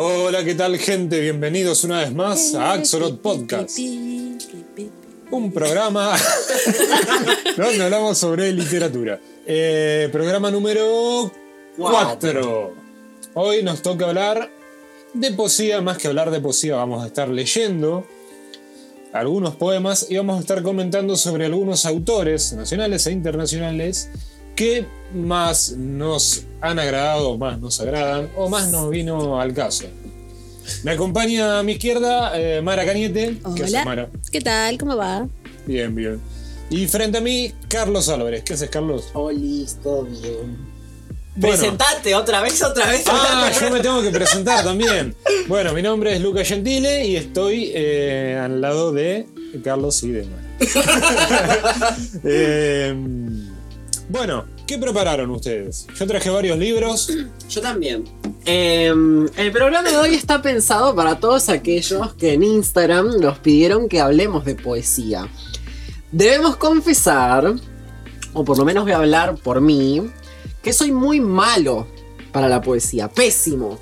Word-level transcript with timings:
Hola, 0.00 0.44
¿qué 0.44 0.54
tal 0.54 0.78
gente? 0.78 1.18
Bienvenidos 1.18 1.82
una 1.82 1.98
vez 1.98 2.14
más 2.14 2.54
a 2.54 2.70
Axolot 2.74 3.20
Podcast. 3.20 3.76
Un 5.32 5.52
programa 5.52 6.16
donde 7.56 7.82
hablamos 7.82 8.16
sobre 8.16 8.52
literatura. 8.52 9.18
Eh, 9.44 10.08
programa 10.12 10.52
número 10.52 11.32
4. 11.76 12.74
Hoy 13.34 13.64
nos 13.64 13.82
toca 13.82 14.06
hablar 14.06 14.48
de 15.14 15.32
poesía, 15.32 15.80
más 15.80 15.98
que 15.98 16.06
hablar 16.06 16.30
de 16.30 16.38
poesía 16.38 16.76
vamos 16.76 17.02
a 17.02 17.08
estar 17.08 17.28
leyendo 17.28 18.06
algunos 19.12 19.56
poemas 19.56 20.06
y 20.08 20.16
vamos 20.16 20.36
a 20.36 20.40
estar 20.42 20.62
comentando 20.62 21.16
sobre 21.16 21.46
algunos 21.46 21.86
autores 21.86 22.52
nacionales 22.52 23.04
e 23.08 23.10
internacionales 23.10 24.10
que 24.58 24.84
más 25.14 25.70
nos 25.70 26.42
han 26.60 26.80
agradado, 26.80 27.38
más 27.38 27.60
nos 27.60 27.80
agradan 27.80 28.28
o 28.34 28.48
más 28.48 28.72
nos 28.72 28.90
vino 28.90 29.40
al 29.40 29.54
caso. 29.54 29.84
Me 30.82 30.90
acompaña 30.90 31.60
a 31.60 31.62
mi 31.62 31.72
izquierda 31.72 32.32
eh, 32.36 32.60
Mara 32.60 32.84
Cañete. 32.84 33.38
¿Qué 33.54 33.62
haces, 33.62 33.74
Hola. 33.74 33.84
Mara? 33.84 34.08
¿Qué 34.32 34.40
tal? 34.40 34.76
¿Cómo 34.76 34.96
va? 34.96 35.28
Bien, 35.64 35.94
bien. 35.94 36.20
Y 36.70 36.88
frente 36.88 37.18
a 37.18 37.20
mí, 37.20 37.54
Carlos 37.68 38.08
Álvarez. 38.08 38.42
¿Qué 38.42 38.54
haces, 38.54 38.68
Carlos? 38.68 39.10
Oh, 39.12 39.30
listo, 39.30 40.02
bien. 40.02 40.58
Bueno. 41.36 41.56
Presentate 41.56 42.16
otra 42.16 42.40
vez, 42.40 42.60
otra 42.60 42.86
vez. 42.88 43.04
Ah, 43.06 43.52
yo 43.60 43.70
me 43.70 43.78
tengo 43.78 44.02
que 44.02 44.10
presentar 44.10 44.64
también. 44.64 45.14
Bueno, 45.46 45.72
mi 45.72 45.82
nombre 45.82 46.16
es 46.16 46.20
Luca 46.20 46.44
Gentile 46.44 47.06
y 47.06 47.14
estoy 47.14 47.70
eh, 47.72 48.36
al 48.42 48.60
lado 48.60 48.90
de 48.90 49.28
Carlos 49.62 50.02
y 50.02 50.10
de 50.10 50.26
Mara. 50.26 50.42
Eh, 52.24 52.92
bueno, 54.08 54.46
¿qué 54.68 54.78
prepararon 54.78 55.30
ustedes? 55.30 55.86
Yo 55.98 56.06
traje 56.06 56.28
varios 56.28 56.58
libros. 56.58 57.10
Yo 57.48 57.60
también. 57.60 58.04
Eh, 58.44 58.92
el 59.36 59.50
programa 59.50 59.88
de 59.88 59.96
hoy 59.96 60.14
está 60.14 60.42
pensado 60.42 60.94
para 60.94 61.18
todos 61.18 61.48
aquellos 61.48 62.12
que 62.14 62.34
en 62.34 62.42
Instagram 62.42 63.18
nos 63.18 63.38
pidieron 63.38 63.88
que 63.88 64.00
hablemos 64.00 64.44
de 64.44 64.54
poesía. 64.54 65.26
Debemos 66.12 66.56
confesar, 66.56 67.54
o 68.34 68.44
por 68.44 68.58
lo 68.58 68.64
menos 68.64 68.84
voy 68.84 68.92
a 68.92 68.98
hablar 68.98 69.36
por 69.36 69.62
mí, 69.62 70.02
que 70.62 70.72
soy 70.72 70.92
muy 70.92 71.18
malo 71.18 71.86
para 72.30 72.48
la 72.48 72.60
poesía. 72.60 73.08
Pésimo. 73.08 73.78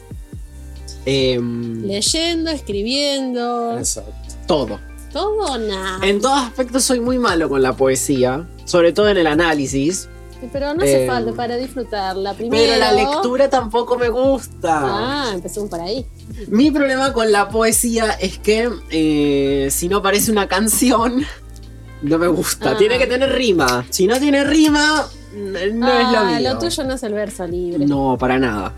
Eh, 1.04 1.40
Leyendo, 1.40 2.50
escribiendo. 2.50 3.76
Exacto. 3.76 4.12
todo. 4.46 4.80
Todo 5.12 5.52
o 5.52 5.58
nada. 5.58 6.06
En 6.06 6.20
todos 6.20 6.38
aspectos 6.38 6.84
soy 6.84 7.00
muy 7.00 7.18
malo 7.18 7.48
con 7.48 7.62
la 7.62 7.76
poesía, 7.76 8.46
sobre 8.64 8.92
todo 8.92 9.08
en 9.08 9.16
el 9.16 9.26
análisis. 9.26 10.08
Pero 10.52 10.74
no 10.74 10.82
hace 10.82 11.04
Eh, 11.04 11.06
falta 11.06 11.32
para 11.32 11.56
disfrutarla. 11.56 12.34
Primero. 12.34 12.62
Pero 12.64 12.78
la 12.78 12.92
lectura 12.92 13.48
tampoco 13.50 13.96
me 13.96 14.08
gusta. 14.08 14.80
Ah, 14.82 15.30
empecemos 15.34 15.68
por 15.70 15.80
ahí. 15.80 16.06
Mi 16.48 16.70
problema 16.70 17.12
con 17.12 17.32
la 17.32 17.48
poesía 17.48 18.10
es 18.12 18.38
que 18.38 18.70
eh, 18.90 19.68
si 19.70 19.88
no 19.88 20.02
parece 20.02 20.30
una 20.30 20.46
canción, 20.48 21.24
no 22.02 22.18
me 22.18 22.28
gusta. 22.28 22.72
Ah. 22.72 22.76
Tiene 22.76 22.98
que 22.98 23.06
tener 23.06 23.32
rima. 23.32 23.84
Si 23.90 24.06
no 24.06 24.18
tiene 24.18 24.44
rima, 24.44 25.06
n- 25.34 25.72
no 25.72 25.88
es 25.92 26.10
lo 26.12 26.18
ah, 26.18 26.24
mío. 26.38 26.52
lo 26.52 26.58
tuyo 26.58 26.84
no 26.84 26.94
es 26.94 27.02
el 27.02 27.12
verso 27.14 27.46
libre. 27.46 27.86
No, 27.86 28.16
para 28.18 28.38
nada. 28.38 28.72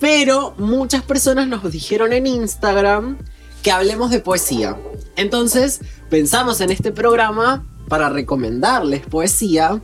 Pero 0.00 0.54
muchas 0.58 1.02
personas 1.02 1.46
nos 1.48 1.70
dijeron 1.72 2.12
en 2.12 2.26
Instagram 2.26 3.16
que 3.62 3.70
hablemos 3.70 4.10
de 4.10 4.20
poesía. 4.20 4.76
Entonces 5.16 5.80
pensamos 6.10 6.60
en 6.60 6.70
este 6.70 6.92
programa 6.92 7.64
para 7.88 8.08
recomendarles 8.10 9.06
poesía. 9.06 9.80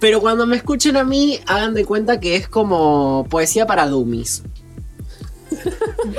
Pero 0.00 0.20
cuando 0.20 0.46
me 0.46 0.56
escuchen 0.56 0.96
a 0.96 1.04
mí, 1.04 1.40
hagan 1.46 1.74
de 1.74 1.84
cuenta 1.84 2.20
que 2.20 2.36
es 2.36 2.48
como 2.48 3.26
poesía 3.28 3.66
para 3.66 3.86
dummies. 3.88 4.42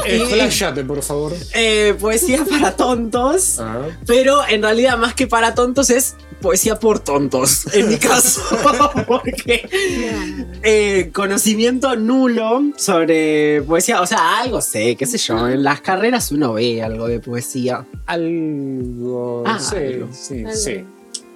Expláyate, 0.05 0.83
por 0.83 1.01
favor. 1.01 1.33
Eh, 1.53 1.95
poesía 1.99 2.43
para 2.45 2.75
tontos. 2.75 3.59
Ah. 3.59 3.87
Pero 4.05 4.41
en 4.47 4.61
realidad, 4.61 4.97
más 4.97 5.13
que 5.13 5.27
para 5.27 5.53
tontos, 5.55 5.89
es 5.89 6.15
poesía 6.41 6.79
por 6.79 6.99
tontos, 6.99 7.73
en 7.73 7.89
mi 7.89 7.97
caso. 7.97 8.41
Porque 9.07 9.69
eh, 10.63 11.11
conocimiento 11.13 11.95
nulo 11.95 12.63
sobre 12.77 13.61
poesía. 13.61 14.01
O 14.01 14.07
sea, 14.07 14.39
algo 14.39 14.61
sé, 14.61 14.95
qué 14.95 15.05
sé 15.05 15.17
yo. 15.17 15.47
En 15.47 15.63
las 15.63 15.81
carreras 15.81 16.31
uno 16.31 16.53
ve 16.53 16.81
algo 16.81 17.07
de 17.07 17.19
poesía. 17.19 17.85
Algo. 18.05 19.43
Ah, 19.45 19.59
sí, 19.59 19.75
algo. 19.75 20.09
sí, 20.11 20.39
Algo. 20.39 20.53
sí. 20.53 20.85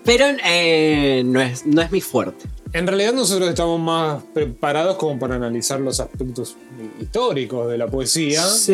Pero 0.06 0.26
eh, 0.46 1.24
no, 1.26 1.42
es, 1.42 1.66
no 1.66 1.82
es 1.82 1.92
mi 1.92 2.02
fuerte. 2.02 2.46
En 2.74 2.88
realidad 2.88 3.14
nosotros 3.14 3.48
estamos 3.50 3.80
más 3.80 4.24
preparados 4.34 4.98
como 4.98 5.18
para 5.20 5.36
analizar 5.36 5.80
los 5.80 6.00
aspectos 6.00 6.56
históricos 7.00 7.70
de 7.70 7.78
la 7.78 7.88
poesía, 7.88 8.44
Sí. 8.48 8.74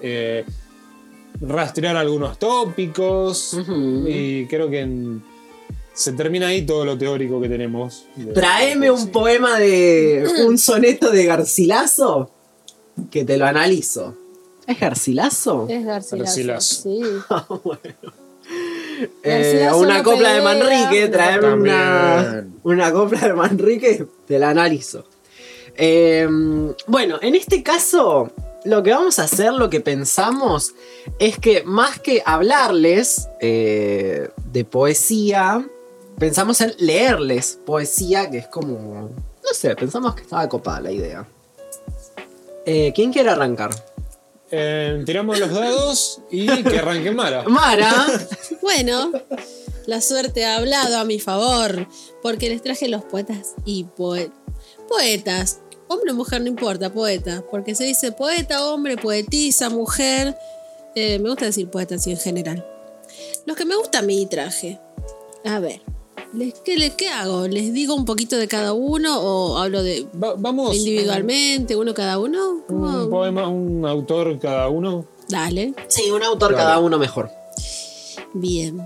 eh, 0.00 0.44
rastrear 1.40 1.96
algunos 1.96 2.38
tópicos 2.38 3.56
y 4.06 4.46
creo 4.46 4.70
que 4.70 4.80
en- 4.80 5.22
se 5.94 6.12
termina 6.14 6.46
ahí 6.48 6.62
todo 6.64 6.86
lo 6.86 6.96
teórico 6.96 7.38
que 7.40 7.50
tenemos. 7.50 8.06
Traeme 8.32 8.90
un 8.90 9.08
poema 9.08 9.58
de. 9.58 10.26
un 10.48 10.56
soneto 10.56 11.10
de 11.10 11.26
Garcilaso 11.26 12.30
que 13.10 13.24
te 13.26 13.36
lo 13.36 13.44
analizo. 13.44 14.16
¿Es 14.66 14.80
Garcilaso? 14.80 15.66
Es 15.68 15.84
Garcilaso. 15.84 16.24
Garcilaso. 16.24 16.82
Sí. 16.82 17.02
Eh, 19.22 19.68
una 19.74 20.02
copla 20.02 20.32
de 20.32 20.42
Manrique, 20.42 21.06
no. 21.06 21.10
traerme 21.10 21.52
una, 21.52 22.46
una 22.62 22.92
copla 22.92 23.20
de 23.20 23.34
Manrique, 23.34 24.06
te 24.26 24.38
la 24.38 24.50
analizo. 24.50 25.04
Eh, 25.76 26.28
bueno, 26.86 27.18
en 27.22 27.34
este 27.34 27.62
caso, 27.62 28.30
lo 28.64 28.82
que 28.82 28.90
vamos 28.90 29.18
a 29.18 29.24
hacer, 29.24 29.52
lo 29.52 29.70
que 29.70 29.80
pensamos, 29.80 30.74
es 31.18 31.38
que 31.38 31.62
más 31.64 31.98
que 31.98 32.22
hablarles 32.24 33.28
eh, 33.40 34.28
de 34.52 34.64
poesía, 34.64 35.66
pensamos 36.18 36.60
en 36.60 36.74
leerles 36.78 37.58
poesía, 37.64 38.30
que 38.30 38.38
es 38.38 38.46
como. 38.48 39.10
No 39.44 39.54
sé, 39.54 39.74
pensamos 39.74 40.14
que 40.14 40.22
estaba 40.22 40.48
copada 40.48 40.80
la 40.80 40.92
idea. 40.92 41.26
Eh, 42.64 42.92
¿Quién 42.94 43.12
quiere 43.12 43.30
arrancar? 43.30 43.70
Eh, 44.54 45.02
tiramos 45.06 45.38
los 45.40 45.50
dados 45.50 46.20
y 46.30 46.46
que 46.62 46.78
arranque 46.78 47.10
Mara. 47.10 47.42
Mara. 47.48 48.06
Bueno, 48.60 49.10
la 49.86 50.00
suerte 50.02 50.44
ha 50.44 50.56
hablado 50.56 50.98
a 50.98 51.04
mi 51.04 51.18
favor. 51.18 51.88
Porque 52.22 52.48
les 52.50 52.62
traje 52.62 52.88
los 52.88 53.02
poetas 53.04 53.54
y 53.64 53.84
poe- 53.84 54.30
poetas. 54.88 55.60
Hombre 55.88 56.12
o 56.12 56.14
mujer, 56.14 56.40
no 56.42 56.48
importa, 56.48 56.92
poeta. 56.92 57.42
Porque 57.50 57.74
se 57.74 57.84
dice 57.84 58.12
poeta, 58.12 58.64
hombre, 58.66 58.96
poetisa, 58.96 59.70
mujer. 59.70 60.36
Eh, 60.94 61.18
me 61.18 61.30
gusta 61.30 61.46
decir 61.46 61.68
poeta 61.70 61.94
así 61.94 62.10
en 62.10 62.18
general. 62.18 62.66
Los 63.46 63.56
que 63.56 63.64
me 63.64 63.74
gusta 63.76 64.00
a 64.00 64.02
mí 64.02 64.26
traje. 64.26 64.78
A 65.44 65.58
ver, 65.58 65.80
les- 66.32 66.54
¿qué, 66.64 66.76
le- 66.76 66.94
¿qué 66.96 67.08
hago? 67.08 67.46
¿Les 67.48 67.72
digo 67.72 67.94
un 67.94 68.04
poquito 68.04 68.36
de 68.36 68.48
cada 68.48 68.72
uno 68.72 69.20
o 69.20 69.58
hablo 69.58 69.82
de 69.82 70.06
Va- 70.22 70.34
vamos. 70.36 70.74
individualmente, 70.76 71.76
uno 71.76 71.94
cada 71.94 72.18
uno? 72.18 72.62
Un 72.68 73.10
poema, 73.10 73.48
un 73.48 73.84
autor 73.86 74.38
cada 74.38 74.68
uno. 74.68 75.06
Dale. 75.28 75.74
Sí, 75.88 76.10
un 76.10 76.22
autor 76.22 76.54
cada 76.54 76.78
uno 76.78 76.98
mejor. 76.98 77.30
Bien. 78.34 78.80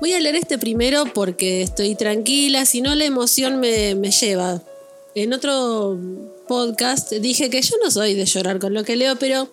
Voy 0.00 0.12
a 0.14 0.20
leer 0.20 0.36
este 0.36 0.58
primero 0.58 1.04
porque 1.12 1.62
estoy 1.62 1.94
tranquila, 1.94 2.64
si 2.64 2.80
no 2.80 2.94
la 2.94 3.04
emoción 3.04 3.60
me, 3.60 3.94
me 3.94 4.10
lleva. 4.10 4.62
En 5.14 5.32
otro 5.32 5.98
podcast 6.48 7.12
dije 7.12 7.50
que 7.50 7.60
yo 7.62 7.74
no 7.82 7.90
soy 7.90 8.14
de 8.14 8.24
llorar 8.24 8.58
con 8.58 8.72
lo 8.74 8.84
que 8.84 8.96
leo, 8.96 9.16
pero 9.16 9.48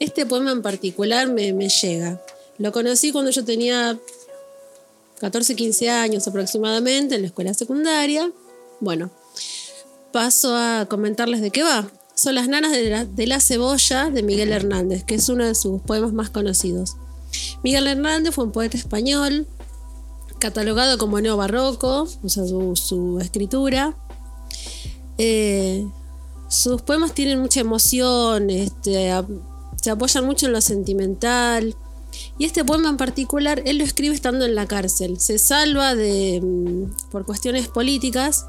este 0.00 0.26
poema 0.26 0.50
en 0.52 0.62
particular 0.62 1.28
me, 1.28 1.52
me 1.52 1.68
llega. 1.68 2.20
Lo 2.58 2.72
conocí 2.72 3.12
cuando 3.12 3.30
yo 3.30 3.44
tenía 3.44 3.98
14, 5.22 5.54
15 5.54 5.88
años 5.88 6.26
aproximadamente 6.26 7.14
en 7.14 7.20
la 7.20 7.28
escuela 7.28 7.54
secundaria. 7.54 8.28
Bueno, 8.80 9.08
paso 10.10 10.56
a 10.56 10.86
comentarles 10.90 11.40
de 11.40 11.52
qué 11.52 11.62
va. 11.62 11.88
Son 12.16 12.34
las 12.34 12.48
nanas 12.48 12.72
de 12.72 12.90
la, 12.90 13.04
de 13.04 13.28
la 13.28 13.38
cebolla 13.38 14.10
de 14.10 14.24
Miguel 14.24 14.50
Hernández, 14.50 15.04
que 15.04 15.14
es 15.14 15.28
uno 15.28 15.44
de 15.46 15.54
sus 15.54 15.80
poemas 15.82 16.12
más 16.12 16.28
conocidos. 16.28 16.96
Miguel 17.62 17.86
Hernández 17.86 18.34
fue 18.34 18.42
un 18.42 18.50
poeta 18.50 18.76
español, 18.76 19.46
catalogado 20.40 20.98
como 20.98 21.20
neobarroco, 21.20 22.08
o 22.20 22.28
sea, 22.28 22.44
su, 22.44 23.20
escritura. 23.22 23.94
Eh, 25.18 25.86
sus 26.48 26.82
poemas 26.82 27.14
tienen 27.14 27.38
mucha 27.38 27.60
emoción, 27.60 28.50
este, 28.50 29.08
se 29.80 29.90
apoyan 29.90 30.26
mucho 30.26 30.46
en 30.46 30.52
lo 30.52 30.60
sentimental. 30.60 31.76
Y 32.38 32.44
este 32.44 32.64
poema 32.64 32.88
en 32.88 32.96
particular, 32.96 33.62
él 33.64 33.78
lo 33.78 33.84
escribe 33.84 34.14
estando 34.14 34.44
en 34.44 34.54
la 34.54 34.66
cárcel. 34.66 35.20
Se 35.20 35.38
salva 35.38 35.94
de, 35.94 36.40
mm, 36.42 37.10
por 37.10 37.24
cuestiones 37.26 37.68
políticas. 37.68 38.46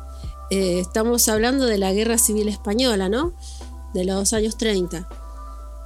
eh, 0.50 0.80
estamos 0.80 1.28
hablando 1.30 1.66
de 1.66 1.78
la 1.78 1.94
Guerra 1.94 2.18
Civil 2.18 2.48
Española, 2.48 3.10
¿no? 3.10 3.34
De 3.94 4.04
los 4.06 4.34
años 4.34 4.58
30 4.58 5.08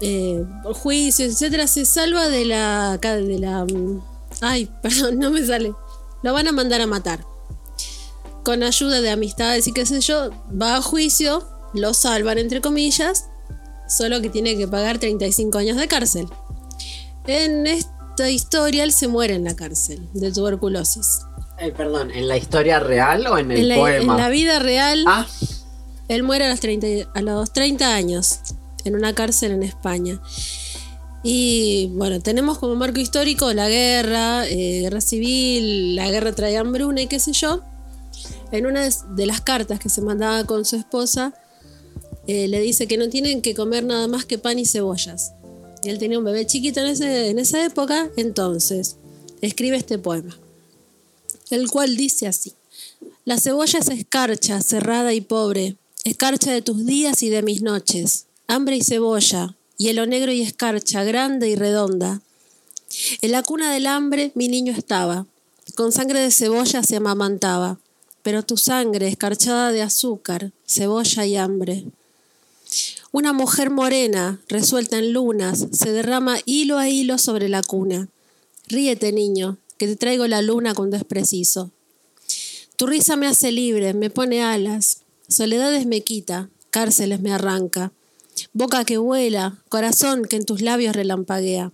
eh, 0.01 0.43
por 0.63 0.73
juicios, 0.73 1.31
etcétera, 1.33 1.67
se 1.67 1.85
salva 1.85 2.27
de 2.27 2.45
la. 2.45 2.97
de 2.97 3.39
la. 3.39 3.65
mm, 3.65 4.01
Ay, 4.41 4.69
perdón, 4.81 5.19
no 5.19 5.31
me 5.31 5.45
sale. 5.45 5.73
Lo 6.23 6.33
van 6.33 6.47
a 6.47 6.51
mandar 6.51 6.81
a 6.81 6.87
matar. 6.87 7.25
Con 8.43 8.63
ayuda 8.63 9.01
de 9.01 9.09
amistades 9.09 9.67
y 9.67 9.73
qué 9.73 9.85
sé 9.85 10.01
yo, 10.01 10.31
va 10.59 10.77
a 10.77 10.81
juicio, 10.81 11.47
lo 11.73 11.93
salvan 11.93 12.37
entre 12.37 12.61
comillas 12.61 13.25
solo 13.87 14.21
que 14.21 14.29
tiene 14.29 14.57
que 14.57 14.67
pagar 14.67 14.99
35 14.99 15.57
años 15.57 15.77
de 15.77 15.87
cárcel. 15.87 16.27
En 17.27 17.67
esta 17.67 18.29
historia 18.29 18.83
él 18.83 18.91
se 18.91 19.07
muere 19.07 19.35
en 19.35 19.43
la 19.43 19.55
cárcel 19.55 19.99
de 20.13 20.31
tuberculosis. 20.31 21.19
Eh, 21.59 21.71
perdón, 21.75 22.11
¿en 22.11 22.27
la 22.27 22.37
historia 22.37 22.79
real 22.79 23.25
o 23.27 23.37
en 23.37 23.51
el 23.51 23.57
En 23.59 23.67
la, 23.69 23.75
poema? 23.75 24.13
en 24.13 24.19
la 24.21 24.29
vida 24.29 24.59
real, 24.59 25.03
Ah, 25.07 25.25
él 26.07 26.23
muere 26.23 26.45
a 26.45 26.49
los, 26.49 26.59
30, 26.59 27.09
a 27.13 27.21
los 27.21 27.51
30 27.51 27.93
años 27.95 28.39
en 28.85 28.95
una 28.95 29.13
cárcel 29.13 29.51
en 29.51 29.63
España. 29.63 30.21
Y 31.23 31.87
bueno, 31.93 32.21
tenemos 32.21 32.59
como 32.59 32.75
marco 32.75 32.99
histórico 32.99 33.51
la 33.53 33.67
guerra, 33.67 34.47
eh, 34.47 34.81
guerra 34.81 35.01
civil, 35.01 35.95
la 35.95 36.09
guerra 36.09 36.31
trae 36.33 36.57
hambruna 36.57 37.01
y 37.01 37.07
qué 37.07 37.19
sé 37.19 37.33
yo. 37.33 37.61
En 38.51 38.65
una 38.65 38.83
de- 38.85 38.93
de 39.15 39.25
las 39.25 39.41
cartas 39.41 39.79
que 39.79 39.89
se 39.89 40.01
mandaba 40.01 40.45
con 40.45 40.63
su 40.63 40.75
esposa, 40.77 41.33
eh, 42.27 42.47
le 42.47 42.61
dice 42.61 42.87
que 42.87 42.97
no 42.97 43.09
tienen 43.09 43.41
que 43.41 43.55
comer 43.55 43.83
nada 43.83 44.07
más 44.07 44.25
que 44.25 44.37
pan 44.37 44.59
y 44.59 44.65
cebollas. 44.65 45.33
Él 45.89 45.99
tenía 45.99 46.19
un 46.19 46.25
bebé 46.25 46.45
chiquito 46.45 46.79
en, 46.79 47.03
en 47.03 47.39
esa 47.39 47.63
época, 47.63 48.09
entonces 48.17 48.97
escribe 49.41 49.77
este 49.77 49.97
poema, 49.97 50.37
el 51.49 51.69
cual 51.69 51.95
dice 51.95 52.27
así. 52.27 52.53
La 53.25 53.39
cebolla 53.39 53.79
es 53.79 53.89
escarcha, 53.89 54.61
cerrada 54.61 55.13
y 55.13 55.21
pobre, 55.21 55.75
escarcha 56.03 56.51
de 56.51 56.61
tus 56.61 56.85
días 56.85 57.21
y 57.23 57.29
de 57.29 57.41
mis 57.41 57.61
noches, 57.61 58.25
hambre 58.47 58.77
y 58.77 58.83
cebolla, 58.83 59.55
hielo 59.77 60.05
negro 60.05 60.31
y 60.31 60.41
escarcha, 60.41 61.03
grande 61.03 61.49
y 61.49 61.55
redonda. 61.55 62.21
En 63.21 63.31
la 63.31 63.43
cuna 63.43 63.71
del 63.71 63.87
hambre 63.87 64.31
mi 64.35 64.47
niño 64.47 64.73
estaba, 64.73 65.25
con 65.75 65.91
sangre 65.91 66.19
de 66.21 66.31
cebolla 66.31 66.83
se 66.83 66.95
amamantaba, 66.95 67.79
pero 68.23 68.43
tu 68.43 68.57
sangre 68.57 69.07
escarchada 69.07 69.71
de 69.71 69.81
azúcar, 69.81 70.51
cebolla 70.65 71.25
y 71.25 71.35
hambre. 71.35 71.85
Una 73.17 73.33
mujer 73.33 73.71
morena, 73.71 74.39
resuelta 74.47 74.99
en 74.99 75.11
lunas, 75.11 75.65
se 75.71 75.91
derrama 75.91 76.37
hilo 76.45 76.77
a 76.77 76.87
hilo 76.87 77.17
sobre 77.17 77.49
la 77.49 77.63
cuna. 77.63 78.09
Ríete, 78.67 79.11
niño, 79.11 79.57
que 79.79 79.87
te 79.87 79.95
traigo 79.95 80.27
la 80.27 80.43
luna 80.43 80.75
cuando 80.75 80.97
es 80.97 81.03
preciso. 81.03 81.71
Tu 82.75 82.85
risa 82.85 83.15
me 83.15 83.25
hace 83.25 83.51
libre, 83.51 83.95
me 83.95 84.11
pone 84.11 84.43
alas, 84.43 84.99
soledades 85.27 85.87
me 85.87 86.01
quita, 86.01 86.51
cárceles 86.69 87.19
me 87.19 87.33
arranca, 87.33 87.91
boca 88.53 88.85
que 88.85 88.99
vuela, 88.99 89.57
corazón 89.67 90.25
que 90.25 90.35
en 90.35 90.45
tus 90.45 90.61
labios 90.61 90.95
relampaguea. 90.95 91.71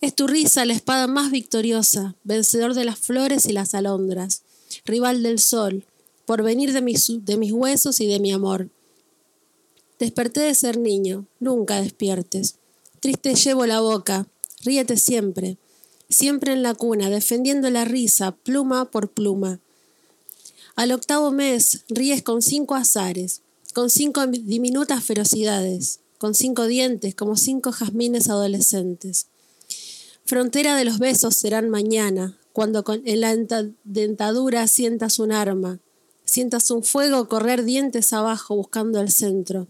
Es 0.00 0.16
tu 0.16 0.26
risa 0.26 0.64
la 0.64 0.72
espada 0.72 1.06
más 1.06 1.30
victoriosa, 1.30 2.16
vencedor 2.24 2.74
de 2.74 2.86
las 2.86 2.98
flores 2.98 3.46
y 3.46 3.52
las 3.52 3.72
alondras, 3.72 4.42
rival 4.84 5.22
del 5.22 5.38
sol, 5.38 5.84
porvenir 6.24 6.72
de 6.72 6.82
mis, 6.82 7.24
de 7.24 7.36
mis 7.36 7.52
huesos 7.52 8.00
y 8.00 8.08
de 8.08 8.18
mi 8.18 8.32
amor. 8.32 8.68
Desperté 9.98 10.40
de 10.40 10.54
ser 10.54 10.78
niño, 10.78 11.26
nunca 11.40 11.80
despiertes. 11.80 12.56
Triste 13.00 13.34
llevo 13.34 13.66
la 13.66 13.80
boca, 13.80 14.26
ríete 14.62 14.96
siempre, 14.96 15.58
siempre 16.10 16.52
en 16.52 16.62
la 16.62 16.74
cuna, 16.74 17.08
defendiendo 17.08 17.70
la 17.70 17.84
risa, 17.84 18.32
pluma 18.32 18.90
por 18.90 19.10
pluma. 19.10 19.60
Al 20.74 20.92
octavo 20.92 21.30
mes 21.30 21.84
ríes 21.88 22.22
con 22.22 22.42
cinco 22.42 22.74
azares, 22.74 23.40
con 23.72 23.88
cinco 23.88 24.26
diminutas 24.26 25.02
ferocidades, 25.02 26.00
con 26.18 26.34
cinco 26.34 26.66
dientes 26.66 27.14
como 27.14 27.36
cinco 27.36 27.72
jazmines 27.72 28.28
adolescentes. 28.28 29.26
Frontera 30.24 30.76
de 30.76 30.84
los 30.84 30.98
besos 30.98 31.36
serán 31.36 31.70
mañana, 31.70 32.38
cuando 32.52 32.84
con, 32.84 33.00
en 33.06 33.20
la 33.20 33.32
enta- 33.32 33.72
dentadura 33.84 34.66
sientas 34.66 35.18
un 35.18 35.32
arma, 35.32 35.78
sientas 36.24 36.70
un 36.70 36.82
fuego 36.82 37.28
correr 37.28 37.64
dientes 37.64 38.12
abajo 38.12 38.56
buscando 38.56 39.00
el 39.00 39.10
centro. 39.10 39.68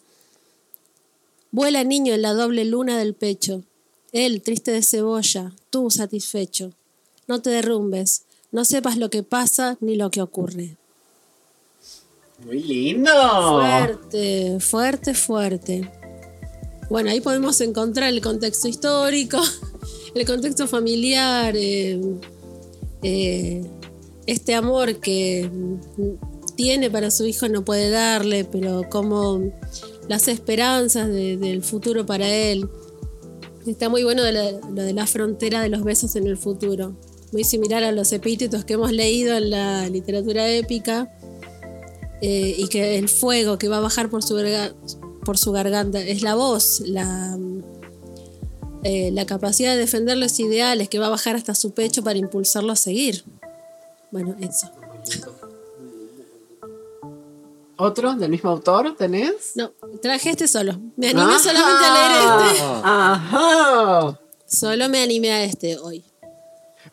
Vuela 1.57 1.85
niño 1.85 2.13
en 2.13 2.21
la 2.21 2.35
doble 2.35 2.67
luna 2.67 2.99
del 2.99 3.15
pecho, 3.15 3.63
él 4.13 4.43
triste 4.43 4.73
de 4.73 4.83
cebolla, 4.83 5.55
tú 5.71 5.91
satisfecho. 5.91 6.75
No 7.29 7.41
te 7.41 7.49
derrumbes, 7.49 8.25
no 8.53 8.67
sepas 8.67 8.99
lo 8.99 9.09
que 9.09 9.23
pasa 9.23 9.79
ni 9.81 9.97
lo 9.97 10.11
que 10.11 10.21
ocurre. 10.21 10.77
muy 12.45 12.63
lindo. 12.63 13.11
Fuerte, 13.59 14.59
fuerte, 14.61 15.15
fuerte. 15.15 15.91
Bueno, 16.91 17.09
ahí 17.09 17.23
podemos 17.23 17.59
encontrar 17.63 18.11
el 18.11 18.21
contexto 18.21 18.69
histórico, 18.69 19.41
el 20.15 20.27
contexto 20.27 20.69
familiar, 20.69 21.57
eh, 21.57 21.99
eh, 23.03 23.65
este 24.27 24.55
amor 24.55 24.97
que 24.97 25.51
tiene 26.55 26.91
para 26.91 27.11
su 27.11 27.25
hijo 27.25 27.49
no 27.49 27.65
puede 27.65 27.89
darle, 27.89 28.45
pero 28.45 28.83
como 28.91 29.41
las 30.09 30.29
esperanzas 30.29 31.09
de- 31.09 31.37
del 31.37 31.63
futuro 31.63 32.07
para 32.07 32.29
él. 32.29 32.69
Está 33.67 33.89
muy 33.89 34.05
bueno 34.05 34.23
lo 34.23 34.83
de 34.83 34.93
la 34.93 35.07
frontera 35.07 35.61
de 35.61 35.69
los 35.69 35.83
besos 35.83 36.15
en 36.17 36.27
el 36.27 36.37
futuro. 36.37 36.95
Muy 37.33 37.43
similar 37.43 37.83
a 37.83 37.91
los 37.93 38.13
epítetos 38.13 38.65
que 38.65 38.75
hemos 38.75 38.93
leído 38.93 39.37
en 39.37 39.51
la 39.51 39.89
literatura 39.89 40.49
épica. 40.49 41.13
eh, 42.23 42.55
y 42.57 42.69
que 42.69 42.97
el 42.97 43.11
fuego 43.11 43.59
que 43.59 43.69
va 43.69 43.77
a 43.77 43.81
bajar 43.81 44.09
por 44.09 44.23
su, 44.23 44.37
por 45.23 45.37
su 45.37 45.53
garganta 45.53 46.01
es 46.01 46.23
la 46.23 46.35
voz, 46.35 46.81
la, 46.87 47.37
eh, 48.85 49.11
la 49.13 49.27
capacidad 49.27 49.75
de 49.75 49.81
defender 49.81 50.17
los 50.17 50.41
ideales 50.41 50.89
que 50.89 50.99
va 50.99 51.09
a 51.09 51.11
bajar 51.11 51.37
hasta 51.37 51.55
su 51.55 51.73
pecho 51.73 52.03
para 52.03 52.19
impulsarlo 52.19 52.73
a 52.73 52.77
seguir. 52.77 53.25
Bueno, 54.11 54.35
eso. 54.41 54.71
¿Otro 57.79 58.15
del 58.15 58.31
mismo 58.31 58.51
autor 58.51 58.97
tenés? 58.97 59.53
No, 59.55 59.71
traje 60.01 60.31
este 60.31 60.49
solo. 60.49 60.79
Me 60.97 61.09
animé 61.09 61.23
Ajá. 61.35 61.39
solamente 61.39 61.85
a 61.85 61.95
leer 61.95 62.53
este. 62.53 62.63
Ajá. 62.85 64.21
Solo 64.47 64.89
me 64.89 65.03
animé 65.03 65.33
a 65.33 65.45
este 65.45 65.77
hoy. 65.79 66.05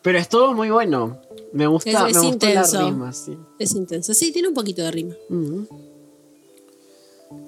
Pero 0.02 0.18
estuvo 0.18 0.52
muy 0.52 0.70
bueno. 0.70 1.18
Me 1.52 1.66
gusta, 1.66 2.08
Es- 2.08 2.16
es 2.16 2.22
me 2.22 2.28
intenso. 2.28 2.82
la 2.82 2.84
rima, 2.88 3.12
sí. 3.12 3.38
Es 3.58 3.74
intenso. 3.74 4.12
Sí, 4.12 4.32
tiene 4.32 4.48
un 4.48 4.54
poquito 4.54 4.82
de 4.82 4.90
rima. 4.90 5.14
Mm. 5.30 5.62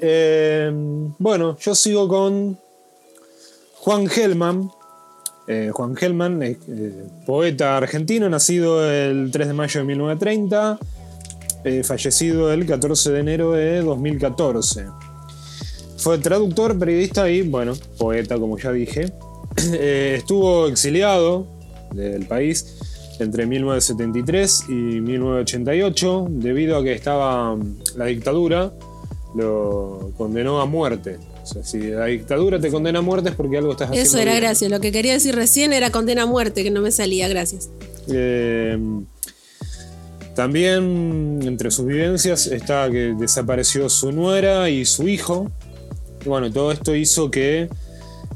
Eh, 0.00 0.70
bueno, 1.18 1.56
yo 1.58 1.74
sigo 1.74 2.08
con 2.08 2.58
Juan 3.74 4.06
Gelman. 4.08 4.70
Eh, 5.48 5.70
Juan 5.72 5.94
Gelman, 5.96 6.42
eh, 6.42 6.58
eh, 6.68 7.04
poeta 7.24 7.76
argentino, 7.76 8.28
nacido 8.28 8.90
el 8.90 9.30
3 9.30 9.46
de 9.48 9.54
mayo 9.54 9.80
de 9.80 9.86
1930, 9.86 10.78
eh, 11.64 11.82
fallecido 11.82 12.52
el 12.52 12.66
14 12.66 13.12
de 13.12 13.20
enero 13.20 13.52
de 13.52 13.80
2014. 13.82 14.86
Fue 15.98 16.18
traductor, 16.18 16.78
periodista 16.78 17.28
y, 17.30 17.42
bueno, 17.42 17.74
poeta, 17.98 18.38
como 18.38 18.58
ya 18.58 18.72
dije. 18.72 19.12
Eh, 19.72 20.16
estuvo 20.18 20.68
exiliado 20.68 21.46
del 21.92 22.26
país 22.26 22.76
entre 23.20 23.46
1973 23.46 24.64
y 24.68 24.72
1988 24.72 26.26
debido 26.28 26.76
a 26.76 26.84
que 26.84 26.92
estaba 26.92 27.56
mm, 27.56 27.78
la 27.96 28.04
dictadura 28.04 28.74
lo 29.34 30.12
condenó 30.16 30.60
a 30.60 30.66
muerte. 30.66 31.18
O 31.42 31.46
sea, 31.46 31.64
si 31.64 31.78
la 31.78 32.06
dictadura 32.06 32.60
te 32.60 32.70
condena 32.70 32.98
a 32.98 33.02
muerte 33.02 33.30
es 33.30 33.34
porque 33.34 33.56
algo 33.58 33.72
estás 33.72 33.88
haciendo 33.90 34.08
Eso 34.08 34.18
era 34.18 34.32
bien. 34.32 34.42
gracia. 34.42 34.68
Lo 34.68 34.80
que 34.80 34.90
quería 34.92 35.12
decir 35.12 35.34
recién 35.34 35.72
era 35.72 35.90
condena 35.90 36.22
a 36.22 36.26
muerte, 36.26 36.64
que 36.64 36.70
no 36.70 36.80
me 36.80 36.90
salía. 36.90 37.28
Gracias. 37.28 37.70
Eh, 38.08 38.78
también 40.36 41.40
entre 41.42 41.70
sus 41.70 41.86
vivencias 41.86 42.46
está 42.46 42.90
que 42.90 43.14
desapareció 43.18 43.88
su 43.88 44.12
nuera 44.12 44.68
y 44.68 44.84
su 44.84 45.08
hijo. 45.08 45.50
Y 46.24 46.28
bueno, 46.28 46.52
todo 46.52 46.70
esto 46.70 46.94
hizo 46.94 47.30
que 47.30 47.70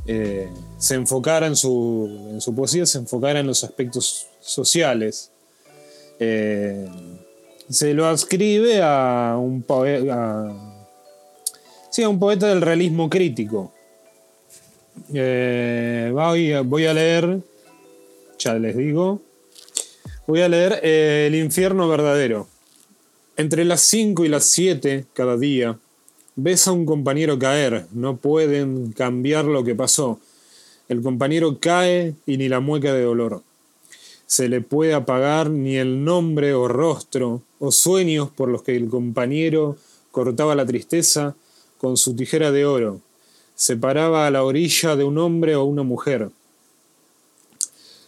eh, 0.07 0.49
se 0.79 0.95
enfocara 0.95 1.47
en 1.47 1.55
su, 1.55 2.29
en 2.31 2.41
su 2.41 2.55
poesía, 2.55 2.87
se 2.87 2.99
enfocara 2.99 3.41
en 3.41 3.47
los 3.47 3.63
aspectos 3.65 4.29
sociales. 4.41 5.31
Eh, 6.19 6.89
se 7.69 7.93
lo 7.93 8.07
adscribe 8.07 8.81
a 8.83 9.37
un 9.39 9.63
poeta. 9.63 10.55
Sí, 11.91 12.03
a 12.03 12.09
un 12.09 12.19
poeta 12.19 12.49
del 12.49 12.63
realismo 12.63 13.11
crítico. 13.11 13.75
Eh, 15.13 16.11
voy, 16.15 16.55
voy 16.65 16.87
a 16.87 16.95
leer, 16.95 17.41
ya 18.39 18.55
les 18.55 18.75
digo, 18.75 19.21
voy 20.31 20.43
a 20.43 20.49
leer 20.49 20.79
eh, 20.85 21.25
El 21.27 21.35
infierno 21.35 21.89
verdadero. 21.89 22.47
Entre 23.37 23.65
las 23.65 23.81
5 23.81 24.25
y 24.25 24.29
las 24.29 24.45
7 24.45 25.07
cada 25.13 25.37
día, 25.37 25.77
ves 26.37 26.69
a 26.69 26.73
un 26.73 26.87
compañero 26.87 27.37
caer, 27.37 27.87
no 27.93 28.17
pueden 28.17 28.93
cambiar 28.93 29.45
lo 29.47 29.65
que 29.65 29.75
pasó. 29.75 30.21
El 30.89 31.03
compañero 31.03 31.59
cae 31.59 32.15
y 32.27 32.37
ni 32.37 32.49
la 32.49 32.61
mueca 32.61 32.95
de 32.95 33.03
dolor. 33.03 33.43
Se 34.27 34.49
le 34.49 34.61
puede 34.61 34.95
apagar 34.95 35.51
ni 35.51 35.77
el 35.77 36.05
nombre 36.05 36.55
o 36.55 36.69
rostro 36.69 37.43
o 37.59 37.73
sueños 37.73 38.31
por 38.31 38.49
los 38.51 38.63
que 38.63 38.77
el 38.77 38.89
compañero 38.89 39.79
cortaba 40.13 40.55
la 40.55 40.65
tristeza 40.65 41.35
con 41.79 41.97
su 41.97 42.15
tijera 42.15 42.53
de 42.53 42.67
oro, 42.67 43.01
separaba 43.57 44.29
a 44.29 44.31
la 44.31 44.45
orilla 44.45 44.95
de 44.95 45.03
un 45.03 45.19
hombre 45.19 45.57
o 45.57 45.65
una 45.65 45.83
mujer. 45.83 46.31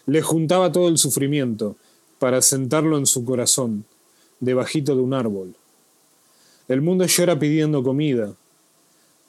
Le 0.07 0.23
juntaba 0.23 0.71
todo 0.71 0.87
el 0.89 0.99
sufrimiento 0.99 1.75
para 2.23 2.41
sentarlo 2.41 2.99
en 2.99 3.07
su 3.07 3.25
corazón, 3.25 3.85
debajito 4.39 4.95
de 4.95 5.03
un 5.03 5.13
árbol. 5.13 5.57
El 6.69 6.81
mundo 6.81 7.05
llora 7.05 7.37
pidiendo 7.37 7.83
comida. 7.83 8.33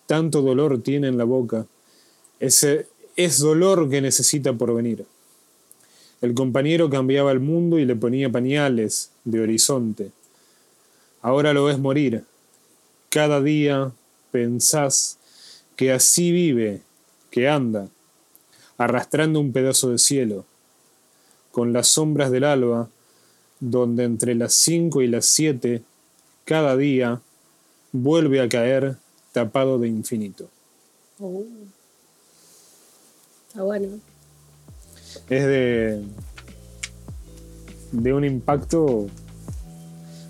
tanto 0.06 0.44
dolor 0.44 0.80
tiene 0.84 1.08
en 1.08 1.18
la 1.18 1.24
boca. 1.24 1.66
Ese 2.40 2.86
es 3.16 3.40
dolor 3.40 3.90
que 3.90 4.00
necesita 4.00 4.54
por 4.54 4.76
venir. 4.76 5.08
El 6.22 6.36
compañero 6.36 6.88
cambiaba 6.92 7.32
el 7.32 7.40
mundo 7.40 7.80
y 7.80 7.86
le 7.86 7.96
ponía 7.96 8.32
pañales 8.32 9.10
de 9.24 9.42
horizonte. 9.42 10.12
Ahora 11.24 11.52
lo 11.52 11.64
ves 11.64 11.80
morir. 11.80 12.24
Cada 13.10 13.42
día 13.42 13.92
pensás 14.30 15.18
que 15.76 15.92
así 15.92 16.32
vive, 16.32 16.82
que 17.32 17.50
anda, 17.50 17.90
arrastrando 18.78 19.40
un 19.40 19.52
pedazo 19.52 19.90
de 19.90 19.98
cielo, 19.98 20.46
con 21.53 21.72
las 21.72 21.88
sombras 21.88 22.31
del 22.31 22.45
alba, 22.45 22.89
donde 23.60 24.05
entre 24.05 24.33
las 24.33 24.55
cinco 24.55 25.03
y 25.03 25.07
las 25.07 25.27
siete, 25.27 25.83
cada 26.45 26.75
día, 26.75 27.22
vuelve 27.91 28.41
a 28.41 28.50
caer 28.50 28.95
tapado 29.33 29.77
de 29.77 29.88
infinito. 29.88 30.50
Oh. 31.19 31.43
Está 33.48 33.62
bueno. 33.62 34.00
Es 35.29 35.45
de, 35.45 36.01
de 37.91 38.13
un 38.13 38.25
impacto, 38.25 38.83
o 38.86 39.10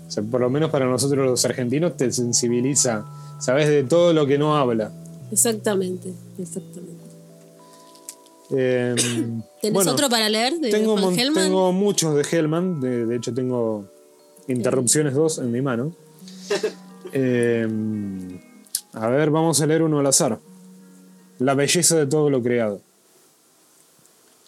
sea, 0.08 0.22
por 0.22 0.42
lo 0.42 0.50
menos 0.50 0.70
para 0.70 0.84
nosotros 0.84 1.24
los 1.24 1.42
argentinos, 1.46 1.96
te 1.96 2.12
sensibiliza, 2.12 3.06
sabes 3.40 3.66
de 3.68 3.82
todo 3.82 4.12
lo 4.12 4.26
que 4.26 4.36
no 4.36 4.58
habla. 4.58 4.92
Exactamente, 5.32 6.12
exactamente. 6.38 7.03
Eh, 8.50 8.94
¿Tenés 9.60 9.72
bueno, 9.72 9.92
otro 9.92 10.08
para 10.08 10.28
leer 10.28 10.58
de 10.58 10.70
tengo, 10.70 10.96
Juan 10.96 11.14
Gelman? 11.14 11.44
tengo 11.44 11.72
muchos 11.72 12.14
de 12.14 12.22
Hellman, 12.22 12.80
de, 12.80 13.06
de 13.06 13.16
hecho 13.16 13.32
tengo 13.32 13.88
Interrupciones 14.48 15.14
2 15.14 15.38
en 15.38 15.52
mi 15.52 15.62
mano. 15.62 15.92
Eh, 17.16 17.68
a 18.92 19.08
ver, 19.08 19.30
vamos 19.30 19.60
a 19.60 19.66
leer 19.66 19.84
uno 19.84 20.00
al 20.00 20.06
azar. 20.06 20.40
La 21.38 21.54
belleza 21.54 21.96
de 21.96 22.06
todo 22.06 22.28
lo 22.28 22.42
creado. 22.42 22.80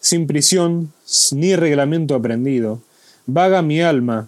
Sin 0.01 0.27
prisión 0.27 0.91
ni 1.31 1.55
reglamento 1.55 2.13
aprendido, 2.13 2.81
vaga 3.25 3.61
mi 3.61 3.79
alma, 3.79 4.27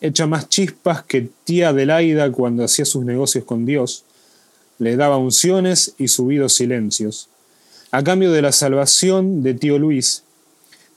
hecha 0.00 0.28
más 0.28 0.48
chispas 0.48 1.02
que 1.02 1.28
tía 1.42 1.70
Adelaida 1.70 2.30
cuando 2.30 2.62
hacía 2.62 2.84
sus 2.84 3.04
negocios 3.04 3.44
con 3.44 3.66
Dios, 3.66 4.04
le 4.78 4.94
daba 4.94 5.16
unciones 5.16 5.94
y 5.98 6.06
subidos 6.06 6.52
silencios. 6.52 7.28
A 7.96 8.04
cambio 8.04 8.30
de 8.30 8.42
la 8.42 8.52
salvación 8.52 9.42
de 9.42 9.54
tío 9.54 9.78
Luis, 9.78 10.22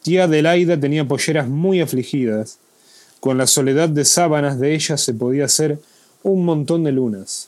tía 0.02 0.26
Adelaida 0.26 0.78
tenía 0.78 1.08
polleras 1.08 1.48
muy 1.48 1.80
afligidas. 1.80 2.60
Con 3.22 3.38
la 3.38 3.48
soledad 3.48 3.88
de 3.88 4.04
sábanas 4.04 4.60
de 4.60 4.76
ella 4.76 4.98
se 4.98 5.14
podía 5.14 5.46
hacer 5.46 5.80
un 6.24 6.44
montón 6.44 6.84
de 6.84 6.92
lunas. 6.92 7.48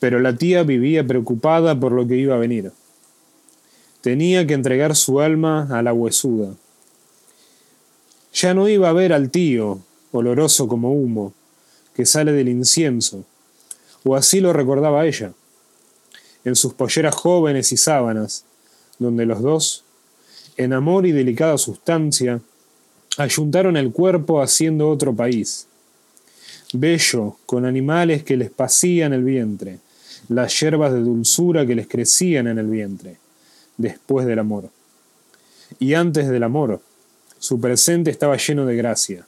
Pero 0.00 0.18
la 0.18 0.36
tía 0.36 0.64
vivía 0.64 1.06
preocupada 1.06 1.78
por 1.78 1.92
lo 1.92 2.08
que 2.08 2.16
iba 2.16 2.34
a 2.34 2.38
venir. 2.38 2.72
Tenía 4.00 4.48
que 4.48 4.54
entregar 4.54 4.96
su 4.96 5.20
alma 5.20 5.68
a 5.70 5.80
la 5.82 5.92
huesuda. 5.92 6.56
Ya 8.34 8.52
no 8.52 8.68
iba 8.68 8.88
a 8.88 8.94
ver 8.94 9.12
al 9.12 9.30
tío, 9.30 9.78
oloroso 10.10 10.66
como 10.66 10.90
humo, 10.90 11.34
que 11.94 12.04
sale 12.04 12.32
del 12.32 12.48
incienso, 12.48 13.24
o 14.02 14.16
así 14.16 14.40
lo 14.40 14.52
recordaba 14.52 15.06
ella, 15.06 15.34
en 16.44 16.56
sus 16.56 16.74
polleras 16.74 17.14
jóvenes 17.14 17.72
y 17.72 17.76
sábanas, 17.76 18.44
donde 18.98 19.26
los 19.26 19.42
dos, 19.42 19.84
en 20.56 20.72
amor 20.72 21.06
y 21.06 21.12
delicada 21.12 21.58
sustancia, 21.58 22.40
ayuntaron 23.18 23.76
el 23.76 23.92
cuerpo 23.92 24.42
haciendo 24.42 24.88
otro 24.88 25.14
país, 25.14 25.66
bello, 26.72 27.36
con 27.46 27.64
animales 27.64 28.24
que 28.24 28.36
les 28.36 28.50
pacían 28.50 29.12
el 29.12 29.24
vientre, 29.24 29.78
las 30.28 30.58
yerbas 30.60 30.92
de 30.92 31.00
dulzura 31.00 31.66
que 31.66 31.74
les 31.74 31.86
crecían 31.86 32.46
en 32.46 32.58
el 32.58 32.66
vientre, 32.66 33.18
después 33.76 34.26
del 34.26 34.38
amor. 34.38 34.70
Y 35.78 35.94
antes 35.94 36.28
del 36.28 36.42
amor, 36.42 36.80
su 37.38 37.60
presente 37.60 38.10
estaba 38.10 38.36
lleno 38.36 38.66
de 38.66 38.76
gracia. 38.76 39.26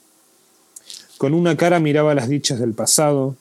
Con 1.18 1.34
una 1.34 1.56
cara 1.56 1.80
miraba 1.80 2.14
las 2.14 2.28
dichas 2.28 2.58
del 2.58 2.72
pasado, 2.72 3.36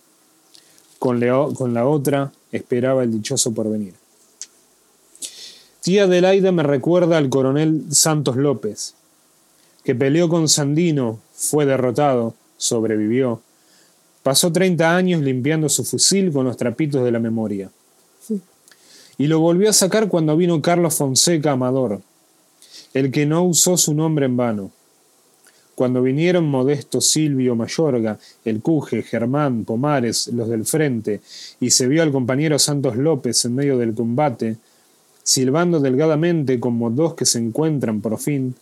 con 0.99 1.19
la 1.19 1.85
otra 1.85 2.31
esperaba 2.53 3.03
el 3.03 3.11
dichoso 3.11 3.53
porvenir. 3.53 3.95
Tía 5.81 6.05
Adelaida 6.05 6.53
me 6.53 6.63
recuerda 6.63 7.17
al 7.17 7.29
coronel 7.29 7.83
Santos 7.91 8.37
López, 8.37 8.95
que 9.83 9.95
peleó 9.95 10.29
con 10.29 10.47
Sandino, 10.47 11.19
fue 11.33 11.65
derrotado, 11.65 12.35
sobrevivió. 12.55 13.41
Pasó 14.21 14.53
30 14.53 14.95
años 14.95 15.21
limpiando 15.21 15.67
su 15.67 15.83
fusil 15.83 16.31
con 16.31 16.45
los 16.45 16.55
trapitos 16.55 17.03
de 17.03 17.11
la 17.11 17.19
memoria. 17.19 17.69
Y 19.17 19.27
lo 19.27 19.41
volvió 19.41 19.69
a 19.69 19.73
sacar 19.73 20.07
cuando 20.07 20.37
vino 20.37 20.61
Carlos 20.61 20.95
Fonseca 20.95 21.51
Amador, 21.51 22.01
el 22.93 23.11
que 23.11 23.25
no 23.25 23.43
usó 23.43 23.75
su 23.75 23.93
nombre 23.93 24.25
en 24.25 24.37
vano. 24.37 24.71
Cuando 25.75 26.03
vinieron 26.03 26.45
Modesto, 26.45 27.01
Silvio, 27.01 27.55
Mayorga, 27.55 28.19
el 28.45 28.61
Cuje, 28.61 29.01
Germán, 29.01 29.65
Pomares, 29.65 30.27
los 30.27 30.47
del 30.47 30.65
frente, 30.65 31.21
y 31.59 31.71
se 31.71 31.87
vio 31.87 32.03
al 32.03 32.11
compañero 32.11 32.59
Santos 32.59 32.95
López 32.95 33.43
en 33.45 33.55
medio 33.55 33.77
del 33.77 33.95
combate, 33.95 34.57
silbando 35.23 35.79
delgadamente 35.79 36.59
como 36.59 36.91
dos 36.91 37.15
que 37.15 37.25
se 37.25 37.39
encuentran 37.39 38.01
por 38.01 38.19
fin, 38.19 38.55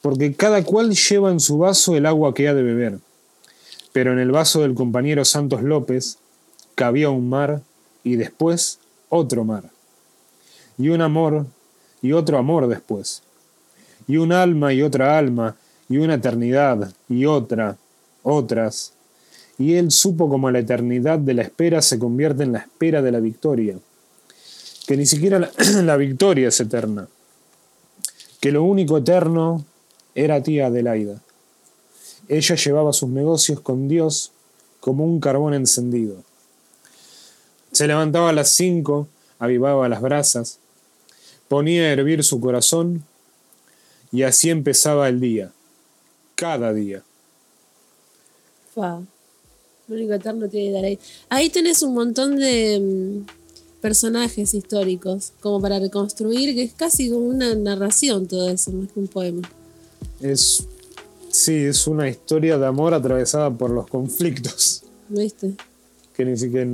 porque 0.00 0.34
cada 0.34 0.62
cual 0.64 0.94
lleva 0.94 1.30
en 1.30 1.40
su 1.40 1.58
vaso 1.58 1.96
el 1.96 2.06
agua 2.06 2.34
que 2.34 2.48
ha 2.48 2.54
de 2.54 2.62
beber. 2.62 2.98
Pero 3.92 4.12
en 4.12 4.18
el 4.18 4.30
vaso 4.30 4.62
del 4.62 4.74
compañero 4.74 5.24
Santos 5.24 5.62
López 5.62 6.18
cabía 6.74 7.10
un 7.10 7.28
mar 7.28 7.62
y 8.04 8.16
después 8.16 8.78
otro 9.08 9.44
mar. 9.44 9.64
Y 10.78 10.88
un 10.88 11.00
amor 11.00 11.46
y 12.00 12.12
otro 12.12 12.38
amor 12.38 12.68
después. 12.68 13.22
Y 14.08 14.16
un 14.16 14.32
alma 14.32 14.72
y 14.72 14.82
otra 14.82 15.18
alma 15.18 15.56
y 15.92 15.98
una 15.98 16.14
eternidad 16.14 16.90
y 17.06 17.26
otra, 17.26 17.76
otras. 18.22 18.94
Y 19.58 19.74
él 19.74 19.90
supo 19.90 20.30
como 20.30 20.50
la 20.50 20.60
eternidad 20.60 21.18
de 21.18 21.34
la 21.34 21.42
espera 21.42 21.82
se 21.82 21.98
convierte 21.98 22.44
en 22.44 22.52
la 22.52 22.60
espera 22.60 23.02
de 23.02 23.12
la 23.12 23.20
victoria. 23.20 23.76
Que 24.86 24.96
ni 24.96 25.04
siquiera 25.04 25.38
la, 25.38 25.50
la 25.82 25.98
victoria 25.98 26.48
es 26.48 26.58
eterna. 26.60 27.08
Que 28.40 28.52
lo 28.52 28.62
único 28.62 28.96
eterno 28.96 29.66
era 30.14 30.42
tía 30.42 30.68
Adelaida. 30.68 31.20
Ella 32.26 32.54
llevaba 32.54 32.94
sus 32.94 33.10
negocios 33.10 33.60
con 33.60 33.86
Dios 33.86 34.32
como 34.80 35.04
un 35.04 35.20
carbón 35.20 35.52
encendido. 35.52 36.16
Se 37.70 37.86
levantaba 37.86 38.30
a 38.30 38.32
las 38.32 38.48
cinco, 38.48 39.08
avivaba 39.38 39.90
las 39.90 40.00
brasas, 40.00 40.58
ponía 41.48 41.82
a 41.82 41.92
hervir 41.92 42.24
su 42.24 42.40
corazón 42.40 43.04
y 44.10 44.22
así 44.22 44.48
empezaba 44.48 45.10
el 45.10 45.20
día, 45.20 45.52
cada 46.42 46.72
día. 46.72 47.04
Fa. 48.74 49.00
Lo 49.86 49.94
único 49.94 50.12
eterno 50.14 50.48
tiene 50.48 50.66
que 50.66 50.72
dar 50.72 50.84
ahí. 50.84 50.98
Ahí 51.28 51.50
tenés 51.50 51.82
un 51.82 51.94
montón 51.94 52.36
de 52.36 52.80
mm, 52.80 53.80
personajes 53.80 54.52
históricos, 54.52 55.32
como 55.40 55.60
para 55.60 55.78
reconstruir, 55.78 56.56
que 56.56 56.64
es 56.64 56.72
casi 56.72 57.10
como 57.10 57.26
una 57.26 57.54
narración 57.54 58.26
todo 58.26 58.50
eso, 58.50 58.72
más 58.72 58.90
que 58.90 58.98
un 58.98 59.06
poema. 59.06 59.48
Es, 60.20 60.66
sí, 61.30 61.54
es 61.54 61.86
una 61.86 62.08
historia 62.08 62.58
de 62.58 62.66
amor 62.66 62.92
atravesada 62.92 63.48
por 63.48 63.70
los 63.70 63.86
conflictos, 63.86 64.82
¿Viste? 65.08 65.54
que 66.16 66.24
ni 66.24 66.36
siquiera, 66.36 66.68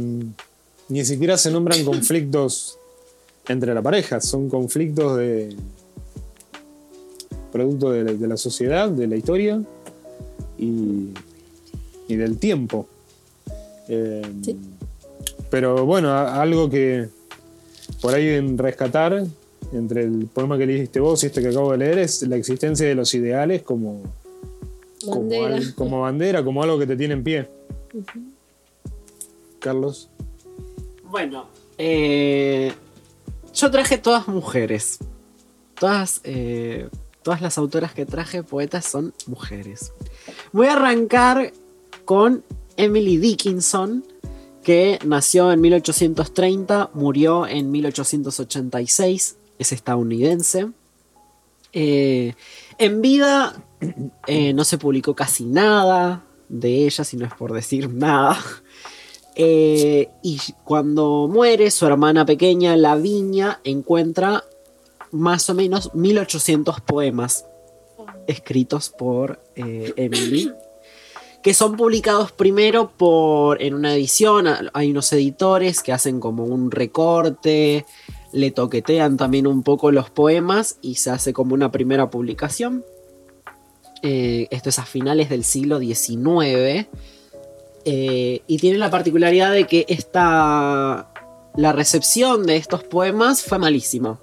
ni 0.89 1.05
siquiera 1.05 1.37
se 1.37 1.51
nombran 1.51 1.85
conflictos 1.85 2.79
entre 3.47 3.75
la 3.75 3.83
pareja, 3.83 4.19
son 4.23 4.49
conflictos 4.49 5.19
de 5.19 5.55
producto 7.53 7.91
de 7.91 8.05
la, 8.05 8.13
de 8.13 8.29
la 8.29 8.37
sociedad, 8.37 8.89
de 8.89 9.07
la 9.07 9.17
historia 9.17 9.61
y, 10.59 11.09
y 12.09 12.17
del 12.17 12.39
tiempo. 12.39 12.87
Eh, 13.89 14.23
Sí. 14.43 14.57
Pero 15.51 15.87
bueno, 15.87 16.11
a- 16.11 16.43
algo 16.43 16.69
que 16.69 17.09
por 18.03 18.15
ahí 18.15 18.29
en 18.29 18.59
rescatar 18.59 19.25
entre 19.73 20.03
el 20.05 20.27
poema 20.33 20.59
que 20.59 20.67
leíste 20.67 21.01
vos 21.01 21.23
y 21.25 21.27
este 21.29 21.41
que 21.41 21.49
acabo 21.49 21.73
de 21.73 21.79
leer 21.79 21.99
es 21.99 22.23
la 22.23 22.37
existencia 22.37 22.87
de 22.87 22.95
los 22.95 23.15
ideales 23.15 23.63
como, 23.63 24.03
como, 25.05 25.21
Bandera. 25.21 25.57
al- 25.57 25.75
como 25.75 26.01
bandera, 26.03 26.45
como 26.45 26.63
algo 26.63 26.79
que 26.79 26.87
te 26.87 26.97
tiene 26.97 27.15
en 27.15 27.25
pie. 27.25 27.49
Carlos. 29.59 30.09
Bueno, 31.11 31.47
eh, 31.79 32.73
yo 33.55 33.71
traje 33.71 33.99
todas 33.99 34.29
mujeres. 34.29 34.99
Todas, 35.79 36.21
eh, 36.25 36.89
todas 37.29 37.43
las 37.43 37.59
autoras 37.59 37.93
que 37.93 38.07
traje, 38.07 38.43
poetas, 38.43 38.87
son 38.87 39.13
mujeres. 39.27 39.93
Voy 40.51 40.67
a 40.69 40.73
arrancar 40.73 41.53
con 42.07 42.43
Emily 42.79 43.19
Dickinson, 43.19 44.03
que 44.63 44.99
nació 45.05 45.53
en 45.53 45.61
1830, 45.61 46.89
murió 46.95 47.47
en 47.47 47.71
1886, 47.71 49.37
es 49.59 49.73
estadounidense. 49.73 50.71
Eh, 51.75 52.33
en 52.79 53.03
vida 53.03 53.63
eh, 54.27 54.55
no 54.55 54.65
se 54.65 54.79
publicó 54.79 55.15
casi 55.15 55.45
nada 55.45 56.25
de 56.49 56.87
ella, 56.87 57.05
si 57.05 57.19
no 57.19 57.27
es 57.27 57.35
por 57.35 57.53
decir 57.53 57.91
nada. 57.91 58.39
Eh, 59.41 60.09
y 60.23 60.41
cuando 60.65 61.29
muere, 61.31 61.71
su 61.71 61.87
hermana 61.87 62.27
pequeña, 62.27 62.75
Lavinia, 62.77 63.61
encuentra 63.63 64.43
más 65.13 65.49
o 65.51 65.55
menos 65.55 65.95
1800 65.95 66.81
poemas 66.81 67.47
escritos 68.27 68.91
por 68.91 69.41
eh, 69.57 69.93
Emily, 69.97 70.53
que 71.43 71.55
son 71.55 71.77
publicados 71.77 72.33
primero 72.33 72.93
por, 72.97 73.63
en 73.63 73.75
una 73.75 73.95
edición. 73.95 74.47
Hay 74.73 74.91
unos 74.91 75.13
editores 75.13 75.83
que 75.83 75.93
hacen 75.93 76.21
como 76.21 76.45
un 76.45 76.71
recorte, 76.71 77.87
le 78.33 78.51
toquetean 78.51 79.17
también 79.17 79.47
un 79.47 79.63
poco 79.63 79.91
los 79.91 80.11
poemas 80.11 80.79
y 80.83 80.97
se 80.97 81.11
hace 81.11 81.33
como 81.33 81.55
una 81.55 81.71
primera 81.73 82.11
publicación. 82.11 82.85
Eh, 84.03 84.47
esto 84.51 84.69
es 84.69 84.79
a 84.79 84.85
finales 84.85 85.29
del 85.29 85.45
siglo 85.45 85.79
XIX. 85.79 86.87
Eh, 87.85 88.43
y 88.47 88.59
tiene 88.59 88.77
la 88.77 88.91
particularidad 88.91 89.53
de 89.53 89.67
que 89.67 89.87
esta, 89.89 91.11
la 91.57 91.73
recepción 91.73 92.45
de 92.45 92.57
estos 92.57 92.85
poemas 92.85 93.43
fue 93.43 93.59
malísima. 93.59 94.21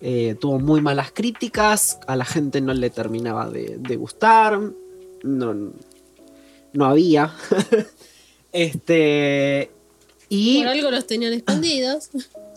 Eh, 0.00 0.36
tuvo 0.40 0.60
muy 0.60 0.80
malas 0.80 1.10
críticas, 1.12 1.98
a 2.06 2.14
la 2.14 2.24
gente 2.24 2.60
no 2.60 2.72
le 2.72 2.90
terminaba 2.90 3.50
de, 3.50 3.96
gustar, 3.96 4.60
no, 5.22 5.72
no 6.72 6.84
había. 6.84 7.34
este. 8.52 9.70
Y. 10.28 10.58
Por 10.58 10.68
algo 10.68 10.90
los 10.90 11.06
tenían 11.06 11.32
escondidos. 11.32 12.10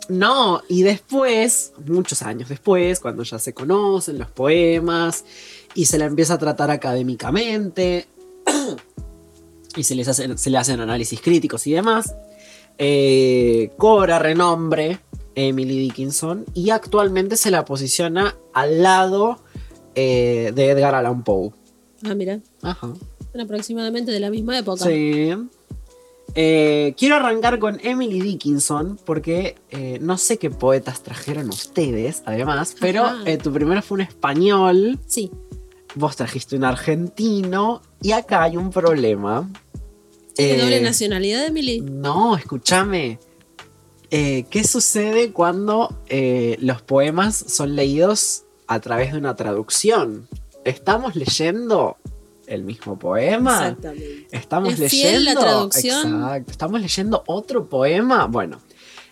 No, 0.09 0.61
y 0.67 0.83
después, 0.83 1.73
muchos 1.85 2.21
años 2.21 2.49
después, 2.49 2.99
cuando 2.99 3.23
ya 3.23 3.39
se 3.39 3.53
conocen 3.53 4.19
los 4.19 4.29
poemas 4.29 5.23
y 5.73 5.85
se 5.85 5.97
la 5.97 6.05
empieza 6.05 6.33
a 6.33 6.37
tratar 6.37 6.69
académicamente 6.69 8.07
y 9.75 9.83
se, 9.83 9.95
les 9.95 10.07
se 10.07 10.49
le 10.49 10.57
hacen 10.57 10.81
análisis 10.81 11.21
críticos 11.21 11.65
y 11.65 11.73
demás, 11.73 12.13
eh, 12.77 13.71
cobra 13.77 14.19
renombre 14.19 14.99
Emily 15.35 15.79
Dickinson 15.79 16.45
y 16.53 16.69
actualmente 16.69 17.37
se 17.37 17.51
la 17.51 17.65
posiciona 17.65 18.35
al 18.53 18.83
lado 18.83 19.39
eh, 19.95 20.51
de 20.53 20.69
Edgar 20.69 20.95
Allan 20.95 21.23
Poe. 21.23 21.51
Ah, 22.03 22.15
mira. 22.15 22.39
Ajá. 22.61 22.93
aproximadamente 23.39 24.11
de 24.11 24.19
la 24.19 24.29
misma 24.29 24.57
época. 24.57 24.85
Sí. 24.85 25.31
Eh, 26.33 26.93
quiero 26.97 27.15
arrancar 27.15 27.59
con 27.59 27.79
Emily 27.83 28.21
Dickinson 28.21 28.97
porque 29.05 29.57
eh, 29.69 29.99
no 30.01 30.17
sé 30.17 30.37
qué 30.37 30.49
poetas 30.49 31.03
trajeron 31.03 31.49
ustedes, 31.49 32.23
además, 32.25 32.75
pero 32.79 33.05
tu 33.43 33.51
primero 33.51 33.81
fue 33.81 33.95
un 33.95 34.01
español. 34.01 34.99
Sí. 35.07 35.29
Vos 35.95 36.15
trajiste 36.15 36.55
un 36.55 36.63
argentino 36.63 37.81
y 38.01 38.13
acá 38.13 38.43
hay 38.43 38.55
un 38.55 38.69
problema. 38.69 39.49
¿Tiene 40.33 40.63
doble 40.63 40.81
nacionalidad, 40.81 41.45
Emily? 41.45 41.81
No, 41.81 42.37
escúchame. 42.37 43.19
Eh, 44.13 44.45
¿Qué 44.49 44.65
sucede 44.65 45.31
cuando 45.31 45.97
eh, 46.09 46.57
los 46.59 46.81
poemas 46.81 47.33
son 47.47 47.77
leídos 47.77 48.43
a 48.67 48.81
través 48.81 49.13
de 49.13 49.17
una 49.17 49.37
traducción? 49.37 50.27
¿Estamos 50.65 51.15
leyendo 51.15 51.95
el 52.45 52.65
mismo 52.65 52.99
poema? 52.99 53.69
Exactamente. 53.69 54.27
¿Estamos 54.31 54.77
leyendo? 54.77 55.33
la 55.33 55.39
traducción? 55.39 56.15
Exacto. 56.15 56.51
¿Estamos 56.51 56.81
leyendo 56.81 57.23
otro 57.25 57.69
poema? 57.69 58.25
Bueno. 58.25 58.59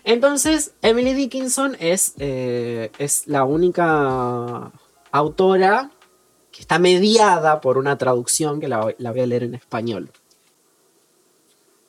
Entonces, 0.04 0.72
Emily 0.82 1.14
Dickinson 1.14 1.78
es, 1.80 2.12
eh, 2.18 2.90
es 2.98 3.26
la 3.26 3.44
única 3.44 4.70
autora 5.12 5.90
que 6.52 6.60
está 6.60 6.78
mediada 6.78 7.62
por 7.62 7.78
una 7.78 7.96
traducción 7.96 8.60
que 8.60 8.68
la, 8.68 8.94
la 8.98 9.12
voy 9.12 9.20
a 9.20 9.26
leer 9.26 9.44
en 9.44 9.54
español. 9.54 10.10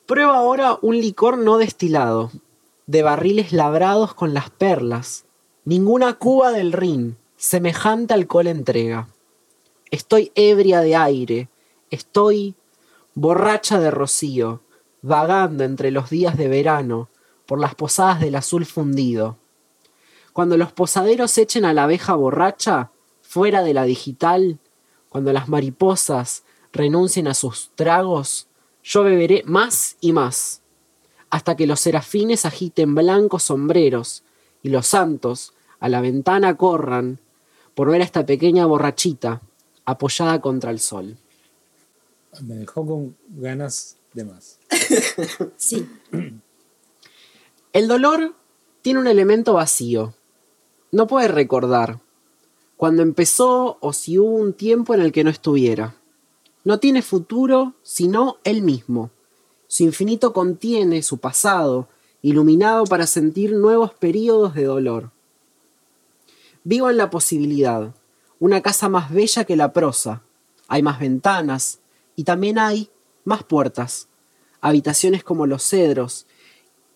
Prueba 0.06 0.38
ahora 0.38 0.78
un 0.82 0.98
licor 1.00 1.38
no 1.38 1.58
destilado, 1.58 2.32
de 2.92 3.04
barriles 3.04 3.54
labrados 3.54 4.14
con 4.14 4.34
las 4.34 4.50
perlas. 4.50 5.24
Ninguna 5.64 6.16
cuba 6.16 6.52
del 6.52 6.74
Rin 6.74 7.18
semejante 7.38 8.14
alcohol 8.14 8.48
entrega. 8.48 9.08
Estoy 9.92 10.34
ebria 10.36 10.82
de 10.82 10.98
aire, 10.98 11.50
estoy 11.90 12.54
borracha 13.14 13.80
de 13.80 13.92
rocío, 13.92 14.62
vagando 15.02 15.64
entre 15.64 15.90
los 15.92 16.10
días 16.10 16.36
de 16.36 16.50
verano 16.50 17.08
por 17.46 17.62
las 17.62 17.76
posadas 17.76 18.20
del 18.20 18.36
azul 18.36 18.66
fundido. 18.66 19.38
Cuando 20.34 20.58
los 20.58 20.74
posaderos 20.74 21.38
echen 21.38 21.64
a 21.64 21.72
la 21.72 21.84
abeja 21.84 22.16
borracha, 22.16 22.92
fuera 23.22 23.64
de 23.64 23.74
la 23.74 23.86
digital, 23.86 24.60
cuando 25.08 25.32
las 25.32 25.48
mariposas 25.48 26.44
renuncien 26.74 27.30
a 27.30 27.36
sus 27.36 27.72
tragos, 27.76 28.50
yo 28.84 29.04
beberé 29.04 29.44
más 29.46 29.96
y 30.02 30.12
más 30.12 30.61
hasta 31.32 31.56
que 31.56 31.65
los 31.65 31.80
serafines 31.80 32.46
agiten 32.46 32.94
blancos 32.94 33.44
sombreros 33.44 34.24
y 34.62 34.70
los 34.70 34.86
santos 34.86 35.54
a 35.80 35.89
la 35.89 36.02
ventana 36.02 36.58
corran 36.58 37.20
por 37.74 37.89
ver 37.89 38.02
a 38.02 38.04
esta 38.04 38.26
pequeña 38.26 38.65
borrachita 38.65 39.41
apoyada 39.86 40.41
contra 40.41 40.72
el 40.72 40.80
sol. 40.80 41.17
Me 42.41 42.56
dejó 42.56 42.86
con 42.86 43.15
ganas 43.30 43.98
de 44.13 44.26
más. 44.26 44.60
sí. 45.58 45.89
El 47.74 47.88
dolor 47.88 48.36
tiene 48.82 49.00
un 49.00 49.08
elemento 49.08 49.54
vacío. 49.54 50.13
No 50.91 51.08
puede 51.08 51.30
recordar 51.30 52.00
cuando 52.76 53.04
empezó 53.04 53.78
o 53.80 53.94
si 53.94 54.20
hubo 54.20 54.36
un 54.36 54.54
tiempo 54.54 54.94
en 54.94 55.02
el 55.02 55.13
que 55.13 55.24
no 55.24 55.30
estuviera. 55.30 55.96
No 56.65 56.80
tiene 56.80 57.02
futuro 57.02 57.74
sino 57.84 58.38
él 58.44 58.63
mismo 58.63 59.12
su 59.72 59.84
infinito 59.84 60.34
contiene 60.34 61.02
su 61.02 61.20
pasado, 61.20 61.88
iluminado 62.22 62.84
para 62.84 63.08
sentir 63.08 63.54
nuevos 63.54 63.94
períodos 63.94 64.54
de 64.54 64.66
dolor. 64.66 65.12
Vivo 66.66 66.90
en 66.90 66.98
la 66.98 67.10
posibilidad, 67.10 67.96
una 68.38 68.62
casa 68.62 68.90
más 68.90 69.14
bella 69.14 69.46
que 69.46 69.56
la 69.56 69.72
prosa. 69.72 70.24
Hay 70.68 70.84
más 70.84 71.00
ventanas 71.00 71.80
y 72.18 72.26
también 72.26 72.60
hay 72.60 72.90
más 73.24 73.46
puertas, 73.46 74.10
habitaciones 74.60 75.24
como 75.24 75.48
los 75.48 75.64
cedros, 75.64 76.26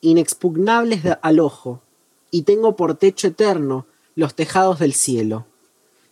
inexpugnables 0.01 1.01
al 1.21 1.39
ojo, 1.39 1.81
y 2.29 2.41
tengo 2.41 2.75
por 2.75 2.95
techo 2.95 3.27
eterno 3.27 3.85
los 4.15 4.35
tejados 4.35 4.79
del 4.79 4.91
cielo. 4.91 5.45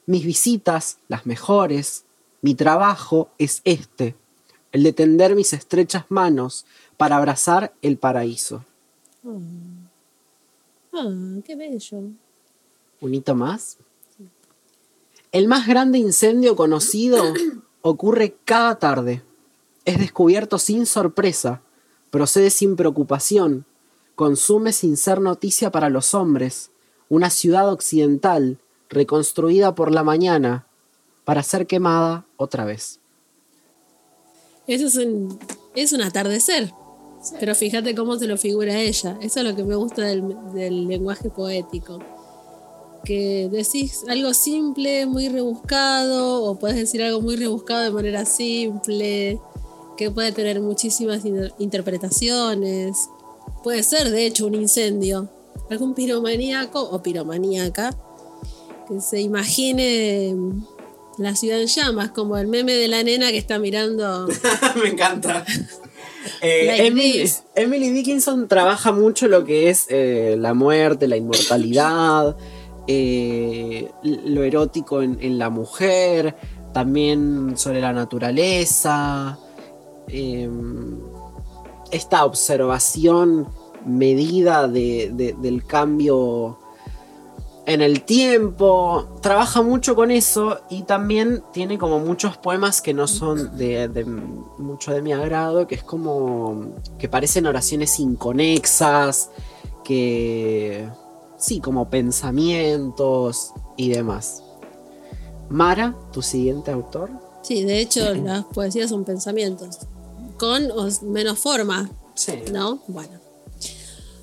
Mis 0.06 0.26
visitas, 0.26 1.00
las 1.10 1.26
mejores, 1.26 2.06
mi 2.42 2.56
trabajo 2.56 3.32
es 3.38 3.60
este, 3.66 4.16
el 4.74 4.84
de 4.84 4.92
tender 4.92 5.36
mis 5.36 5.54
estrechas 5.54 6.06
manos 6.10 6.66
para 6.98 7.16
abrazar 7.16 7.74
el 7.82 7.98
paraíso. 7.98 8.66
Ah, 10.92 11.10
qué 11.46 11.56
bello. 11.56 12.00
¿Un 13.00 13.14
hito 13.14 13.36
más? 13.36 13.78
El 15.32 15.48
más 15.48 15.68
grande 15.68 16.00
incendio 16.00 16.56
conocido 16.56 17.34
ocurre 17.82 18.36
cada 18.46 18.80
tarde. 18.80 19.24
Es 19.86 20.00
descubierto 20.00 20.58
sin 20.58 20.86
sorpresa, 20.86 21.62
procede 22.10 22.50
sin 22.50 22.76
preocupación, 22.76 23.66
consume 24.16 24.74
sin 24.74 24.98
ser 24.98 25.22
noticia 25.22 25.72
para 25.72 25.90
los 25.90 26.14
hombres, 26.14 26.72
una 27.10 27.30
ciudad 27.30 27.72
occidental 27.72 28.58
reconstruida 28.90 29.76
por 29.76 29.92
la 29.92 30.04
mañana 30.04 30.66
para 31.26 31.44
ser 31.44 31.68
quemada 31.68 32.26
otra 32.38 32.66
vez. 32.66 33.00
Eso 34.68 34.88
es 34.88 34.96
un, 34.96 35.40
es 35.76 35.94
un 35.94 36.02
atardecer. 36.02 36.72
Pero 37.40 37.56
fíjate 37.56 37.96
cómo 37.96 38.18
se 38.18 38.28
lo 38.28 38.38
figura 38.38 38.80
ella. 38.80 39.18
Eso 39.22 39.40
es 39.40 39.46
lo 39.46 39.56
que 39.56 39.64
me 39.64 39.76
gusta 39.76 40.04
del, 40.04 40.88
lenguaje 40.88 41.30
poético. 41.30 42.00
Que 43.04 43.50
decís 43.52 44.04
algo 44.08 44.34
simple, 44.34 45.06
muy 45.06 45.30
rebuscado, 45.30 46.44
o 46.44 46.56
puedes 46.56 46.78
decir 46.78 47.04
algo 47.04 47.22
muy 47.22 47.36
rebuscado 47.36 47.84
de 47.84 47.92
manera 47.92 48.26
simple, 48.26 49.40
que 49.98 50.12
puede 50.12 50.32
tener 50.32 50.60
muchísimas 50.62 51.24
interpretaciones. 51.60 53.10
Puede 53.64 53.84
ser, 53.84 54.10
de 54.10 54.26
hecho, 54.26 54.48
un 54.48 54.56
incendio. 54.56 55.30
Algún 55.70 55.94
piromaníaco 55.94 56.82
o 56.82 57.02
piromaníaca 57.02 57.96
que 58.88 59.00
se 59.00 59.22
imagine 59.22 60.36
la 61.18 61.36
ciudad 61.36 61.62
en 61.62 61.68
llamas, 61.68 62.12
como 62.12 62.38
el 62.38 62.48
meme 62.48 62.74
de 62.74 62.88
la 62.88 63.04
nena 63.04 63.32
que 63.32 63.38
está 63.38 63.60
mirando. 63.60 64.28
Me 64.82 64.90
encanta. 64.90 65.46
Eh, 66.42 66.88
Emily, 67.56 67.90
Dickinson 67.90 68.48
trabaja 68.48 68.94
mucho 68.94 69.28
lo 69.28 69.44
que 69.44 69.70
es 69.70 69.88
eh, 69.90 70.36
la 70.40 70.54
muerte, 70.54 71.08
la 71.08 71.18
inmortalidad, 71.18 72.38
eh, 72.88 73.92
lo 74.04 74.44
erótico 74.44 75.02
en, 75.02 75.38
la 75.38 75.50
mujer, 75.50 76.36
también 76.74 77.58
sobre 77.58 77.82
la 77.82 77.92
naturaleza, 77.92 79.38
em, 80.08 80.98
esta 81.92 82.24
observación 82.24 83.50
medida 83.86 84.70
del 84.70 85.64
cambio 85.66 86.58
en 87.66 87.82
el 87.82 88.04
tiempo, 88.04 89.20
trabaja 89.22 89.62
mucho 89.62 89.96
con 89.96 90.12
eso 90.12 90.60
y 90.70 90.84
también 90.84 91.42
tiene 91.54 91.78
como 91.78 92.00
muchos 92.00 92.38
poemas 92.38 92.82
que 92.82 92.94
no 92.94 93.08
son 93.08 93.58
de, 93.58 93.88
de 93.88 94.04
mucho 94.04 94.92
de 94.92 95.02
mi 95.02 95.14
agrado, 95.14 95.66
que 95.66 95.76
es 95.76 95.84
como 95.84 96.74
que 97.00 97.08
parecen 97.08 97.46
oraciones 97.46 98.00
inconexas, 98.00 99.30
que 99.84 100.90
sí, 101.38 101.62
como 101.62 101.90
pensamientos 101.90 103.54
y 103.78 103.90
demás. 103.90 104.44
Mara, 105.50 105.96
tu 106.12 106.22
siguiente 106.22 106.72
autor. 106.72 107.10
Sí, 107.44 107.64
de 107.64 107.80
hecho 107.80 108.14
las 108.16 108.44
poesías 108.46 108.90
son 108.90 109.06
pensamientos, 109.06 109.80
con 110.38 110.70
o 110.72 110.88
menos 111.04 111.40
forma, 111.40 111.90
Sí. 112.16 112.34
¿no? 112.52 112.80
Bueno. 112.88 113.23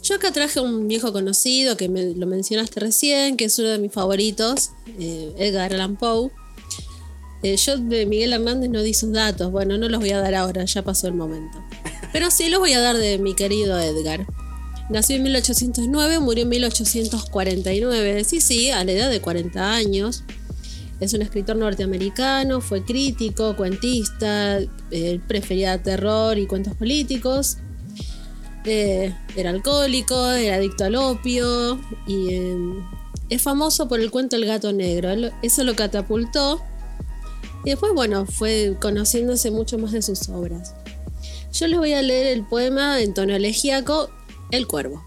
Yo 0.02 0.14
acá 0.14 0.32
traje 0.32 0.60
un 0.60 0.88
viejo 0.88 1.12
conocido 1.12 1.76
que 1.76 1.88
me, 1.88 2.14
lo 2.14 2.26
mencionaste 2.26 2.80
recién, 2.80 3.36
que 3.36 3.44
es 3.44 3.58
uno 3.58 3.68
de 3.68 3.78
mis 3.78 3.92
favoritos, 3.92 4.70
eh, 4.98 5.34
Edgar 5.38 5.74
Allan 5.74 5.96
Poe. 5.96 6.30
Eh, 7.42 7.56
yo 7.56 7.78
de 7.78 8.06
Miguel 8.06 8.32
Hernández 8.32 8.70
no 8.70 8.82
di 8.82 8.94
sus 8.94 9.12
datos, 9.12 9.50
bueno, 9.50 9.78
no 9.78 9.88
los 9.88 10.00
voy 10.00 10.10
a 10.10 10.18
dar 10.18 10.34
ahora, 10.34 10.64
ya 10.64 10.82
pasó 10.82 11.06
el 11.06 11.14
momento. 11.14 11.58
Pero 12.12 12.30
sí 12.30 12.48
los 12.48 12.60
voy 12.60 12.72
a 12.72 12.80
dar 12.80 12.96
de 12.96 13.18
mi 13.18 13.34
querido 13.34 13.78
Edgar. 13.78 14.26
Nació 14.90 15.16
en 15.16 15.22
1809, 15.22 16.18
murió 16.18 16.42
en 16.42 16.48
1849, 16.48 18.24
sí, 18.24 18.40
sí, 18.40 18.70
a 18.70 18.84
la 18.84 18.92
edad 18.92 19.10
de 19.10 19.20
40 19.20 19.72
años. 19.72 20.24
Es 20.98 21.14
un 21.14 21.22
escritor 21.22 21.56
norteamericano, 21.56 22.60
fue 22.60 22.84
crítico, 22.84 23.56
cuentista, 23.56 24.58
eh, 24.90 25.20
prefería 25.26 25.82
terror 25.82 26.38
y 26.38 26.46
cuentos 26.46 26.74
políticos. 26.74 27.58
Era 28.64 29.50
alcohólico, 29.50 30.30
era 30.32 30.56
adicto 30.56 30.84
al 30.84 30.96
opio 30.96 31.80
y 32.06 32.34
eh, 32.34 32.56
es 33.30 33.40
famoso 33.40 33.88
por 33.88 34.00
el 34.00 34.10
cuento 34.10 34.36
El 34.36 34.44
gato 34.44 34.72
negro. 34.72 35.10
Eso 35.42 35.64
lo 35.64 35.74
catapultó 35.74 36.60
y 37.64 37.70
después, 37.70 37.92
bueno, 37.92 38.26
fue 38.26 38.76
conociéndose 38.80 39.50
mucho 39.50 39.78
más 39.78 39.92
de 39.92 40.02
sus 40.02 40.28
obras. 40.28 40.74
Yo 41.52 41.66
les 41.66 41.78
voy 41.78 41.92
a 41.92 42.02
leer 42.02 42.26
el 42.26 42.46
poema 42.46 43.00
en 43.00 43.12
tono 43.12 43.34
elegíaco, 43.34 44.10
El 44.50 44.66
cuervo. 44.66 45.02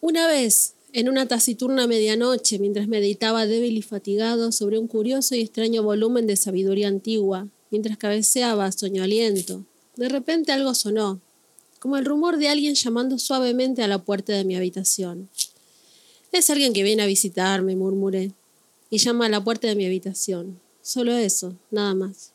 Una 0.00 0.26
vez, 0.26 0.74
en 0.92 1.08
una 1.08 1.26
taciturna 1.26 1.86
medianoche, 1.86 2.58
mientras 2.58 2.88
meditaba 2.88 3.46
débil 3.46 3.78
y 3.78 3.82
fatigado 3.82 4.52
sobre 4.52 4.78
un 4.78 4.86
curioso 4.86 5.34
y 5.34 5.40
extraño 5.40 5.82
volumen 5.82 6.26
de 6.26 6.36
sabiduría 6.36 6.88
antigua, 6.88 7.48
mientras 7.70 7.98
cabeceaba 7.98 8.70
soñoliento, 8.72 9.64
de 9.96 10.08
repente 10.08 10.52
algo 10.52 10.74
sonó, 10.74 11.20
como 11.78 11.96
el 11.96 12.04
rumor 12.04 12.36
de 12.38 12.48
alguien 12.48 12.74
llamando 12.74 13.18
suavemente 13.18 13.82
a 13.82 13.88
la 13.88 13.98
puerta 13.98 14.32
de 14.32 14.44
mi 14.44 14.56
habitación. 14.56 15.28
Es 16.32 16.50
alguien 16.50 16.72
que 16.72 16.82
viene 16.82 17.02
a 17.02 17.06
visitarme, 17.06 17.76
murmuré, 17.76 18.32
y 18.90 18.98
llama 18.98 19.26
a 19.26 19.28
la 19.28 19.42
puerta 19.42 19.68
de 19.68 19.74
mi 19.74 19.86
habitación. 19.86 20.60
Solo 20.82 21.14
eso, 21.14 21.54
nada 21.70 21.94
más. 21.94 22.32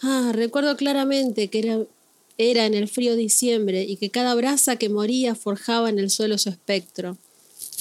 Ah, 0.00 0.30
recuerdo 0.32 0.76
claramente 0.76 1.48
que 1.48 1.58
era, 1.58 1.80
era 2.38 2.66
en 2.66 2.74
el 2.74 2.88
frío 2.88 3.16
diciembre 3.16 3.82
y 3.82 3.96
que 3.96 4.10
cada 4.10 4.34
brasa 4.34 4.76
que 4.76 4.88
moría 4.88 5.34
forjaba 5.34 5.88
en 5.90 5.98
el 5.98 6.10
suelo 6.10 6.38
su 6.38 6.48
espectro. 6.50 7.18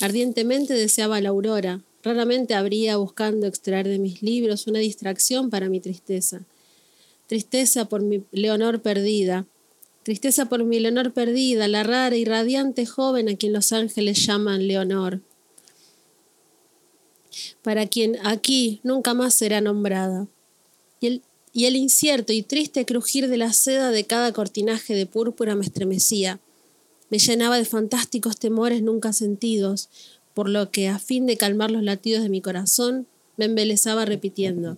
Ardientemente 0.02 0.74
deseaba 0.74 1.22
la 1.22 1.30
aurora. 1.30 1.82
Raramente 2.04 2.54
habría 2.54 2.98
buscando 2.98 3.48
extraer 3.48 3.88
de 3.88 4.00
mis 4.00 4.22
libros 4.22 4.68
una 4.68 4.80
distracción 4.80 5.50
para 5.50 5.70
mi 5.70 5.80
tristeza. 5.80 6.42
Tristeza 7.28 7.86
por 7.86 8.02
mi 8.02 8.24
Leonor 8.32 8.82
perdida. 8.82 9.46
Tristeza 10.04 10.48
por 10.48 10.64
mi 10.64 10.80
Leonor 10.80 11.12
perdida, 11.12 11.68
la 11.68 11.84
rara 11.84 12.16
y 12.16 12.24
radiante 12.24 12.86
joven 12.86 13.28
a 13.28 13.36
quien 13.36 13.52
los 13.52 13.74
ángeles 13.74 14.26
llaman 14.26 14.68
Leonor. 14.68 15.22
Para 17.62 17.88
quien 17.88 18.18
aquí 18.24 18.80
nunca 18.84 19.14
más 19.14 19.34
será 19.34 19.60
nombrada. 19.60 20.28
Y 21.02 21.08
el, 21.08 21.22
y 21.52 21.66
el 21.66 21.76
incierto 21.76 22.32
y 22.32 22.42
triste 22.42 22.86
crujir 22.86 23.28
de 23.28 23.38
la 23.38 23.52
seda 23.52 23.92
de 23.92 24.06
cada 24.06 24.32
cortinaje 24.32 24.96
de 24.96 25.06
púrpura 25.06 25.56
me 25.56 25.66
estremecía. 25.66 26.40
Me 27.10 27.20
llenaba 27.20 27.58
de 27.58 27.66
fantásticos 27.66 28.38
temores 28.38 28.82
nunca 28.82 29.14
sentidos, 29.14 29.90
por 30.38 30.50
lo 30.50 30.69
que, 30.69 30.88
a 30.88 31.00
fin 31.00 31.26
de 31.26 31.36
calmar 31.36 31.71
los 31.71 31.82
latidos 31.82 32.21
de 32.21 32.30
mi 32.30 32.41
corazón, 32.41 33.08
me 33.38 33.45
embelezaba 33.45 34.06
repitiendo. 34.06 34.78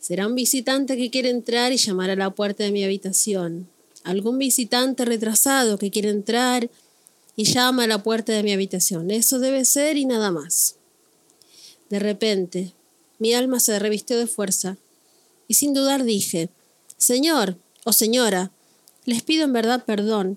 Será 0.00 0.26
un 0.26 0.34
visitante 0.34 0.96
que 0.96 1.10
quiere 1.10 1.30
entrar 1.30 1.70
y 1.70 1.76
llamar 1.76 2.10
a 2.10 2.16
la 2.16 2.34
puerta 2.34 2.64
de 2.64 2.72
mi 2.72 2.82
habitación. 2.82 3.68
Algún 4.02 4.36
visitante 4.36 5.04
retrasado 5.04 5.78
que 5.78 5.92
quiere 5.92 6.08
entrar 6.08 6.72
y 7.36 7.44
llama 7.44 7.84
a 7.84 7.86
la 7.86 8.02
puerta 8.02 8.32
de 8.32 8.42
mi 8.42 8.52
habitación. 8.52 9.12
Eso 9.12 9.38
debe 9.38 9.64
ser 9.64 9.96
y 9.96 10.06
nada 10.06 10.32
más. 10.32 10.74
De 11.88 12.00
repente, 12.00 12.72
mi 13.20 13.32
alma 13.32 13.60
se 13.60 13.78
revistió 13.78 14.18
de 14.18 14.26
fuerza 14.26 14.76
y 15.46 15.54
sin 15.54 15.72
dudar 15.72 16.02
dije, 16.02 16.48
Señor 16.96 17.58
o 17.84 17.92
señora, 17.92 18.50
les 19.04 19.22
pido 19.22 19.44
en 19.44 19.52
verdad 19.52 19.84
perdón, 19.84 20.36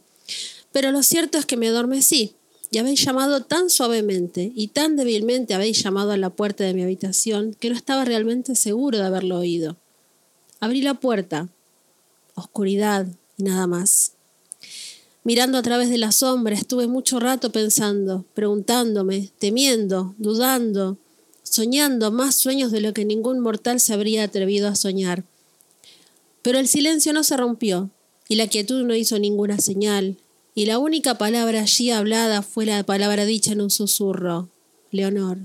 pero 0.71 0.91
lo 0.91 1.01
cierto 1.01 1.39
es 1.39 1.47
que 1.47 1.57
me 1.57 1.69
adormecí 1.69 2.36
y 2.77 2.79
habéis 2.79 3.03
llamado 3.03 3.41
tan 3.41 3.71
suavemente 3.71 4.51
y 4.53 4.67
tan 4.67 4.97
débilmente 4.97 5.55
habéis 5.55 5.81
llamado 5.81 6.11
a 6.11 6.17
la 6.17 6.29
puerta 6.29 6.63
de 6.63 6.75
mi 6.75 6.83
habitación 6.83 7.55
que 7.59 7.71
no 7.71 7.75
estaba 7.75 8.05
realmente 8.05 8.53
seguro 8.53 8.99
de 8.99 9.03
haberlo 9.03 9.39
oído. 9.39 9.77
Abrí 10.59 10.83
la 10.83 10.93
puerta. 10.93 11.49
Oscuridad 12.35 13.07
y 13.35 13.41
nada 13.41 13.65
más. 13.65 14.11
Mirando 15.23 15.57
a 15.57 15.63
través 15.63 15.89
de 15.89 15.97
la 15.97 16.11
sombra 16.11 16.53
estuve 16.53 16.85
mucho 16.85 17.19
rato 17.19 17.51
pensando, 17.51 18.25
preguntándome, 18.35 19.31
temiendo, 19.39 20.13
dudando, 20.19 20.99
soñando 21.41 22.11
más 22.11 22.35
sueños 22.35 22.71
de 22.71 22.81
lo 22.81 22.93
que 22.93 23.05
ningún 23.05 23.39
mortal 23.39 23.79
se 23.79 23.95
habría 23.95 24.23
atrevido 24.23 24.67
a 24.67 24.75
soñar. 24.75 25.23
Pero 26.43 26.59
el 26.59 26.67
silencio 26.67 27.11
no 27.11 27.23
se 27.23 27.37
rompió, 27.37 27.89
y 28.29 28.35
la 28.35 28.45
quietud 28.45 28.83
no 28.83 28.95
hizo 28.95 29.17
ninguna 29.17 29.57
señal, 29.57 30.17
y 30.57 30.65
la 30.65 30.79
única 30.79 31.19
palabra 31.19 31.61
allí 31.61 31.91
hablada 31.91 32.41
fue 32.41 32.65
la 32.65 32.83
palabra 32.83 33.25
dicha 33.25 33.51
en 33.51 33.61
un 33.61 33.69
susurro, 33.69 34.49
Leonor. 34.89 35.37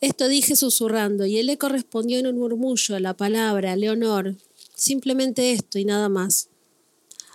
Esto 0.00 0.28
dije 0.28 0.54
susurrando, 0.54 1.26
y 1.26 1.38
el 1.38 1.50
eco 1.50 1.68
respondió 1.68 2.20
en 2.20 2.28
un 2.28 2.38
murmullo 2.38 2.94
a 2.94 3.00
la 3.00 3.16
palabra, 3.16 3.74
Leonor, 3.74 4.36
simplemente 4.76 5.50
esto 5.50 5.80
y 5.80 5.84
nada 5.84 6.08
más. 6.08 6.50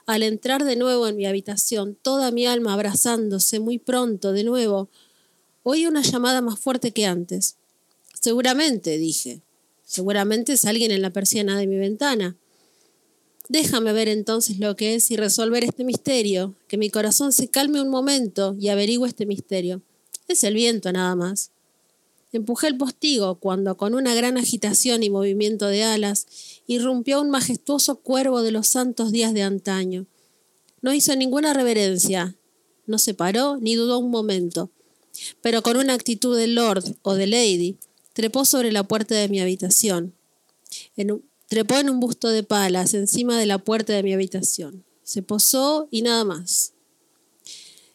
Al 0.05 0.23
entrar 0.23 0.63
de 0.63 0.77
nuevo 0.77 1.09
en 1.09 1.17
mi 1.17 1.25
habitación, 1.25 1.97
toda 2.01 2.31
mi 2.31 2.45
alma 2.45 2.71
abrazándose 2.71 3.59
muy 3.59 3.77
pronto 3.77 4.31
de 4.31 4.45
nuevo, 4.45 4.88
oí 5.63 5.88
una 5.88 6.03
llamada 6.03 6.39
más 6.39 6.57
fuerte 6.57 6.91
que 6.91 7.05
antes. 7.05 7.57
Seguramente, 8.17 8.97
dije. 8.97 9.41
Seguramente 9.83 10.53
es 10.53 10.63
alguien 10.63 10.91
en 10.91 11.01
la 11.01 11.09
persiana 11.09 11.57
de 11.57 11.67
mi 11.67 11.75
ventana. 11.75 12.38
Déjame 13.49 13.91
ver 13.91 14.08
entonces 14.08 14.60
lo 14.60 14.75
que 14.75 14.95
es 14.95 15.12
y 15.12 15.17
resolver 15.17 15.63
este 15.63 15.84
misterio, 15.84 16.56
que 16.67 16.77
mi 16.77 16.89
corazón 16.89 17.34
se 17.34 17.49
calme 17.49 17.82
un 17.82 17.89
momento 17.89 18.56
y 18.58 18.69
averigüe 18.69 19.08
este 19.08 19.25
misterio. 19.25 19.82
Es 20.27 20.43
el 20.43 20.53
viento 20.53 20.91
nada 20.91 21.15
más. 21.15 21.51
Empujé 22.32 22.67
el 22.67 22.77
postigo 22.77 23.36
cuando, 23.36 23.77
con 23.77 23.93
una 23.93 24.15
gran 24.15 24.38
agitación 24.38 25.03
y 25.03 25.10
movimiento 25.10 25.67
de 25.67 25.84
alas, 25.84 26.25
irrumpió 26.65 27.21
un 27.21 27.29
majestuoso 27.29 27.97
cuervo 27.97 28.41
de 28.41 28.51
los 28.51 28.67
santos 28.67 29.12
días 29.12 29.34
de 29.34 29.43
antaño. 29.43 30.08
No 30.82 30.93
hizo 30.93 31.15
ninguna 31.15 31.53
reverencia, 31.53 32.36
no 32.88 32.97
se 32.97 33.13
paró 33.13 33.58
ni 33.58 33.75
dudó 33.75 33.99
un 33.99 34.10
momento, 34.10 34.71
pero 35.41 35.62
con 35.62 35.77
una 35.77 35.93
actitud 35.93 36.36
de 36.36 36.47
lord 36.47 36.84
o 37.03 37.13
de 37.13 37.27
lady, 37.27 37.77
trepó 38.13 38.45
sobre 38.45 38.71
la 38.71 38.84
puerta 38.84 39.15
de 39.15 39.29
mi 39.29 39.39
habitación. 39.39 40.15
En 40.95 41.12
un, 41.12 41.23
trepó 41.53 41.77
en 41.77 41.91
un 41.91 41.99
busto 41.99 42.29
de 42.29 42.41
palas 42.41 42.95
encima 42.95 43.37
de 43.37 43.45
la 43.45 43.59
puerta 43.59 43.93
de 43.93 44.01
mi 44.01 44.11
habitación. 44.11 44.83
Se 45.03 45.21
posó 45.21 45.87
y 45.91 46.01
nada 46.01 46.23
más. 46.23 46.73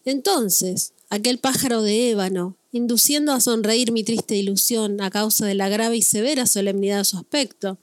Entonces, 0.05 0.93
aquel 1.11 1.39
pájaro 1.39 1.83
de 1.83 2.11
ébano, 2.11 2.57
induciendo 2.71 3.33
a 3.33 3.41
sonreír 3.41 3.91
mi 3.91 4.05
triste 4.05 4.37
ilusión 4.37 5.01
a 5.01 5.11
causa 5.11 5.45
de 5.45 5.57
la 5.57 5.69
grave 5.69 5.97
y 5.97 6.03
severa 6.03 6.47
solemnidad 6.47 6.99
de 6.99 7.05
su 7.05 7.17
aspecto. 7.17 7.79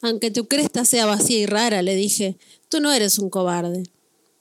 Aunque 0.00 0.32
tu 0.32 0.48
cresta 0.48 0.84
sea 0.84 1.06
vacía 1.06 1.38
y 1.38 1.46
rara, 1.46 1.80
le 1.82 1.94
dije, 1.94 2.36
tú 2.68 2.80
no 2.80 2.92
eres 2.92 3.20
un 3.20 3.30
cobarde. 3.30 3.84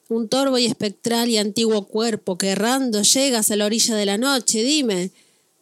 Un 0.10 0.28
torvo 0.28 0.58
y 0.58 0.66
espectral 0.66 1.30
y 1.30 1.38
antiguo 1.38 1.86
cuerpo 1.86 2.40
que 2.40 2.50
errando 2.50 3.04
llegas 3.04 3.52
a 3.52 3.56
la 3.58 3.68
orilla 3.68 3.96
de 3.96 4.08
la 4.08 4.18
noche, 4.18 4.64
dime, 4.64 5.12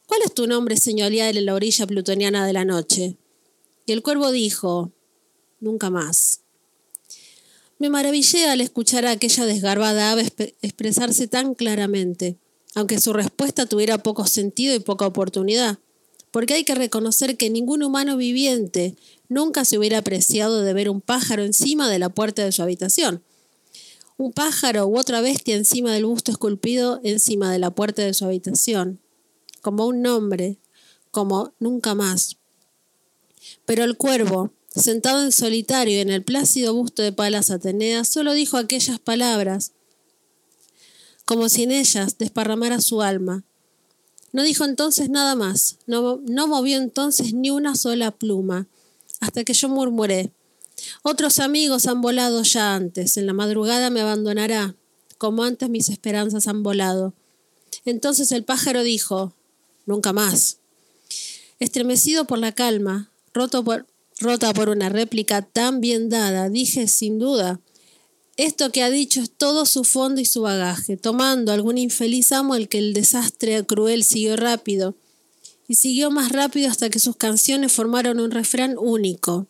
¿cuál 0.05 0.21
es 0.23 0.33
tu 0.33 0.47
nombre 0.47 0.77
señorial 0.77 1.35
en 1.35 1.47
la 1.47 1.53
orilla 1.53 1.85
plutoniana 1.85 2.47
de 2.47 2.53
la 2.53 2.63
noche? 2.63 3.17
Y 3.85 3.91
el 3.91 4.01
cuervo 4.01 4.31
dijo, 4.31 4.91
nunca 5.59 5.89
más. 5.89 6.41
Me 7.77 7.89
maravillé 7.89 8.47
al 8.47 8.61
escuchar 8.61 9.05
a 9.05 9.11
aquella 9.11 9.45
desgarbada 9.45 10.11
ave 10.11 10.31
expresarse 10.61 11.27
tan 11.27 11.55
claramente 11.55 12.37
aunque 12.75 12.99
su 12.99 13.13
respuesta 13.13 13.65
tuviera 13.65 13.97
poco 13.97 14.27
sentido 14.27 14.75
y 14.75 14.79
poca 14.79 15.07
oportunidad, 15.07 15.79
porque 16.29 16.53
hay 16.53 16.65
que 16.65 16.75
reconocer 16.75 17.37
que 17.37 17.49
ningún 17.49 17.81
humano 17.81 18.17
viviente 18.17 18.95
nunca 19.29 19.63
se 19.65 19.79
hubiera 19.79 19.99
apreciado 19.99 20.61
de 20.61 20.73
ver 20.73 20.89
un 20.89 20.99
pájaro 21.01 21.43
encima 21.43 21.89
de 21.89 21.99
la 21.99 22.09
puerta 22.09 22.43
de 22.43 22.51
su 22.51 22.61
habitación. 22.61 23.23
un 24.17 24.31
pájaro 24.31 24.87
u 24.87 24.97
otra 24.97 25.19
bestia 25.19 25.55
encima 25.55 25.91
del 25.93 26.05
busto 26.05 26.31
esculpido 26.31 27.01
encima 27.03 27.51
de 27.51 27.59
la 27.59 27.71
puerta 27.71 28.01
de 28.01 28.13
su 28.13 28.23
habitación, 28.23 29.01
como 29.61 29.87
un 29.87 30.01
nombre, 30.01 30.57
como 31.11 31.53
nunca 31.59 31.95
más. 31.95 32.37
Pero 33.65 33.83
el 33.83 33.97
cuervo, 33.97 34.51
sentado 34.75 35.23
en 35.23 35.31
solitario 35.31 35.99
en 36.01 36.09
el 36.09 36.23
plácido 36.23 36.73
busto 36.73 37.01
de 37.01 37.11
Palas 37.11 37.49
Atenea, 37.49 38.03
solo 38.03 38.33
dijo 38.33 38.57
aquellas 38.57 38.99
palabras, 38.99 39.71
como 41.25 41.49
si 41.49 41.63
en 41.63 41.71
ellas 41.71 42.17
desparramara 42.17 42.81
su 42.81 43.01
alma. 43.01 43.43
No 44.31 44.43
dijo 44.43 44.65
entonces 44.65 45.09
nada 45.09 45.35
más, 45.35 45.77
no, 45.87 46.21
no 46.27 46.47
movió 46.47 46.77
entonces 46.77 47.33
ni 47.33 47.49
una 47.49 47.75
sola 47.75 48.11
pluma, 48.11 48.67
hasta 49.19 49.43
que 49.43 49.53
yo 49.53 49.69
murmuré, 49.69 50.31
otros 51.03 51.39
amigos 51.39 51.87
han 51.87 52.01
volado 52.01 52.43
ya 52.43 52.75
antes, 52.75 53.17
en 53.17 53.25
la 53.25 53.33
madrugada 53.33 53.89
me 53.89 54.01
abandonará, 54.01 54.75
como 55.17 55.43
antes 55.43 55.69
mis 55.69 55.89
esperanzas 55.89 56.47
han 56.47 56.63
volado. 56.63 57.13
Entonces 57.85 58.31
el 58.31 58.43
pájaro 58.43 58.83
dijo, 58.83 59.33
nunca 59.85 60.13
más. 60.13 60.57
Estremecido 61.59 62.25
por 62.25 62.39
la 62.39 62.51
calma, 62.51 63.09
roto 63.35 63.63
por, 63.63 63.85
rota 64.19 64.53
por 64.53 64.69
una 64.69 64.89
réplica 64.89 65.43
tan 65.43 65.81
bien 65.81 66.09
dada, 66.09 66.49
dije 66.49 66.87
sin 66.87 67.19
duda, 67.19 67.59
esto 68.37 68.71
que 68.71 68.81
ha 68.81 68.89
dicho 68.89 69.21
es 69.21 69.29
todo 69.29 69.65
su 69.65 69.83
fondo 69.83 70.21
y 70.21 70.25
su 70.25 70.41
bagaje, 70.41 70.97
tomando 70.97 71.51
algún 71.51 71.77
infeliz 71.77 72.31
amo 72.31 72.55
el 72.55 72.67
que 72.67 72.79
el 72.79 72.93
desastre 72.93 73.63
cruel 73.65 74.03
siguió 74.03 74.35
rápido, 74.37 74.95
y 75.67 75.75
siguió 75.75 76.11
más 76.11 76.31
rápido 76.31 76.69
hasta 76.69 76.89
que 76.89 76.99
sus 76.99 77.15
canciones 77.15 77.71
formaron 77.71 78.19
un 78.19 78.31
refrán 78.31 78.77
único, 78.77 79.47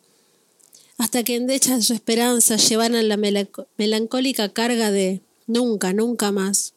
hasta 0.98 1.22
que 1.22 1.36
endechas 1.36 1.76
de 1.76 1.82
su 1.82 1.92
esperanza 1.92 2.56
llevaran 2.56 3.08
la 3.08 3.16
melancólica 3.16 4.52
carga 4.52 4.90
de 4.90 5.20
nunca, 5.46 5.92
nunca 5.92 6.32
más. 6.32 6.72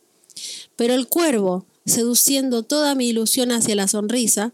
Pero 0.75 0.93
el 0.93 1.07
cuervo, 1.07 1.65
seduciendo 1.85 2.63
toda 2.63 2.95
mi 2.95 3.07
ilusión 3.07 3.51
hacia 3.51 3.75
la 3.75 3.87
sonrisa, 3.87 4.53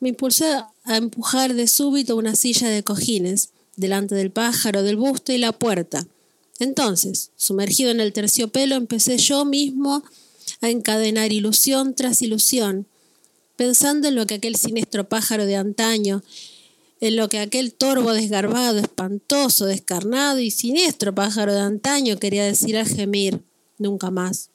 me 0.00 0.10
impulsó 0.10 0.73
a 0.84 0.96
empujar 0.96 1.54
de 1.54 1.66
súbito 1.66 2.16
una 2.16 2.36
silla 2.36 2.68
de 2.68 2.82
cojines, 2.82 3.50
delante 3.76 4.14
del 4.14 4.30
pájaro, 4.30 4.82
del 4.82 4.96
busto 4.96 5.32
y 5.32 5.38
la 5.38 5.52
puerta. 5.52 6.06
Entonces, 6.60 7.30
sumergido 7.36 7.90
en 7.90 8.00
el 8.00 8.12
terciopelo, 8.12 8.76
empecé 8.76 9.18
yo 9.18 9.44
mismo 9.44 10.04
a 10.60 10.70
encadenar 10.70 11.32
ilusión 11.32 11.94
tras 11.94 12.22
ilusión, 12.22 12.86
pensando 13.56 14.08
en 14.08 14.14
lo 14.14 14.26
que 14.26 14.34
aquel 14.34 14.56
siniestro 14.56 15.08
pájaro 15.08 15.46
de 15.46 15.56
antaño, 15.56 16.22
en 17.00 17.16
lo 17.16 17.28
que 17.28 17.38
aquel 17.38 17.74
torvo 17.74 18.12
desgarbado, 18.12 18.78
espantoso, 18.78 19.66
descarnado 19.66 20.38
y 20.38 20.50
siniestro 20.50 21.14
pájaro 21.14 21.52
de 21.52 21.60
antaño 21.60 22.18
quería 22.18 22.44
decir 22.44 22.76
al 22.76 22.86
gemir, 22.86 23.42
nunca 23.78 24.10
más. 24.10 24.50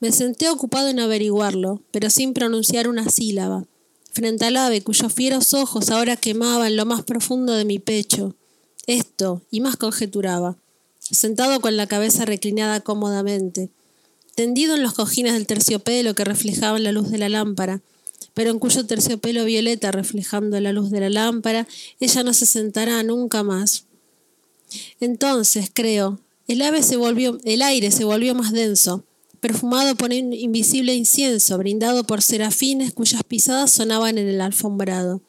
Me 0.00 0.12
senté 0.12 0.48
ocupado 0.48 0.88
en 0.88 1.00
averiguarlo, 1.00 1.80
pero 1.92 2.10
sin 2.10 2.34
pronunciar 2.34 2.88
una 2.88 3.08
sílaba, 3.08 3.66
frente 4.12 4.44
al 4.44 4.56
ave 4.56 4.82
cuyos 4.82 5.12
fieros 5.12 5.54
ojos 5.54 5.90
ahora 5.90 6.16
quemaban 6.16 6.76
lo 6.76 6.86
más 6.86 7.02
profundo 7.02 7.54
de 7.54 7.64
mi 7.64 7.78
pecho. 7.78 8.36
Esto, 8.86 9.42
y 9.50 9.60
más 9.60 9.76
conjeturaba, 9.76 10.56
sentado 10.98 11.60
con 11.60 11.76
la 11.76 11.86
cabeza 11.86 12.24
reclinada 12.24 12.80
cómodamente, 12.80 13.70
tendido 14.34 14.74
en 14.74 14.82
los 14.82 14.94
cojines 14.94 15.34
del 15.34 15.46
terciopelo 15.46 16.14
que 16.14 16.24
reflejaban 16.24 16.82
la 16.82 16.92
luz 16.92 17.10
de 17.10 17.18
la 17.18 17.28
lámpara, 17.28 17.80
pero 18.34 18.50
en 18.50 18.58
cuyo 18.58 18.86
terciopelo 18.86 19.44
violeta 19.44 19.92
reflejando 19.92 20.58
la 20.60 20.72
luz 20.72 20.90
de 20.90 21.00
la 21.00 21.10
lámpara, 21.10 21.66
ella 22.00 22.22
no 22.22 22.32
se 22.34 22.46
sentará 22.46 23.02
nunca 23.02 23.42
más. 23.42 23.84
Entonces, 25.00 25.70
creo, 25.72 26.18
el 26.48 26.62
ave 26.62 26.82
se 26.82 26.96
volvió, 26.96 27.38
el 27.44 27.62
aire 27.62 27.90
se 27.90 28.04
volvió 28.04 28.34
más 28.34 28.52
denso, 28.52 29.04
perfumado 29.42 29.96
por 29.96 30.12
un 30.12 30.32
invisible 30.32 30.94
incienso, 30.94 31.58
brindado 31.58 32.04
por 32.04 32.22
serafines 32.22 32.92
cuyas 32.92 33.24
pisadas 33.24 33.72
sonaban 33.72 34.16
en 34.16 34.28
el 34.28 34.40
alfombrado. 34.40 35.20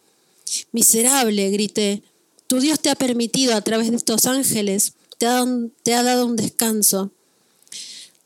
Miserable, 0.72 1.50
grité, 1.50 2.04
tu 2.46 2.60
Dios 2.60 2.80
te 2.80 2.92
ha 2.92 2.96
permitido 2.96 3.56
a 3.56 3.62
través 3.62 3.90
de 3.90 3.98
estos 3.98 4.28
ángeles, 4.28 4.94
te 5.18 5.26
ha, 5.26 5.44
te 5.82 5.96
ha 5.96 6.04
dado 6.04 6.28
un 6.28 6.36
descanso. 6.36 7.10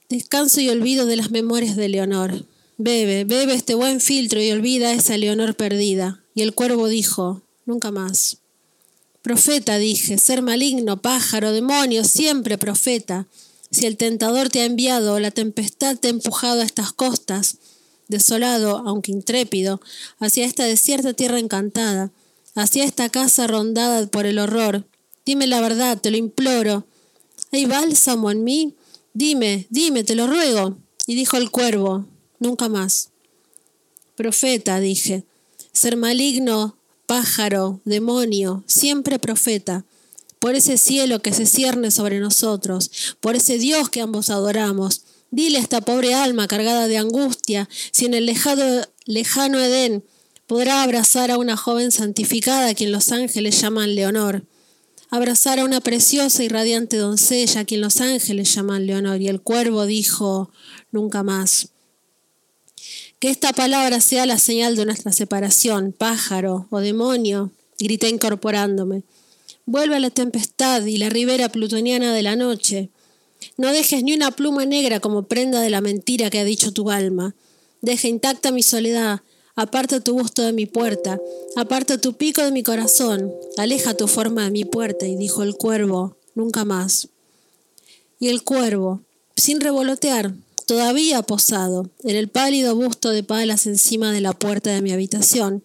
Descanso 0.09 0.59
y 0.59 0.67
olvido 0.67 1.05
de 1.05 1.15
las 1.15 1.31
memorias 1.31 1.77
de 1.77 1.87
Leonor. 1.87 2.45
Bebe, 2.77 3.23
bebe 3.23 3.53
este 3.53 3.73
buen 3.73 4.01
filtro 4.01 4.41
y 4.41 4.51
olvida 4.51 4.91
esa 4.91 5.17
Leonor 5.17 5.55
perdida. 5.55 6.21
Y 6.35 6.41
el 6.41 6.53
cuervo 6.53 6.89
dijo, 6.89 7.43
nunca 7.65 7.91
más. 7.91 8.39
Profeta, 9.21 9.77
dije, 9.77 10.17
ser 10.17 10.41
maligno, 10.41 11.01
pájaro, 11.01 11.53
demonio, 11.53 12.03
siempre 12.03 12.57
profeta. 12.57 13.25
Si 13.71 13.85
el 13.85 13.97
tentador 13.97 14.49
te 14.49 14.61
ha 14.61 14.65
enviado 14.65 15.19
la 15.19 15.31
tempestad 15.31 15.97
te 15.97 16.07
ha 16.07 16.11
empujado 16.11 16.61
a 16.61 16.65
estas 16.65 16.93
costas, 16.93 17.57
desolado, 18.07 18.77
aunque 18.85 19.11
intrépido, 19.11 19.81
hacia 20.19 20.45
esta 20.45 20.65
desierta 20.65 21.13
tierra 21.13 21.39
encantada, 21.39 22.11
hacia 22.55 22.83
esta 22.83 23.09
casa 23.09 23.47
rondada 23.47 24.07
por 24.07 24.25
el 24.25 24.39
horror, 24.39 24.85
dime 25.25 25.47
la 25.47 25.61
verdad, 25.61 25.99
te 25.99 26.11
lo 26.11 26.17
imploro. 26.17 26.85
¿Hay 27.51 27.65
bálsamo 27.65 28.31
en 28.31 28.43
mí? 28.43 28.73
Dime, 29.13 29.67
dime, 29.69 30.03
te 30.03 30.15
lo 30.15 30.27
ruego. 30.27 30.77
Y 31.05 31.15
dijo 31.15 31.37
el 31.37 31.51
cuervo, 31.51 32.05
nunca 32.39 32.69
más. 32.69 33.09
Profeta, 34.15 34.79
dije, 34.79 35.23
ser 35.71 35.95
maligno, 35.95 36.77
pájaro, 37.05 37.79
demonio, 37.85 38.63
siempre 38.67 39.19
profeta, 39.19 39.85
por 40.47 40.55
ese 40.55 40.77
cielo 40.77 41.21
que 41.21 41.33
se 41.33 41.45
cierne 41.45 41.91
sobre 41.91 42.21
nosotros, 42.21 43.17
por 43.19 43.35
ese 43.35 43.57
Dios 43.57 43.89
que 43.89 43.99
ambos 43.99 44.29
adoramos. 44.29 45.01
Dile 45.29 45.57
a 45.57 45.61
esta 45.61 45.81
pobre 45.81 46.13
alma 46.13 46.47
cargada 46.47 46.87
de 46.87 46.97
angustia 46.97 47.67
si 47.91 48.05
en 48.05 48.13
el 48.13 48.25
lejano, 48.25 48.63
lejano 49.03 49.59
Edén 49.59 50.05
podrá 50.45 50.83
abrazar 50.83 51.31
a 51.31 51.37
una 51.37 51.57
joven 51.57 51.91
santificada 51.91 52.69
a 52.69 52.73
quien 52.75 52.93
los 52.93 53.11
ángeles 53.11 53.59
llaman 53.59 53.93
Leonor. 53.93 54.45
Abrazar 55.09 55.59
a 55.59 55.65
una 55.65 55.81
preciosa 55.81 56.41
y 56.45 56.47
radiante 56.47 56.95
doncella 56.95 57.59
a 57.59 57.65
quien 57.65 57.81
los 57.81 57.99
ángeles 57.99 58.55
llaman 58.55 58.87
Leonor. 58.87 59.21
Y 59.21 59.27
el 59.27 59.41
cuervo 59.41 59.85
dijo, 59.85 60.49
nunca 60.93 61.23
más. 61.23 61.71
Que 63.19 63.29
esta 63.31 63.51
palabra 63.51 63.99
sea 63.99 64.25
la 64.25 64.39
señal 64.39 64.77
de 64.77 64.85
nuestra 64.85 65.11
separación, 65.11 65.91
pájaro 65.91 66.67
o 66.69 66.79
demonio, 66.79 67.51
grité 67.77 68.07
incorporándome. 68.07 69.03
Vuelve 69.67 69.97
a 69.97 69.99
la 69.99 70.09
tempestad 70.09 70.85
y 70.85 70.95
la 70.95 71.09
ribera 71.09 71.49
plutoniana 71.49 72.13
de 72.13 72.23
la 72.23 72.37
noche. 72.37 72.89
No 73.57 73.73
dejes 73.73 74.01
ni 74.01 74.13
una 74.13 74.31
pluma 74.31 74.65
negra 74.65 75.01
como 75.01 75.23
prenda 75.23 75.59
de 75.59 75.69
la 75.69 75.81
mentira 75.81 76.29
que 76.29 76.39
ha 76.39 76.45
dicho 76.45 76.71
tu 76.71 76.89
alma. 76.89 77.35
Deja 77.81 78.07
intacta 78.07 78.51
mi 78.51 78.63
soledad, 78.63 79.19
aparta 79.55 79.99
tu 79.99 80.13
busto 80.13 80.41
de 80.41 80.53
mi 80.53 80.67
puerta, 80.67 81.19
aparta 81.57 81.97
tu 81.97 82.13
pico 82.13 82.41
de 82.43 82.53
mi 82.53 82.63
corazón, 82.63 83.33
aleja 83.57 83.93
tu 83.93 84.07
forma 84.07 84.45
de 84.45 84.51
mi 84.51 84.63
puerta, 84.63 85.05
y 85.05 85.17
dijo 85.17 85.43
el 85.43 85.55
cuervo, 85.55 86.15
nunca 86.33 86.63
más. 86.63 87.09
Y 88.21 88.29
el 88.29 88.43
cuervo, 88.43 89.01
sin 89.35 89.59
revolotear, 89.59 90.33
todavía 90.65 91.21
posado 91.23 91.89
en 92.05 92.15
el 92.15 92.29
pálido 92.29 92.73
busto 92.73 93.09
de 93.09 93.23
palas 93.23 93.67
encima 93.67 94.13
de 94.13 94.21
la 94.21 94.31
puerta 94.31 94.71
de 94.71 94.81
mi 94.81 94.93
habitación. 94.93 95.61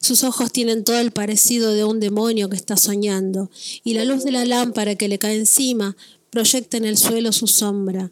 Sus 0.00 0.22
ojos 0.24 0.52
tienen 0.52 0.84
todo 0.84 0.98
el 0.98 1.10
parecido 1.10 1.72
de 1.72 1.84
un 1.84 2.00
demonio 2.00 2.48
que 2.48 2.56
está 2.56 2.76
soñando, 2.76 3.50
y 3.84 3.94
la 3.94 4.04
luz 4.04 4.24
de 4.24 4.32
la 4.32 4.44
lámpara 4.44 4.94
que 4.94 5.08
le 5.08 5.18
cae 5.18 5.36
encima 5.36 5.96
proyecta 6.30 6.76
en 6.76 6.84
el 6.84 6.96
suelo 6.96 7.32
su 7.32 7.46
sombra. 7.46 8.10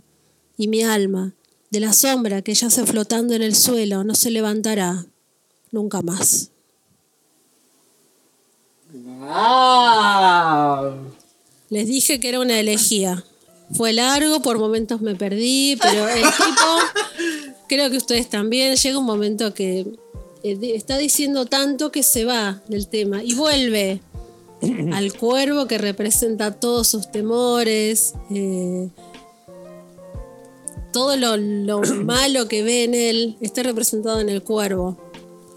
Y 0.59 0.69
mi 0.69 0.83
alma, 0.83 1.35
de 1.71 1.81
la 1.81 1.93
sombra 1.93 2.43
que 2.43 2.55
yace 2.55 2.87
flotando 2.87 3.35
en 3.35 3.43
el 3.43 3.55
suelo, 3.55 4.05
no 4.05 4.15
se 4.15 4.31
levantará 4.31 5.07
nunca 5.71 6.03
más. 6.03 6.51
Les 11.69 11.87
dije 11.87 12.21
que 12.21 12.29
era 12.29 12.41
una 12.41 12.59
elegía. 12.59 13.25
Fue 13.73 13.93
largo, 13.93 14.41
por 14.41 14.59
momentos 14.59 15.01
me 15.01 15.17
perdí, 15.17 15.77
pero 15.81 16.09
el 16.09 16.23
tipo, 16.23 17.05
creo 17.69 17.91
que 17.91 17.97
ustedes 17.97 18.31
también, 18.31 18.77
llega 18.77 18.99
un 18.99 19.05
momento 19.05 19.53
que 19.55 19.87
está 20.53 20.99
diciendo 20.99 21.47
tanto 21.47 21.91
que 21.91 22.03
se 22.03 22.25
va 22.25 22.63
del 22.69 22.89
tema 22.89 23.23
y 23.23 23.35
vuelve 23.35 24.01
al 24.93 25.13
cuervo 25.15 25.67
que 25.67 25.79
representa 25.79 26.53
todos 26.53 26.89
sus 26.89 27.11
temores, 27.11 28.15
eh, 28.31 28.89
todo 30.93 31.17
lo, 31.17 31.37
lo 31.37 31.81
malo 32.05 32.49
que 32.49 32.63
ve 32.63 32.85
en 32.85 32.95
él 32.95 33.37
está 33.41 33.63
representado 33.63 34.21
en 34.21 34.29
el 34.29 34.43
cuervo. 34.43 34.97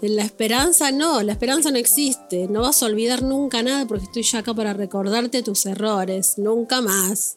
En 0.02 0.16
la 0.16 0.22
esperanza 0.22 0.92
no, 0.92 1.22
la 1.22 1.32
esperanza 1.32 1.70
no 1.70 1.76
existe. 1.76 2.48
No 2.48 2.62
vas 2.62 2.82
a 2.82 2.86
olvidar 2.86 3.22
nunca 3.22 3.62
nada 3.62 3.86
porque 3.86 4.04
estoy 4.04 4.22
ya 4.22 4.38
acá 4.38 4.54
para 4.54 4.72
recordarte 4.72 5.42
tus 5.42 5.66
errores. 5.66 6.38
Nunca 6.38 6.80
más. 6.80 7.36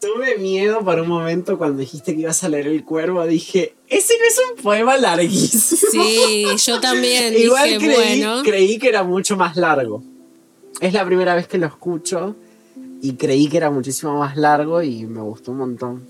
Tuve 0.00 0.38
miedo 0.38 0.84
por 0.84 1.00
un 1.00 1.08
momento 1.08 1.58
cuando 1.58 1.80
dijiste 1.80 2.14
que 2.14 2.20
ibas 2.20 2.44
a 2.44 2.48
leer 2.48 2.68
El 2.68 2.84
Cuervo. 2.84 3.26
Dije, 3.26 3.74
ese 3.88 4.14
no 4.16 4.24
es 4.26 4.40
un 4.50 4.62
poema 4.62 4.96
larguísimo. 4.96 6.04
Sí, 6.04 6.44
yo 6.64 6.80
también. 6.80 7.34
Igual 7.36 7.68
dije, 7.70 7.78
creí, 7.78 8.20
bueno. 8.22 8.42
creí 8.44 8.78
que 8.78 8.88
era 8.88 9.02
mucho 9.02 9.36
más 9.36 9.56
largo. 9.56 10.02
Es 10.80 10.92
la 10.92 11.04
primera 11.04 11.34
vez 11.34 11.48
que 11.48 11.58
lo 11.58 11.66
escucho. 11.66 12.36
y 13.02 13.14
creí 13.14 13.48
que 13.48 13.56
era 13.56 13.70
muchísimo 13.70 14.18
más 14.18 14.36
largo 14.36 14.82
y 14.82 15.06
me 15.06 15.20
gustó 15.20 15.50
un 15.50 15.58
montón. 15.58 16.06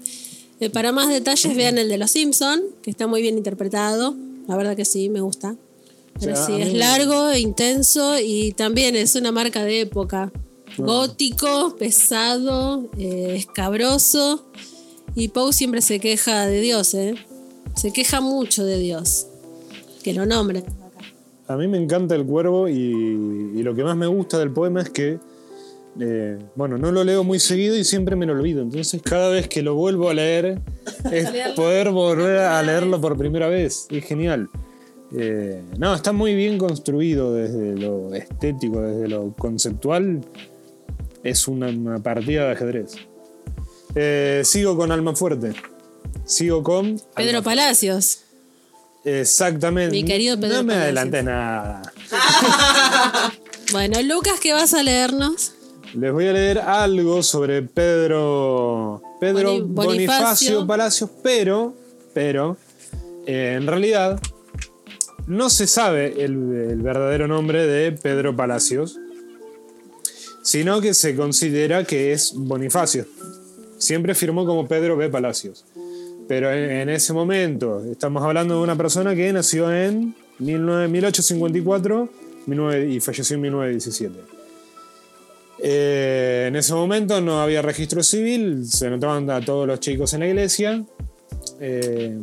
Eh, 0.60 0.70
para 0.70 0.92
más 0.92 1.08
detalles, 1.08 1.54
vean 1.56 1.78
el 1.78 1.88
de 1.88 1.98
Los 1.98 2.10
Simpson, 2.10 2.60
que 2.82 2.90
está 2.90 3.06
muy 3.06 3.22
bien 3.22 3.38
interpretado. 3.38 4.14
La 4.48 4.56
verdad 4.56 4.76
que 4.76 4.84
sí, 4.84 5.08
me 5.08 5.20
gusta. 5.20 5.56
Pero 6.20 6.34
sí, 6.34 6.60
es 6.60 6.74
largo, 6.74 7.32
intenso 7.34 8.18
y 8.18 8.52
también 8.52 8.96
es 8.96 9.14
una 9.14 9.30
marca 9.30 9.62
de 9.62 9.82
época. 9.82 10.32
Gótico, 10.78 11.76
pesado, 11.76 12.88
eh, 12.96 13.34
escabroso. 13.36 14.44
Y 15.14 15.28
Poe 15.28 15.52
siempre 15.52 15.82
se 15.82 15.98
queja 16.00 16.46
de 16.46 16.60
Dios, 16.60 16.94
¿eh? 16.94 17.14
Se 17.76 17.92
queja 17.92 18.20
mucho 18.20 18.64
de 18.64 18.78
Dios. 18.78 19.26
Que 20.02 20.14
lo 20.14 20.26
nombren. 20.26 20.64
A 21.48 21.56
mí 21.56 21.66
me 21.66 21.78
encanta 21.78 22.14
el 22.14 22.24
cuervo 22.24 22.68
y, 22.68 22.74
y 22.74 23.62
lo 23.62 23.74
que 23.74 23.82
más 23.82 23.96
me 23.96 24.06
gusta 24.06 24.38
del 24.38 24.52
poema 24.52 24.82
es 24.82 24.90
que, 24.90 25.18
eh, 25.98 26.38
bueno, 26.54 26.76
no 26.78 26.92
lo 26.92 27.02
leo 27.04 27.24
muy 27.24 27.40
seguido 27.40 27.76
y 27.76 27.84
siempre 27.84 28.16
me 28.16 28.26
lo 28.26 28.34
olvido. 28.34 28.62
Entonces 28.62 29.00
cada 29.02 29.30
vez 29.30 29.48
que 29.48 29.62
lo 29.62 29.74
vuelvo 29.74 30.10
a 30.10 30.14
leer 30.14 30.60
es 31.10 31.28
poder 31.56 31.90
volver 31.90 32.38
a 32.40 32.62
leerlo 32.62 33.00
por 33.00 33.16
primera 33.16 33.48
vez. 33.48 33.86
Es 33.90 34.04
genial. 34.04 34.48
Eh, 35.16 35.62
no, 35.78 35.94
está 35.94 36.12
muy 36.12 36.34
bien 36.34 36.58
construido 36.58 37.32
desde 37.32 37.76
lo 37.76 38.14
estético, 38.14 38.82
desde 38.82 39.08
lo 39.08 39.32
conceptual. 39.32 40.20
Es 41.24 41.48
una, 41.48 41.68
una 41.68 41.98
partida 42.02 42.46
de 42.46 42.52
ajedrez. 42.52 42.92
Eh, 43.94 44.42
sigo 44.44 44.76
con 44.76 44.92
Alma 44.92 45.14
Fuerte. 45.14 45.52
Sigo 46.24 46.62
con... 46.62 47.00
Pedro 47.16 47.42
Palacios. 47.42 48.20
Exactamente. 49.04 49.92
Mi 49.96 50.04
querido 50.04 50.38
Pedro 50.38 50.56
No 50.58 50.64
me 50.64 50.74
Palacios. 50.74 50.84
adelanté 50.84 51.22
nada. 51.22 51.82
Bueno, 53.72 54.00
Lucas, 54.02 54.40
¿qué 54.40 54.54
vas 54.54 54.72
a 54.72 54.82
leernos? 54.82 55.52
Les 55.94 56.10
voy 56.10 56.26
a 56.26 56.32
leer 56.32 56.58
algo 56.58 57.22
sobre 57.22 57.60
Pedro, 57.60 59.02
Pedro 59.20 59.58
Boni- 59.58 59.60
Bonifacio. 59.66 59.84
Bonifacio. 60.62 60.66
Palacios, 60.66 61.10
pero, 61.22 61.74
pero, 62.14 62.56
eh, 63.26 63.56
en 63.60 63.66
realidad 63.66 64.18
no 65.26 65.50
se 65.50 65.66
sabe 65.66 66.24
el, 66.24 66.32
el 66.70 66.80
verdadero 66.80 67.28
nombre 67.28 67.66
de 67.66 67.92
Pedro 67.92 68.34
Palacios, 68.34 68.98
sino 70.50 70.80
que 70.80 70.94
se 70.94 71.14
considera 71.14 71.84
que 71.84 72.12
es 72.12 72.32
Bonifacio. 72.34 73.04
Siempre 73.76 74.14
firmó 74.14 74.46
como 74.46 74.66
Pedro 74.66 74.96
B. 74.96 75.08
Palacios. 75.10 75.64
Pero 76.26 76.50
en, 76.52 76.70
en 76.70 76.88
ese 76.88 77.12
momento 77.12 77.82
estamos 77.90 78.22
hablando 78.22 78.56
de 78.56 78.62
una 78.62 78.76
persona 78.76 79.14
que 79.14 79.32
nació 79.32 79.70
en 79.72 80.14
19 80.38 80.88
1854 80.88 82.08
19 82.46 82.88
y 82.90 83.00
falleció 83.00 83.34
en 83.36 83.40
1917. 83.42 84.14
Eh, 85.60 86.46
en 86.48 86.56
ese 86.56 86.72
momento 86.72 87.20
no 87.20 87.40
había 87.42 87.60
registro 87.62 88.02
civil, 88.02 88.64
se 88.70 88.88
notaban 88.90 89.28
a 89.30 89.40
todos 89.44 89.66
los 89.66 89.80
chicos 89.80 90.12
en 90.14 90.20
la 90.20 90.28
iglesia. 90.28 90.84
Eh, 91.60 92.16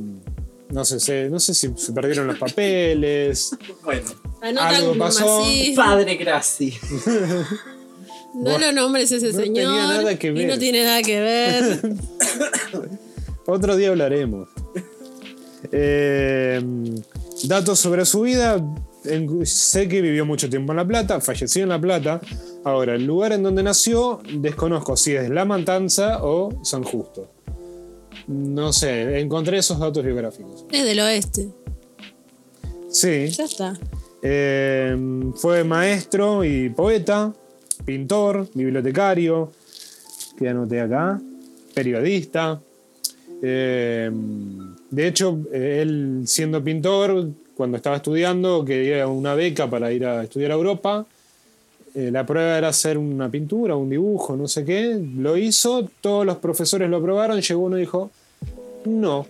no 0.71 0.83
sé, 0.85 0.99
se- 0.99 1.29
no 1.29 1.39
sé 1.39 1.53
si 1.53 1.69
se 1.75 1.91
perdieron 1.93 2.27
los 2.27 2.37
papeles. 2.39 3.51
Bueno, 3.83 4.09
Algo 4.61 4.97
pasó. 4.97 5.43
padre 5.75 6.15
Grassi. 6.15 6.73
No 8.35 8.57
lo 8.57 8.71
nombres 8.71 9.11
ese 9.11 9.31
No 9.31 9.39
señor. 9.39 9.53
tenía 9.55 9.87
nada 9.87 10.19
que 10.19 10.27
Y 10.27 10.31
ver. 10.31 10.47
no 10.49 10.57
tiene 10.59 10.83
nada 10.83 11.01
que 11.01 11.19
ver. 11.21 11.81
Otro 13.45 13.75
día 13.75 13.89
hablaremos. 13.89 14.49
Eh, 15.71 16.61
datos 17.43 17.79
sobre 17.79 18.05
su 18.05 18.21
vida. 18.21 18.63
En- 19.05 19.45
sé 19.45 19.87
que 19.87 20.01
vivió 20.01 20.25
mucho 20.25 20.49
tiempo 20.49 20.73
en 20.73 20.77
La 20.77 20.87
Plata, 20.87 21.21
falleció 21.21 21.63
en 21.63 21.69
La 21.69 21.79
Plata. 21.79 22.19
Ahora, 22.63 22.95
el 22.95 23.05
lugar 23.05 23.33
en 23.33 23.43
donde 23.43 23.61
nació, 23.61 24.19
desconozco 24.39 24.97
si 24.97 25.15
es 25.15 25.29
La 25.29 25.45
Matanza 25.45 26.23
o 26.23 26.49
San 26.63 26.83
Justo. 26.83 27.29
No 28.27 28.73
sé, 28.73 29.19
encontré 29.19 29.59
esos 29.59 29.79
datos 29.79 30.03
biográficos. 30.03 30.65
es 30.71 30.83
del 30.83 30.99
oeste. 30.99 31.49
Sí, 32.89 33.27
Ya 33.27 33.43
está. 33.43 33.77
Eh, 34.23 34.95
fue 35.35 35.63
maestro 35.63 36.43
y 36.43 36.69
poeta, 36.69 37.31
pintor, 37.83 38.47
bibliotecario, 38.53 39.51
que 40.37 40.49
anoté 40.49 40.81
acá, 40.81 41.19
periodista. 41.73 42.59
Eh, 43.41 44.09
de 44.89 45.07
hecho, 45.07 45.39
eh, 45.51 45.79
él 45.81 46.23
siendo 46.25 46.63
pintor, 46.63 47.29
cuando 47.55 47.77
estaba 47.77 47.97
estudiando, 47.97 48.63
quería 48.65 49.07
una 49.07 49.35
beca 49.35 49.69
para 49.69 49.91
ir 49.91 50.05
a 50.05 50.23
estudiar 50.23 50.51
a 50.51 50.55
Europa. 50.55 51.05
Eh, 51.93 52.11
la 52.11 52.25
prueba 52.25 52.57
era 52.57 52.69
hacer 52.69 52.97
una 52.97 53.29
pintura, 53.29 53.75
un 53.75 53.89
dibujo, 53.89 54.35
no 54.35 54.47
sé 54.47 54.65
qué. 54.65 54.99
Lo 55.17 55.37
hizo, 55.37 55.89
todos 56.01 56.25
los 56.25 56.37
profesores 56.37 56.89
lo 56.89 56.97
aprobaron, 56.97 57.39
llegó 57.39 57.61
uno 57.61 57.77
y 57.77 57.81
dijo, 57.81 58.11
no, 58.85 59.25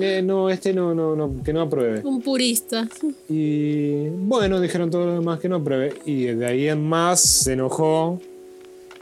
eh, 0.00 0.22
no, 0.22 0.50
este 0.50 0.72
no, 0.72 0.94
no, 0.94 1.14
no, 1.16 1.42
que 1.42 1.52
no 1.52 1.62
apruebe. 1.62 2.00
Un 2.04 2.20
purista. 2.22 2.88
Y 3.28 4.08
bueno, 4.08 4.60
dijeron 4.60 4.90
todos 4.90 5.06
los 5.06 5.18
demás 5.18 5.40
que 5.40 5.48
no 5.48 5.62
pruebe. 5.62 5.94
Y 6.04 6.24
de 6.24 6.46
ahí 6.46 6.68
en 6.68 6.82
más 6.82 7.20
se 7.20 7.52
enojó. 7.54 8.20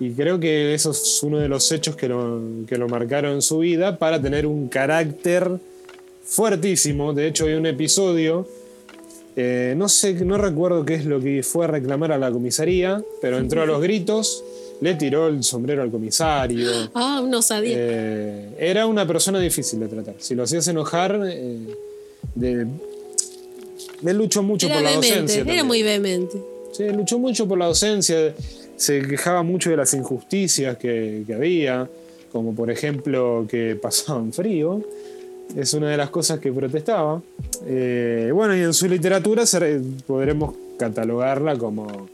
Y 0.01 0.13
creo 0.13 0.41
que 0.41 0.75
eso 0.75 0.91
es 0.91 1.23
uno 1.23 1.39
de 1.39 1.49
los 1.49 1.71
hechos 1.71 1.95
que 1.95 2.09
lo, 2.09 2.41
que 2.67 2.77
lo 2.77 2.89
marcaron 2.89 3.35
en 3.35 3.43
su 3.43 3.59
vida 3.59 3.99
para 3.99 4.21
tener 4.21 4.47
un 4.47 4.69
carácter 4.69 5.61
fuertísimo. 6.25 7.13
De 7.13 7.29
hecho, 7.29 7.47
hay 7.47 7.55
un 7.55 7.67
episodio. 7.67 8.47
eh, 9.37 9.75
no 9.77 9.89
sé, 9.89 10.15
no 10.25 10.39
recuerdo 10.39 10.85
qué 10.85 10.95
es 10.95 11.05
lo 11.07 11.21
que 11.21 11.43
fue 11.43 11.65
a 11.65 11.69
reclamar 11.69 12.13
a 12.13 12.19
la 12.19 12.31
comisaría, 12.31 13.03
pero 13.21 13.39
entró 13.39 13.63
a 13.63 13.67
los 13.67 13.81
gritos, 13.81 14.45
le 14.83 14.97
tiró 14.97 15.29
el 15.29 15.45
sombrero 15.45 15.81
al 15.81 15.93
comisario. 15.93 16.69
Ah, 16.93 17.21
un 17.23 17.33
osadía. 17.33 17.77
Eh, 17.79 18.49
era 18.59 18.85
una 18.87 19.07
persona 19.07 19.39
difícil 19.39 19.79
de 19.79 19.87
tratar. 19.87 20.17
Si 20.19 20.35
lo 20.35 20.43
hacías 20.43 20.67
enojar, 20.67 21.21
eh, 21.25 21.59
de, 22.35 22.67
él 24.05 24.19
luchó 24.19 24.43
mucho 24.43 24.67
era 24.67 24.75
por 24.75 24.83
la 24.83 24.91
vehemente. 24.91 25.15
docencia. 25.15 25.37
Era 25.37 25.45
también. 25.47 25.67
muy 25.69 25.83
vehemente. 25.85 26.37
Sí, 26.73 26.89
luchó 26.89 27.21
mucho 27.21 27.47
por 27.47 27.59
la 27.59 27.67
docencia. 27.67 28.35
Se 28.75 29.03
quejaba 29.03 29.45
mucho 29.45 29.71
de 29.71 29.77
las 29.77 29.95
injusticias 29.95 30.77
que, 30.79 31.23
que 31.29 31.35
había, 31.35 31.89
como 32.33 32.53
por 32.53 32.69
ejemplo 32.69 33.47
que 33.49 33.77
pasaban 33.81 34.33
frío. 34.33 34.83
Es 35.57 35.75
una 35.75 35.91
de 35.91 35.97
las 35.97 36.11
cosas 36.11 36.41
que 36.41 36.51
protestaba. 36.51 37.23
Eh, 37.67 38.33
bueno, 38.35 38.57
y 38.57 38.63
en 38.63 38.75
su 38.75 38.89
literatura 38.89 39.45
podremos 40.09 40.57
catalogarla 40.77 41.57
como 41.57 42.09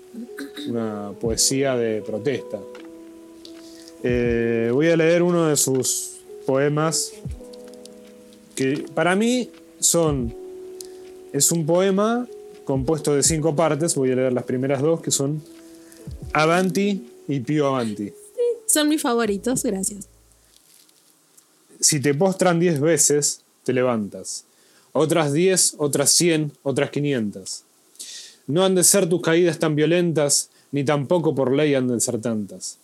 una 0.68 1.12
poesía 1.20 1.76
de 1.76 2.02
protesta. 2.02 2.58
Eh, 4.02 4.70
voy 4.72 4.88
a 4.88 4.96
leer 4.96 5.22
uno 5.22 5.48
de 5.48 5.56
sus 5.56 6.18
poemas 6.46 7.12
que 8.54 8.86
para 8.94 9.16
mí 9.16 9.50
son 9.80 10.34
es 11.32 11.52
un 11.52 11.66
poema 11.66 12.26
compuesto 12.64 13.14
de 13.14 13.22
cinco 13.22 13.54
partes. 13.54 13.94
Voy 13.94 14.12
a 14.12 14.16
leer 14.16 14.32
las 14.32 14.44
primeras 14.44 14.82
dos 14.82 15.00
que 15.00 15.10
son 15.10 15.42
Avanti 16.32 17.06
y 17.26 17.40
Pío 17.40 17.68
Avanti. 17.68 18.12
Son 18.66 18.88
mis 18.88 19.00
favoritos, 19.00 19.62
gracias. 19.62 20.08
Si 21.80 22.00
te 22.00 22.14
postran 22.14 22.60
diez 22.60 22.80
veces, 22.80 23.42
te 23.64 23.72
levantas. 23.72 24.44
Otras 24.92 25.32
diez, 25.32 25.74
otras 25.78 26.12
cien, 26.12 26.52
otras 26.62 26.90
quinientas. 26.90 27.64
No 28.46 28.64
han 28.64 28.74
de 28.74 28.82
ser 28.82 29.08
tus 29.08 29.22
caídas 29.22 29.58
tan 29.58 29.74
violentas, 29.76 30.50
ni 30.72 30.84
tampoco 30.84 31.34
por 31.34 31.52
ley 31.52 31.74
han 31.74 31.88
de 31.88 32.00
ser 32.00 32.20
tantas. 32.20 32.78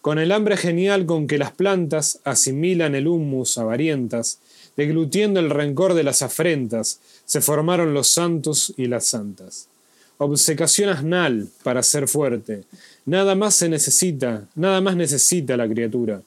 Con 0.00 0.18
el 0.18 0.32
hambre 0.32 0.56
genial 0.56 1.06
con 1.06 1.26
que 1.26 1.38
las 1.38 1.52
plantas 1.52 2.20
asimilan 2.24 2.94
el 2.94 3.08
humus 3.08 3.56
avarientas, 3.56 4.38
deglutiendo 4.76 5.40
el 5.40 5.50
rencor 5.50 5.94
de 5.94 6.02
las 6.02 6.20
afrentas, 6.20 7.00
se 7.24 7.40
formaron 7.40 7.94
los 7.94 8.08
santos 8.08 8.74
y 8.76 8.86
las 8.86 9.06
santas. 9.06 9.68
Obsecación 10.18 10.90
asnal 10.90 11.48
para 11.62 11.82
ser 11.82 12.06
fuerte. 12.06 12.64
Nada 13.06 13.34
más 13.34 13.54
se 13.54 13.68
necesita, 13.68 14.46
nada 14.54 14.80
más 14.80 14.96
necesita 14.96 15.56
la 15.56 15.68
criatura. 15.68 16.20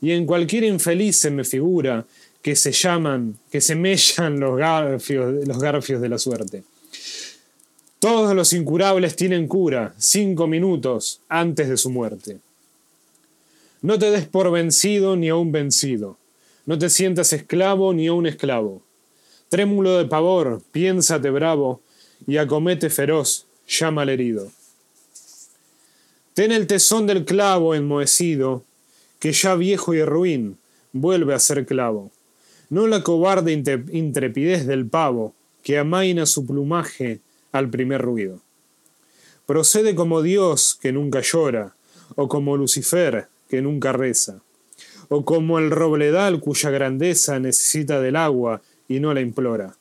Y 0.00 0.12
en 0.12 0.24
cualquier 0.24 0.64
infeliz 0.64 1.18
se 1.18 1.30
me 1.30 1.44
figura 1.44 2.06
que 2.40 2.54
se 2.54 2.72
llaman, 2.72 3.36
que 3.50 3.60
se 3.60 3.74
mellan 3.74 4.38
los 4.38 4.56
garfios, 4.56 5.46
los 5.46 5.58
garfios 5.58 6.00
de 6.00 6.08
la 6.08 6.18
suerte. 6.18 6.62
Todos 8.00 8.34
los 8.36 8.52
incurables 8.52 9.16
tienen 9.16 9.48
cura 9.48 9.92
cinco 9.98 10.46
minutos 10.46 11.20
antes 11.28 11.68
de 11.68 11.76
su 11.76 11.90
muerte. 11.90 12.38
No 13.82 13.98
te 13.98 14.12
des 14.12 14.26
por 14.26 14.52
vencido 14.52 15.16
ni 15.16 15.28
a 15.28 15.34
un 15.34 15.50
vencido. 15.50 16.16
No 16.64 16.78
te 16.78 16.90
sientas 16.90 17.32
esclavo 17.32 17.92
ni 17.94 18.06
a 18.06 18.12
un 18.12 18.26
esclavo. 18.26 18.82
Trémulo 19.48 19.98
de 19.98 20.04
pavor, 20.04 20.62
piénsate 20.70 21.30
bravo 21.30 21.80
y 22.26 22.36
acomete 22.36 22.88
feroz, 22.88 23.46
llama 23.66 24.02
al 24.02 24.10
herido. 24.10 24.48
Ten 26.34 26.52
el 26.52 26.68
tesón 26.68 27.08
del 27.08 27.24
clavo 27.24 27.74
enmohecido, 27.74 28.62
que 29.18 29.32
ya 29.32 29.56
viejo 29.56 29.94
y 29.94 30.04
ruin 30.04 30.56
vuelve 30.92 31.34
a 31.34 31.40
ser 31.40 31.66
clavo. 31.66 32.12
No 32.70 32.86
la 32.86 33.02
cobarde 33.02 33.52
intrepidez 33.52 34.66
del 34.66 34.86
pavo, 34.86 35.34
que 35.64 35.78
amaina 35.78 36.26
su 36.26 36.46
plumaje 36.46 37.20
al 37.52 37.68
primer 37.70 38.02
ruido. 38.02 38.40
Procede 39.46 39.94
como 39.94 40.22
Dios 40.22 40.78
que 40.80 40.92
nunca 40.92 41.20
llora, 41.22 41.74
o 42.16 42.28
como 42.28 42.56
Lucifer, 42.56 43.28
que 43.48 43.62
nunca 43.62 43.92
reza, 43.92 44.40
o 45.08 45.24
como 45.24 45.58
el 45.58 45.70
robledal 45.70 46.40
cuya 46.40 46.70
grandeza 46.70 47.38
necesita 47.38 48.00
del 48.00 48.16
agua 48.16 48.60
y 48.88 49.00
no 49.00 49.14
la 49.14 49.20
implora. 49.20 49.76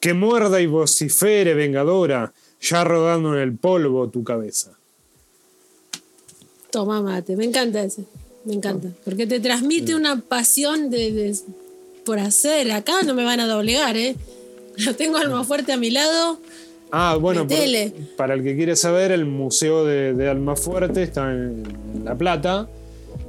Que 0.00 0.14
muerda 0.14 0.60
y 0.60 0.66
vocifere 0.66 1.54
vengadora, 1.54 2.32
ya 2.60 2.84
rodando 2.84 3.34
en 3.34 3.40
el 3.40 3.56
polvo 3.56 4.08
tu 4.10 4.22
cabeza. 4.24 4.72
Toma 6.70 7.00
mate, 7.02 7.36
me 7.36 7.44
encanta 7.44 7.82
ese. 7.82 8.04
Me 8.44 8.54
encanta. 8.54 8.88
Porque 9.04 9.26
te 9.26 9.40
transmite 9.40 9.94
una 9.94 10.20
pasión 10.20 10.90
de, 10.90 11.12
de- 11.12 11.36
por 12.04 12.18
hacer. 12.18 12.70
Acá 12.72 13.02
no 13.02 13.14
me 13.14 13.24
van 13.24 13.40
a 13.40 13.46
doblegar, 13.46 13.96
¿eh? 13.96 14.16
Lo 14.84 14.94
tengo 14.96 15.16
alma 15.18 15.44
fuerte 15.44 15.72
a 15.72 15.76
mi 15.76 15.90
lado. 15.90 16.38
Ah, 16.90 17.16
bueno, 17.20 17.44
Metele. 17.44 17.92
para 18.16 18.34
el 18.34 18.42
que 18.42 18.56
quiere 18.56 18.74
saber, 18.76 19.12
el 19.12 19.26
Museo 19.26 19.84
de, 19.84 20.14
de 20.14 20.28
Almafuerte 20.28 21.02
está 21.02 21.30
en, 21.32 21.62
La 22.04 22.14
Plata. 22.16 22.68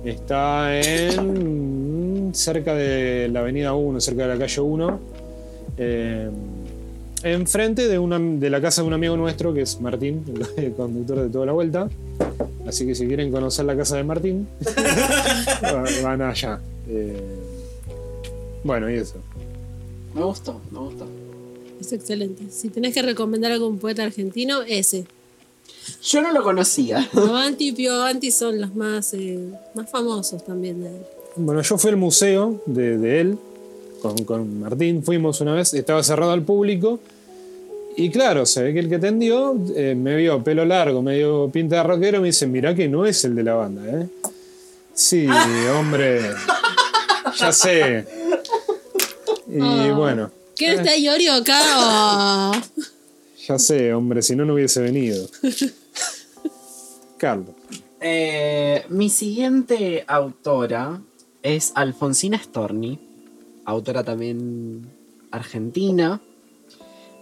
Está 0.06 0.80
en. 0.80 2.32
cerca 2.34 2.74
de 2.74 3.28
la 3.30 3.42
avenida 3.42 3.74
1, 3.74 4.00
cerca 4.00 4.24
de 4.28 4.34
la 4.34 4.40
calle 4.40 4.62
1. 4.62 5.00
eh, 5.78 6.30
enfrente 7.24 7.90
de, 7.90 8.00
una, 8.00 8.18
de 8.18 8.50
la 8.50 8.62
casa 8.62 8.82
de 8.82 8.88
un 8.88 8.94
amigo 8.94 9.18
nuestro, 9.18 9.54
que 9.54 9.62
es 9.64 9.82
Martín, 9.82 10.24
el 10.58 10.72
conductor 10.74 11.20
de 11.20 11.30
toda 11.30 11.46
la 11.48 11.52
vuelta. 11.52 11.90
Así 12.66 12.86
que 12.86 12.96
si 12.96 13.08
quieren 13.08 13.30
conocer 13.32 13.66
la 13.66 13.76
casa 13.76 13.98
de 13.98 14.04
Martín, 14.06 14.48
va- 15.66 15.84
van 16.04 16.22
allá. 16.22 16.62
Eh, 16.88 17.20
bueno, 18.64 18.90
y 18.90 18.96
eso. 18.96 19.16
Me 20.16 20.24
gustó, 20.24 20.62
me 20.72 20.80
gustó. 20.80 21.06
Es 21.80 21.94
excelente. 21.94 22.44
Si 22.52 22.70
tenés 22.70 22.94
que 22.94 23.02
recomendar 23.02 23.52
algún 23.52 23.80
poeta 23.80 24.04
argentino, 24.04 24.62
ese. 24.62 25.06
Yo 26.04 26.22
no 26.22 26.32
lo 26.32 26.44
conocía. 26.44 27.10
Avanti 27.14 27.70
y 27.70 27.72
Pio 27.72 27.94
Avanti 27.94 28.32
son 28.32 28.60
los 28.62 28.76
más, 28.76 29.14
eh, 29.14 29.40
más 29.74 29.90
famosos 29.90 30.46
también 30.46 30.82
de 30.82 30.90
él. 30.90 31.02
Bueno, 31.36 31.62
yo 31.62 31.78
fui 31.78 31.90
al 31.90 31.98
museo 31.98 32.62
de, 32.66 32.98
de 32.98 33.22
él 33.22 33.38
con, 34.02 34.24
con 34.26 34.60
Martín, 34.60 35.04
fuimos 35.04 35.42
una 35.42 35.54
vez, 35.54 35.74
estaba 35.74 36.04
cerrado 36.04 36.32
al 36.32 36.44
público. 36.44 37.00
Y 37.96 38.10
claro, 38.12 38.46
se 38.46 38.64
ve 38.64 38.74
que 38.74 38.80
el 38.80 38.90
que 38.90 38.96
atendió 38.96 39.58
eh, 39.76 39.96
me 39.96 40.16
vio 40.16 40.44
pelo 40.44 40.64
largo, 40.64 41.02
medio 41.02 41.50
pinta 41.50 41.78
de 41.78 41.84
rockero, 41.84 42.22
me 42.22 42.28
dice, 42.28 42.48
mirá 42.48 42.74
que 42.74 42.88
no 42.88 43.06
es 43.06 43.26
el 43.26 43.36
de 43.36 43.44
la 43.44 43.56
banda, 43.56 43.84
¿eh? 43.88 44.08
Sí, 44.94 45.28
hombre, 45.78 46.22
ya 47.38 47.52
sé. 47.52 48.06
Y 49.48 49.90
bueno, 49.92 50.32
¿Qué 50.60 50.74
está 50.74 50.96
Iorio 50.96 51.34
acá? 51.34 52.52
Ya 53.48 53.58
sé, 53.58 53.94
hombre, 53.96 54.22
si 54.22 54.36
no, 54.36 54.46
no 54.46 54.54
hubiese 54.54 54.80
venido. 54.80 55.28
Carlos. 57.18 57.56
Eh, 58.00 58.86
mi 58.90 59.10
siguiente 59.10 60.04
autora 60.06 61.02
es 61.42 61.72
Alfonsina 61.74 62.38
Storni, 62.38 63.00
autora 63.66 64.04
también 64.04 64.88
argentina. 65.32 66.22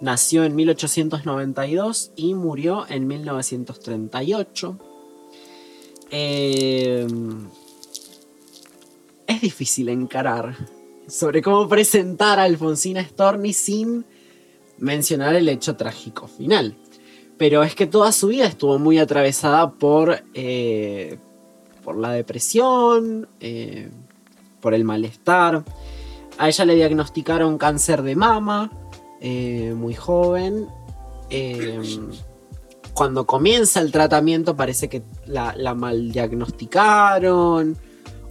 Nació 0.01 0.43
en 0.43 0.53
1892 0.55 2.11
y 2.17 2.33
murió 2.33 2.85
en 2.89 3.07
1938. 3.07 4.79
Eh, 6.11 7.07
es 9.27 9.41
difícil 9.41 9.87
encarar 9.87 10.57
sobre 11.07 11.41
cómo 11.41 11.67
presentar 11.69 12.39
a 12.39 12.43
Alfonsina 12.43 13.03
Storni 13.03 13.53
sin 13.53 14.05
mencionar 14.77 15.35
el 15.35 15.49
hecho 15.49 15.75
trágico 15.75 16.27
final. 16.27 16.75
Pero 17.37 17.63
es 17.63 17.75
que 17.75 17.87
toda 17.87 18.11
su 18.11 18.27
vida 18.27 18.45
estuvo 18.45 18.77
muy 18.79 18.99
atravesada 18.99 19.71
por, 19.71 20.23
eh, 20.33 21.17
por 21.83 21.97
la 21.97 22.11
depresión, 22.11 23.27
eh, 23.39 23.89
por 24.59 24.73
el 24.73 24.83
malestar. 24.83 25.63
A 26.37 26.49
ella 26.49 26.65
le 26.65 26.75
diagnosticaron 26.75 27.57
cáncer 27.57 28.01
de 28.01 28.15
mama, 28.15 28.71
eh, 29.21 29.73
muy 29.75 29.93
joven. 29.93 30.67
Cuando 32.93 33.27
comienza 33.27 33.79
el 33.79 33.91
tratamiento 33.91 34.55
parece 34.55 34.89
que 34.89 35.03
la, 35.25 35.53
la 35.55 35.75
mal 35.75 36.11
diagnosticaron. 36.11 37.77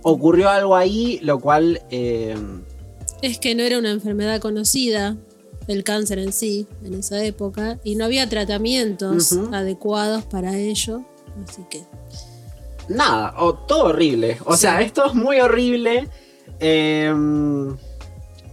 Ocurrió 0.09 0.49
algo 0.49 0.77
ahí, 0.77 1.19
lo 1.23 1.41
cual... 1.41 1.83
eh, 1.91 2.37
Es 3.23 3.39
que 3.39 3.55
no 3.55 3.63
era 3.65 3.79
una 3.79 3.91
enfermedad 3.91 4.41
conocida, 4.41 5.17
el 5.67 5.83
cáncer 5.83 6.21
en 6.21 6.33
sí, 6.33 6.67
en 6.85 6.95
esa 6.95 7.25
época, 7.25 7.79
y 7.83 7.97
no 7.97 8.05
había 8.05 8.29
tratamientos 8.29 9.33
adecuados 9.53 10.25
para 10.25 10.57
ello. 10.57 11.03
Así 11.47 11.63
que. 11.69 11.83
Nada, 12.89 13.35
o 13.39 13.55
todo 13.55 13.87
horrible. 13.87 14.39
O 14.45 14.57
sea, 14.57 14.81
esto 14.81 15.07
es 15.07 15.15
muy 15.15 15.41
horrible. 15.41 16.09
Eh, 16.61 17.13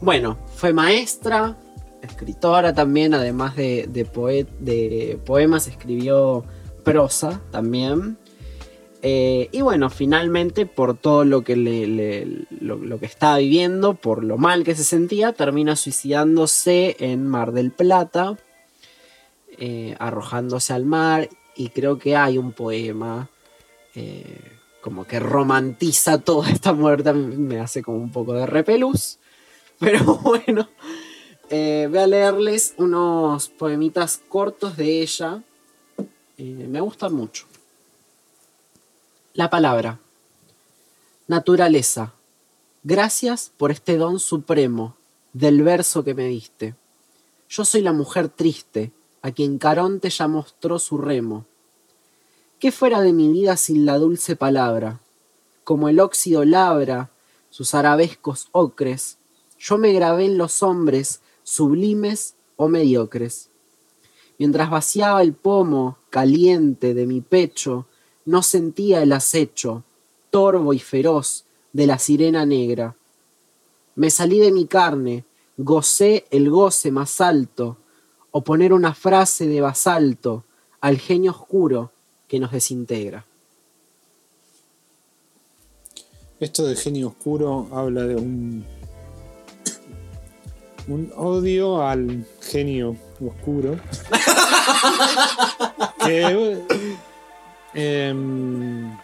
bueno, 0.02 0.38
fue 0.56 0.74
maestra, 0.74 1.56
escritora 2.02 2.74
también, 2.74 3.14
además 3.14 3.56
de, 3.56 3.88
de, 3.88 4.06
poe- 4.06 4.48
de 4.60 5.20
poemas, 5.24 5.68
escribió 5.68 6.44
prosa 6.84 7.40
también. 7.52 8.18
Eh, 9.06 9.50
y 9.52 9.62
bueno, 9.62 9.90
finalmente, 9.90 10.66
por 10.66 10.96
todo 10.96 11.26
lo 11.26 11.44
que, 11.44 11.58
lo, 11.58 13.00
que 13.00 13.06
estaba 13.06 13.40
viviendo, 13.40 13.96
por 13.96 14.24
lo 14.24 14.38
mal 14.38 14.64
que 14.64 14.76
se 14.76 14.86
sentía, 14.86 15.34
termina 15.34 15.76
suicidándose 15.76 16.96
en 17.00 17.28
Mar 17.28 17.52
del 17.52 17.72
Plata, 17.72 18.38
eh, 19.58 19.98
arrojándose 20.00 20.72
al 20.72 20.86
mar. 20.86 21.30
Y 21.54 21.70
creo 21.70 22.00
que 22.00 22.16
hay 22.16 22.38
un 22.38 22.54
poema 22.54 23.30
eh, 23.94 24.40
como 24.80 25.06
que 25.06 25.20
romantiza 25.20 26.18
toda 26.24 26.50
esta 26.50 26.72
muerte, 26.72 27.12
me 27.12 27.60
hace 27.60 27.84
como 27.84 27.98
un 27.98 28.12
poco 28.12 28.34
de 28.34 28.46
repelús. 28.46 29.20
Pero 29.80 30.16
bueno, 30.24 30.70
voy 31.50 31.98
a 31.98 32.08
leerles 32.08 32.74
unos 32.78 33.50
poemitas 33.50 34.22
cortos 34.30 34.78
de 34.78 35.02
ella. 35.02 35.44
Me 36.38 36.80
gustan 36.80 37.14
mucho. 37.14 37.48
La 39.36 39.50
palabra. 39.50 40.00
Naturaleza. 41.28 42.14
Gracias 42.84 43.52
por 43.58 43.72
este 43.72 43.98
don 43.98 44.20
supremo 44.20 44.96
del 45.34 45.64
verso 45.64 46.04
que 46.04 46.14
me 46.14 46.28
diste. 46.28 46.76
Yo 47.50 47.66
soy 47.66 47.82
la 47.82 47.94
mujer 47.94 48.30
triste, 48.30 48.92
a 49.24 49.32
quien 49.32 49.58
Caronte 49.58 50.12
ya 50.12 50.28
mostró 50.28 50.78
su 50.78 51.00
remo. 51.00 51.48
¿Qué 52.60 52.72
fuera 52.72 53.02
de 53.02 53.12
mi 53.12 53.32
vida 53.32 53.58
sin 53.58 53.88
la 53.88 53.98
dulce 53.98 54.36
palabra? 54.36 55.00
Como 55.64 55.90
el 55.90 56.00
óxido 56.00 56.46
labra 56.46 57.10
sus 57.50 57.74
arabescos 57.74 58.50
ocres, 58.52 59.18
yo 59.58 59.80
me 59.80 59.94
grabé 59.94 60.26
en 60.26 60.38
los 60.38 60.62
hombres 60.62 61.22
sublimes 61.42 62.36
o 62.56 62.68
mediocres. 62.68 63.50
Mientras 64.38 64.70
vaciaba 64.70 65.24
el 65.24 65.34
pomo 65.34 65.98
caliente 66.12 66.94
de 66.94 67.08
mi 67.08 67.22
pecho, 67.22 67.88
no 68.26 68.42
sentía 68.44 69.02
el 69.04 69.12
acecho, 69.12 69.84
torvo 70.30 70.74
y 70.74 70.80
feroz, 70.80 71.46
de 71.74 71.88
la 71.88 71.98
sirena 71.98 72.46
negra. 72.46 72.96
Me 73.96 74.10
salí 74.10 74.40
de 74.40 74.52
mi 74.52 74.66
carne, 74.66 75.26
gocé 75.58 76.26
el 76.32 76.50
goce 76.50 76.92
más 76.92 77.20
alto, 77.20 77.78
o 78.32 78.44
poner 78.44 78.74
una 78.74 78.94
frase 78.94 79.48
de 79.48 79.62
basalto 79.62 80.44
al 80.82 80.98
genio 80.98 81.32
oscuro 81.32 81.92
que 82.28 82.40
nos 82.40 82.52
desintegra. 82.52 83.26
Esto 86.40 86.66
de 86.66 86.76
genio 86.76 87.10
oscuro 87.10 87.68
habla 87.72 88.04
de 88.04 88.16
un, 88.16 88.66
un 90.88 91.12
odio 91.16 91.82
al 91.82 92.26
genio 92.42 92.98
oscuro. 93.26 93.80
que, 96.06 96.60
em, 97.74 98.96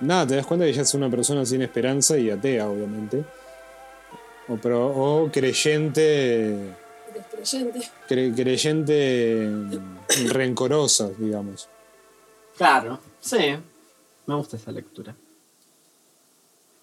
nada, 0.00 0.26
te 0.26 0.36
das 0.36 0.46
cuenta 0.46 0.64
que 0.66 0.72
ya 0.72 0.82
es 0.82 0.94
una 0.94 1.10
persona 1.10 1.44
sin 1.44 1.62
esperanza 1.62 2.16
y 2.18 2.30
atea, 2.30 2.68
obviamente. 2.68 3.24
O, 4.48 4.56
pro- 4.56 4.88
o 5.24 5.30
creyente, 5.32 6.74
Descreyente. 7.38 7.80
cre- 8.08 8.34
creyente 8.34 9.44
em, 9.44 9.70
rencorosa, 10.28 11.10
digamos. 11.18 11.68
Claro, 12.56 12.98
sí. 13.20 13.56
Me 14.26 14.34
gusta 14.34 14.56
esa 14.56 14.70
lectura. 14.72 15.14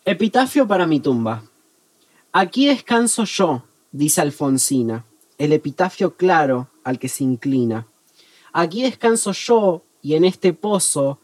Epitafio 0.05 0.67
para 0.67 0.85
mi 0.85 0.99
tumba. 0.99 1.43
Aquí 2.31 2.67
descanso 2.67 3.23
yo, 3.25 3.63
dice 3.91 4.21
Alfonsina, 4.21 5.05
el 5.37 5.53
epitafio 5.53 6.15
claro 6.15 6.67
al 6.83 6.99
que 6.99 7.07
se 7.09 7.23
inclina. 7.23 7.87
Aquí 8.51 8.83
descanso 8.83 9.31
yo 9.31 9.83
y 10.03 10.13
en 10.13 10.25
este 10.25 10.53
pozo, 10.53 11.17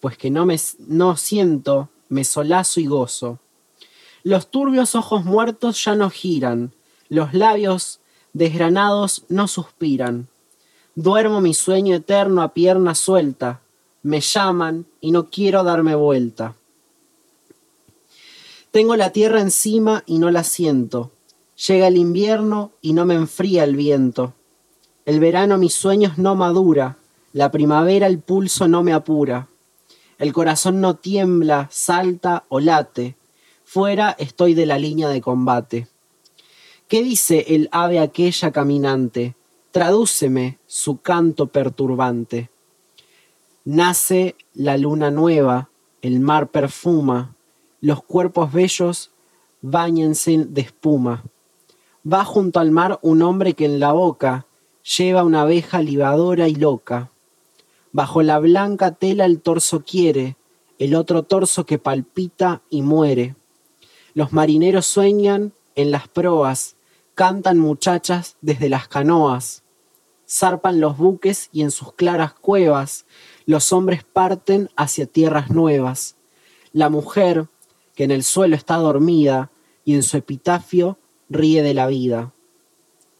pues 0.00 0.18
que 0.18 0.30
no 0.30 0.46
me 0.46 0.58
no 0.88 1.16
siento, 1.16 1.90
me 2.08 2.24
solazo 2.24 2.80
y 2.80 2.86
gozo. 2.86 3.38
Los 4.24 4.50
turbios 4.50 4.94
ojos 4.96 5.24
muertos 5.24 5.84
ya 5.84 5.94
no 5.94 6.10
giran, 6.10 6.72
los 7.08 7.34
labios 7.34 8.00
desgranados 8.32 9.24
no 9.28 9.46
suspiran. 9.46 10.28
Duermo 10.96 11.40
mi 11.40 11.54
sueño 11.54 11.94
eterno 11.94 12.42
a 12.42 12.54
pierna 12.54 12.94
suelta, 12.94 13.60
me 14.02 14.20
llaman 14.20 14.86
y 15.00 15.10
no 15.10 15.28
quiero 15.30 15.62
darme 15.62 15.94
vuelta. 15.94 16.54
Tengo 18.70 18.96
la 18.96 19.10
tierra 19.10 19.40
encima 19.40 20.02
y 20.06 20.18
no 20.18 20.30
la 20.30 20.44
siento. 20.44 21.12
Llega 21.68 21.86
el 21.86 21.96
invierno 21.96 22.72
y 22.80 22.92
no 22.94 23.04
me 23.04 23.14
enfría 23.14 23.64
el 23.64 23.76
viento. 23.76 24.34
El 25.04 25.20
verano 25.20 25.58
mis 25.58 25.74
sueños 25.74 26.18
no 26.18 26.34
madura, 26.34 26.98
la 27.34 27.50
primavera 27.50 28.06
el 28.06 28.20
pulso 28.20 28.68
no 28.68 28.84
me 28.84 28.92
apura. 28.92 29.48
El 30.18 30.32
corazón 30.32 30.80
no 30.80 30.94
tiembla, 30.94 31.66
salta 31.68 32.44
o 32.48 32.60
late. 32.60 33.16
Fuera 33.64 34.14
estoy 34.20 34.54
de 34.54 34.66
la 34.66 34.78
línea 34.78 35.08
de 35.08 35.20
combate. 35.20 35.88
¿Qué 36.86 37.02
dice 37.02 37.44
el 37.48 37.68
ave 37.72 37.98
aquella 37.98 38.52
caminante? 38.52 39.34
Tradúceme 39.72 40.58
su 40.68 41.00
canto 41.00 41.48
perturbante. 41.48 42.50
Nace 43.64 44.36
la 44.54 44.76
luna 44.76 45.10
nueva, 45.10 45.70
el 46.02 46.20
mar 46.20 46.52
perfuma, 46.52 47.34
los 47.80 48.00
cuerpos 48.04 48.52
bellos 48.52 49.10
báñense 49.60 50.44
de 50.46 50.60
espuma. 50.60 51.24
Va 52.06 52.24
junto 52.24 52.60
al 52.60 52.70
mar 52.70 53.00
un 53.02 53.22
hombre 53.22 53.54
que 53.54 53.64
en 53.64 53.80
la 53.80 53.90
boca 53.90 54.46
lleva 54.96 55.24
una 55.24 55.42
abeja 55.42 55.82
libadora 55.82 56.46
y 56.46 56.54
loca. 56.54 57.10
Bajo 57.94 58.24
la 58.24 58.40
blanca 58.40 58.90
tela 58.90 59.24
el 59.24 59.40
torso 59.40 59.84
quiere, 59.84 60.36
el 60.80 60.96
otro 60.96 61.22
torso 61.22 61.64
que 61.64 61.78
palpita 61.78 62.60
y 62.68 62.82
muere. 62.82 63.36
Los 64.14 64.32
marineros 64.32 64.84
sueñan 64.84 65.52
en 65.76 65.92
las 65.92 66.08
proas, 66.08 66.74
cantan 67.14 67.60
muchachas 67.60 68.36
desde 68.40 68.68
las 68.68 68.88
canoas. 68.88 69.62
Zarpan 70.28 70.80
los 70.80 70.98
buques 70.98 71.50
y 71.52 71.62
en 71.62 71.70
sus 71.70 71.92
claras 71.92 72.34
cuevas 72.34 73.06
los 73.46 73.72
hombres 73.72 74.02
parten 74.02 74.70
hacia 74.74 75.06
tierras 75.06 75.50
nuevas. 75.50 76.16
La 76.72 76.88
mujer, 76.88 77.46
que 77.94 78.02
en 78.02 78.10
el 78.10 78.24
suelo 78.24 78.56
está 78.56 78.74
dormida 78.74 79.52
y 79.84 79.94
en 79.94 80.02
su 80.02 80.16
epitafio 80.16 80.98
ríe 81.28 81.62
de 81.62 81.74
la 81.74 81.86
vida. 81.86 82.32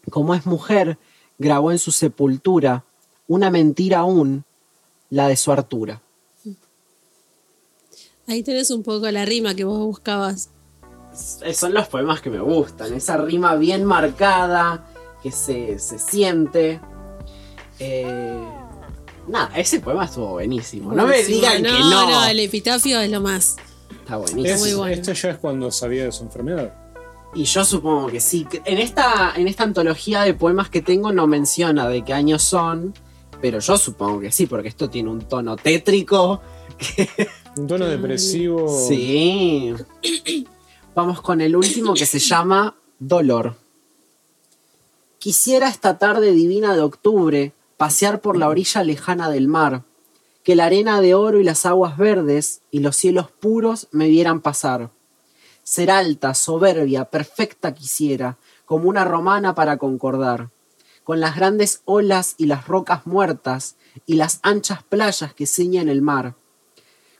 Como 0.09 0.35
es 0.35 0.45
mujer, 0.45 0.99
grabó 1.37 1.71
en 1.71 1.79
su 1.79 1.93
sepultura 1.93 2.83
una 3.25 3.49
mentira 3.49 3.99
aún 3.99 4.43
la 5.15 5.29
de 5.29 5.37
su 5.37 5.49
hartura. 5.49 6.01
Ahí 8.27 8.43
tenés 8.43 8.69
un 8.69 8.83
poco 8.83 9.09
la 9.11 9.23
rima 9.23 9.55
que 9.55 9.63
vos 9.63 9.79
buscabas. 9.79 10.49
Son 11.53 11.73
los 11.73 11.87
poemas 11.87 12.19
que 12.19 12.29
me 12.29 12.41
gustan, 12.41 12.93
esa 12.93 13.15
rima 13.15 13.55
bien 13.55 13.85
marcada, 13.85 14.85
que 15.23 15.31
se, 15.31 15.79
siente. 15.79 16.81
Eh, 17.79 18.43
nada, 19.29 19.51
ese 19.55 19.79
poema 19.79 20.03
estuvo 20.03 20.31
buenísimo. 20.31 20.91
No 20.91 21.07
me 21.07 21.23
digan 21.23 21.63
que 21.63 21.71
no. 21.71 22.09
No, 22.09 22.25
el 22.25 22.41
epitafio 22.41 22.99
es 22.99 23.09
lo 23.09 23.21
más. 23.21 23.55
Está 23.89 24.17
buenísimo. 24.17 24.85
Esto 24.85 25.13
ya 25.13 25.29
es 25.29 25.37
cuando 25.37 25.71
sabía 25.71 26.03
de 26.03 26.11
su 26.11 26.23
enfermedad. 26.25 26.73
Y 27.33 27.45
yo 27.45 27.63
supongo 27.63 28.07
que 28.07 28.19
sí. 28.19 28.45
En 28.65 28.79
esta, 28.79 29.31
en 29.37 29.47
esta 29.47 29.63
antología 29.63 30.23
de 30.23 30.33
poemas 30.33 30.69
que 30.69 30.81
tengo 30.81 31.13
no 31.13 31.25
menciona 31.25 31.87
de 31.87 32.03
qué 32.03 32.11
años 32.11 32.43
son, 32.43 32.93
pero 33.41 33.59
yo 33.59 33.77
supongo 33.77 34.19
que 34.19 34.31
sí, 34.31 34.45
porque 34.45 34.69
esto 34.69 34.89
tiene 34.89 35.09
un 35.09 35.21
tono 35.21 35.55
tétrico. 35.55 36.41
Un 37.57 37.67
tono 37.67 37.85
depresivo. 37.85 38.67
Sí. 38.67 39.73
Vamos 40.93 41.21
con 41.21 41.41
el 41.41 41.55
último 41.55 41.93
que 41.93 42.05
se 42.05 42.19
llama 42.19 42.75
Dolor. 42.99 43.55
Quisiera 45.19 45.69
esta 45.69 45.97
tarde 45.97 46.31
divina 46.31 46.75
de 46.75 46.81
octubre 46.81 47.53
pasear 47.77 48.21
por 48.21 48.37
la 48.37 48.47
orilla 48.47 48.83
lejana 48.83 49.29
del 49.29 49.47
mar, 49.47 49.83
que 50.43 50.55
la 50.55 50.65
arena 50.65 51.01
de 51.01 51.13
oro 51.15 51.39
y 51.39 51.43
las 51.43 51.65
aguas 51.65 51.97
verdes 51.97 52.61
y 52.71 52.79
los 52.79 52.95
cielos 52.95 53.31
puros 53.31 53.87
me 53.91 54.07
vieran 54.07 54.41
pasar. 54.41 54.91
Ser 55.63 55.89
alta, 55.89 56.33
soberbia, 56.33 57.05
perfecta 57.05 57.73
quisiera, 57.73 58.37
como 58.65 58.87
una 58.87 59.03
romana 59.03 59.55
para 59.55 59.77
concordar 59.77 60.49
con 61.05 61.19
las 61.19 61.35
grandes 61.35 61.83
olas 61.85 62.33
y 62.37 62.47
las 62.47 62.67
rocas 62.67 63.05
muertas 63.05 63.75
y 64.07 64.15
las 64.15 64.39
anchas 64.41 64.81
playas 64.81 65.35
que 65.35 65.45
ciñen 65.45 65.87
el 65.87 66.01
mar. 66.01 66.35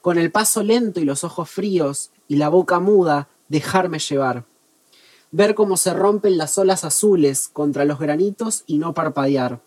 Con 0.01 0.17
el 0.17 0.31
paso 0.31 0.63
lento 0.63 0.99
y 0.99 1.05
los 1.05 1.23
ojos 1.23 1.51
fríos 1.51 2.11
y 2.27 2.37
la 2.37 2.49
boca 2.49 2.79
muda, 2.79 3.29
dejarme 3.47 3.99
llevar. 3.99 4.45
Ver 5.29 5.53
cómo 5.53 5.77
se 5.77 5.93
rompen 5.93 6.35
las 6.35 6.57
olas 6.57 6.83
azules 6.83 7.47
contra 7.47 7.85
los 7.85 7.99
granitos 7.99 8.63
y 8.65 8.79
no 8.79 8.95
parpadear. 8.95 9.61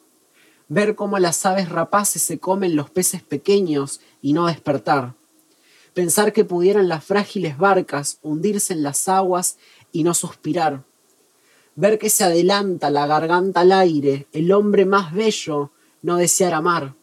Ver 0.67 0.97
cómo 0.97 1.21
las 1.21 1.47
aves 1.47 1.69
rapaces 1.69 2.21
se 2.21 2.41
comen 2.41 2.75
los 2.75 2.91
peces 2.91 3.23
pequeños 3.23 4.01
y 4.21 4.33
no 4.33 4.47
despertar. 4.47 5.15
Pensar 5.95 6.33
que 6.33 6.45
pudieran 6.45 6.89
las 6.89 7.05
frágiles 7.05 7.57
barcas 7.57 8.19
hundirse 8.23 8.73
en 8.73 8.83
las 8.83 9.09
aguas 9.09 9.59
y 9.93 10.03
no 10.03 10.13
suspirar 10.13 10.88
ver 11.79 11.97
que 11.97 12.11
se 12.11 12.25
adelanta 12.25 12.91
la 12.91 13.07
garganta 13.07 13.61
al 13.61 13.71
aire, 13.71 14.27
el 14.33 14.51
hombre 14.51 14.85
más 14.85 15.15
bello, 15.15 15.71
no 16.03 16.17
desear 16.17 16.53
amar, 16.53 16.95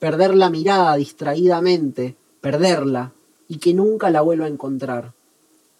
perder 0.00 0.34
la 0.34 0.50
mirada 0.50 0.96
distraídamente, 0.96 2.16
perderla, 2.40 3.12
y 3.46 3.58
que 3.58 3.74
nunca 3.74 4.10
la 4.10 4.20
vuelva 4.20 4.46
a 4.46 4.48
encontrar. 4.48 5.12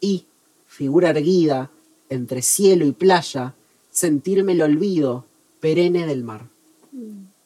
Y, 0.01 0.27
figura 0.69 1.11
erguida, 1.11 1.73
entre 2.11 2.43
cielo 2.43 2.87
y 2.87 2.93
playa, 2.93 3.55
sentirme 3.91 4.53
el 4.53 4.63
olvido 4.63 5.25
perenne 5.59 6.07
del 6.07 6.23
mar. 6.23 6.47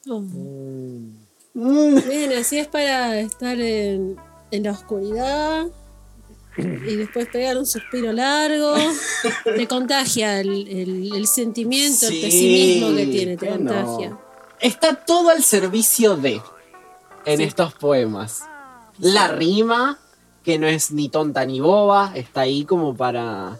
Oh. 0.07 0.21
Mm. 0.21 2.07
Bien, 2.07 2.33
así 2.33 2.59
es 2.59 2.67
para 2.67 3.19
estar 3.19 3.59
en, 3.59 4.15
en 4.51 4.63
la 4.63 4.71
oscuridad, 4.71 5.65
y 6.57 6.95
después 6.95 7.27
pegar 7.27 7.57
un 7.57 7.65
suspiro 7.65 8.11
largo, 8.11 8.75
te 9.43 9.67
contagia 9.67 10.39
el, 10.39 11.27
sentimiento, 11.27 12.07
el 12.07 12.21
pesimismo 12.21 12.95
que 12.95 13.05
tiene, 13.07 13.37
te 13.37 13.47
contagia. 13.47 14.17
Está 14.59 14.95
todo 14.95 15.29
al 15.29 15.43
servicio 15.43 16.15
de 16.15 16.41
en 17.25 17.41
estos 17.41 17.73
poemas. 17.73 18.43
La 18.99 19.27
rima, 19.27 19.99
que 20.43 20.59
no 20.59 20.67
es 20.67 20.91
ni 20.91 21.09
tonta 21.09 21.45
ni 21.45 21.59
boba, 21.59 22.11
está 22.15 22.41
ahí 22.41 22.65
como 22.65 22.95
para 22.95 23.59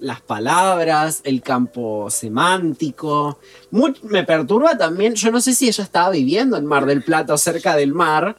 las 0.00 0.20
palabras, 0.20 1.20
el 1.24 1.42
campo 1.42 2.10
semántico. 2.10 3.38
me 4.02 4.24
perturba 4.24 4.76
también, 4.76 5.14
yo 5.14 5.30
no 5.30 5.40
sé 5.40 5.54
si 5.54 5.68
ella 5.68 5.84
estaba 5.84 6.10
viviendo 6.10 6.56
en 6.56 6.66
Mar 6.66 6.86
del 6.86 7.02
Plata 7.02 7.34
o 7.34 7.38
cerca 7.38 7.76
del 7.76 7.92
mar, 7.92 8.36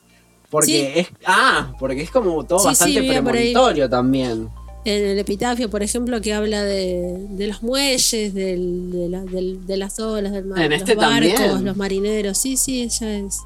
porque 0.49 0.99
es. 0.99 1.07
Ah, 1.25 1.75
porque 1.79 2.01
es 2.01 2.09
como 2.09 2.43
todo 2.43 2.63
bastante 2.63 3.03
premonitorio 3.03 3.89
también. 3.89 4.49
En 4.85 5.05
el 5.05 5.19
epitafio, 5.19 5.69
por 5.69 5.83
ejemplo, 5.83 6.21
que 6.21 6.33
habla 6.33 6.63
de, 6.63 7.27
los 7.37 7.61
muelles, 7.61 8.33
de, 8.33 8.57
las 9.67 9.99
olas 9.99 10.31
del 10.31 10.45
mar, 10.45 10.71
este 10.71 10.95
los 10.95 11.03
barcos, 11.03 11.61
los 11.61 11.75
marineros. 11.75 12.37
Sí, 12.37 12.57
sí, 12.57 12.81
ella 12.81 13.17
es. 13.19 13.39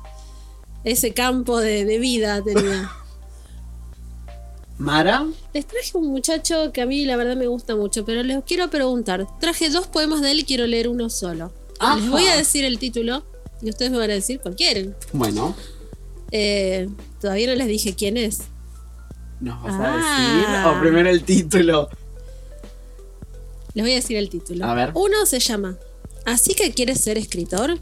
Ese 0.83 1.13
campo 1.13 1.59
de, 1.59 1.97
vida 1.97 2.41
tenía. 2.43 2.91
¿Mara? 4.77 5.25
Les 5.53 5.65
traje 5.65 5.97
un 5.97 6.07
muchacho 6.07 6.71
que 6.71 6.81
a 6.81 6.85
mí 6.85 7.05
la 7.05 7.15
verdad 7.15 7.35
me 7.35 7.47
gusta 7.47 7.75
mucho, 7.75 8.05
pero 8.05 8.21
les 8.23 8.43
quiero 8.43 8.69
preguntar. 8.69 9.27
Traje 9.39 9.69
dos 9.69 9.87
poemas 9.87 10.21
de 10.21 10.31
él 10.31 10.39
y 10.39 10.43
quiero 10.43 10.67
leer 10.67 10.87
uno 10.87 11.09
solo. 11.09 11.51
Les 11.97 12.09
voy 12.09 12.27
a 12.27 12.35
decir 12.35 12.63
el 12.63 12.79
título 12.79 13.23
y 13.61 13.69
ustedes 13.69 13.91
me 13.91 13.97
van 13.97 14.11
a 14.11 14.13
decir 14.13 14.39
cuál 14.39 14.55
quieren. 14.55 14.95
Bueno. 15.11 15.55
Eh, 16.35 16.89
todavía 17.21 17.47
no 17.47 17.53
les 17.53 17.67
dije 17.67 17.93
quién 17.93 18.17
es. 18.17 18.45
¿Nos 19.39 19.61
vas 19.61 19.73
a 19.75 19.95
decir? 19.95 20.45
Ah. 20.47 20.73
O 20.75 20.81
primero 20.81 21.07
el 21.07 21.23
título. 21.23 21.89
Les 23.75 23.83
voy 23.83 23.91
a 23.91 23.95
decir 23.95 24.17
el 24.17 24.29
título. 24.29 24.65
A 24.65 24.73
ver. 24.73 24.91
Uno 24.95 25.25
se 25.27 25.39
llama 25.39 25.77
Así 26.25 26.55
que 26.55 26.71
quieres 26.71 27.01
ser 27.01 27.19
escritor. 27.19 27.77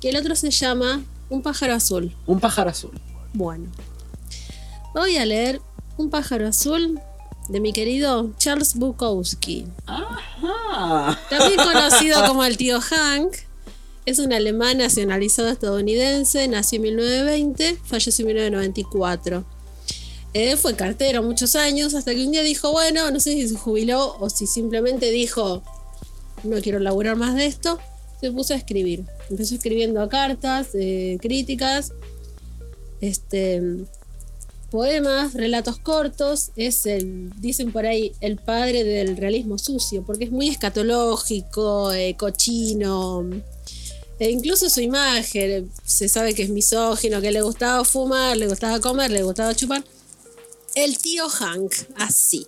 Y 0.00 0.08
el 0.08 0.16
otro 0.16 0.34
se 0.36 0.50
llama 0.50 1.02
Un 1.28 1.42
pájaro 1.42 1.74
azul. 1.74 2.16
Un 2.26 2.40
pájaro 2.40 2.70
azul. 2.70 2.98
Bueno. 3.34 3.70
Voy 4.94 5.16
a 5.18 5.26
leer 5.26 5.60
Un 5.98 6.08
pájaro 6.08 6.48
azul 6.48 6.98
de 7.50 7.60
mi 7.60 7.74
querido 7.74 8.30
Charles 8.38 8.74
Bukowski. 8.74 9.66
Ajá. 9.84 11.18
También 11.28 11.56
conocido 11.58 12.24
como 12.26 12.42
el 12.44 12.56
tío 12.56 12.80
Hank 12.80 13.34
es 14.06 14.18
un 14.18 14.32
alemán 14.32 14.78
nacionalizado 14.78 15.48
estadounidense, 15.48 16.48
nació 16.48 16.76
en 16.76 16.82
1920, 16.82 17.78
falleció 17.84 18.22
en 18.22 18.34
1994. 18.34 19.44
Eh, 20.32 20.56
fue 20.56 20.74
cartero 20.74 21.22
muchos 21.22 21.56
años, 21.56 21.94
hasta 21.94 22.14
que 22.14 22.24
un 22.24 22.32
día 22.32 22.42
dijo, 22.42 22.70
bueno, 22.72 23.10
no 23.10 23.20
sé 23.20 23.32
si 23.32 23.48
se 23.48 23.56
jubiló 23.56 24.16
o 24.20 24.30
si 24.30 24.46
simplemente 24.46 25.10
dijo, 25.10 25.62
no 26.44 26.60
quiero 26.60 26.78
laburar 26.78 27.16
más 27.16 27.34
de 27.34 27.46
esto, 27.46 27.78
se 28.20 28.30
puso 28.30 28.54
a 28.54 28.56
escribir. 28.56 29.04
Empezó 29.28 29.54
escribiendo 29.54 30.08
cartas, 30.08 30.68
eh, 30.74 31.18
críticas, 31.20 31.92
este, 33.00 33.60
poemas, 34.70 35.34
relatos 35.34 35.78
cortos. 35.78 36.50
Es 36.56 36.86
el, 36.86 37.30
dicen 37.40 37.72
por 37.72 37.86
ahí, 37.86 38.12
el 38.20 38.36
padre 38.36 38.84
del 38.84 39.16
realismo 39.16 39.58
sucio, 39.58 40.04
porque 40.04 40.24
es 40.24 40.30
muy 40.30 40.48
escatológico, 40.48 41.92
eh, 41.92 42.14
cochino 42.16 43.24
E 44.20 44.30
incluso 44.30 44.68
su 44.68 44.82
imagen, 44.82 45.72
se 45.82 46.06
sabe 46.08 46.34
que 46.34 46.42
es 46.42 46.50
misógino, 46.50 47.22
que 47.22 47.32
le 47.32 47.40
gustaba 47.40 47.82
fumar, 47.84 48.36
le 48.36 48.46
gustaba 48.48 48.78
comer, 48.78 49.10
le 49.10 49.22
gustaba 49.22 49.54
chupar. 49.54 49.82
El 50.74 50.98
tío 50.98 51.26
Hank, 51.28 51.72
así. 51.96 52.46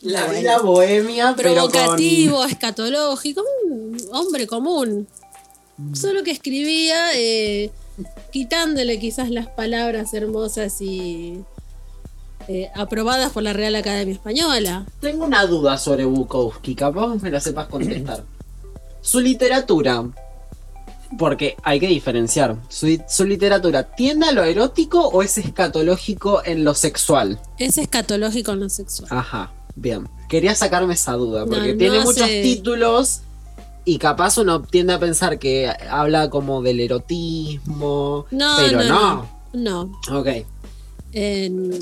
La 0.00 0.26
Bueno. 0.26 0.40
vida 0.40 0.58
bohemia, 0.60 1.34
pero 1.36 1.54
con... 1.54 1.72
Provocativo, 1.72 2.44
escatológico, 2.44 3.42
un 3.68 3.98
hombre 4.12 4.46
común. 4.46 5.08
Solo 5.92 6.22
que 6.22 6.30
escribía 6.30 7.14
eh, 7.14 7.70
quitándole 8.32 9.00
quizás 9.00 9.28
las 9.30 9.48
palabras 9.48 10.14
hermosas 10.14 10.80
y 10.80 11.40
eh, 12.48 12.70
aprobadas 12.76 13.32
por 13.32 13.42
la 13.42 13.54
Real 13.54 13.74
Academia 13.74 14.14
Española. 14.14 14.86
Tengo 15.00 15.24
una 15.24 15.44
duda 15.46 15.76
sobre 15.78 16.04
Bukowski, 16.04 16.76
capaz 16.76 17.16
me 17.16 17.30
la 17.30 17.40
sepas 17.40 17.66
contestar. 17.66 18.24
Su 19.02 19.20
literatura, 19.20 20.04
porque 21.18 21.56
hay 21.62 21.80
que 21.80 21.88
diferenciar, 21.88 22.56
su, 22.68 23.00
su 23.08 23.24
literatura, 23.24 23.82
¿tiende 23.94 24.26
a 24.26 24.32
lo 24.32 24.44
erótico 24.44 25.08
o 25.08 25.22
es 25.22 25.38
escatológico 25.38 26.42
en 26.44 26.64
lo 26.64 26.74
sexual? 26.74 27.40
Es 27.58 27.78
escatológico 27.78 28.52
en 28.52 28.60
lo 28.60 28.68
sexual. 28.68 29.08
Ajá, 29.10 29.52
bien. 29.74 30.08
Quería 30.28 30.54
sacarme 30.54 30.94
esa 30.94 31.14
duda, 31.14 31.44
porque 31.44 31.72
no 31.72 31.78
tiene 31.78 32.00
muchos 32.00 32.28
títulos 32.28 33.20
y 33.84 33.98
capaz 33.98 34.38
uno 34.38 34.62
tiende 34.62 34.92
a 34.92 35.00
pensar 35.00 35.38
que 35.38 35.68
habla 35.90 36.30
como 36.30 36.62
del 36.62 36.80
erotismo, 36.80 38.26
No, 38.30 38.54
pero 38.56 38.78
no, 38.84 38.88
no. 38.88 39.28
no. 39.52 39.90
No. 40.08 40.18
Ok. 40.18 40.28
En 41.12 41.72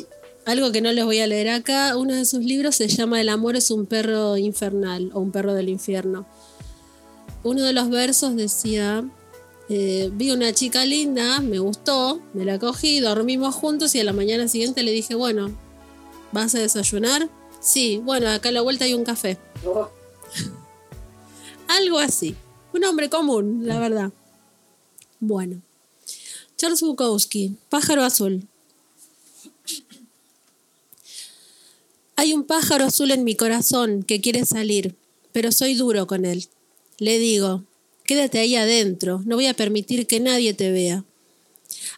algo 0.46 0.72
que 0.72 0.80
no 0.80 0.90
les 0.92 1.04
voy 1.04 1.20
a 1.20 1.26
leer 1.26 1.50
acá, 1.50 1.96
uno 1.96 2.14
de 2.14 2.24
sus 2.24 2.40
libros 2.40 2.76
se 2.76 2.88
llama 2.88 3.20
El 3.20 3.28
amor 3.28 3.56
es 3.56 3.70
un 3.70 3.84
perro 3.84 4.38
infernal 4.38 5.10
o 5.12 5.20
un 5.20 5.30
perro 5.30 5.52
del 5.52 5.68
infierno. 5.68 6.24
Uno 7.44 7.62
de 7.62 7.74
los 7.74 7.90
versos 7.90 8.34
decía, 8.36 9.04
eh, 9.68 10.10
vi 10.12 10.30
una 10.30 10.52
chica 10.52 10.84
linda, 10.84 11.40
me 11.40 11.58
gustó, 11.58 12.20
me 12.32 12.44
la 12.44 12.58
cogí, 12.58 13.00
dormimos 13.00 13.54
juntos 13.54 13.94
y 13.94 14.00
a 14.00 14.04
la 14.04 14.12
mañana 14.12 14.48
siguiente 14.48 14.82
le 14.82 14.92
dije, 14.92 15.14
bueno, 15.14 15.50
¿vas 16.32 16.54
a 16.54 16.58
desayunar? 16.58 17.28
Sí, 17.60 18.00
bueno, 18.02 18.30
acá 18.30 18.48
a 18.48 18.52
la 18.52 18.62
vuelta 18.62 18.86
hay 18.86 18.94
un 18.94 19.04
café. 19.04 19.36
Algo 21.68 21.98
así. 21.98 22.34
Un 22.72 22.84
hombre 22.84 23.10
común, 23.10 23.66
la 23.66 23.78
verdad. 23.78 24.10
Bueno. 25.20 25.60
Charles 26.56 26.80
Bukowski, 26.80 27.56
Pájaro 27.68 28.02
Azul. 28.02 28.48
Hay 32.16 32.32
un 32.32 32.42
pájaro 32.42 32.84
azul 32.84 33.12
en 33.12 33.22
mi 33.22 33.36
corazón 33.36 34.02
que 34.02 34.20
quiere 34.20 34.44
salir, 34.44 34.96
pero 35.30 35.52
soy 35.52 35.74
duro 35.74 36.08
con 36.08 36.24
él. 36.24 36.48
Le 36.98 37.18
digo, 37.18 37.62
quédate 38.08 38.38
ahí 38.38 38.56
adentro, 38.56 39.20
no 39.26 39.36
voy 39.36 39.46
a 39.46 39.54
permitir 39.54 40.06
que 40.06 40.18
nadie 40.18 40.54
te 40.54 40.72
vea. 40.72 41.04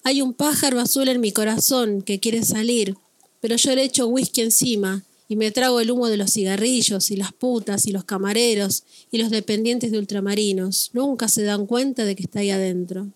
Hay 0.03 0.23
un 0.23 0.35
pájaro 0.35 0.81
azul 0.81 1.07
en 1.09 1.21
mi 1.21 1.31
corazón 1.31 2.03
que 2.03 2.19
quiere 2.19 2.43
salir, 2.43 2.97
pero 3.41 3.55
yo 3.55 3.73
le 3.77 3.85
echo 3.85 4.09
whisky 4.09 4.41
encima 4.41 5.05
y 5.29 5.37
me 5.37 5.53
trago 5.53 5.79
el 5.79 5.89
humo 5.89 6.09
de 6.09 6.17
los 6.17 6.33
cigarrillos 6.33 7.13
y 7.13 7.17
las 7.17 7.33
putas 7.33 7.87
y 7.87 7.93
los 7.93 8.03
camareros 8.03 8.83
y 9.13 9.19
los 9.19 9.31
dependientes 9.31 9.93
de 9.93 9.99
ultramarinos. 9.99 10.91
Nunca 10.95 11.29
se 11.29 11.45
dan 11.45 11.67
cuenta 11.67 12.05
de 12.05 12.17
que 12.17 12.25
está 12.25 12.41
ahí 12.41 12.51
adentro. 12.51 13.07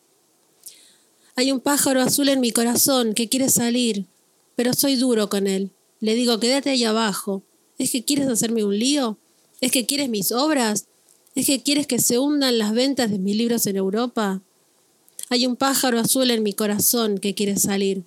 Hay 1.34 1.50
un 1.50 1.58
pájaro 1.58 2.00
azul 2.00 2.28
en 2.28 2.40
mi 2.40 2.52
corazón 2.52 3.14
que 3.14 3.28
quiere 3.28 3.48
salir, 3.48 4.06
pero 4.54 4.72
soy 4.72 4.94
duro 4.94 5.28
con 5.28 5.48
él. 5.48 5.72
Le 5.98 6.14
digo, 6.14 6.38
quédate 6.38 6.70
ahí 6.70 6.84
abajo. 6.84 7.42
¿Es 7.76 7.90
que 7.90 8.04
quieres 8.04 8.28
hacerme 8.28 8.62
un 8.62 8.78
lío? 8.78 9.18
¿Es 9.60 9.72
que 9.72 9.84
quieres 9.84 10.08
mis 10.08 10.30
obras? 10.30 10.86
¿Es 11.34 11.46
que 11.46 11.62
quieres 11.62 11.88
que 11.88 11.98
se 11.98 12.18
hundan 12.18 12.58
las 12.58 12.72
ventas 12.72 13.10
de 13.10 13.18
mis 13.18 13.36
libros 13.36 13.66
en 13.66 13.76
Europa? 13.76 14.40
Hay 15.30 15.46
un 15.46 15.56
pájaro 15.56 15.98
azul 15.98 16.30
en 16.30 16.44
mi 16.44 16.52
corazón 16.52 17.18
que 17.18 17.34
quiere 17.34 17.56
salir, 17.56 18.04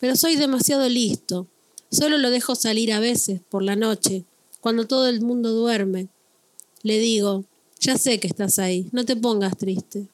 pero 0.00 0.16
soy 0.16 0.34
demasiado 0.34 0.88
listo. 0.88 1.46
Solo 1.92 2.18
lo 2.18 2.30
dejo 2.30 2.56
salir 2.56 2.92
a 2.92 2.98
veces, 2.98 3.40
por 3.48 3.62
la 3.62 3.76
noche, 3.76 4.24
cuando 4.60 4.88
todo 4.88 5.08
el 5.08 5.20
mundo 5.20 5.52
duerme. 5.52 6.08
Le 6.82 6.98
digo, 6.98 7.44
ya 7.78 7.96
sé 7.96 8.18
que 8.18 8.26
estás 8.26 8.58
ahí, 8.58 8.88
no 8.90 9.04
te 9.04 9.14
pongas 9.14 9.56
triste. 9.56 10.08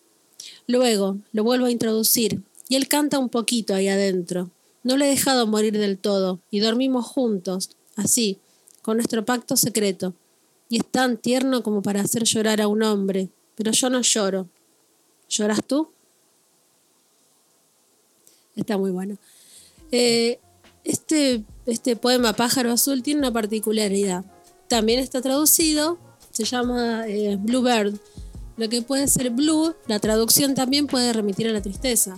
Luego 0.67 1.17
lo 1.33 1.45
vuelvo 1.45 1.67
a 1.67 1.71
introducir 1.71 2.43
y 2.69 2.77
él 2.77 2.89
canta 2.89 3.19
un 3.19 3.31
poquito 3.31 3.75
ahí 3.75 3.89
adentro. 3.89 4.51
No 4.83 4.99
le 4.99 5.07
he 5.07 5.11
dejado 5.11 5.47
morir 5.47 5.79
del 5.79 5.97
todo 5.97 6.41
y 6.51 6.61
dormimos 6.61 7.07
juntos, 7.07 7.71
así, 7.97 8.39
con 8.83 8.99
nuestro 8.99 9.25
pacto 9.25 9.57
secreto. 9.57 10.15
Y 10.71 10.79
es 10.79 10.87
tan 10.87 11.19
tierno 11.19 11.63
como 11.63 11.83
para 11.83 12.01
hacer 12.01 12.23
llorar 12.23 12.61
a 12.63 12.69
un 12.69 12.83
hombre, 12.85 13.29
pero 13.57 13.73
yo 13.73 13.91
no 13.91 14.01
lloro. 14.01 14.49
¿Lloras 15.29 15.61
tú? 15.67 15.91
Está 18.55 18.79
muy 18.79 18.93
bueno. 18.93 19.19
Eh, 19.91 20.39
este, 20.85 21.45
este 21.67 21.97
poema 21.97 22.33
Pájaro 22.35 22.71
Azul 22.71 23.03
tiene 23.03 23.19
una 23.19 23.33
particularidad. 23.33 24.25
También 24.69 25.01
está 25.01 25.21
traducido, 25.21 25.99
se 26.31 26.45
llama 26.45 27.05
eh, 27.09 27.37
Bluebird. 27.37 27.99
Lo 28.57 28.69
que 28.69 28.83
puede 28.83 29.09
ser 29.09 29.31
blue, 29.31 29.75
la 29.89 29.99
traducción 29.99 30.55
también 30.55 30.87
puede 30.87 31.13
remitir 31.13 31.49
a 31.49 31.53
la 31.53 31.63
tristeza. 31.63 32.17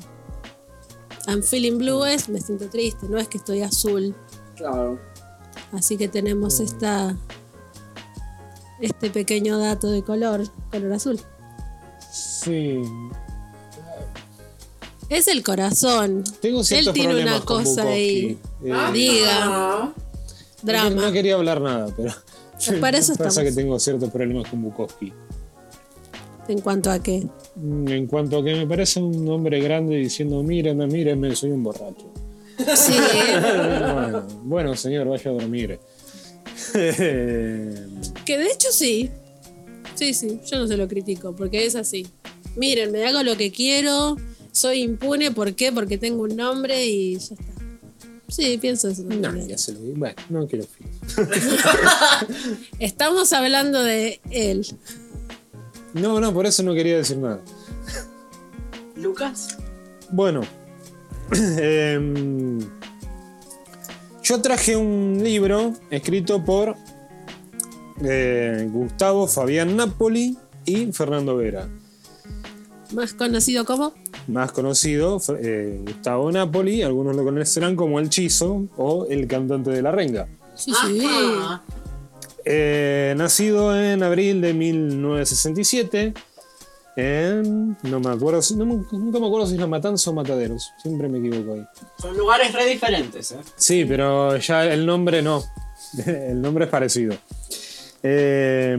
I'm 1.27 1.43
feeling 1.43 1.79
blue 1.79 2.05
es 2.05 2.29
me 2.29 2.41
siento 2.41 2.69
triste, 2.69 3.07
no 3.09 3.17
es 3.17 3.29
que 3.29 3.39
estoy 3.39 3.63
azul. 3.63 4.15
Claro. 4.57 5.01
Así 5.71 5.97
que 5.97 6.09
tenemos 6.09 6.61
esta 6.61 7.17
este 8.83 9.09
pequeño 9.09 9.59
dato 9.59 9.91
de 9.91 10.03
color, 10.03 10.43
color 10.71 10.93
azul. 10.93 11.19
Sí. 12.13 12.83
Es 15.09 15.29
el 15.29 15.43
corazón. 15.43 16.25
Tengo 16.41 16.65
ciertos 16.65 16.89
Él 16.89 16.93
tiene 16.95 17.09
problemas 17.11 17.37
una 17.37 17.45
con 17.45 17.65
cosa 17.65 17.83
ahí. 17.85 18.39
Bukowski. 18.61 18.69
Eh, 18.71 18.93
Diga, 18.93 19.45
Ah, 19.45 19.93
no, 19.95 20.03
drama. 20.63 21.03
no 21.03 21.13
quería 21.13 21.35
hablar 21.35 21.61
nada, 21.61 21.89
pero. 21.97 22.13
Para 22.81 22.99
eso 22.99 23.15
Pasa 23.15 23.29
estamos. 23.29 23.51
que 23.51 23.53
tengo 23.61 23.79
ciertos 23.81 24.11
problemas 24.11 24.49
con 24.49 24.63
Bukowski. 24.63 25.13
En 26.49 26.61
cuanto 26.61 26.91
a 26.91 26.99
qué. 27.01 27.27
Mm, 27.57 27.89
En 27.89 28.07
cuanto 28.07 28.39
a 28.39 28.45
que 28.45 28.55
me 28.55 28.67
parece 28.67 29.01
un 29.01 29.29
hombre 29.29 29.61
grande 29.61 29.97
diciendo, 29.97 30.43
mírenme, 30.43 30.87
mírenme, 30.87 31.35
soy 31.37 31.51
un 31.51 31.63
borracho. 31.63 32.11
Sí, 32.77 32.93
bueno, 33.43 34.23
bueno, 34.45 34.77
señor, 34.77 35.09
vaya 35.09 35.31
a 35.31 35.35
dormir. 35.35 35.79
que 36.73 38.39
de 38.39 38.47
hecho 38.47 38.69
sí. 38.73 39.11
Sí, 39.95 40.15
sí, 40.15 40.41
yo 40.51 40.59
no 40.59 40.67
se 40.67 40.77
lo 40.77 40.89
critico, 40.89 41.35
porque 41.37 41.67
es 41.67 41.77
así. 41.77 42.07
Miren, 42.57 42.93
me 42.93 43.07
hago 43.07 43.23
lo 43.23 43.37
que 43.37 43.53
quiero, 43.53 44.17
soy 44.53 44.83
impune, 44.83 45.31
¿por 45.31 45.55
qué? 45.55 45.73
Porque 45.73 45.99
tengo 45.99 46.23
un 46.23 46.37
nombre 46.37 46.87
y 46.87 47.13
ya 47.19 47.35
está. 47.35 47.53
Sí, 48.29 48.57
pienso 48.59 48.89
eso. 48.89 49.03
no, 49.03 49.47
ya 49.47 49.59
se 49.59 49.73
lo 49.73 49.81
digo. 49.81 49.95
Bueno, 49.99 50.17
no 50.31 50.47
quiero. 50.47 50.65
Estamos 52.79 53.33
hablando 53.35 53.83
de 53.83 54.21
él. 54.31 54.67
No, 55.93 56.19
no, 56.19 56.33
por 56.33 56.47
eso 56.47 56.63
no 56.63 56.73
quería 56.73 56.97
decir 56.97 57.19
nada. 57.19 57.43
Lucas. 58.97 59.59
Bueno, 60.11 60.41
em, 61.59 62.59
yo 64.23 64.41
traje 64.41 64.77
un 64.77 65.21
libro 65.23 65.75
escrito 65.91 66.45
por 66.45 66.77
eh, 68.03 68.69
Gustavo 68.71 69.27
Fabián 69.27 69.77
Napoli 69.77 70.37
y 70.65 70.93
Fernando 70.93 71.37
Vera. 71.37 71.69
Más 72.93 73.15
conocido 73.15 73.65
como. 73.65 73.95
Más 74.29 74.53
conocido, 74.53 75.21
eh, 75.41 75.81
Gustavo 75.85 76.31
Napoli, 76.31 76.83
algunos 76.83 77.17
lo 77.17 77.25
conocerán 77.25 77.75
como 77.75 77.99
El 77.99 78.11
Chizo 78.11 78.69
o 78.77 79.07
el 79.09 79.27
cantante 79.27 79.71
de 79.71 79.83
la 79.83 79.91
renga. 79.91 80.29
Sí, 80.55 80.73
sí. 80.73 81.03
Eh, 82.45 83.15
nacido 83.17 83.77
en 83.81 84.03
abril 84.03 84.41
de 84.41 84.53
1967 84.53 86.15
en. 86.97 87.77
No 87.85 88.01
me 88.01 88.11
acuerdo, 88.11 88.43
si- 88.43 88.55
no 88.57 88.67
me- 88.67 88.85
nunca 88.93 89.19
me 89.19 89.27
acuerdo 89.27 89.47
si 89.47 89.55
es 89.55 89.61
La 89.61 89.67
Matanza 89.67 90.11
o 90.11 90.13
Mataderos, 90.15 90.71
siempre 90.83 91.09
me 91.09 91.19
equivoco 91.19 91.55
ahí. 91.55 91.65
Son 92.01 92.17
lugares 92.17 92.53
re 92.53 92.67
diferentes, 92.67 93.33
¿eh? 93.33 93.37
Sí, 93.57 93.85
pero 93.87 94.37
ya 94.37 94.65
el 94.73 94.85
nombre 94.87 95.23
no. 95.23 95.43
El 96.07 96.41
nombre 96.41 96.65
es 96.67 96.71
parecido. 96.71 97.15
Eh, 98.03 98.77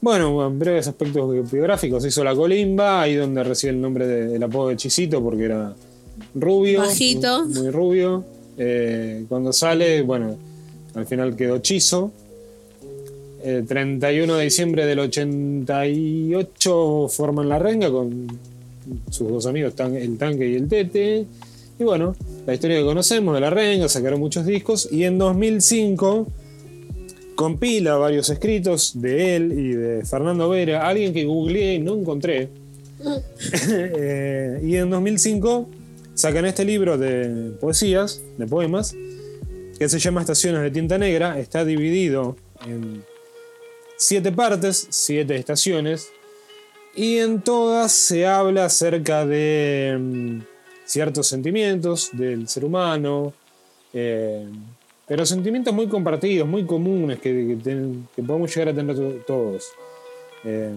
bueno, 0.00 0.46
en 0.46 0.58
breves 0.58 0.88
aspectos 0.88 1.50
biográficos. 1.50 2.04
Hizo 2.06 2.24
la 2.24 2.34
colimba, 2.34 3.02
ahí 3.02 3.14
donde 3.16 3.42
recibe 3.44 3.72
el 3.72 3.80
nombre 3.80 4.06
de- 4.06 4.26
del 4.28 4.42
apodo 4.42 4.68
de 4.68 4.76
Chisito, 4.76 5.22
porque 5.22 5.44
era 5.44 5.74
rubio. 6.34 6.80
Bajito. 6.80 7.44
Muy, 7.46 7.54
muy 7.60 7.70
rubio. 7.70 8.24
Eh, 8.56 9.24
cuando 9.28 9.52
sale, 9.52 10.02
bueno, 10.02 10.36
al 10.94 11.06
final 11.06 11.36
quedó 11.36 11.58
Chizo. 11.58 12.12
El 13.42 13.66
31 13.66 14.36
de 14.36 14.44
diciembre 14.44 14.86
del 14.86 14.98
88 14.98 17.08
forman 17.08 17.48
la 17.48 17.58
renga 17.58 17.90
con 17.90 18.26
sus 19.10 19.28
dos 19.28 19.46
amigos, 19.46 19.74
el 19.78 20.18
tanque 20.18 20.48
y 20.48 20.56
el 20.56 20.68
tete. 20.68 21.26
Y 21.78 21.84
bueno, 21.84 22.14
la 22.46 22.54
historia 22.54 22.78
que 22.78 22.84
conocemos 22.84 23.34
de 23.34 23.40
la 23.40 23.50
renga, 23.50 23.88
sacaron 23.88 24.20
muchos 24.20 24.44
discos 24.44 24.88
y 24.90 25.04
en 25.04 25.18
2005 25.18 26.26
compila 27.34 27.96
varios 27.96 28.28
escritos 28.28 29.00
de 29.00 29.36
él 29.36 29.58
y 29.58 29.72
de 29.72 30.04
Fernando 30.04 30.50
Vera, 30.50 30.86
alguien 30.86 31.14
que 31.14 31.24
googleé 31.24 31.76
y 31.76 31.78
no 31.78 31.96
encontré. 31.96 32.48
Eh, 33.72 34.60
y 34.62 34.76
en 34.76 34.90
2005 34.90 35.66
sacan 36.12 36.44
este 36.44 36.66
libro 36.66 36.98
de 36.98 37.52
poesías, 37.58 38.20
de 38.36 38.46
poemas, 38.46 38.94
que 39.78 39.88
se 39.88 39.98
llama 39.98 40.20
Estaciones 40.20 40.60
de 40.60 40.70
Tinta 40.70 40.98
Negra. 40.98 41.38
Está 41.38 41.64
dividido 41.64 42.36
en 42.66 43.02
siete 44.00 44.32
partes, 44.32 44.86
siete 44.90 45.36
estaciones, 45.36 46.08
y 46.94 47.18
en 47.18 47.42
todas 47.42 47.92
se 47.92 48.26
habla 48.26 48.64
acerca 48.64 49.26
de 49.26 49.96
mm, 50.00 50.38
ciertos 50.86 51.26
sentimientos 51.28 52.08
del 52.12 52.48
ser 52.48 52.64
humano, 52.64 53.32
eh, 53.92 54.48
pero 55.06 55.26
sentimientos 55.26 55.74
muy 55.74 55.86
compartidos, 55.88 56.48
muy 56.48 56.64
comunes 56.64 57.18
que, 57.20 57.30
que 57.46 57.56
ten- 57.62 58.08
que 58.16 58.22
podemos 58.22 58.54
llegar 58.54 58.68
a 58.72 58.74
tener 58.74 58.96
to- 58.96 59.22
todos. 59.26 59.64
Eh, 60.44 60.74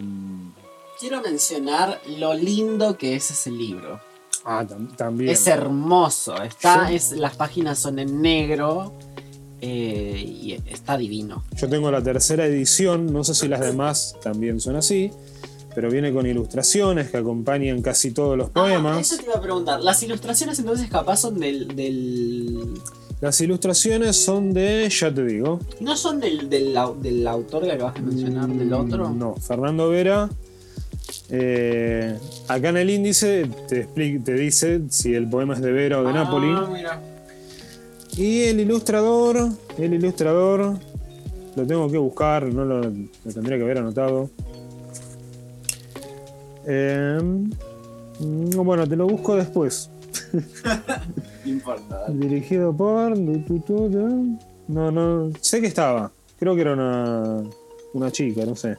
Quiero 0.99 1.21
mencionar 1.21 2.01
lo 2.17 2.33
lindo 2.33 2.97
que 2.97 3.15
es 3.15 3.31
ese 3.31 3.49
libro. 3.51 3.99
ah, 4.45 4.65
tam- 4.67 4.95
también. 4.95 5.31
Es 5.31 5.47
hermoso. 5.47 6.41
Está, 6.43 6.91
es, 6.91 7.11
las 7.13 7.35
páginas 7.37 7.79
son 7.79 7.97
en 7.99 8.21
negro 8.21 8.93
eh, 9.65 10.21
y 10.27 10.51
está 10.67 10.97
divino. 10.97 11.43
Yo 11.55 11.69
tengo 11.69 11.89
la 11.89 12.03
tercera 12.03 12.45
edición, 12.45 13.13
no 13.13 13.23
sé 13.23 13.33
si 13.33 13.47
las 13.47 13.61
demás 13.61 14.17
también 14.21 14.59
son 14.59 14.75
así, 14.75 15.09
pero 15.73 15.89
viene 15.89 16.11
con 16.11 16.25
ilustraciones 16.27 17.09
que 17.09 17.15
acompañan 17.17 17.81
casi 17.81 18.11
todos 18.11 18.37
los 18.37 18.47
Ah, 18.49 18.51
poemas. 18.55 18.99
eso 18.99 19.15
te 19.17 19.23
iba 19.23 19.35
a 19.35 19.41
preguntar. 19.41 19.79
Las 19.81 20.03
ilustraciones 20.03 20.59
entonces 20.59 20.89
capaz 20.89 21.17
son 21.21 21.39
del. 21.39 21.67
del- 21.75 22.73
Las 23.21 23.39
ilustraciones 23.39 24.17
son 24.17 24.53
de, 24.53 24.89
ya 24.89 25.13
te 25.13 25.23
digo. 25.23 25.61
¿No 25.79 25.95
son 25.95 26.19
del, 26.19 26.49
del, 26.49 26.75
au- 26.75 26.99
del 26.99 27.25
autor 27.25 27.63
que 27.63 27.71
acabas 27.71 27.93
de 27.95 28.01
mencionar, 28.01 28.49
del 28.49 28.73
otro? 28.73 29.09
Mm, 29.09 29.17
No, 29.17 29.35
Fernando 29.37 29.87
Vera. 29.89 30.29
eh, 31.29 32.17
acá 32.49 32.69
en 32.69 32.77
el 32.77 32.89
índice 32.89 33.49
te, 33.69 33.87
expli- 33.87 34.21
te 34.23 34.33
dice 34.33 34.81
si 34.89 35.13
el 35.15 35.29
poema 35.29 35.53
es 35.53 35.61
de 35.61 35.71
Vera 35.71 35.99
o 35.99 36.03
de 36.03 36.09
Ah, 36.09 36.13
Napoli. 36.13 36.47
mira. 36.73 37.01
Y 38.17 38.43
el 38.43 38.59
ilustrador, 38.59 39.49
el 39.77 39.93
ilustrador, 39.93 40.77
lo 41.55 41.67
tengo 41.67 41.89
que 41.89 41.97
buscar, 41.97 42.45
no 42.45 42.63
lo, 42.65 42.81
lo 42.81 43.33
tendría 43.33 43.57
que 43.57 43.63
haber 43.63 43.79
anotado. 43.79 44.29
Eh, 46.65 47.19
bueno, 48.19 48.87
te 48.87 48.95
lo 48.95 49.07
busco 49.07 49.35
después. 49.35 49.89
No 51.45 51.51
importa. 51.51 52.05
Dirigido 52.07 52.71
por. 52.75 53.17
No, 53.17 54.91
no. 54.91 55.31
Sé 55.41 55.59
que 55.59 55.67
estaba. 55.67 56.09
Creo 56.39 56.55
que 56.55 56.61
era 56.61 56.73
una. 56.73 57.43
Una 57.93 58.11
chica, 58.11 58.45
no 58.45 58.55
sé. 58.55 58.77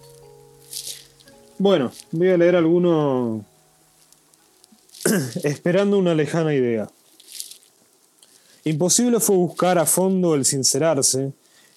Bueno, 1.59 1.93
voy 2.13 2.31
a 2.31 2.39
leer 2.39 2.57
alguno. 2.57 3.45
Esperando 5.45 5.99
una 5.99 6.15
lejana 6.15 6.55
idea. 6.55 6.89
Imposible 8.65 9.21
fue 9.21 9.37
buscar 9.37 9.79
a 9.79 9.87
fondo 9.87 10.35
el 10.35 10.45
sincerarse 10.45 11.33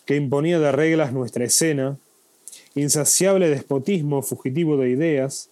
que 0.06 0.16
imponía 0.16 0.60
de 0.60 0.72
reglas 0.72 1.12
nuestra 1.12 1.46
escena, 1.46 1.98
insaciable 2.76 3.50
despotismo 3.50 4.22
fugitivo 4.22 4.78
de 4.78 4.90
ideas. 4.90 5.50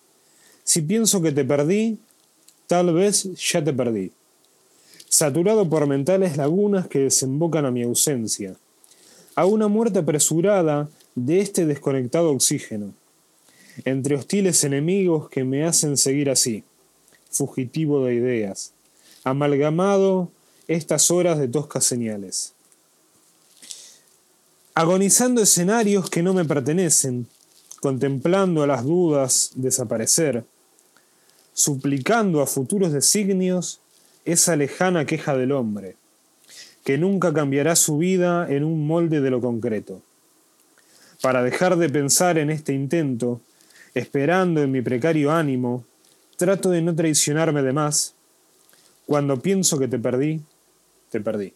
Si 0.64 0.82
pienso 0.82 1.22
que 1.22 1.32
te 1.32 1.44
perdí, 1.44 2.00
tal 2.68 2.94
vez 2.94 3.24
ya 3.36 3.64
te 3.64 3.74
perdí 3.74 4.12
saturado 5.16 5.70
por 5.70 5.88
mentales 5.88 6.36
lagunas 6.36 6.88
que 6.88 7.00
desembocan 7.00 7.66
a 7.66 7.72
mi 7.72 7.84
ausencia, 7.84 8.58
a 9.36 9.46
una 9.46 9.70
muerte 9.70 10.00
apresurada 10.00 10.90
de 11.16 11.40
este 11.40 11.66
desconectado 11.66 12.32
oxígeno, 12.32 12.94
entre 13.86 14.16
hostiles 14.16 14.66
enemigos 14.66 15.30
que 15.30 15.46
me 15.46 15.64
hacen 15.64 15.96
seguir 15.96 16.30
así, 16.30 16.66
fugitivo 17.30 18.04
de 18.04 18.16
ideas, 18.16 18.74
amalgamado 19.24 20.32
estas 20.68 21.12
horas 21.12 21.40
de 21.40 21.48
toscas 21.48 21.86
señales. 21.86 22.54
Agonizando 24.74 25.42
escenarios 25.42 26.10
que 26.10 26.24
no 26.24 26.34
me 26.34 26.46
pertenecen, 26.46 27.28
contemplando 27.80 28.64
a 28.64 28.68
las 28.68 28.84
dudas 28.84 29.52
desaparecer, 29.56 30.44
suplicando 31.54 32.42
a 32.42 32.48
futuros 32.48 32.92
designios 32.92 33.80
esa 34.26 34.56
lejana 34.56 35.06
queja 35.06 35.38
del 35.38 35.52
hombre, 35.52 35.96
que 36.84 36.98
nunca 36.98 37.32
cambiará 37.32 37.76
su 37.76 37.98
vida 37.98 38.48
en 38.50 38.64
un 38.64 38.86
molde 38.86 39.22
de 39.22 39.30
lo 39.30 39.40
concreto. 39.40 40.02
Para 41.22 41.44
dejar 41.44 41.78
de 41.78 41.90
pensar 41.90 42.38
en 42.38 42.50
este 42.50 42.74
intento, 42.74 43.40
esperando 43.94 44.62
en 44.62 44.72
mi 44.72 44.82
precario 44.82 45.32
ánimo, 45.32 45.86
trato 46.38 46.70
de 46.70 46.82
no 46.82 46.94
traicionarme 46.94 47.62
de 47.62 47.72
más. 47.72 48.14
Cuando 49.06 49.40
pienso 49.40 49.80
que 49.80 49.88
te 49.88 49.98
perdí, 49.98 50.42
te 51.16 51.22
perdí. 51.24 51.54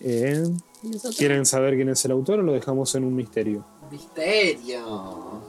Eh, 0.00 0.44
Nosotros- 0.82 1.16
¿Quieren 1.16 1.44
saber 1.46 1.74
quién 1.74 1.88
es 1.90 2.04
el 2.04 2.10
autor 2.12 2.40
o 2.40 2.42
lo 2.42 2.52
dejamos 2.52 2.94
en 2.94 3.04
un 3.04 3.14
misterio? 3.14 3.64
Misterio. 3.90 5.42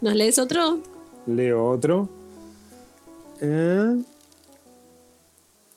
¿Nos 0.00 0.14
lees 0.14 0.38
otro? 0.38 0.80
Leo 1.26 1.68
otro. 1.70 2.08
Eh, 3.40 4.02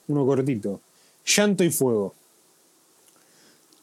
uno 0.08 0.26
cortito. 0.26 0.80
Llanto 1.24 1.62
y 1.64 1.70
fuego. 1.70 2.14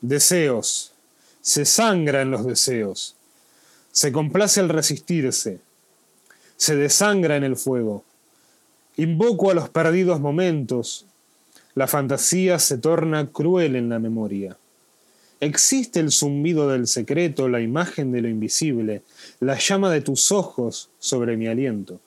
Deseos. 0.02 0.94
Se 1.42 1.64
sangra 1.66 2.22
en 2.22 2.32
los 2.32 2.46
deseos. 2.46 3.16
Se 3.92 4.12
complace 4.12 4.60
al 4.60 4.70
resistirse. 4.70 5.60
Se 6.56 6.76
desangra 6.76 7.36
en 7.38 7.44
el 7.44 7.56
fuego. 7.56 8.04
Invoco 9.00 9.52
a 9.52 9.54
los 9.54 9.70
perdidos 9.70 10.20
momentos. 10.20 11.06
La 11.76 11.86
fantasía 11.86 12.58
se 12.58 12.80
torna 12.80 13.28
cruel 13.28 13.76
en 13.76 13.90
la 13.90 14.00
memoria. 14.00 14.58
Existe 15.40 16.00
el 16.00 16.12
zumbido 16.12 16.68
del 16.68 16.88
secreto, 16.88 17.48
la 17.48 17.62
imagen 17.62 18.12
de 18.12 18.22
lo 18.22 18.28
invisible, 18.28 19.04
la 19.40 19.60
llama 19.60 19.92
de 19.92 20.02
tus 20.02 20.32
ojos 20.32 20.90
sobre 20.98 21.38
mi 21.38 21.46
aliento. 21.46 22.00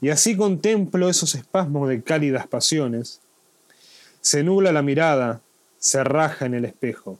Y 0.00 0.08
así 0.08 0.38
contemplo 0.38 1.10
esos 1.10 1.34
espasmos 1.34 1.90
de 1.90 2.02
cálidas 2.02 2.46
pasiones. 2.46 3.20
Se 4.22 4.42
nubla 4.42 4.72
la 4.72 4.80
mirada, 4.80 5.42
se 5.76 6.02
raja 6.02 6.46
en 6.46 6.54
el 6.54 6.64
espejo. 6.64 7.18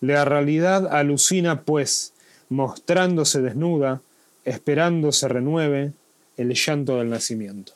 La 0.00 0.24
realidad 0.24 0.92
alucina, 0.92 1.62
pues, 1.62 2.12
mostrándose 2.48 3.40
desnuda, 3.40 4.02
esperando 4.44 5.12
se 5.12 5.28
renueve 5.28 5.92
el 6.38 6.54
llanto 6.54 6.96
del 6.96 7.10
nacimiento. 7.10 7.72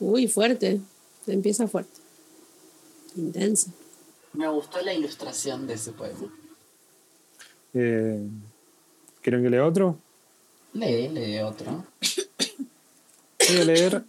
Uy, 0.00 0.26
fuerte. 0.26 0.80
Empieza 1.26 1.68
fuerte. 1.68 2.00
Intenso. 3.14 3.70
Me 4.32 4.48
gustó 4.48 4.80
la 4.80 4.94
ilustración 4.94 5.66
de 5.66 5.74
ese 5.74 5.92
poema. 5.92 6.32
Eh, 7.74 8.26
¿Quieren 9.20 9.42
que 9.42 9.50
lea 9.50 9.64
otro? 9.64 9.98
Lee, 10.72 11.08
lee 11.08 11.38
otro. 11.40 11.84
Voy 13.48 13.60
a 13.60 13.64
leer 13.64 14.04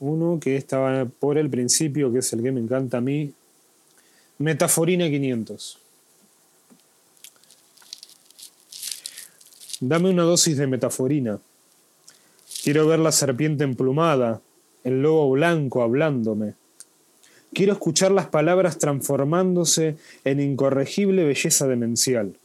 uno 0.00 0.38
que 0.40 0.56
estaba 0.56 1.04
por 1.04 1.38
el 1.38 1.48
principio, 1.48 2.12
que 2.12 2.18
es 2.18 2.32
el 2.32 2.42
que 2.42 2.52
me 2.52 2.60
encanta 2.60 2.98
a 2.98 3.00
mí. 3.00 3.32
Metaforina 4.38 5.08
500. 5.08 5.78
Dame 9.80 10.10
una 10.10 10.22
dosis 10.22 10.56
de 10.56 10.66
metaforina. 10.66 11.38
Quiero 12.66 12.88
ver 12.88 12.98
la 12.98 13.12
serpiente 13.12 13.62
emplumada, 13.62 14.42
el 14.82 15.00
lobo 15.00 15.30
blanco 15.30 15.82
hablándome. 15.82 16.54
Quiero 17.54 17.72
escuchar 17.72 18.10
las 18.10 18.26
palabras 18.26 18.78
transformándose 18.78 19.96
en 20.24 20.40
incorregible 20.40 21.22
belleza 21.22 21.68
demencial. 21.68 22.36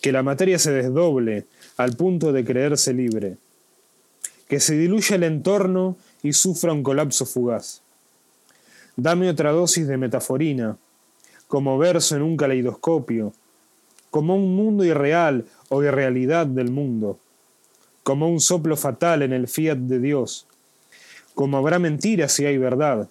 Que 0.00 0.10
la 0.10 0.24
materia 0.24 0.58
se 0.58 0.72
desdoble 0.72 1.46
al 1.76 1.94
punto 1.94 2.32
de 2.32 2.44
creerse 2.44 2.94
libre 2.94 3.36
que 4.48 4.58
se 4.58 4.76
diluya 4.76 5.14
el 5.14 5.22
entorno 5.22 5.96
y 6.24 6.32
sufra 6.32 6.72
un 6.72 6.82
colapso 6.82 7.24
fugaz. 7.24 7.80
Dame 8.96 9.30
otra 9.30 9.52
dosis 9.52 9.86
de 9.86 9.98
metaforina, 9.98 10.78
como 11.46 11.78
verso 11.78 12.16
en 12.16 12.22
un 12.22 12.36
caleidoscopio, 12.36 13.32
como 14.10 14.34
un 14.34 14.56
mundo 14.56 14.84
irreal 14.84 15.44
o 15.68 15.84
irrealidad 15.84 16.48
del 16.48 16.72
mundo, 16.72 17.20
como 18.02 18.28
un 18.28 18.40
soplo 18.40 18.76
fatal 18.76 19.22
en 19.22 19.32
el 19.32 19.48
fiat 19.48 19.76
de 19.76 19.98
Dios, 19.98 20.46
como 21.34 21.56
habrá 21.56 21.78
mentira 21.78 22.28
si 22.28 22.44
hay 22.44 22.58
verdad. 22.58 23.08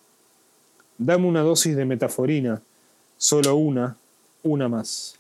Dame 0.98 1.28
una 1.28 1.42
dosis 1.42 1.76
de 1.76 1.86
metaforina, 1.86 2.62
solo 3.18 3.56
una, 3.56 3.98
una 4.44 4.68
más. 4.68 5.16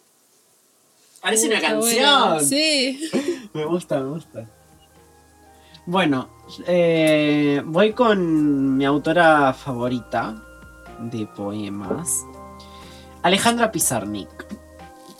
Parece 1.21 1.47
una 1.47 1.61
canción. 1.61 2.29
bueno. 2.29 2.39
Sí. 2.39 3.09
Me 3.53 3.65
gusta, 3.65 3.99
me 3.99 4.09
gusta. 4.11 4.49
Bueno, 5.85 6.29
eh, 6.67 7.61
voy 7.65 7.91
con 7.91 8.77
mi 8.77 8.85
autora 8.85 9.53
favorita 9.53 10.41
de 10.99 11.27
poemas. 11.27 12.25
Alejandra 13.23 13.71
Pizarnik. 13.71 14.29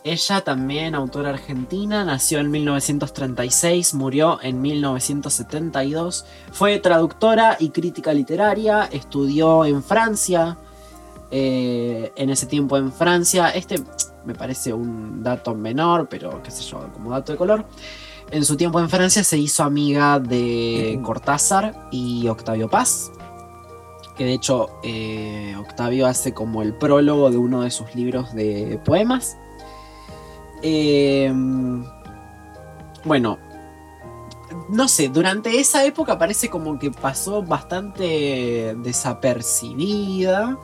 Ella 0.04 0.42
también, 0.42 0.96
autora 0.96 1.30
argentina, 1.30 2.04
nació 2.04 2.40
en 2.40 2.50
1936, 2.50 3.94
murió 3.94 4.40
en 4.42 4.60
1972. 4.60 6.26
Fue 6.52 6.80
traductora 6.80 7.56
y 7.60 7.70
crítica 7.70 8.12
literaria, 8.12 8.90
estudió 8.92 9.64
en 9.64 9.84
Francia, 9.84 10.58
eh, 11.30 12.12
en 12.16 12.32
ese 12.32 12.48
tiempo 12.48 12.78
en 12.78 12.92
Francia. 12.92 13.50
Este 13.50 13.76
me 14.26 14.34
parece 14.34 14.74
un 14.74 15.22
dato 15.22 15.54
menor, 15.54 16.08
pero 16.10 16.42
qué 16.42 16.50
sé 16.50 16.64
yo, 16.64 16.92
como 16.94 17.12
dato 17.12 17.32
de 17.34 17.38
color. 17.38 17.66
En 18.32 18.44
su 18.44 18.58
tiempo 18.58 18.80
en 18.80 18.90
Francia 18.90 19.24
se 19.24 19.38
hizo 19.38 19.64
amiga 19.64 20.20
de 20.20 21.00
Cortázar 21.04 21.90
y 21.92 22.28
Octavio 22.28 22.70
Paz. 22.70 23.12
Que 24.18 24.26
de 24.26 24.34
hecho 24.34 24.70
eh, 24.84 25.56
Octavio 25.60 26.08
hace 26.08 26.34
como 26.34 26.64
el 26.64 26.74
prólogo 26.74 27.30
de 27.30 27.38
uno 27.38 27.62
de 27.62 27.70
sus 27.70 27.94
libros 27.94 28.34
de 28.34 28.80
poemas. 28.84 29.38
Eh, 30.62 31.34
bueno, 33.04 33.40
no 34.70 34.88
sé, 34.88 35.10
durante 35.10 35.60
esa 35.60 35.84
época 35.86 36.18
parece 36.18 36.50
como 36.50 36.78
que 36.78 36.92
pasó 36.92 37.42
bastante 37.42 38.76
desapercibida. 38.78 40.58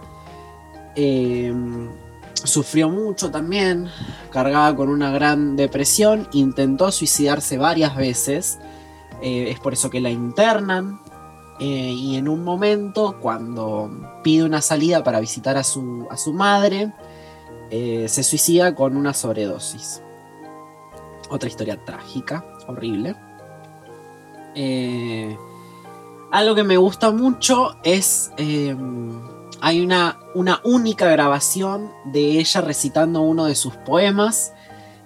Eh, 0.95 1.53
sufrió 2.33 2.89
mucho 2.89 3.31
también, 3.31 3.89
cargaba 4.31 4.75
con 4.75 4.89
una 4.89 5.11
gran 5.11 5.55
depresión, 5.55 6.27
intentó 6.31 6.91
suicidarse 6.91 7.57
varias 7.57 7.95
veces, 7.95 8.59
eh, 9.21 9.49
es 9.49 9.59
por 9.59 9.73
eso 9.73 9.89
que 9.89 9.99
la 9.99 10.09
internan. 10.09 11.01
y 11.59 12.17
en 12.17 12.29
un 12.29 12.43
momento, 12.43 13.17
cuando 13.19 13.89
pide 14.23 14.43
una 14.43 14.61
salida 14.61 15.03
para 15.03 15.19
visitar 15.19 15.57
a 15.57 15.63
su, 15.63 16.05
a 16.11 16.15
su 16.15 16.31
madre, 16.31 16.93
eh, 17.69 18.07
se 18.07 18.23
suicida 18.23 18.75
con 18.75 18.95
una 18.97 19.13
sobredosis. 19.13 20.01
Otra 21.29 21.49
historia 21.49 21.83
trágica, 21.83 22.45
horrible. 22.67 23.15
Eh, 24.55 25.37
algo 26.31 26.55
que 26.55 26.63
me 26.63 26.77
gusta 26.77 27.11
mucho 27.11 27.75
es... 27.83 28.31
em, 28.37 29.37
hay 29.59 29.81
una, 29.81 30.19
una 30.35 30.61
única 30.63 31.09
grabación 31.09 31.91
de 32.05 32.39
ella 32.39 32.61
recitando 32.61 33.21
uno 33.21 33.45
de 33.45 33.55
sus 33.55 33.75
poemas 33.75 34.53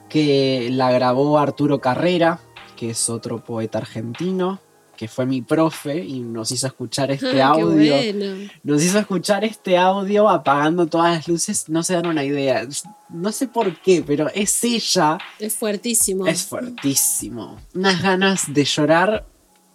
que 0.10 0.70
la 0.72 0.92
grabó 0.92 1.40
Arturo 1.40 1.80
Carrera, 1.80 2.40
que 2.76 2.90
es 2.90 3.10
otro 3.10 3.44
poeta 3.44 3.78
argentino, 3.78 4.60
que 5.02 5.08
fue 5.08 5.26
mi 5.26 5.42
profe 5.42 5.98
y 6.06 6.20
nos 6.20 6.52
hizo 6.52 6.68
escuchar 6.68 7.10
este 7.10 7.42
Ah, 7.42 7.48
audio. 7.54 7.96
bueno. 7.96 8.50
Nos 8.62 8.84
hizo 8.84 9.00
escuchar 9.00 9.44
este 9.44 9.76
audio 9.76 10.30
apagando 10.30 10.86
todas 10.86 11.16
las 11.16 11.28
luces, 11.28 11.70
no 11.70 11.82
se 11.82 11.96
dan 11.96 12.06
una 12.06 12.24
idea. 12.24 12.68
No 13.10 13.32
sé 13.32 13.48
por 13.48 13.76
qué, 13.82 14.04
pero 14.06 14.30
es 14.36 14.64
ella, 14.64 15.18
Es 15.40 15.56
fuertísimo. 15.56 16.28
es 16.28 16.44
fuertísimo. 16.44 17.58
Unas 17.74 18.00
ganas 18.04 18.54
de 18.54 18.64
llorar 18.64 19.26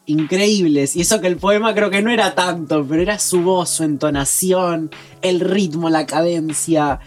increíbles. 0.07 0.95
Y 0.95 1.01
eso 1.01 1.21
que 1.21 1.27
el 1.27 1.39
poema 1.39 1.75
creo 1.75 1.91
que 1.91 2.03
no 2.03 2.13
era 2.13 2.37
tanto, 2.37 2.87
pero 2.89 3.03
era 3.03 3.19
su 3.19 3.43
voz, 3.43 3.69
su 3.71 3.83
entonación, 3.83 4.91
el 5.23 5.41
ritmo, 5.41 5.91
la 5.91 6.07
cadencia. 6.07 7.01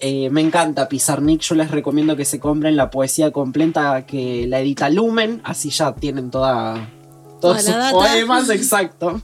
Eh, 0.00 0.30
me 0.30 0.40
encanta 0.40 0.88
Pizarnik, 0.88 1.42
yo 1.42 1.54
les 1.54 1.70
recomiendo 1.70 2.16
que 2.16 2.24
se 2.24 2.40
compren 2.40 2.74
la 2.76 2.90
poesía 2.90 3.30
completa 3.30 4.04
que 4.04 4.48
la 4.48 4.58
edita 4.58 4.90
Lumen, 4.90 5.40
así 5.44 5.70
ya 5.70 5.94
tienen 5.94 6.28
toda, 6.32 6.90
todos 7.42 7.62
sus 7.62 7.74
poemas, 7.90 8.48
exacto. 8.50 9.20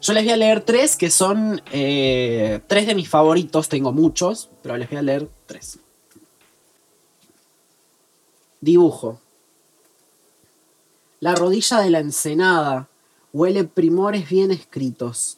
Yo 0.00 0.14
les 0.14 0.24
voy 0.24 0.32
a 0.32 0.36
leer 0.36 0.62
tres 0.62 0.96
que 0.96 1.10
son 1.10 1.62
eh, 1.72 2.60
tres 2.66 2.86
de 2.86 2.94
mis 2.94 3.08
favoritos, 3.08 3.68
tengo 3.68 3.92
muchos, 3.92 4.48
pero 4.62 4.76
les 4.78 4.88
voy 4.88 4.98
a 4.98 5.02
leer 5.02 5.28
tres. 5.46 5.78
Dibujo. 8.62 9.20
La 11.20 11.34
rodilla 11.34 11.80
de 11.80 11.90
la 11.90 11.98
ensenada 11.98 12.88
huele 13.34 13.64
primores 13.64 14.28
bien 14.28 14.50
escritos. 14.50 15.36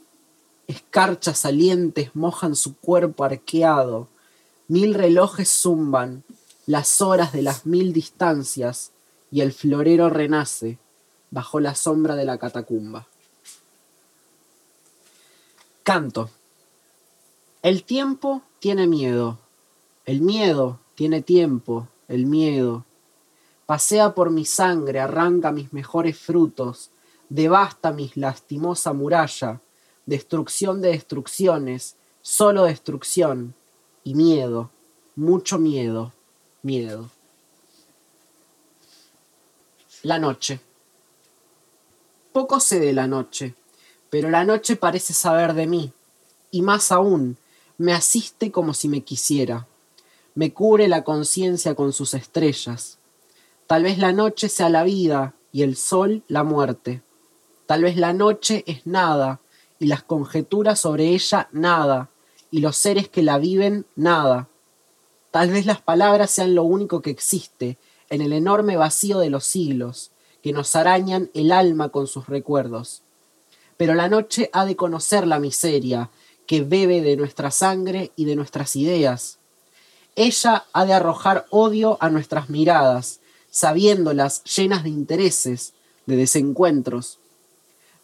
Escarchas 0.68 1.40
salientes 1.40 2.14
mojan 2.14 2.54
su 2.54 2.76
cuerpo 2.76 3.24
arqueado. 3.24 4.08
Mil 4.68 4.94
relojes 4.94 5.48
zumban 5.48 6.22
las 6.66 7.00
horas 7.00 7.32
de 7.32 7.42
las 7.42 7.66
mil 7.66 7.92
distancias 7.92 8.92
y 9.32 9.40
el 9.40 9.52
florero 9.52 10.08
renace 10.08 10.78
bajo 11.32 11.58
la 11.58 11.74
sombra 11.74 12.14
de 12.14 12.24
la 12.24 12.38
catacumba. 12.38 13.08
Canto. 15.82 16.30
El 17.62 17.82
tiempo 17.82 18.42
tiene 18.60 18.86
miedo. 18.86 19.38
El 20.04 20.20
miedo 20.20 20.78
tiene 20.94 21.22
tiempo. 21.22 21.88
El 22.06 22.26
miedo. 22.26 22.84
Pasea 23.66 24.14
por 24.14 24.30
mi 24.30 24.44
sangre, 24.44 25.00
arranca 25.00 25.50
mis 25.50 25.72
mejores 25.72 26.18
frutos, 26.18 26.90
devasta 27.30 27.92
mi 27.92 28.12
lastimosa 28.14 28.92
muralla, 28.92 29.60
destrucción 30.04 30.82
de 30.82 30.90
destrucciones, 30.90 31.96
solo 32.20 32.64
destrucción 32.64 33.54
y 34.04 34.14
miedo, 34.14 34.70
mucho 35.16 35.58
miedo, 35.58 36.12
miedo. 36.62 37.08
La 40.02 40.18
noche. 40.18 40.60
Poco 42.32 42.60
sé 42.60 42.80
de 42.80 42.94
la 42.94 43.06
noche, 43.06 43.54
pero 44.08 44.30
la 44.30 44.44
noche 44.44 44.76
parece 44.76 45.12
saber 45.12 45.52
de 45.52 45.66
mí, 45.66 45.92
y 46.50 46.62
más 46.62 46.90
aún, 46.90 47.36
me 47.76 47.92
asiste 47.92 48.50
como 48.50 48.72
si 48.72 48.88
me 48.88 49.02
quisiera, 49.02 49.66
me 50.34 50.54
cubre 50.54 50.88
la 50.88 51.04
conciencia 51.04 51.74
con 51.74 51.92
sus 51.92 52.14
estrellas. 52.14 52.96
Tal 53.66 53.82
vez 53.82 53.98
la 53.98 54.14
noche 54.14 54.48
sea 54.48 54.70
la 54.70 54.82
vida 54.82 55.34
y 55.52 55.60
el 55.60 55.76
sol 55.76 56.22
la 56.26 56.42
muerte. 56.42 57.02
Tal 57.66 57.82
vez 57.82 57.98
la 57.98 58.14
noche 58.14 58.64
es 58.66 58.86
nada 58.86 59.40
y 59.78 59.86
las 59.86 60.02
conjeturas 60.02 60.80
sobre 60.80 61.08
ella 61.08 61.50
nada 61.52 62.08
y 62.50 62.60
los 62.60 62.78
seres 62.78 63.10
que 63.10 63.22
la 63.22 63.36
viven 63.36 63.84
nada. 63.94 64.48
Tal 65.32 65.50
vez 65.50 65.66
las 65.66 65.82
palabras 65.82 66.30
sean 66.30 66.54
lo 66.54 66.62
único 66.62 67.02
que 67.02 67.10
existe 67.10 67.76
en 68.08 68.22
el 68.22 68.32
enorme 68.32 68.78
vacío 68.78 69.18
de 69.18 69.28
los 69.28 69.44
siglos 69.44 70.11
que 70.42 70.52
nos 70.52 70.74
arañan 70.76 71.30
el 71.34 71.52
alma 71.52 71.90
con 71.90 72.06
sus 72.06 72.26
recuerdos. 72.26 73.02
Pero 73.76 73.94
la 73.94 74.08
noche 74.08 74.50
ha 74.52 74.64
de 74.64 74.76
conocer 74.76 75.26
la 75.26 75.38
miseria 75.38 76.10
que 76.46 76.62
bebe 76.62 77.00
de 77.00 77.16
nuestra 77.16 77.50
sangre 77.50 78.12
y 78.16 78.24
de 78.24 78.36
nuestras 78.36 78.76
ideas. 78.76 79.38
Ella 80.16 80.66
ha 80.72 80.84
de 80.84 80.92
arrojar 80.92 81.46
odio 81.50 81.96
a 82.00 82.10
nuestras 82.10 82.50
miradas, 82.50 83.20
sabiéndolas 83.50 84.42
llenas 84.44 84.82
de 84.82 84.90
intereses, 84.90 85.72
de 86.06 86.16
desencuentros. 86.16 87.18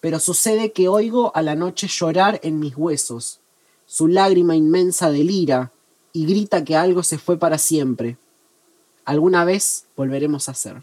Pero 0.01 0.20
sucede 0.20 0.72
que 0.72 0.89
oigo 0.89 1.32
a 1.34 1.43
la 1.43 1.57
noche 1.57 1.89
llorar 1.89 2.41
en 2.43 2.61
mis 2.61 2.76
huesos, 2.76 3.41
su 3.86 4.07
lágrima 4.07 4.55
inmensa 4.55 5.11
delira 5.11 5.72
y 6.12 6.26
grita 6.26 6.64
que 6.64 6.76
algo 6.76 7.03
se 7.03 7.18
fue 7.18 7.36
para 7.39 7.59
siempre. 7.59 8.16
Alguna 9.05 9.45
vez 9.45 9.86
volveremos 9.97 10.49
a 10.49 10.55
ser. 10.55 10.82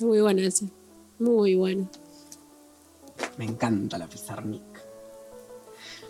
Muy 0.00 0.20
bueno 0.20 0.40
ese. 0.42 0.66
Muy 1.18 1.54
bueno. 1.54 1.88
Me 3.38 3.44
encanta 3.44 3.98
la 3.98 4.06
Pizarnik. 4.06 4.62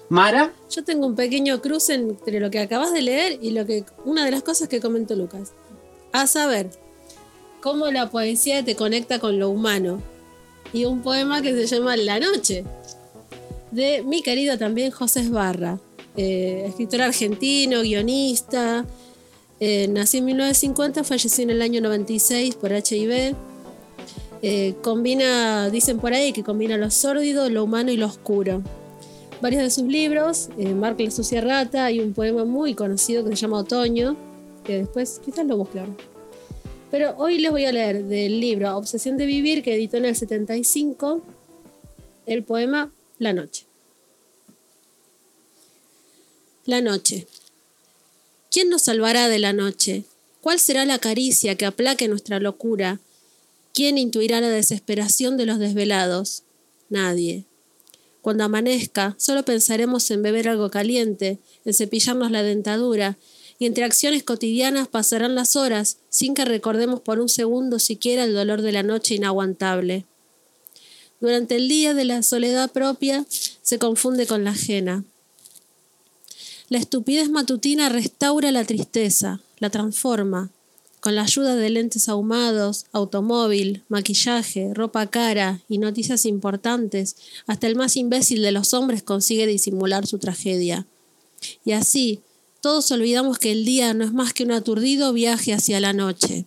Mara, 0.08 0.52
Yo 0.70 0.84
tengo 0.84 1.06
un 1.06 1.14
pequeño 1.14 1.60
cruce 1.62 1.94
entre 1.94 2.38
lo 2.38 2.50
que 2.50 2.60
acabas 2.60 2.92
de 2.92 3.02
leer 3.02 3.38
y 3.40 3.50
lo 3.50 3.64
que 3.66 3.84
una 4.04 4.24
de 4.24 4.30
las 4.30 4.42
cosas 4.42 4.68
que 4.68 4.80
comentó 4.80 5.14
Lucas. 5.16 5.52
A 6.12 6.26
saber, 6.26 6.70
cómo 7.60 7.90
la 7.90 8.10
poesía 8.10 8.62
te 8.62 8.76
conecta 8.76 9.18
con 9.18 9.38
lo 9.38 9.48
humano. 9.48 10.02
Y 10.72 10.84
un 10.84 11.02
poema 11.02 11.40
que 11.40 11.52
se 11.54 11.66
llama 11.66 11.96
La 11.96 12.20
Noche, 12.20 12.64
de 13.70 14.02
mi 14.02 14.22
querido 14.22 14.58
también 14.58 14.90
José 14.90 15.20
Esbarra, 15.20 15.80
eh, 16.16 16.64
escritor 16.68 17.02
argentino, 17.02 17.80
guionista. 17.80 18.84
eh, 19.60 19.88
nació 19.88 20.18
en 20.18 20.26
1950, 20.26 21.04
falleció 21.04 21.44
en 21.44 21.50
el 21.50 21.62
año 21.62 21.80
96 21.80 22.56
por 22.56 22.72
HIV. 22.72 23.34
Eh, 24.46 24.74
combina, 24.82 25.70
dicen 25.70 25.98
por 25.98 26.12
ahí 26.12 26.32
que 26.32 26.44
combina 26.44 26.76
lo 26.76 26.90
sórdido, 26.90 27.48
lo 27.48 27.64
humano 27.64 27.90
y 27.90 27.96
lo 27.96 28.06
oscuro 28.06 28.62
varios 29.44 29.62
de 29.62 29.70
sus 29.70 29.84
libros, 29.84 30.48
eh, 30.56 30.72
Mark 30.72 30.98
la 30.98 31.10
sucia 31.10 31.42
rata, 31.42 31.84
hay 31.84 32.00
un 32.00 32.14
poema 32.14 32.46
muy 32.46 32.74
conocido 32.74 33.22
que 33.22 33.30
se 33.30 33.42
llama 33.42 33.58
Otoño, 33.58 34.16
que 34.64 34.78
después 34.78 35.20
quizás 35.22 35.46
lo 35.46 35.58
buscaron. 35.58 35.94
Pero 36.90 37.14
hoy 37.18 37.38
les 37.38 37.50
voy 37.50 37.66
a 37.66 37.72
leer 37.72 38.04
del 38.04 38.40
libro 38.40 38.74
Obsesión 38.74 39.18
de 39.18 39.26
Vivir, 39.26 39.62
que 39.62 39.74
editó 39.74 39.98
en 39.98 40.06
el 40.06 40.16
75, 40.16 41.22
el 42.24 42.42
poema 42.42 42.90
La 43.18 43.34
Noche. 43.34 43.66
La 46.64 46.80
Noche. 46.80 47.26
¿Quién 48.50 48.70
nos 48.70 48.82
salvará 48.82 49.28
de 49.28 49.40
la 49.40 49.52
noche? 49.52 50.04
¿Cuál 50.40 50.58
será 50.58 50.86
la 50.86 50.98
caricia 50.98 51.56
que 51.56 51.66
aplaque 51.66 52.08
nuestra 52.08 52.40
locura? 52.40 52.98
¿Quién 53.74 53.98
intuirá 53.98 54.40
la 54.40 54.50
desesperación 54.50 55.36
de 55.36 55.46
los 55.46 55.58
desvelados? 55.58 56.44
Nadie. 56.90 57.44
Cuando 58.22 58.44
amanezca, 58.44 59.16
solo 59.18 59.44
pensaremos 59.44 60.08
en 60.12 60.22
beber 60.22 60.48
algo 60.48 60.70
caliente, 60.70 61.40
en 61.64 61.74
cepillarnos 61.74 62.30
la 62.30 62.44
dentadura, 62.44 63.18
y 63.58 63.66
entre 63.66 63.82
acciones 63.82 64.22
cotidianas 64.22 64.86
pasarán 64.86 65.34
las 65.34 65.56
horas 65.56 65.96
sin 66.08 66.34
que 66.34 66.44
recordemos 66.44 67.00
por 67.00 67.18
un 67.18 67.28
segundo 67.28 67.80
siquiera 67.80 68.22
el 68.22 68.32
dolor 68.32 68.62
de 68.62 68.70
la 68.70 68.84
noche 68.84 69.16
inaguantable. 69.16 70.04
Durante 71.20 71.56
el 71.56 71.68
día 71.68 71.94
de 71.94 72.04
la 72.04 72.22
soledad 72.22 72.70
propia 72.70 73.26
se 73.28 73.80
confunde 73.80 74.28
con 74.28 74.44
la 74.44 74.50
ajena. 74.50 75.02
La 76.68 76.78
estupidez 76.78 77.28
matutina 77.28 77.88
restaura 77.88 78.52
la 78.52 78.64
tristeza, 78.64 79.40
la 79.58 79.70
transforma, 79.70 80.50
con 81.04 81.16
la 81.16 81.24
ayuda 81.24 81.54
de 81.54 81.68
lentes 81.68 82.08
ahumados, 82.08 82.86
automóvil, 82.92 83.82
maquillaje, 83.90 84.72
ropa 84.72 85.06
cara 85.08 85.60
y 85.68 85.76
noticias 85.76 86.24
importantes, 86.24 87.16
hasta 87.46 87.66
el 87.66 87.76
más 87.76 87.98
imbécil 87.98 88.40
de 88.40 88.52
los 88.52 88.72
hombres 88.72 89.02
consigue 89.02 89.46
disimular 89.46 90.06
su 90.06 90.18
tragedia. 90.18 90.86
Y 91.62 91.72
así, 91.72 92.22
todos 92.62 92.90
olvidamos 92.90 93.38
que 93.38 93.52
el 93.52 93.66
día 93.66 93.92
no 93.92 94.02
es 94.02 94.14
más 94.14 94.32
que 94.32 94.44
un 94.44 94.52
aturdido 94.52 95.12
viaje 95.12 95.52
hacia 95.52 95.78
la 95.78 95.92
noche. 95.92 96.46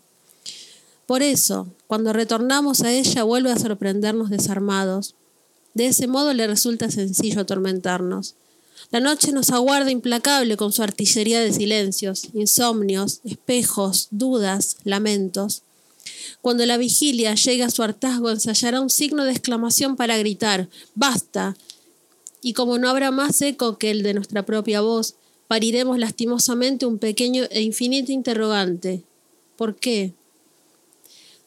Por 1.06 1.22
eso, 1.22 1.68
cuando 1.86 2.12
retornamos 2.12 2.82
a 2.82 2.92
ella 2.92 3.22
vuelve 3.22 3.52
a 3.52 3.60
sorprendernos 3.60 4.32
desarmados. 4.32 5.14
De 5.76 5.86
ese 5.86 6.08
modo 6.08 6.34
le 6.34 6.48
resulta 6.48 6.90
sencillo 6.90 7.42
atormentarnos. 7.42 8.34
La 8.92 9.00
noche 9.00 9.32
nos 9.32 9.50
aguarda 9.50 9.92
implacable 9.92 10.56
con 10.56 10.72
su 10.72 10.82
artillería 10.82 11.42
de 11.42 11.52
silencios, 11.52 12.28
insomnios, 12.34 13.20
espejos, 13.26 14.08
dudas, 14.12 14.78
lamentos. 14.84 15.64
Cuando 16.42 16.66
la 16.66 16.78
vigilia 16.78 17.36
llegue 17.36 17.64
a 17.64 17.70
su 17.70 17.84
hartazgo, 17.84 18.30
ensayará 18.30 18.80
un 18.80 18.90
signo 18.90 19.26
de 19.26 19.32
exclamación 19.32 19.98
para 19.98 20.18
gritar 20.18 20.70
¡Basta! 20.96 21.58
Y 22.42 22.54
como 22.54 22.78
no 22.78 22.90
habrá 22.90 23.12
más 23.12 23.42
eco 23.42 23.78
que 23.78 23.92
el 23.92 24.04
de 24.04 24.14
nuestra 24.14 24.46
propia 24.46 24.80
voz, 24.80 25.16
pariremos 25.48 25.98
lastimosamente 25.98 26.86
un 26.86 26.98
pequeño 26.98 27.44
e 27.50 27.62
infinito 27.62 28.12
interrogante. 28.12 29.04
¿Por 29.58 29.76
qué? 29.76 30.14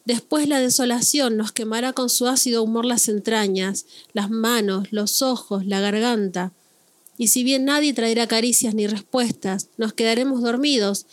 Después 0.05 0.47
la 0.47 0.59
desolación 0.59 1.37
nos 1.37 1.51
quemará 1.51 1.93
con 1.93 2.09
su 2.09 2.27
ácido 2.27 2.61
humor 2.61 2.85
las 2.85 3.07
entrañas, 3.07 3.85
las 4.13 4.29
manos, 4.29 4.89
los 4.91 5.21
ojos, 5.21 5.65
la 5.65 5.79
garganta 5.79 6.51
y 7.21 7.27
si 7.27 7.43
bien 7.43 7.65
nadie 7.65 7.93
traerá 7.93 8.25
caricias 8.25 8.73
ni 8.73 8.87
respuestas, 8.87 9.69
nos 9.77 9.93
quedaremos 9.93 10.41
dormidos, 10.41 11.05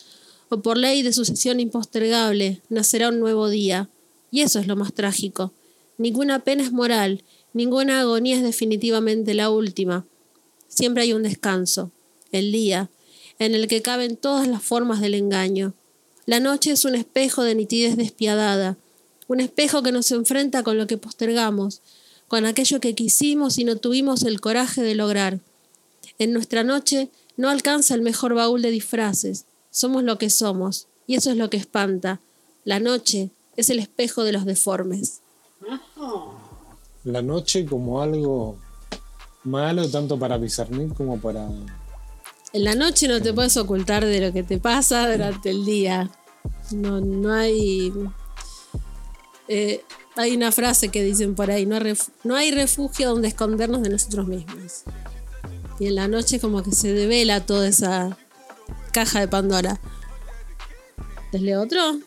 o 0.48 0.62
por 0.62 0.78
ley 0.78 1.02
de 1.02 1.12
sucesión 1.12 1.60
impostergable, 1.60 2.62
nacerá 2.70 3.10
un 3.10 3.20
nuevo 3.20 3.50
día. 3.50 3.90
Y 4.30 4.40
eso 4.40 4.58
es 4.58 4.66
lo 4.66 4.74
más 4.74 4.94
trágico. 4.94 5.52
Ninguna 5.98 6.38
pena 6.38 6.62
es 6.62 6.72
moral, 6.72 7.24
ninguna 7.52 8.00
agonía 8.00 8.36
es 8.36 8.42
definitivamente 8.42 9.34
la 9.34 9.50
última. 9.50 10.06
Siempre 10.66 11.02
hay 11.02 11.12
un 11.12 11.24
descanso, 11.24 11.92
el 12.32 12.52
día, 12.52 12.88
en 13.38 13.54
el 13.54 13.68
que 13.68 13.82
caben 13.82 14.16
todas 14.16 14.48
las 14.48 14.62
formas 14.62 15.02
del 15.02 15.12
engaño. 15.12 15.74
La 16.24 16.40
noche 16.40 16.70
es 16.70 16.86
un 16.86 16.94
espejo 16.94 17.42
de 17.42 17.54
nitidez 17.54 17.98
despiadada, 17.98 18.78
un 19.26 19.40
espejo 19.40 19.82
que 19.82 19.92
nos 19.92 20.10
enfrenta 20.10 20.62
con 20.62 20.78
lo 20.78 20.86
que 20.86 20.96
postergamos, 20.96 21.82
con 22.28 22.46
aquello 22.46 22.80
que 22.80 22.94
quisimos 22.94 23.58
y 23.58 23.64
no 23.64 23.76
tuvimos 23.76 24.22
el 24.22 24.40
coraje 24.40 24.80
de 24.80 24.94
lograr. 24.94 25.40
En 26.18 26.32
nuestra 26.32 26.64
noche 26.64 27.10
no 27.36 27.48
alcanza 27.48 27.94
el 27.94 28.02
mejor 28.02 28.34
baúl 28.34 28.62
de 28.62 28.70
disfraces. 28.70 29.46
Somos 29.70 30.02
lo 30.02 30.18
que 30.18 30.30
somos, 30.30 30.88
y 31.06 31.14
eso 31.14 31.30
es 31.30 31.36
lo 31.36 31.48
que 31.50 31.56
espanta. 31.56 32.20
La 32.64 32.80
noche 32.80 33.30
es 33.56 33.70
el 33.70 33.78
espejo 33.78 34.24
de 34.24 34.32
los 34.32 34.44
deformes. 34.44 35.20
La 37.04 37.22
noche 37.22 37.64
como 37.64 38.02
algo 38.02 38.58
malo 39.44 39.88
tanto 39.88 40.18
para 40.18 40.38
Pizarnik 40.38 40.94
como 40.94 41.20
para... 41.20 41.48
En 42.52 42.64
la 42.64 42.74
noche 42.74 43.08
no 43.08 43.22
te 43.22 43.32
puedes 43.32 43.56
ocultar 43.56 44.04
de 44.04 44.20
lo 44.20 44.32
que 44.32 44.42
te 44.42 44.58
pasa 44.58 45.10
durante 45.10 45.50
el 45.50 45.64
día. 45.64 46.10
No, 46.72 47.00
no 47.00 47.32
hay... 47.32 47.92
Eh, 49.46 49.82
hay 50.16 50.34
una 50.34 50.50
frase 50.50 50.88
que 50.88 51.04
dicen 51.04 51.36
por 51.36 51.50
ahí, 51.50 51.64
no, 51.64 51.78
no 52.24 52.34
hay 52.34 52.50
refugio 52.50 53.10
donde 53.10 53.28
escondernos 53.28 53.82
de 53.82 53.90
nosotros 53.90 54.26
mismos. 54.26 54.82
Y 55.78 55.86
en 55.86 55.94
la 55.94 56.08
noche 56.08 56.40
como 56.40 56.62
que 56.62 56.72
se 56.72 56.92
devela 56.92 57.46
toda 57.46 57.68
esa 57.68 58.16
caja 58.92 59.20
de 59.20 59.28
Pandora. 59.28 59.80
¿Les 61.32 61.42
leo 61.42 61.62
otro? 61.62 61.98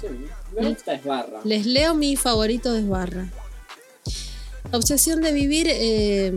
Sí, 0.00 0.06
me 0.54 0.68
gusta 0.68 0.94
Esbarra. 0.94 1.40
Les 1.44 1.64
leo 1.64 1.94
mi 1.94 2.16
favorito 2.16 2.72
de 2.72 2.80
Esbarra. 2.80 3.32
Obsesión 4.72 5.22
de 5.22 5.32
Vivir 5.32 5.68
eh, 5.70 6.32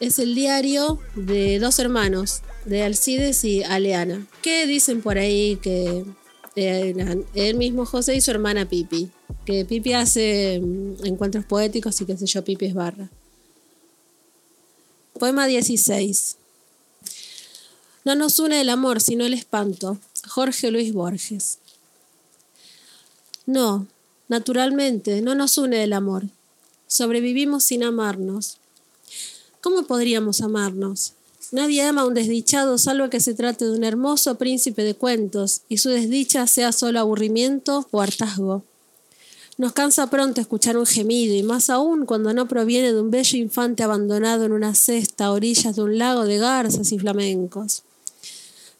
es 0.00 0.18
el 0.18 0.34
diario 0.34 1.00
de 1.14 1.58
dos 1.58 1.78
hermanos, 1.78 2.42
de 2.64 2.82
Alcides 2.82 3.44
y 3.44 3.62
Aleana, 3.64 4.26
que 4.42 4.66
dicen 4.66 5.02
por 5.02 5.18
ahí 5.18 5.56
que 5.56 6.04
eh, 6.54 7.24
él 7.34 7.56
mismo 7.56 7.84
José 7.84 8.14
y 8.14 8.20
su 8.20 8.30
hermana 8.30 8.68
Pipi, 8.68 9.10
que 9.44 9.64
Pipi 9.64 9.92
hace 9.92 10.60
mm, 10.60 11.04
encuentros 11.04 11.44
poéticos 11.44 12.00
y 12.00 12.06
que 12.06 12.16
sé 12.16 12.26
yo, 12.26 12.44
Pipi 12.44 12.66
es 12.66 12.74
barra. 12.74 13.10
Poema 15.18 15.46
16. 15.46 16.36
No 18.04 18.14
nos 18.14 18.38
une 18.38 18.60
el 18.60 18.68
amor, 18.68 19.00
sino 19.00 19.24
el 19.24 19.32
espanto. 19.32 19.98
Jorge 20.28 20.70
Luis 20.70 20.92
Borges. 20.92 21.58
No, 23.46 23.86
naturalmente, 24.28 25.22
no 25.22 25.34
nos 25.34 25.56
une 25.56 25.82
el 25.82 25.94
amor. 25.94 26.24
Sobrevivimos 26.86 27.64
sin 27.64 27.82
amarnos. 27.82 28.58
¿Cómo 29.62 29.84
podríamos 29.84 30.42
amarnos? 30.42 31.14
Nadie 31.50 31.82
ama 31.82 32.02
a 32.02 32.06
un 32.06 32.14
desdichado 32.14 32.76
salvo 32.76 33.08
que 33.08 33.20
se 33.20 33.32
trate 33.32 33.64
de 33.64 33.70
un 33.70 33.84
hermoso 33.84 34.34
príncipe 34.34 34.82
de 34.82 34.94
cuentos 34.94 35.62
y 35.70 35.78
su 35.78 35.88
desdicha 35.88 36.46
sea 36.46 36.72
solo 36.72 37.00
aburrimiento 37.00 37.88
o 37.90 38.02
hartazgo. 38.02 38.64
Nos 39.58 39.72
cansa 39.72 40.10
pronto 40.10 40.40
escuchar 40.40 40.76
un 40.76 40.84
gemido, 40.84 41.34
y 41.34 41.42
más 41.42 41.70
aún 41.70 42.04
cuando 42.04 42.34
no 42.34 42.46
proviene 42.46 42.92
de 42.92 43.00
un 43.00 43.10
bello 43.10 43.38
infante 43.38 43.82
abandonado 43.82 44.44
en 44.44 44.52
una 44.52 44.74
cesta 44.74 45.26
a 45.26 45.32
orillas 45.32 45.76
de 45.76 45.82
un 45.82 45.96
lago 45.96 46.26
de 46.26 46.36
garzas 46.36 46.92
y 46.92 46.98
flamencos. 46.98 47.82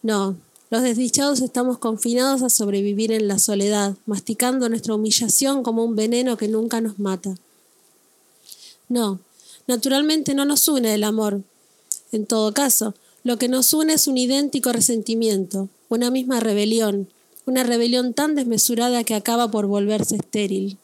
No, 0.03 0.35
los 0.69 0.83
desdichados 0.83 1.41
estamos 1.41 1.79
confinados 1.79 2.43
a 2.43 2.49
sobrevivir 2.49 3.11
en 3.11 3.27
la 3.27 3.39
soledad, 3.39 3.95
masticando 4.05 4.69
nuestra 4.69 4.93
humillación 4.93 5.63
como 5.63 5.83
un 5.83 5.95
veneno 5.95 6.37
que 6.37 6.47
nunca 6.47 6.79
nos 6.79 6.99
mata. 6.99 7.35
No, 8.87 9.19
naturalmente 9.65 10.35
no 10.35 10.45
nos 10.45 10.67
une 10.67 10.93
el 10.93 11.03
amor. 11.03 11.41
En 12.11 12.27
todo 12.27 12.53
caso, 12.53 12.93
lo 13.23 13.37
que 13.37 13.47
nos 13.47 13.73
une 13.73 13.93
es 13.93 14.07
un 14.07 14.17
idéntico 14.19 14.71
resentimiento, 14.71 15.69
una 15.89 16.11
misma 16.11 16.39
rebelión, 16.39 17.09
una 17.47 17.63
rebelión 17.63 18.13
tan 18.13 18.35
desmesurada 18.35 19.03
que 19.05 19.15
acaba 19.15 19.49
por 19.49 19.65
volverse 19.65 20.17
estéril. 20.17 20.77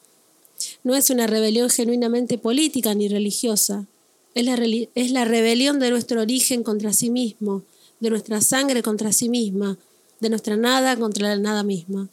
No 0.84 0.96
es 0.96 1.10
una 1.10 1.28
rebelión 1.28 1.70
genuinamente 1.70 2.38
política 2.38 2.96
ni 2.96 3.10
religiosa, 3.10 3.86
es 4.34 4.46
la, 4.46 4.56
es 4.96 5.12
la 5.12 5.26
rebelión 5.26 5.80
de 5.80 5.92
nuestro 5.92 6.22
origen 6.22 6.64
contra 6.64 6.94
sí 6.94 7.10
mismo, 7.10 7.64
de 8.00 8.10
nuestra 8.10 8.42
sangre 8.42 8.82
contra 8.82 9.12
sí 9.12 9.30
misma, 9.30 9.78
de 10.22 10.30
nuestra 10.30 10.56
nada 10.56 10.98
contra 10.98 11.28
la 11.28 11.38
nada 11.38 11.64
misma, 11.64 12.08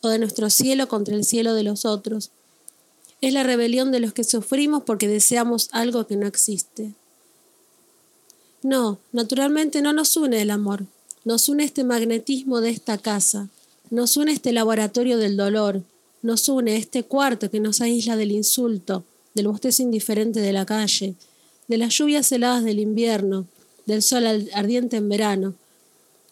o 0.00 0.08
de 0.08 0.20
nuestro 0.20 0.50
cielo 0.50 0.86
contra 0.86 1.16
el 1.16 1.24
cielo 1.24 1.54
de 1.54 1.64
los 1.64 1.84
otros. 1.84 2.30
Es 3.20 3.32
la 3.32 3.42
rebelión 3.42 3.90
de 3.90 4.00
los 4.00 4.12
que 4.12 4.22
sufrimos 4.24 4.84
porque 4.84 5.08
deseamos 5.08 5.68
algo 5.72 6.06
que 6.06 6.16
no 6.16 6.28
existe. 6.28 6.92
No, 8.62 8.98
naturalmente 9.12 9.82
no 9.82 9.92
nos 9.92 10.16
une 10.16 10.40
el 10.40 10.50
amor, 10.50 10.86
nos 11.24 11.48
une 11.48 11.64
este 11.64 11.82
magnetismo 11.82 12.60
de 12.60 12.70
esta 12.70 12.98
casa, 12.98 13.48
nos 13.90 14.16
une 14.16 14.32
este 14.32 14.52
laboratorio 14.52 15.18
del 15.18 15.36
dolor, 15.36 15.82
nos 16.22 16.48
une 16.48 16.76
este 16.76 17.04
cuarto 17.04 17.50
que 17.50 17.60
nos 17.60 17.80
aísla 17.80 18.16
del 18.16 18.32
insulto, 18.32 19.04
del 19.34 19.48
bostezo 19.48 19.82
indiferente 19.82 20.40
de 20.40 20.52
la 20.52 20.66
calle, 20.66 21.14
de 21.68 21.78
las 21.78 21.94
lluvias 21.94 22.30
heladas 22.32 22.64
del 22.64 22.80
invierno, 22.80 23.46
del 23.86 24.02
sol 24.02 24.24
ardiente 24.54 24.96
en 24.96 25.08
verano. 25.08 25.54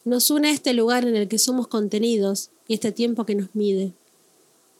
Nos 0.05 0.31
une 0.31 0.51
este 0.51 0.75
lugar 0.75 1.07
en 1.07 1.17
el 1.17 1.29
que 1.29 1.39
somos 1.39 1.69
contenidos 1.69 2.51
y 2.67 2.75
este 2.75 2.93
tiempo 2.93 3.25
que 3.25 3.37
nos 3.37 3.55
mide. 3.55 3.93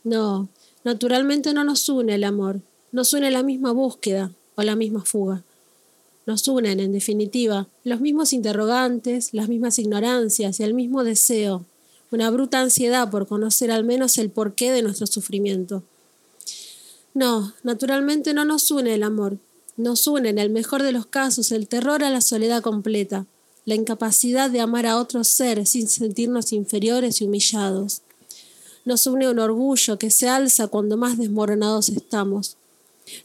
No, 0.03 0.49
naturalmente 0.83 1.55
no 1.55 1.65
nos 1.65 1.89
une 1.89 2.15
el 2.15 2.25
amor, 2.25 2.61
nos 2.93 3.13
une 3.13 3.31
la 3.31 3.43
misma 3.43 3.73
búsqueda 3.73 4.33
o 4.57 4.63
la 4.63 4.75
misma 4.75 5.05
fuga. 5.05 5.45
Nos 6.27 6.49
unen, 6.49 6.81
en 6.81 6.93
definitiva, 6.93 7.69
los 7.85 8.01
mismos 8.01 8.33
interrogantes, 8.33 9.35
las 9.35 9.49
mismas 9.49 9.79
ignorancias 9.79 10.59
y 10.59 10.63
el 10.63 10.73
mismo 10.73 11.05
deseo 11.05 11.67
una 12.15 12.31
bruta 12.31 12.61
ansiedad 12.61 13.11
por 13.11 13.27
conocer 13.27 13.71
al 13.71 13.85
menos 13.85 14.19
el 14.19 14.31
porqué 14.31 14.71
de 14.71 14.83
nuestro 14.83 15.07
sufrimiento. 15.07 15.83
No, 17.13 17.53
naturalmente 17.63 18.35
no 18.35 18.45
nos 18.45 18.71
une 18.71 18.95
el 18.95 19.03
amor, 19.03 19.39
nos 19.77 20.07
une 20.07 20.29
en 20.29 20.39
el 20.39 20.51
mejor 20.51 20.83
de 20.83 20.93
los 20.93 21.07
casos 21.07 21.51
el 21.53 21.67
terror 21.67 22.05
a 22.05 22.11
la 22.11 22.21
soledad 22.21 22.63
completa, 22.63 23.27
la 23.67 23.75
incapacidad 23.75 24.49
de 24.49 24.61
amar 24.61 24.87
a 24.87 24.99
otro 24.99 25.25
ser 25.25 25.67
sin 25.67 25.89
sentirnos 25.89 26.53
inferiores 26.53 27.21
y 27.21 27.25
humillados. 27.25 28.03
Nos 28.85 29.07
une 29.07 29.29
un 29.29 29.39
orgullo 29.39 29.99
que 29.99 30.11
se 30.11 30.29
alza 30.29 30.69
cuando 30.69 30.97
más 30.97 31.19
desmoronados 31.19 31.89
estamos. 31.89 32.57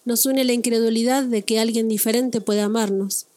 Nos 0.05 0.25
une 0.25 0.43
la 0.45 0.53
incredulidad 0.53 1.23
de 1.23 1.43
que 1.43 1.59
alguien 1.59 1.87
diferente 1.87 2.41
puede 2.41 2.61
amarnos. 2.61 3.27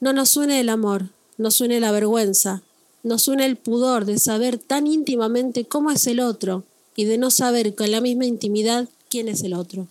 No 0.00 0.12
nos 0.12 0.36
une 0.36 0.60
el 0.60 0.68
amor, 0.68 1.08
nos 1.38 1.60
une 1.60 1.80
la 1.80 1.90
vergüenza, 1.92 2.62
nos 3.04 3.28
une 3.28 3.44
el 3.44 3.56
pudor 3.56 4.06
de 4.06 4.18
saber 4.18 4.58
tan 4.58 4.86
íntimamente 4.86 5.66
cómo 5.66 5.90
es 5.90 6.06
el 6.06 6.20
otro 6.20 6.64
y 6.96 7.04
de 7.04 7.18
no 7.18 7.30
saber 7.30 7.74
con 7.74 7.90
la 7.90 8.00
misma 8.00 8.24
intimidad 8.24 8.88
quién 9.10 9.28
es 9.28 9.42
el 9.42 9.52
otro. 9.52 9.86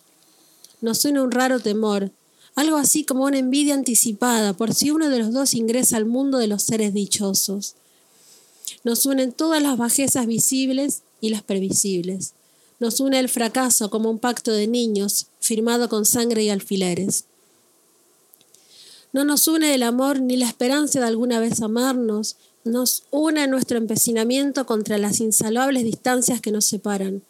Nos 0.81 1.05
une 1.05 1.21
un 1.21 1.31
raro 1.31 1.59
temor, 1.59 2.11
algo 2.55 2.75
así 2.75 3.05
como 3.05 3.25
una 3.25 3.37
envidia 3.37 3.75
anticipada 3.75 4.53
por 4.53 4.73
si 4.73 4.89
uno 4.89 5.09
de 5.09 5.19
los 5.19 5.31
dos 5.31 5.53
ingresa 5.53 5.95
al 5.95 6.05
mundo 6.05 6.39
de 6.39 6.47
los 6.47 6.63
seres 6.63 6.93
dichosos. 6.93 7.75
Nos 8.83 9.05
unen 9.05 9.31
todas 9.31 9.61
las 9.61 9.77
bajezas 9.77 10.25
visibles 10.25 11.03
y 11.21 11.29
las 11.29 11.43
previsibles. 11.43 12.33
Nos 12.79 12.99
une 12.99 13.19
el 13.19 13.29
fracaso 13.29 13.89
como 13.89 14.09
un 14.09 14.19
pacto 14.19 14.51
de 14.51 14.67
niños, 14.67 15.27
firmado 15.39 15.87
con 15.87 16.05
sangre 16.05 16.43
y 16.43 16.49
alfileres. 16.49 17.25
No 19.13 19.23
nos 19.23 19.47
une 19.47 19.75
el 19.75 19.83
amor 19.83 20.19
ni 20.19 20.35
la 20.35 20.47
esperanza 20.47 20.99
de 20.99 21.05
alguna 21.05 21.39
vez 21.39 21.61
amarnos, 21.61 22.35
nos 22.63 23.03
une 23.11 23.47
nuestro 23.47 23.77
empecinamiento 23.77 24.65
contra 24.65 24.97
las 24.97 25.19
insalables 25.19 25.83
distancias 25.83 26.39
que 26.39 26.51
nos 26.51 26.65
separan. 26.65 27.21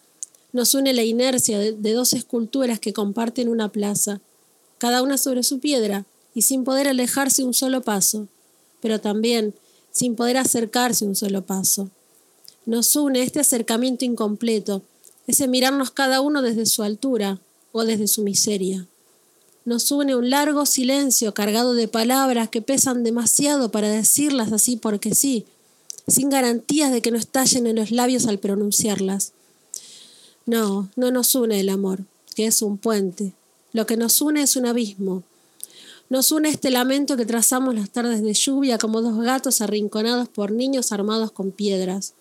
Nos 0.52 0.76
une 0.76 0.94
la 0.94 1.04
inercia 1.04 1.58
de, 1.58 1.74
de 1.74 1.94
dos 1.94 2.14
esculturas 2.14 2.80
que 2.80 2.94
comparten 2.94 3.50
una 3.50 3.70
plaza, 3.70 4.22
cada 4.78 5.02
una 5.02 5.18
sobre 5.18 5.44
su 5.44 5.60
piedra 5.60 6.06
y 6.36 6.44
sin 6.44 6.64
poder 6.64 6.88
alejarse 6.88 7.44
un 7.44 7.54
solo 7.54 7.82
paso, 7.82 8.28
pero 8.82 9.02
también 9.02 9.56
sin 9.92 10.16
poder 10.16 10.38
acercarse 10.38 11.06
un 11.06 11.16
solo 11.16 11.46
paso. 11.46 11.90
Nos 12.66 12.96
une 12.96 13.24
este 13.24 13.40
acercamiento 13.40 14.06
incompleto, 14.06 14.84
ese 15.28 15.48
mirarnos 15.48 15.92
cada 15.92 16.22
uno 16.22 16.42
desde 16.42 16.66
su 16.66 16.84
altura 16.84 17.40
o 17.72 17.86
desde 17.86 18.08
su 18.08 18.24
miseria. 18.24 18.88
Nos 19.66 19.92
une 19.92 20.16
un 20.16 20.30
largo 20.30 20.66
silencio 20.66 21.34
cargado 21.34 21.74
de 21.74 21.88
palabras 21.88 22.50
que 22.50 22.62
pesan 22.62 23.04
demasiado 23.04 23.72
para 23.72 23.90
decirlas 23.90 24.52
así 24.52 24.76
porque 24.76 25.16
sí, 25.16 25.46
sin 26.08 26.30
garantías 26.30 26.92
de 26.92 27.02
que 27.02 27.12
no 27.12 27.18
estallen 27.18 27.68
en 27.68 27.78
los 27.78 27.92
labios 27.92 28.28
al 28.28 28.40
pronunciarlas. 28.40 29.32
No, 30.46 30.90
no 30.98 31.12
nos 31.12 31.34
une 31.36 31.62
el 31.62 31.70
amor, 31.70 32.04
que 32.36 32.46
es 32.46 32.62
un 32.62 32.78
puente. 32.78 33.34
Lo 33.72 33.86
que 33.86 33.96
nos 33.96 34.20
une 34.22 34.42
es 34.42 34.58
un 34.58 34.66
abismo. 34.66 35.24
Nos 36.10 36.34
une 36.34 36.50
este 36.50 36.70
lamento 36.70 37.16
que 37.16 37.26
trazamos 37.26 37.74
las 37.74 37.90
tardes 37.90 38.22
de 38.22 38.34
lluvia 38.34 38.78
como 38.78 39.02
dos 39.02 39.18
gatos 39.24 39.62
arrinconados 39.62 40.28
por 40.28 40.52
niños 40.52 40.92
armados 40.92 41.32
con 41.32 41.52
piedras. 41.52 42.14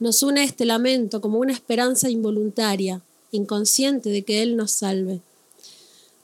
Nos 0.00 0.24
une 0.24 0.42
este 0.42 0.64
lamento 0.64 1.20
como 1.20 1.38
una 1.38 1.52
esperanza 1.52 2.10
involuntaria, 2.10 3.00
inconsciente 3.30 4.10
de 4.10 4.24
que 4.24 4.42
Él 4.42 4.56
nos 4.56 4.72
salve. 4.72 5.20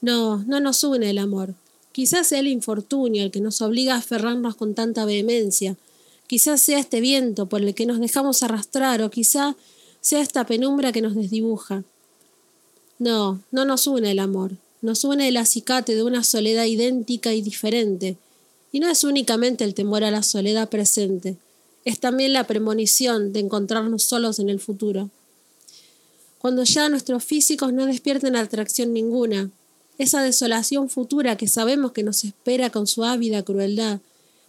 No, 0.01 0.43
no 0.45 0.59
nos 0.59 0.83
une 0.83 1.09
el 1.09 1.17
amor. 1.17 1.55
Quizás 1.91 2.27
sea 2.27 2.39
el 2.39 2.47
infortunio 2.47 3.23
el 3.23 3.31
que 3.31 3.41
nos 3.41 3.61
obliga 3.61 3.95
a 3.95 3.97
aferrarnos 3.97 4.55
con 4.55 4.73
tanta 4.73 5.05
vehemencia. 5.05 5.77
Quizás 6.27 6.61
sea 6.61 6.79
este 6.79 7.01
viento 7.01 7.47
por 7.47 7.61
el 7.61 7.75
que 7.75 7.85
nos 7.85 7.99
dejamos 7.99 8.43
arrastrar 8.43 9.01
o 9.01 9.11
quizá 9.11 9.55
sea 9.99 10.21
esta 10.21 10.45
penumbra 10.45 10.91
que 10.91 11.01
nos 11.01 11.15
desdibuja. 11.15 11.83
No, 12.99 13.41
no 13.51 13.65
nos 13.65 13.87
une 13.87 14.11
el 14.11 14.19
amor. 14.19 14.57
Nos 14.81 15.03
une 15.03 15.27
el 15.27 15.37
acicate 15.37 15.95
de 15.95 16.03
una 16.03 16.23
soledad 16.23 16.65
idéntica 16.65 17.33
y 17.33 17.41
diferente. 17.41 18.17
Y 18.71 18.79
no 18.79 18.89
es 18.89 19.03
únicamente 19.03 19.63
el 19.63 19.73
temor 19.73 20.03
a 20.03 20.11
la 20.11 20.23
soledad 20.23 20.69
presente, 20.69 21.37
es 21.83 21.99
también 21.99 22.33
la 22.33 22.45
premonición 22.45 23.33
de 23.33 23.39
encontrarnos 23.39 24.03
solos 24.03 24.39
en 24.39 24.49
el 24.49 24.59
futuro. 24.59 25.09
Cuando 26.37 26.63
ya 26.63 26.89
nuestros 26.89 27.23
físicos 27.23 27.73
no 27.73 27.85
despierten 27.85 28.35
atracción 28.35 28.93
ninguna, 28.93 29.49
esa 30.01 30.23
desolación 30.23 30.89
futura 30.89 31.37
que 31.37 31.47
sabemos 31.47 31.91
que 31.91 32.03
nos 32.03 32.23
espera 32.23 32.69
con 32.69 32.87
su 32.87 33.03
ávida 33.03 33.43
crueldad 33.43 33.99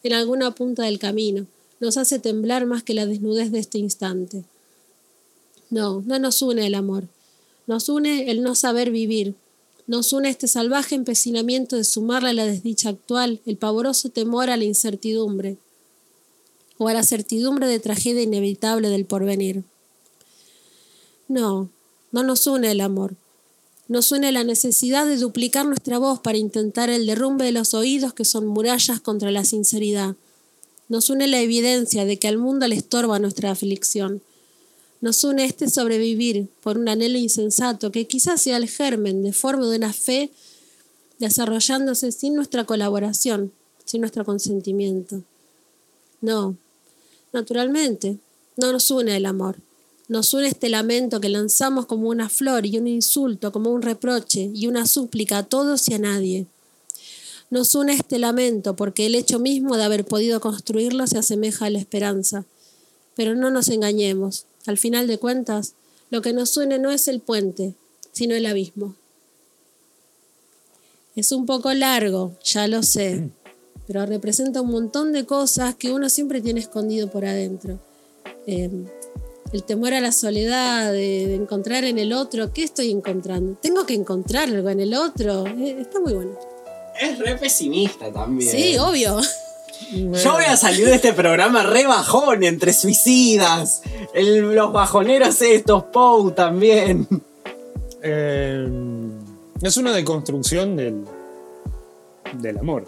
en 0.02 0.12
alguna 0.12 0.54
punta 0.54 0.84
del 0.84 0.98
camino, 0.98 1.46
nos 1.80 1.96
hace 1.96 2.18
temblar 2.18 2.66
más 2.66 2.82
que 2.82 2.94
la 2.94 3.06
desnudez 3.06 3.52
de 3.52 3.58
este 3.58 3.78
instante. 3.78 4.44
No, 5.70 6.02
no 6.06 6.18
nos 6.18 6.42
une 6.42 6.66
el 6.66 6.74
amor, 6.74 7.08
nos 7.66 7.88
une 7.88 8.30
el 8.30 8.42
no 8.42 8.54
saber 8.54 8.90
vivir, 8.90 9.34
nos 9.86 10.12
une 10.12 10.28
este 10.28 10.48
salvaje 10.48 10.94
empecinamiento 10.94 11.76
de 11.76 11.84
sumarle 11.84 12.30
a 12.30 12.34
la 12.34 12.46
desdicha 12.46 12.88
actual 12.90 13.40
el 13.46 13.56
pavoroso 13.56 14.08
temor 14.08 14.50
a 14.50 14.56
la 14.56 14.64
incertidumbre, 14.64 15.56
o 16.78 16.88
a 16.88 16.94
la 16.94 17.04
certidumbre 17.04 17.66
de 17.66 17.78
tragedia 17.78 18.22
inevitable 18.22 18.88
del 18.88 19.04
porvenir. 19.04 19.64
No, 21.28 21.68
no 22.10 22.22
nos 22.22 22.46
une 22.46 22.70
el 22.70 22.80
amor, 22.80 23.16
nos 23.92 24.10
une 24.10 24.32
la 24.32 24.42
necesidad 24.42 25.06
de 25.06 25.18
duplicar 25.18 25.66
nuestra 25.66 25.98
voz 25.98 26.18
para 26.18 26.38
intentar 26.38 26.88
el 26.88 27.04
derrumbe 27.04 27.44
de 27.44 27.52
los 27.52 27.74
oídos 27.74 28.14
que 28.14 28.24
son 28.24 28.46
murallas 28.46 29.02
contra 29.02 29.30
la 29.30 29.44
sinceridad. 29.44 30.16
Nos 30.88 31.10
une 31.10 31.26
la 31.26 31.42
evidencia 31.42 32.06
de 32.06 32.18
que 32.18 32.26
al 32.26 32.38
mundo 32.38 32.66
le 32.66 32.74
estorba 32.74 33.18
nuestra 33.18 33.50
aflicción. 33.50 34.22
Nos 35.02 35.24
une 35.24 35.44
este 35.44 35.68
sobrevivir 35.68 36.48
por 36.62 36.78
un 36.78 36.88
anhelo 36.88 37.18
insensato 37.18 37.92
que 37.92 38.06
quizás 38.06 38.40
sea 38.40 38.56
el 38.56 38.66
germen 38.66 39.22
de 39.22 39.34
forma 39.34 39.68
de 39.68 39.76
una 39.76 39.92
fe 39.92 40.30
desarrollándose 41.18 42.12
sin 42.12 42.34
nuestra 42.34 42.64
colaboración, 42.64 43.52
sin 43.84 44.00
nuestro 44.00 44.24
consentimiento. 44.24 45.22
No, 46.22 46.56
naturalmente, 47.34 48.16
no 48.56 48.72
nos 48.72 48.90
une 48.90 49.18
el 49.18 49.26
amor. 49.26 49.56
Nos 50.12 50.34
une 50.34 50.46
este 50.46 50.68
lamento 50.68 51.22
que 51.22 51.30
lanzamos 51.30 51.86
como 51.86 52.10
una 52.10 52.28
flor 52.28 52.66
y 52.66 52.76
un 52.76 52.86
insulto, 52.86 53.50
como 53.50 53.70
un 53.70 53.80
reproche 53.80 54.50
y 54.52 54.66
una 54.66 54.86
súplica 54.86 55.38
a 55.38 55.42
todos 55.42 55.88
y 55.88 55.94
a 55.94 55.98
nadie. 55.98 56.44
Nos 57.48 57.74
une 57.74 57.94
este 57.94 58.18
lamento 58.18 58.76
porque 58.76 59.06
el 59.06 59.14
hecho 59.14 59.38
mismo 59.38 59.74
de 59.78 59.84
haber 59.84 60.04
podido 60.04 60.38
construirlo 60.42 61.06
se 61.06 61.16
asemeja 61.16 61.64
a 61.64 61.70
la 61.70 61.78
esperanza. 61.78 62.44
Pero 63.16 63.34
no 63.34 63.50
nos 63.50 63.68
engañemos, 63.68 64.44
al 64.66 64.76
final 64.76 65.06
de 65.06 65.16
cuentas, 65.16 65.72
lo 66.10 66.20
que 66.20 66.34
nos 66.34 66.54
une 66.58 66.78
no 66.78 66.90
es 66.90 67.08
el 67.08 67.20
puente, 67.20 67.72
sino 68.12 68.34
el 68.34 68.44
abismo. 68.44 68.94
Es 71.16 71.32
un 71.32 71.46
poco 71.46 71.72
largo, 71.72 72.36
ya 72.44 72.68
lo 72.68 72.82
sé, 72.82 73.30
pero 73.86 74.04
representa 74.04 74.60
un 74.60 74.72
montón 74.72 75.12
de 75.12 75.24
cosas 75.24 75.74
que 75.74 75.90
uno 75.90 76.10
siempre 76.10 76.42
tiene 76.42 76.60
escondido 76.60 77.10
por 77.10 77.24
adentro. 77.24 77.78
Eh, 78.46 78.68
el 79.52 79.62
temor 79.64 79.92
a 79.92 80.00
la 80.00 80.12
soledad, 80.12 80.92
de, 80.92 81.34
encontrar 81.34 81.84
en 81.84 81.98
el 81.98 82.12
otro, 82.12 82.52
¿qué 82.52 82.64
estoy 82.64 82.90
encontrando? 82.90 83.56
Tengo 83.60 83.84
que 83.84 83.94
encontrar 83.94 84.48
algo 84.48 84.70
en 84.70 84.80
el 84.80 84.94
otro. 84.94 85.46
Eh, 85.46 85.76
está 85.80 86.00
muy 86.00 86.14
bueno. 86.14 86.32
Es 87.00 87.18
re 87.18 87.36
pesimista 87.36 88.12
también. 88.12 88.50
Sí, 88.50 88.78
obvio. 88.78 89.18
Yo 89.90 90.32
voy 90.32 90.44
a 90.44 90.56
salir 90.56 90.86
de 90.86 90.94
este 90.94 91.12
programa 91.12 91.64
re 91.64 91.86
bajón 91.86 92.44
entre 92.44 92.72
suicidas. 92.72 93.82
los 94.14 94.72
bajoneros 94.72 95.42
estos, 95.42 95.84
Pou 95.84 96.30
también. 96.30 97.06
Eh, 98.02 98.68
es 99.60 99.76
una 99.76 99.92
deconstrucción 99.92 100.76
del, 100.76 101.04
del 102.34 102.58
amor. 102.58 102.86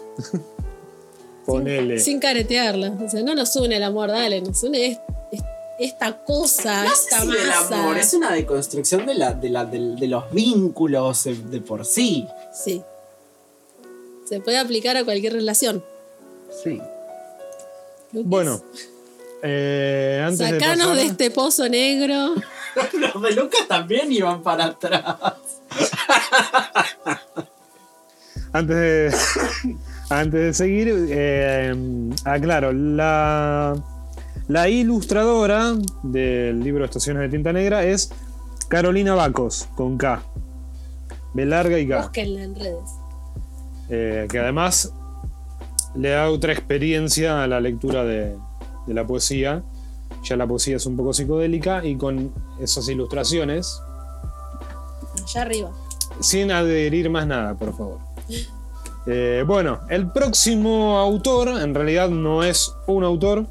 Ponele. 1.45 1.99
Sin, 1.99 2.19
caretearla. 2.19 2.97
O 3.05 3.09
sea, 3.09 3.21
no 3.21 3.35
nos 3.35 3.55
une 3.55 3.77
el 3.77 3.83
amor, 3.83 4.09
dale, 4.09 4.41
nos 4.41 4.63
une 4.63 4.99
esta 5.77 6.23
cosa, 6.23 6.85
esta 6.85 7.21
amor, 7.21 7.97
es 7.97 8.13
una 8.13 8.31
deconstrucción 8.31 9.05
de, 9.05 9.15
la, 9.15 9.33
de, 9.33 10.07
los 10.07 10.31
vínculos 10.31 11.23
de, 11.25 11.61
por 11.61 11.85
sí. 11.85 12.27
Sí. 12.53 12.81
Se 14.27 14.39
puede 14.39 14.57
aplicar 14.57 14.95
a 14.97 15.03
cualquier 15.03 15.33
relación. 15.33 15.83
Sí. 16.63 16.81
Bueno, 18.11 18.61
eh, 19.43 20.23
antes 20.25 20.49
Sacanos 20.49 20.95
de, 20.95 21.03
este 21.03 21.31
pozo 21.31 21.67
negro. 21.67 22.35
los 22.93 23.21
de 23.21 23.31
Lucas 23.31 23.67
también 23.67 24.11
iban 24.11 24.41
para 24.41 24.65
atrás. 24.65 25.17
antes 28.53 28.75
de, 28.75 29.15
antes 30.09 30.39
de 30.39 30.53
seguir, 30.53 31.07
eh, 31.09 31.73
aclaro, 32.23 32.71
la 32.71 33.75
la 34.47 34.69
ilustradora 34.69 35.73
del 36.03 36.63
libro 36.63 36.85
Estaciones 36.85 37.23
de 37.23 37.29
Tinta 37.29 37.51
Negra 37.51 37.83
es 37.83 38.11
Carolina 38.67 39.15
Bacos, 39.15 39.67
con 39.75 39.97
K. 39.97 40.23
B 41.33 41.45
larga 41.45 41.79
y 41.79 41.87
K. 41.87 42.01
Búsquenla 42.01 42.43
en 42.43 42.55
redes. 42.55 42.89
Eh, 43.89 44.27
que 44.29 44.39
además 44.39 44.93
le 45.95 46.09
da 46.09 46.29
otra 46.29 46.53
experiencia 46.53 47.43
a 47.43 47.47
la 47.47 47.59
lectura 47.59 48.03
de, 48.03 48.35
la 48.87 49.05
poesía. 49.05 49.63
Ya 50.23 50.35
la 50.35 50.47
poesía 50.47 50.77
es 50.77 50.85
un 50.85 50.95
poco 50.95 51.13
psicodélica 51.13 51.85
y 51.85 51.97
con 51.97 52.33
esas 52.59 52.87
ilustraciones. 52.89 53.81
Allá 55.23 55.41
arriba. 55.41 55.71
Sin 56.19 56.51
adherir 56.51 57.09
más 57.09 57.27
nada, 57.27 57.55
por 57.55 57.75
favor. 57.75 57.99
Eh, 59.07 59.43
bueno, 59.45 59.81
el 59.89 60.11
próximo 60.11 60.97
autor 60.97 61.49
en 61.61 61.75
realidad 61.75 62.09
no 62.09 62.43
es 62.43 62.73
un 62.87 63.03
autor, 63.03 63.45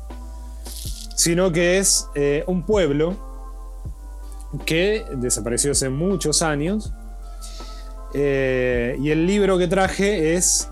sino 1.15 1.53
que 1.53 1.79
es 1.79 2.09
eh, 2.15 2.45
un 2.47 2.65
pueblo 2.65 3.17
que 4.65 5.05
desapareció 5.17 5.73
hace 5.73 5.89
muchos 5.89 6.43
años 6.43 6.93
Eh, 8.17 8.97
y 9.01 9.11
el 9.11 9.27
libro 9.27 9.59
que 9.59 9.67
traje 9.67 10.35
es 10.35 10.69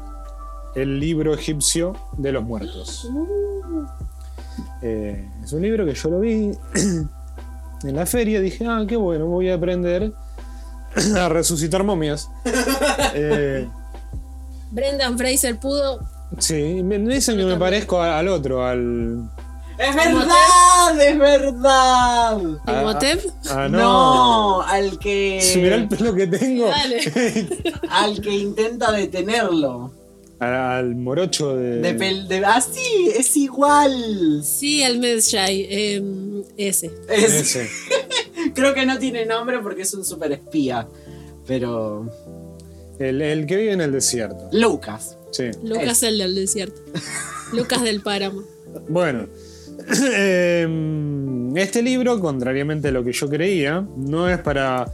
el 0.77 1.01
libro 1.01 1.35
egipcio 1.35 1.93
de 2.17 2.31
los 2.31 2.45
muertos. 2.45 3.09
Eh, 4.81 5.29
es 5.43 5.53
un 5.53 5.63
libro 5.63 5.85
que 5.85 5.93
yo 5.95 6.09
lo 6.09 6.21
vi 6.21 6.53
en 7.83 7.97
la 7.97 8.07
feria. 8.07 8.41
Dije, 8.41 8.65
ah, 8.65 8.85
qué 8.87 8.95
bueno, 8.97 9.27
voy 9.27 9.51
a 9.51 9.57
aprender 9.57 10.13
a 11.17 11.29
resucitar 11.29 11.83
momias. 11.85 12.31
Eh, 13.15 13.69
Brendan 14.71 15.19
Fraser 15.19 15.59
pudo. 15.59 16.01
sí, 16.39 16.81
me 16.85 16.99
dicen 16.99 17.37
que 17.37 17.45
me 17.45 17.57
parezco 17.57 18.01
al 18.01 18.29
otro, 18.29 18.65
al. 18.65 19.29
¡Es 19.79 19.95
verdad! 19.97 21.01
¡Es 21.01 21.19
verdad! 21.19 22.39
Ah, 22.67 22.81
Imhotep. 22.83 23.21
Ah, 23.51 23.69
no. 23.69 23.79
no. 23.79 24.63
al 24.63 24.99
que. 24.99 25.41
Si 25.43 25.59
mirá 25.61 25.77
el 25.77 25.89
pelo 25.89 26.15
que 26.15 26.27
tengo. 26.27 26.69
Dale. 26.69 27.01
Al 27.91 28.21
que 28.21 28.31
intenta 28.31 28.91
detenerlo. 28.93 29.93
al, 30.39 30.55
al 30.55 30.95
morocho 30.95 31.57
de. 31.57 31.81
De 31.81 31.97
pel- 31.99 32.27
de- 32.27 32.45
ah, 32.45 32.61
sí, 32.61 33.11
es 33.15 33.37
igual. 33.37 34.43
Sí, 34.45 34.83
el 34.83 34.99
Medjay. 34.99 35.67
eh, 35.71 36.43
ese. 36.57 36.91
Es- 37.09 37.35
Ese. 37.35 37.71
creo 38.55 38.75
que 38.75 38.87
no 38.87 38.99
tiene 38.99 39.25
nombre 39.27 39.59
porque 39.61 39.83
es 39.83 39.95
un 39.95 40.05
super 40.05 40.33
espía. 40.33 40.87
Pero. 41.47 42.09
El, 42.99 43.21
el 43.23 43.47
que 43.47 43.57
vive 43.57 43.73
en 43.73 43.81
el 43.81 43.93
desierto. 43.93 44.49
Lucas. 44.53 45.17
Sí. 45.33 45.45
Lucas 45.65 46.03
el 46.03 46.19
del 46.19 46.35
desierto. 46.35 46.81
Lucas 47.53 47.83
del 47.83 48.01
páramo. 48.03 48.43
Bueno, 48.89 49.21
em, 49.21 49.29
este 51.57 51.83
libro, 51.83 52.21
contrariamente 52.21 52.89
a 52.89 52.91
lo 52.93 53.05
que 53.05 53.13
yo 53.13 53.29
creía, 53.29 53.87
no 53.97 54.29
es 54.29 54.39
para 54.39 54.91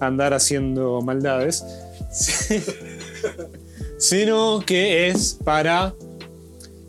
andar 0.00 0.34
haciendo 0.34 1.00
maldades, 1.02 1.64
sino 3.98 4.60
que 4.64 5.08
es 5.08 5.38
para 5.44 5.94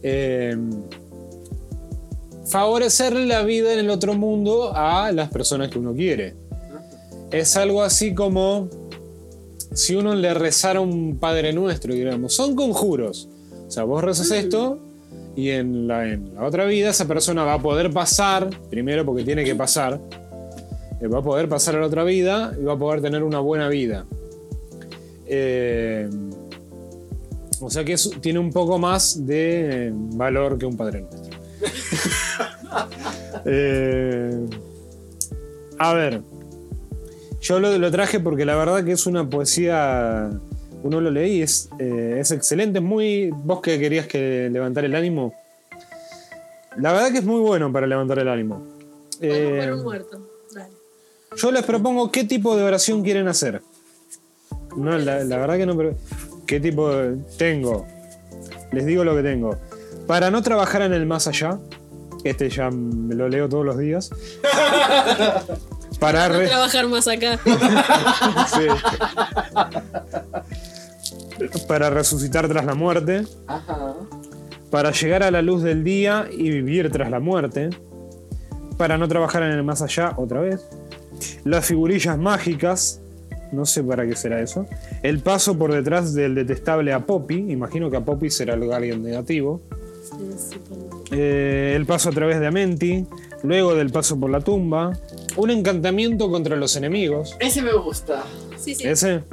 em, 0.03 0.83
favorecer 2.47 3.13
la 3.13 3.43
vida 3.43 3.73
en 3.73 3.79
el 3.79 3.89
otro 3.89 4.13
mundo 4.13 4.73
a 4.75 5.11
las 5.11 5.29
personas 5.29 5.69
que 5.69 5.79
uno 5.79 5.93
quiere. 5.93 6.35
Es 7.31 7.57
algo 7.57 7.83
así 7.83 8.13
como 8.13 8.69
si 9.73 9.95
uno 9.95 10.15
le 10.15 10.33
rezara 10.33 10.79
a 10.79 10.81
un 10.81 11.17
Padre 11.19 11.53
Nuestro, 11.53 11.93
digamos, 11.93 12.33
son 12.33 12.55
conjuros. 12.55 13.27
O 13.67 13.71
sea, 13.71 13.83
vos 13.83 14.03
rezas 14.03 14.31
esto 14.31 14.79
y 15.37 15.51
en 15.51 15.87
la, 15.87 16.11
en 16.11 16.33
la 16.33 16.43
otra 16.43 16.65
vida 16.65 16.89
esa 16.89 17.07
persona 17.07 17.43
va 17.43 17.53
a 17.53 17.61
poder 17.61 17.91
pasar, 17.91 18.49
primero 18.71 19.05
porque 19.05 19.23
tiene 19.23 19.43
que 19.43 19.53
pasar, 19.53 20.01
eh, 20.99 21.07
va 21.07 21.19
a 21.19 21.21
poder 21.21 21.47
pasar 21.47 21.75
a 21.75 21.79
la 21.79 21.85
otra 21.85 22.03
vida 22.03 22.55
y 22.59 22.63
va 22.63 22.73
a 22.73 22.77
poder 22.77 23.03
tener 23.03 23.21
una 23.21 23.39
buena 23.39 23.69
vida. 23.69 24.05
Eh, 25.27 26.09
o 27.59 27.69
sea 27.69 27.85
que 27.85 27.95
tiene 28.19 28.39
un 28.39 28.51
poco 28.51 28.79
más 28.79 29.27
de 29.27 29.89
eh, 29.89 29.91
valor 29.93 30.57
que 30.57 30.65
un 30.65 30.75
Padre 30.75 31.01
Nuestro. 31.01 31.37
A 35.79 35.93
ver, 35.93 36.21
yo 37.41 37.59
lo, 37.59 37.77
lo 37.77 37.91
traje 37.91 38.19
porque 38.19 38.43
la 38.43 38.55
verdad 38.55 38.83
que 38.83 38.93
es 38.93 39.05
una 39.05 39.29
poesía. 39.29 40.31
Uno 40.83 41.01
lo 41.01 41.09
leí, 41.11 41.41
es, 41.41 41.69
eh, 41.79 42.17
es 42.19 42.31
excelente, 42.31 42.79
es 42.79 42.85
muy. 42.85 43.31
Vos 43.33 43.61
que 43.61 43.79
querías 43.79 44.07
que 44.07 44.49
levantar 44.51 44.85
el 44.85 44.95
ánimo. 44.95 45.33
La 46.77 46.93
verdad 46.93 47.11
que 47.11 47.17
es 47.17 47.23
muy 47.25 47.41
bueno 47.41 47.71
para 47.73 47.87
levantar 47.87 48.19
el 48.19 48.27
ánimo. 48.29 48.63
Podemos 49.19 49.79
Eh, 49.79 49.83
muerto. 49.83 50.21
Dale. 50.53 50.69
yo 51.35 51.51
les 51.51 51.63
propongo 51.63 52.11
qué 52.11 52.23
tipo 52.23 52.55
de 52.55 52.63
oración 52.63 53.03
quieren 53.03 53.27
hacer. 53.27 53.61
No, 54.75 54.95
la, 54.97 55.23
la 55.23 55.37
verdad 55.37 55.57
que 55.57 55.65
no. 55.65 55.75
pero- 55.75 55.95
¿Qué 56.45 56.59
tipo 56.59 56.89
de- 56.93 57.17
tengo? 57.37 57.85
Les 58.71 58.85
digo 58.85 59.03
lo 59.03 59.15
que 59.15 59.23
tengo. 59.23 59.57
Para 60.05 60.29
no 60.31 60.41
trabajar 60.43 60.83
en 60.83 60.93
el 60.93 61.05
más 61.05 61.27
allá. 61.27 61.59
Este 62.23 62.49
ya 62.49 62.69
me 62.69 63.15
lo 63.15 63.27
leo 63.27 63.49
todos 63.49 63.65
los 63.65 63.77
días. 63.77 64.09
Para 65.99 66.29
No 66.29 66.37
re- 66.37 66.47
trabajar 66.47 66.87
más 66.87 67.07
acá. 67.07 67.39
Sí. 68.53 68.67
Para 71.67 71.89
resucitar 71.89 72.47
tras 72.47 72.65
la 72.65 72.75
muerte. 72.75 73.23
Ajá. 73.47 73.95
Para 74.69 74.91
llegar 74.91 75.23
a 75.23 75.31
la 75.31 75.41
luz 75.41 75.63
del 75.63 75.83
día 75.83 76.27
y 76.31 76.49
vivir 76.49 76.91
tras 76.91 77.09
la 77.09 77.19
muerte. 77.19 77.69
Para 78.77 78.97
no 78.97 79.07
trabajar 79.07 79.43
en 79.43 79.51
el 79.51 79.63
más 79.63 79.81
allá 79.81 80.13
otra 80.17 80.41
vez. 80.41 80.67
Las 81.43 81.65
figurillas 81.65 82.17
mágicas. 82.17 83.01
No 83.51 83.65
sé 83.65 83.81
para 83.83 84.05
qué 84.05 84.15
será 84.15 84.41
eso. 84.41 84.65
El 85.03 85.19
paso 85.19 85.57
por 85.57 85.71
detrás 85.73 86.13
del 86.13 86.35
detestable 86.35 86.91
Apopi. 86.93 87.51
Imagino 87.51 87.89
que 87.89 87.97
Apopi 87.97 88.29
será 88.29 88.53
alguien 88.53 89.01
negativo. 89.03 89.61
Sí. 90.03 90.59
Eh, 91.11 91.73
el 91.75 91.85
paso 91.85 92.09
a 92.09 92.11
través 92.11 92.39
de 92.39 92.47
Amenti. 92.47 93.05
Luego 93.43 93.75
del 93.75 93.89
paso 93.89 94.19
por 94.19 94.29
la 94.29 94.41
tumba. 94.41 94.91
Un 95.37 95.51
encantamiento 95.51 96.29
contra 96.29 96.55
los 96.55 96.75
enemigos. 96.75 97.37
Ese 97.39 97.61
me 97.61 97.73
gusta. 97.73 98.23
Sí, 98.57 98.75
sí. 98.75 98.87
Ese. 98.87 99.23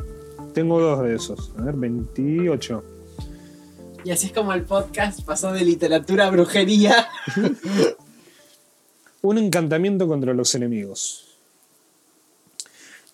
Tengo 0.55 0.81
dos 0.81 1.02
de 1.02 1.16
esos. 1.16 1.52
A 1.59 1.62
ver, 1.62 1.74
28. 1.74 2.85
Y 4.05 4.10
así 4.12 4.28
es 4.28 4.32
como 4.32 4.52
el 4.52 4.62
podcast 4.62 5.22
pasó 5.22 5.52
de 5.52 5.64
literatura 5.64 6.28
a 6.28 6.31
brujería. 6.31 7.09
Un 9.22 9.39
encantamiento 9.39 10.06
contra 10.06 10.32
los 10.32 10.55
enemigos. 10.55 11.26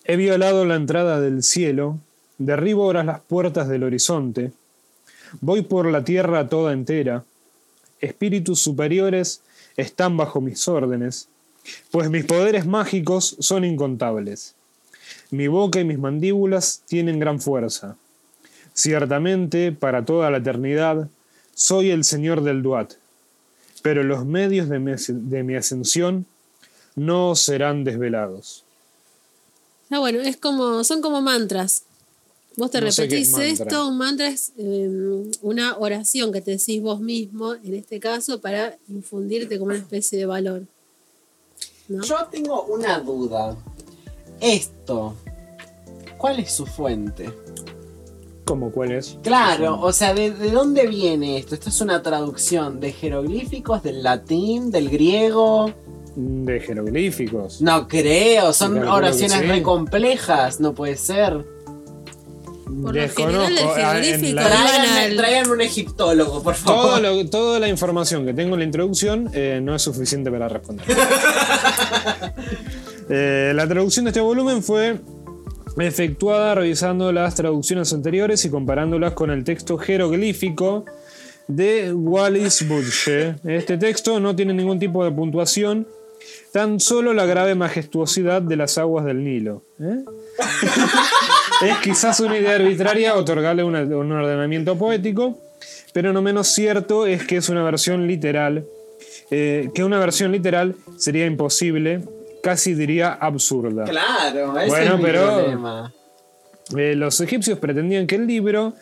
He 0.03 0.17
violado 0.17 0.65
la 0.65 0.75
entrada 0.75 1.19
del 1.19 1.41
cielo, 1.41 1.99
derribo 2.37 2.83
ahora 2.83 3.03
las 3.03 3.21
puertas 3.21 3.67
del 3.69 3.83
horizonte, 3.83 4.51
voy 5.39 5.61
por 5.61 5.89
la 5.89 6.03
tierra 6.03 6.49
toda 6.49 6.73
entera, 6.73 7.23
espíritus 8.01 8.61
superiores 8.61 9.41
están 9.77 10.17
bajo 10.17 10.41
mis 10.41 10.67
órdenes, 10.67 11.29
pues 11.91 12.09
mis 12.09 12.25
poderes 12.25 12.65
mágicos 12.65 13.37
son 13.39 13.63
incontables. 13.63 14.55
Mi 15.31 15.47
boca 15.47 15.79
y 15.79 15.85
mis 15.85 15.97
mandíbulas 15.97 16.83
tienen 16.87 17.19
gran 17.19 17.39
fuerza. 17.41 17.97
Ciertamente, 18.73 19.71
para 19.71 20.05
toda 20.05 20.29
la 20.29 20.37
eternidad, 20.37 21.09
soy 21.53 21.89
el 21.89 22.03
señor 22.03 22.43
del 22.43 22.61
Duat 22.61 22.93
pero 23.81 24.03
los 24.03 24.25
medios 24.25 24.69
de 24.69 24.79
mi, 24.79 24.91
de 25.07 25.43
mi 25.43 25.55
ascensión 25.55 26.25
no 26.95 27.35
serán 27.35 27.83
desvelados. 27.83 28.63
Ah, 29.89 29.99
bueno, 29.99 30.21
es 30.21 30.37
como, 30.37 30.83
son 30.83 31.01
como 31.01 31.21
mantras. 31.21 31.83
Vos 32.55 32.71
te 32.71 32.81
No 32.81 32.87
es 32.87 32.97
repetís 32.97 33.31
mantra. 33.31 33.47
esto, 33.47 33.87
un 33.87 33.97
mantra 33.97 34.27
es 34.27 34.51
eh, 34.57 35.31
una 35.41 35.77
oración 35.77 36.31
que 36.31 36.41
te 36.41 36.51
decís 36.51 36.81
vos 36.81 36.99
mismo, 36.99 37.53
en 37.55 37.75
este 37.75 37.99
caso, 37.99 38.39
para 38.41 38.77
infundirte 38.89 39.57
como 39.57 39.71
una 39.71 39.79
especie 39.79 40.17
de 40.17 40.25
valor. 40.25 40.63
¿no? 41.87 42.03
Yo 42.03 42.15
tengo 42.29 42.63
una 42.63 42.99
duda. 42.99 43.57
Esto, 44.41 45.15
¿cuál 46.17 46.39
es 46.39 46.51
su 46.51 46.65
fuente? 46.65 47.29
¿Cómo 48.45 48.71
cuál 48.71 48.91
es? 48.91 49.17
Claro, 49.23 49.79
o 49.79 49.93
sea, 49.93 50.13
¿de, 50.13 50.31
de 50.31 50.51
dónde 50.51 50.87
viene 50.87 51.37
esto? 51.37 51.53
¿Esto 51.55 51.69
es 51.69 51.79
una 51.79 52.01
traducción 52.01 52.79
de 52.79 52.91
jeroglíficos, 52.91 53.83
del 53.83 54.03
latín, 54.03 54.71
del 54.71 54.89
griego? 54.89 55.71
De 56.15 56.59
jeroglíficos. 56.59 57.61
No 57.61 57.87
creo, 57.87 58.51
son 58.51 58.77
oraciones 58.79 59.37
sí. 59.39 59.45
re 59.45 59.61
complejas, 59.61 60.59
no 60.59 60.73
puede 60.73 60.97
ser. 60.97 61.45
Por 62.81 62.97
el 62.97 63.09
Ah, 63.17 63.89
la- 64.33 65.15
tráiganme 65.17 65.51
un 65.53 65.61
egiptólogo, 65.61 66.41
por 66.41 66.55
favor. 66.55 66.81
todo 66.81 66.99
lo- 66.99 67.29
toda 67.29 67.59
la 67.59 67.67
información 67.67 68.25
que 68.25 68.33
tengo 68.33 68.55
en 68.55 68.59
la 68.59 68.65
introducción 68.65 69.29
eh, 69.33 69.59
no 69.61 69.75
es 69.75 69.81
suficiente 69.81 70.31
para 70.31 70.47
responder. 70.49 70.85
Eh, 73.13 73.51
la 73.53 73.67
traducción 73.67 74.05
de 74.05 74.11
este 74.11 74.21
volumen 74.21 74.63
fue 74.63 75.01
efectuada 75.77 76.55
revisando 76.55 77.11
las 77.11 77.35
traducciones 77.35 77.91
anteriores 77.91 78.45
y 78.45 78.49
comparándolas 78.49 79.11
con 79.11 79.31
el 79.31 79.43
texto 79.43 79.77
jeroglífico 79.77 80.85
de 81.49 81.91
Wallis 81.93 82.65
Budge. 82.69 83.35
Este 83.43 83.77
texto 83.77 84.21
no 84.21 84.33
tiene 84.33 84.53
ningún 84.53 84.79
tipo 84.79 85.03
de 85.03 85.11
puntuación, 85.11 85.85
tan 86.53 86.79
solo 86.79 87.13
la 87.13 87.25
grave 87.25 87.53
majestuosidad 87.53 88.41
de 88.41 88.55
las 88.55 88.77
aguas 88.77 89.03
del 89.03 89.25
Nilo. 89.25 89.65
¿eh? 89.81 90.05
es 91.65 91.77
quizás 91.79 92.21
una 92.21 92.37
idea 92.37 92.55
arbitraria 92.55 93.15
otorgarle 93.15 93.65
un 93.65 93.75
ordenamiento 93.75 94.77
poético, 94.77 95.37
pero 95.91 96.13
no 96.13 96.21
menos 96.21 96.47
cierto 96.47 97.05
es 97.05 97.25
que 97.25 97.35
es 97.35 97.49
una 97.49 97.61
versión 97.61 98.07
literal, 98.07 98.65
eh, 99.31 99.69
que 99.75 99.83
una 99.83 99.99
versión 99.99 100.31
literal 100.31 100.75
sería 100.97 101.25
imposible, 101.25 102.01
casi 102.41 102.73
diría 102.73 103.13
absurda. 103.13 103.85
Claro, 103.85 104.57
ese 104.59 104.67
Bueno, 104.69 104.93
es 104.93 104.97
mi 104.99 105.05
pero- 105.05 105.25
problema. 105.35 105.93
Eh, 106.77 106.95
los 106.95 107.19
egipcios 107.19 107.59
pretendían 107.59 108.07
que 108.07 108.15
el 108.15 108.27
libro 108.27 108.73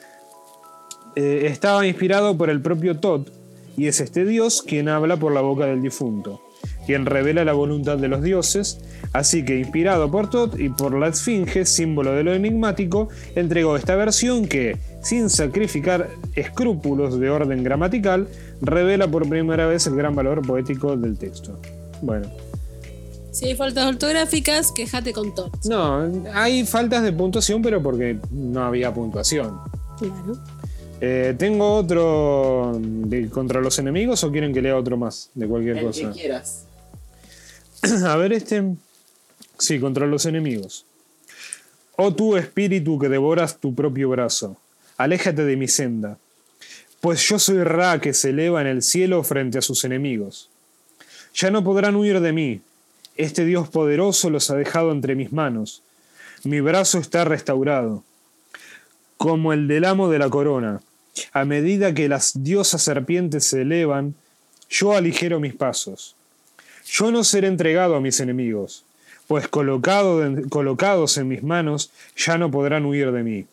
eh, 1.15 1.47
estaba 1.47 1.87
inspirado 1.87 2.37
por 2.37 2.49
el 2.49 2.61
propio 2.61 2.97
Tot, 2.99 3.29
y 3.77 3.87
es 3.87 3.99
este 3.99 4.25
dios 4.25 4.61
quien 4.61 4.89
habla 4.89 5.17
por 5.17 5.31
la 5.33 5.41
boca 5.41 5.65
del 5.65 5.81
difunto, 5.81 6.41
quien 6.85 7.05
revela 7.05 7.43
la 7.43 7.53
voluntad 7.53 7.97
de 7.97 8.07
los 8.07 8.21
dioses, 8.21 8.79
Así 9.11 9.43
que, 9.43 9.57
inspirado 9.57 10.11
por 10.11 10.29
Todd 10.29 10.59
y 10.59 10.69
por 10.69 10.93
la 10.93 11.07
Esfinge, 11.07 11.65
símbolo 11.65 12.11
de 12.11 12.23
lo 12.23 12.33
enigmático, 12.33 13.09
entregó 13.35 13.75
esta 13.75 13.95
versión 13.95 14.45
que, 14.47 14.77
sin 15.01 15.31
sacrificar 15.31 16.09
escrúpulos 16.35 17.19
de 17.19 17.29
orden 17.31 17.63
gramatical, 17.63 18.27
revela 18.61 19.07
por 19.07 19.27
primera 19.27 19.65
vez 19.65 19.87
el 19.87 19.95
gran 19.95 20.15
valor 20.15 20.45
poético 20.45 20.95
del 20.95 21.17
texto. 21.17 21.59
Bueno, 22.03 22.29
Si 23.31 23.45
hay 23.45 23.55
faltas 23.55 23.85
ortográficas, 23.85 24.71
quejate 24.71 25.13
con 25.13 25.33
Todd. 25.35 25.51
no, 25.65 26.23
hay 26.33 26.65
faltas 26.65 27.03
de 27.03 27.13
puntuación, 27.13 27.61
pero 27.61 27.81
porque 27.81 28.17
no 28.31 28.63
había 28.63 28.93
puntuación. 28.93 29.57
Claro. 29.97 30.37
Eh, 31.01 31.35
¿Tengo 31.37 31.75
otro 31.75 32.77
de 32.81 33.29
contra 33.29 33.61
los 33.61 33.77
enemigos 33.79 34.23
o 34.23 34.31
quieren 34.31 34.53
que 34.53 34.61
lea 34.61 34.75
otro 34.75 34.97
más 34.97 35.29
de 35.33 35.47
cualquier 35.47 35.77
El 35.77 35.81
que 35.81 35.87
cosa? 35.87 36.11
quieras. 36.11 36.65
A 38.05 38.15
ver, 38.17 38.33
este. 38.33 38.63
Sí, 39.57 39.79
contra 39.79 40.07
los 40.07 40.25
enemigos. 40.25 40.85
Oh 41.95 42.13
tú 42.13 42.35
espíritu 42.37 42.97
que 42.97 43.09
devoras 43.09 43.57
tu 43.59 43.75
propio 43.75 44.09
brazo, 44.09 44.55
aléjate 44.97 45.43
de 45.43 45.57
mi 45.57 45.67
senda, 45.67 46.17
pues 47.01 47.27
yo 47.27 47.37
soy 47.39 47.61
Ra 47.63 47.99
que 47.99 48.13
se 48.13 48.29
eleva 48.29 48.61
en 48.61 48.67
el 48.67 48.81
cielo 48.81 49.21
frente 49.23 49.57
a 49.57 49.61
sus 49.61 49.83
enemigos. 49.83 50.49
Ya 51.33 51.51
no 51.51 51.61
podrán 51.63 51.95
huir 51.97 52.21
de 52.21 52.31
mí, 52.31 52.61
este 53.19 53.43
Dios 53.43 53.67
poderoso 53.67 54.29
los 54.29 54.49
ha 54.49 54.55
dejado 54.55 54.93
entre 54.93 55.13
mis 55.13 55.33
manos, 55.33 55.83
mi 56.45 56.61
brazo 56.61 56.99
está 56.99 57.25
restaurado, 57.25 58.01
como 59.17 59.51
el 59.51 59.67
del 59.67 59.83
amo 59.83 60.09
de 60.09 60.19
la 60.19 60.29
corona. 60.29 60.79
A 61.33 61.43
medida 61.43 61.93
que 61.93 62.07
las 62.07 62.43
diosas 62.43 62.81
serpientes 62.81 63.43
se 63.43 63.63
elevan, 63.63 64.15
yo 64.69 64.95
aligero 64.95 65.41
mis 65.41 65.53
pasos. 65.53 66.15
Yo 66.85 67.11
no 67.11 67.25
seré 67.25 67.49
entregado 67.49 67.95
a 67.95 67.99
mis 67.99 68.21
enemigos, 68.21 68.85
pues 69.27 69.49
colocados 69.49 71.17
en 71.17 71.27
mis 71.27 71.43
manos 71.43 71.91
ya 72.15 72.37
no 72.37 72.49
podrán 72.49 72.85
huir 72.85 73.11
de 73.11 73.23
mí. 73.23 73.45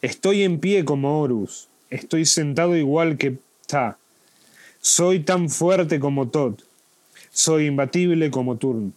Estoy 0.00 0.42
en 0.42 0.58
pie 0.58 0.84
como 0.84 1.22
Horus, 1.22 1.68
estoy 1.88 2.26
sentado 2.26 2.76
igual 2.76 3.16
que 3.16 3.38
Ta. 3.68 3.96
Soy 4.80 5.20
tan 5.20 5.48
fuerte 5.48 6.00
como 6.00 6.30
Tod, 6.30 6.56
soy 7.32 7.66
imbatible 7.66 8.30
como 8.30 8.56
Turn. 8.56 8.92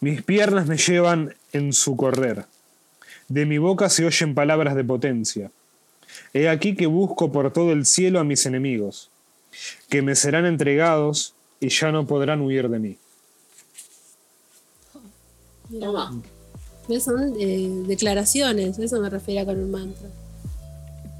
Mis 0.00 0.22
piernas 0.22 0.66
me 0.66 0.78
llevan 0.78 1.34
en 1.52 1.72
su 1.72 1.96
correr. 1.96 2.46
De 3.28 3.44
mi 3.44 3.58
boca 3.58 3.90
se 3.90 4.06
oyen 4.06 4.34
palabras 4.34 4.74
de 4.74 4.84
potencia. 4.84 5.50
He 6.32 6.48
aquí 6.48 6.74
que 6.74 6.86
busco 6.86 7.30
por 7.30 7.52
todo 7.52 7.72
el 7.72 7.84
cielo 7.84 8.18
a 8.18 8.24
mis 8.24 8.46
enemigos, 8.46 9.10
que 9.88 10.02
me 10.02 10.14
serán 10.14 10.46
entregados 10.46 11.34
y 11.60 11.68
ya 11.68 11.92
no 11.92 12.06
podrán 12.06 12.40
huir 12.40 12.68
de 12.68 12.78
mí. 12.78 12.96
Toma. 15.78 16.20
¿Ves? 16.88 17.04
Son 17.04 17.34
eh, 17.38 17.84
declaraciones, 17.86 18.78
eso 18.78 19.00
me 19.00 19.10
refiero 19.10 19.46
con 19.46 19.58
un 19.58 19.70
mantra. 19.70 20.08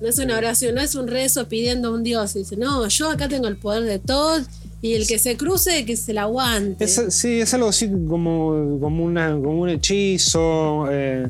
No 0.00 0.08
es 0.08 0.18
una 0.18 0.38
oración, 0.38 0.74
no 0.74 0.80
es 0.80 0.94
un 0.94 1.06
rezo 1.06 1.46
pidiendo 1.46 1.88
a 1.88 1.90
un 1.92 2.02
dios. 2.02 2.34
Dice, 2.34 2.56
no, 2.56 2.88
yo 2.88 3.10
acá 3.10 3.28
tengo 3.28 3.46
el 3.46 3.58
poder 3.58 3.84
de 3.84 3.98
todo 3.98 4.40
y 4.82 4.94
el 4.94 5.06
que 5.06 5.18
se 5.18 5.36
cruce, 5.36 5.84
que 5.84 5.96
se 5.96 6.12
la 6.14 6.22
aguante. 6.22 6.84
Es, 6.84 7.02
sí, 7.10 7.40
es 7.40 7.52
algo 7.54 7.68
así 7.68 7.88
como, 7.88 8.78
como, 8.80 9.04
una, 9.04 9.30
como 9.32 9.60
un 9.62 9.68
hechizo. 9.68 10.86
eh, 10.90 11.28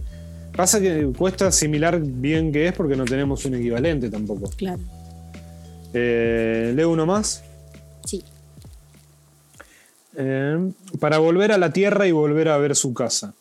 pasa 0.56 0.80
que 0.80 1.10
cuesta 1.16 1.46
asimilar 1.48 2.00
bien 2.00 2.52
qué 2.52 2.68
es 2.68 2.72
porque 2.74 2.96
no 2.96 3.04
tenemos 3.04 3.44
un 3.44 3.54
equivalente 3.54 4.08
tampoco. 4.10 4.50
Claro, 4.56 4.80
Eh, 5.94 6.72
Leo 6.76 6.90
uno 6.90 7.06
más. 7.06 7.42
sí. 8.04 8.22
Eh, 10.16 10.72
para 10.98 11.18
volver 11.18 11.52
a 11.52 11.56
la 11.58 11.72
tierra 11.72 12.06
y 12.06 12.12
volver 12.12 12.48
a 12.48 12.58
ver 12.58 12.74
su 12.76 12.92
casa. 12.92 13.32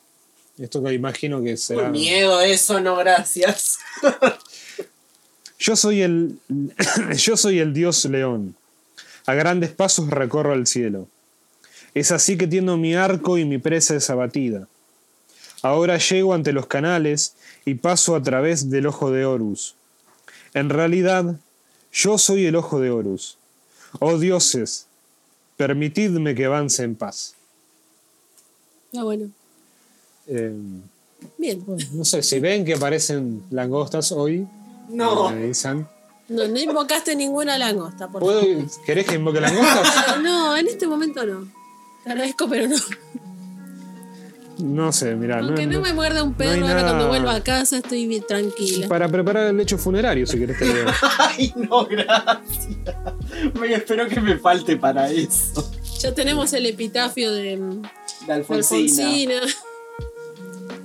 Esto 0.57 0.84
que 0.84 0.94
imagino 0.94 1.41
que 1.41 1.57
será. 1.57 1.84
Con 1.84 1.91
miedo 1.94 2.40
eso, 2.41 2.80
no 2.80 2.95
gracias. 2.95 3.80
Yo 5.60 5.76
soy 5.76 6.02
el. 6.02 6.38
Yo 7.18 7.36
soy 7.38 7.60
el 7.60 7.73
dios 7.73 8.06
león. 8.06 8.56
A 9.30 9.35
grandes 9.35 9.69
pasos 9.69 10.10
recorro 10.10 10.56
el 10.56 10.65
cielo. 10.65 11.07
Es 11.93 12.11
así 12.11 12.35
que 12.35 12.47
tiendo 12.47 12.77
mi 12.77 12.95
arco 12.95 13.38
y 13.38 13.45
mi 13.45 13.60
presa 13.60 13.95
es 13.95 14.10
abatida. 14.10 14.68
Ahora 15.61 15.99
llego 15.99 16.34
ante 16.34 16.51
los 16.51 16.65
canales 16.65 17.35
y 17.64 17.76
paso 17.76 18.15
a 18.15 18.23
través 18.23 18.72
del 18.72 18.88
ojo 18.88 19.11
de 19.11 19.26
Horus. 19.26 19.76
En 20.56 20.69
realidad, 20.69 21.35
yo 21.93 22.18
soy 22.18 22.47
el 22.47 22.56
ojo 22.56 22.80
de 22.80 22.89
Horus. 22.89 23.38
Oh 23.99 24.18
dioses, 24.18 24.88
permitidme 25.57 26.34
que 26.34 26.45
avance 26.45 26.81
en 26.81 26.95
paz. 26.95 27.35
Ah, 28.97 29.03
bueno. 29.03 29.30
Eh, 30.26 30.56
Bien. 31.38 31.64
no 31.93 32.03
sé, 32.03 32.23
si 32.23 32.39
ven 32.39 32.65
que 32.65 32.73
aparecen 32.73 33.43
langostas 33.51 34.11
hoy, 34.11 34.47
No. 34.89 35.30
me 35.30 35.43
avisan. 35.43 35.88
No, 36.30 36.47
no 36.47 36.60
invocaste 36.60 37.15
ninguna 37.15 37.57
langosta, 37.57 38.07
por 38.07 38.22
¿Puedo- 38.22 38.41
favor. 38.41 38.65
¿Querés 38.85 39.06
que 39.07 39.15
invoque 39.15 39.41
langostas? 39.41 40.18
No, 40.22 40.56
en 40.56 40.68
este 40.68 40.88
momento 40.88 41.26
no. 41.26 41.47
Te 42.03 42.11
agradezco, 42.11 42.47
pero 42.47 42.68
no. 42.68 42.76
No 44.60 44.91
sé, 44.91 45.15
mirá. 45.15 45.39
Aunque 45.39 45.65
no, 45.65 45.80
me 45.80 45.93
muerda 45.93 46.22
un 46.22 46.34
perro, 46.34 46.61
ahora 46.68 46.76
nada- 46.81 46.88
cuando 46.89 47.07
vuelva 47.07 47.34
a 47.35 47.43
casa 47.43 47.77
estoy 47.77 48.07
bien 48.07 48.23
tranquila. 48.27 48.88
Para 48.89 49.07
preparar 49.07 49.47
el 49.47 49.56
lecho 49.57 49.77
funerario, 49.77 50.27
si 50.27 50.38
querés 50.38 50.60
te 50.60 50.65
leo. 50.65 50.85
Ay, 51.18 51.53
no, 51.56 51.85
gracias. 51.85 52.38
Me 53.60 53.73
espero 53.73 54.07
que 54.10 54.19
me 54.19 54.38
falte 54.38 54.76
para 54.76 55.10
eso. 55.10 55.72
Ya 55.99 56.14
tenemos 56.14 56.51
el 56.53 56.65
epitafio 56.65 57.31
de, 57.31 57.57
de 57.57 57.81
De 58.27 58.34
Alfonsina. 58.34 59.06
Alfonsina. 59.07 59.41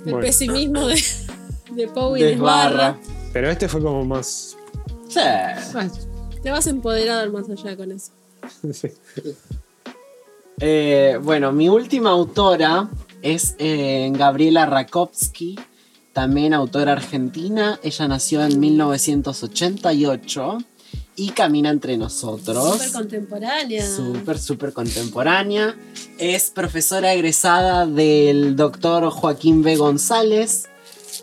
El 0.05 0.11
Bueno. 0.11 0.19
pesimismo 0.21 0.87
de, 0.87 1.03
de 1.71 1.87
Pau 1.89 2.15
y 2.15 2.21
Desbarra. 2.23 2.69
Desbarra. 2.69 2.97
Pero 3.33 3.49
este 3.49 3.67
fue 3.67 3.81
como 3.81 4.05
más. 4.05 4.54
Sí. 5.15 5.21
Te 6.43 6.51
vas 6.51 6.67
empoderado 6.67 7.31
más 7.31 7.49
allá 7.49 7.77
con 7.77 7.91
eso. 7.91 8.11
Eh, 10.61 11.19
bueno, 11.21 11.51
mi 11.51 11.67
última 11.67 12.11
autora 12.11 12.89
es 13.21 13.55
eh, 13.59 14.09
Gabriela 14.13 14.65
Rakowski, 14.65 15.59
también 16.13 16.53
autora 16.53 16.93
argentina. 16.93 17.77
Ella 17.83 18.07
nació 18.07 18.41
en 18.41 18.57
1988 18.57 20.57
y 21.17 21.31
camina 21.31 21.71
entre 21.71 21.97
nosotros. 21.97 22.71
Súper 22.71 22.91
contemporánea. 22.93 23.85
Súper, 23.85 24.39
súper 24.39 24.71
contemporánea. 24.71 25.75
Es 26.17 26.51
profesora 26.51 27.13
egresada 27.13 27.85
del 27.85 28.55
doctor 28.55 29.09
Joaquín 29.09 29.61
B. 29.61 29.75
González 29.75 30.69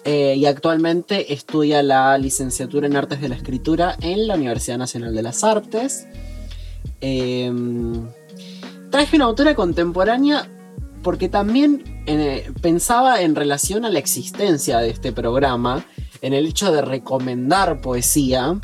eh, 0.05 0.35
y 0.37 0.47
actualmente 0.47 1.33
estudia 1.33 1.83
la 1.83 2.19
licenciatura 2.19 2.87
en 2.87 2.97
Artes 2.97 3.20
de 3.20 3.29
la 3.29 3.37
Escritura 3.37 3.97
en 4.01 4.27
la 4.27 4.35
Universidad 4.35 4.79
Nacional 4.79 5.15
de 5.15 5.23
las 5.23 5.45
Artes. 5.45 6.07
Em, 7.01 8.09
traje 8.91 9.16
una 9.16 9.27
autora 9.27 9.55
contemporánea 9.55 10.49
porque 11.03 11.29
también 11.29 12.03
eh, 12.07 12.51
pensaba 12.61 13.23
en 13.23 13.35
relación 13.35 13.85
a 13.85 13.91
la 13.91 13.99
existencia 13.99 14.79
de 14.79 14.91
este 14.91 15.12
programa, 15.12 15.85
en 16.20 16.33
el 16.33 16.47
hecho 16.47 16.73
de 16.73 16.83
recomendar 16.83 17.81
poesía. 17.81 18.59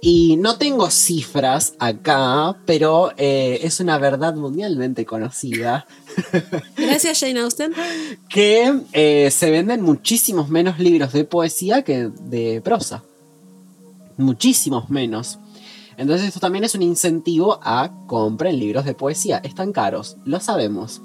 Y 0.00 0.36
no 0.36 0.58
tengo 0.58 0.90
cifras 0.90 1.74
acá, 1.78 2.56
pero 2.66 3.12
eh, 3.16 3.60
es 3.62 3.78
una 3.78 3.98
verdad 3.98 4.34
mundialmente 4.34 5.04
conocida 5.06 5.86
Gracias, 6.76 7.20
Jane 7.20 7.40
Austen. 7.40 7.72
que 8.28 8.80
eh, 8.92 9.30
se 9.30 9.50
venden 9.50 9.82
muchísimos 9.82 10.48
menos 10.48 10.78
libros 10.78 11.12
de 11.12 11.24
poesía 11.24 11.82
que 11.82 12.10
de 12.24 12.60
prosa. 12.62 13.02
Muchísimos 14.16 14.90
menos. 14.90 15.38
Entonces 15.96 16.28
esto 16.28 16.40
también 16.40 16.64
es 16.64 16.74
un 16.74 16.82
incentivo 16.82 17.58
a 17.62 17.90
compren 18.06 18.58
libros 18.58 18.84
de 18.84 18.94
poesía. 18.94 19.38
Están 19.44 19.72
caros, 19.72 20.16
lo 20.24 20.40
sabemos. 20.40 21.00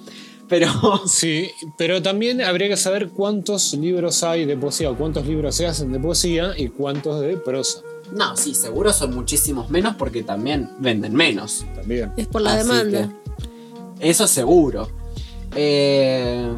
Pero 0.48 0.68
Sí, 1.08 1.50
pero 1.78 2.02
también 2.02 2.42
habría 2.42 2.70
que 2.70 2.78
saber 2.78 3.10
cuántos 3.10 3.74
libros 3.74 4.24
hay 4.24 4.46
de 4.46 4.56
poesía 4.58 4.90
o 4.90 4.98
cuántos 4.98 5.26
libros 5.28 5.56
se 5.56 5.68
hacen 5.68 5.92
de 5.92 6.00
poesía 6.00 6.54
y 6.58 6.70
cuántos 6.70 7.20
de 7.22 7.36
prosa 7.38 7.82
no, 8.12 8.38
sí, 8.38 8.56
seguro 8.56 8.94
son 8.94 9.14
muchísimos 9.14 9.70
menos 9.70 9.96
porque 9.96 10.24
también 10.24 10.70
venden 10.80 11.14
menos. 11.14 11.66
también. 11.76 12.14
Es 12.18 12.28
por 12.28 12.42
la 12.42 12.54
Así 12.54 12.68
demanda. 12.68 13.10
que, 13.10 13.27
eso 13.99 14.28
seguro. 14.28 14.90
Eh, 15.56 16.53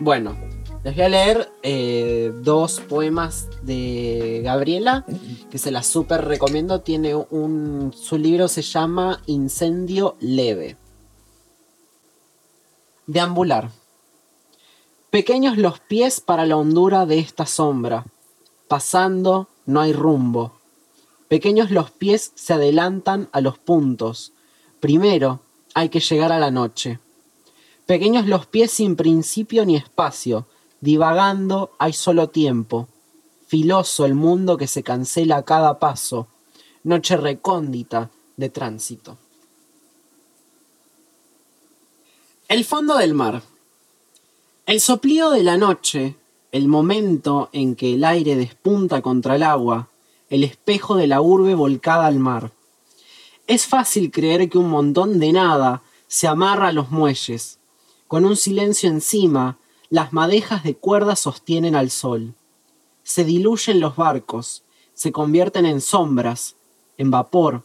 bueno, 0.00 0.36
les 0.84 0.94
voy 0.94 1.04
a 1.04 1.08
leer 1.08 1.52
eh, 1.62 2.32
dos 2.42 2.80
poemas 2.80 3.48
de 3.62 4.42
Gabriela 4.44 5.04
que 5.50 5.58
se 5.58 5.70
las 5.70 5.86
súper 5.86 6.24
recomiendo. 6.24 6.80
Tiene 6.82 7.14
un. 7.14 7.92
Su 7.94 8.18
libro 8.18 8.48
se 8.48 8.62
llama 8.62 9.22
Incendio 9.26 10.16
Leve. 10.20 10.76
Deambular. 13.06 13.70
Pequeños 15.10 15.58
los 15.58 15.80
pies 15.80 16.20
para 16.20 16.44
la 16.44 16.56
hondura 16.56 17.06
de 17.06 17.18
esta 17.18 17.46
sombra. 17.46 18.04
Pasando, 18.68 19.48
no 19.66 19.80
hay 19.80 19.92
rumbo. 19.92 20.52
Pequeños 21.28 21.70
los 21.70 21.90
pies 21.90 22.32
se 22.34 22.52
adelantan 22.52 23.28
a 23.32 23.40
los 23.40 23.58
puntos. 23.58 24.32
Primero 24.80 25.40
hay 25.74 25.88
que 25.88 26.00
llegar 26.00 26.32
a 26.32 26.38
la 26.38 26.50
noche. 26.50 27.00
Pequeños 27.86 28.26
los 28.26 28.46
pies 28.46 28.70
sin 28.70 28.96
principio 28.96 29.66
ni 29.66 29.76
espacio, 29.76 30.46
divagando 30.80 31.72
hay 31.78 31.92
solo 31.92 32.30
tiempo. 32.30 32.88
Filoso 33.46 34.06
el 34.06 34.14
mundo 34.14 34.56
que 34.56 34.66
se 34.66 34.82
cancela 34.82 35.36
a 35.38 35.42
cada 35.44 35.78
paso, 35.78 36.28
noche 36.82 37.16
recóndita 37.16 38.10
de 38.36 38.48
tránsito. 38.48 39.18
El 42.48 42.64
fondo 42.64 42.96
del 42.96 43.14
mar. 43.14 43.42
El 44.66 44.80
soplío 44.80 45.30
de 45.30 45.42
la 45.42 45.58
noche, 45.58 46.16
el 46.52 46.68
momento 46.68 47.50
en 47.52 47.74
que 47.74 47.94
el 47.94 48.04
aire 48.04 48.36
despunta 48.36 49.02
contra 49.02 49.36
el 49.36 49.42
agua, 49.42 49.88
el 50.30 50.44
espejo 50.44 50.96
de 50.96 51.06
la 51.06 51.20
urbe 51.20 51.54
volcada 51.54 52.06
al 52.06 52.18
mar. 52.18 52.52
Es 53.46 53.66
fácil 53.66 54.10
creer 54.10 54.48
que 54.48 54.56
un 54.56 54.70
montón 54.70 55.18
de 55.18 55.30
nada 55.32 55.82
se 56.06 56.26
amarra 56.26 56.68
a 56.68 56.72
los 56.72 56.90
muelles. 56.90 57.58
Con 58.08 58.24
un 58.24 58.36
silencio 58.36 58.88
encima, 58.88 59.58
las 59.90 60.14
madejas 60.14 60.64
de 60.64 60.76
cuerda 60.76 61.14
sostienen 61.14 61.76
al 61.76 61.90
sol. 61.90 62.34
Se 63.02 63.22
diluyen 63.22 63.80
los 63.80 63.96
barcos, 63.96 64.62
se 64.94 65.12
convierten 65.12 65.66
en 65.66 65.82
sombras, 65.82 66.56
en 66.96 67.10
vapor. 67.10 67.64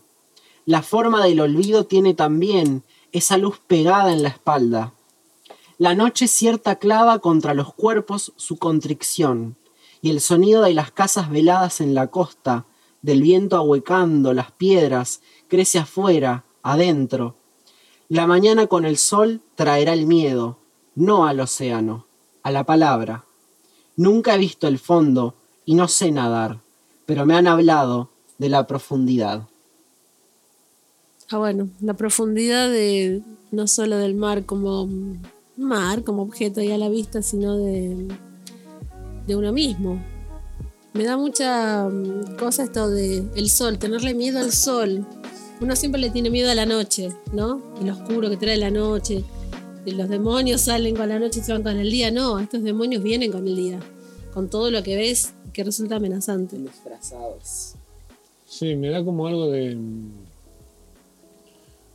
La 0.65 0.81
forma 0.81 1.23
del 1.23 1.39
olvido 1.39 1.85
tiene 1.85 2.13
también 2.13 2.83
esa 3.13 3.37
luz 3.37 3.59
pegada 3.65 4.11
en 4.11 4.21
la 4.21 4.29
espalda. 4.29 4.93
La 5.77 5.95
noche 5.95 6.27
cierta 6.27 6.75
clava 6.75 7.19
contra 7.19 7.53
los 7.53 7.73
cuerpos 7.73 8.33
su 8.35 8.57
contrición, 8.57 9.55
y 10.01 10.09
el 10.09 10.19
sonido 10.19 10.61
de 10.61 10.73
las 10.73 10.91
casas 10.91 11.29
veladas 11.29 11.79
en 11.79 11.93
la 11.93 12.07
costa, 12.07 12.65
del 13.01 13.21
viento 13.21 13.55
ahuecando 13.55 14.33
las 14.33 14.51
piedras, 14.51 15.21
crece 15.49 15.79
afuera, 15.79 16.45
adentro. 16.63 17.35
La 18.07 18.25
mañana 18.25 18.67
con 18.67 18.85
el 18.85 18.97
sol 18.97 19.41
traerá 19.55 19.93
el 19.93 20.05
miedo, 20.05 20.57
no 20.95 21.27
al 21.27 21.41
océano, 21.41 22.05
a 22.43 22.51
la 22.51 22.63
palabra. 22.63 23.25
Nunca 23.97 24.35
he 24.35 24.37
visto 24.37 24.67
el 24.67 24.79
fondo 24.79 25.35
y 25.65 25.75
no 25.75 25.89
sé 25.89 26.11
nadar, 26.11 26.59
pero 27.05 27.25
me 27.25 27.35
han 27.35 27.47
hablado 27.47 28.09
de 28.37 28.49
la 28.49 28.65
profundidad. 28.65 29.47
Ah, 31.29 31.37
bueno, 31.37 31.69
la 31.81 31.93
profundidad 31.93 32.69
de 32.69 33.21
no 33.51 33.67
solo 33.67 33.97
del 33.97 34.15
mar 34.15 34.45
como 34.45 34.87
mar, 35.57 36.03
como 36.03 36.23
objeto 36.23 36.61
ahí 36.61 36.71
a 36.71 36.77
la 36.77 36.89
vista, 36.89 37.21
sino 37.21 37.57
de, 37.57 38.07
de 39.27 39.35
uno 39.35 39.51
mismo. 39.51 40.01
Me 40.93 41.03
da 41.03 41.17
mucha 41.17 41.87
mm, 41.87 42.37
cosa 42.37 42.63
esto 42.63 42.89
de 42.89 43.23
el 43.35 43.49
sol, 43.49 43.77
tenerle 43.77 44.13
miedo 44.15 44.39
al 44.39 44.51
sol. 44.51 45.05
Uno 45.61 45.75
siempre 45.75 45.99
le 45.99 46.09
tiene 46.09 46.29
miedo 46.29 46.49
a 46.49 46.55
la 46.55 46.65
noche, 46.65 47.09
¿no? 47.33 47.61
El 47.81 47.89
oscuro 47.89 48.29
que 48.29 48.37
trae 48.37 48.57
la 48.57 48.71
noche. 48.71 49.23
Los 49.85 50.07
demonios 50.07 50.61
salen 50.61 50.95
con 50.95 51.09
la 51.09 51.19
noche 51.19 51.39
y 51.39 51.43
se 51.43 51.51
van 51.51 51.63
con 51.63 51.77
el 51.77 51.91
día. 51.91 52.11
No, 52.11 52.39
estos 52.39 52.63
demonios 52.63 53.03
vienen 53.03 53.31
con 53.31 53.47
el 53.47 53.55
día. 53.55 53.79
Con 54.33 54.49
todo 54.49 54.71
lo 54.71 54.83
que 54.83 54.95
ves 54.95 55.33
que 55.51 55.63
resulta 55.63 55.95
amenazante. 55.95 56.57
Disfrazados. 56.57 57.73
Sí, 58.47 58.75
me 58.75 58.89
da 58.89 59.03
como 59.03 59.27
algo 59.27 59.49
de. 59.49 59.77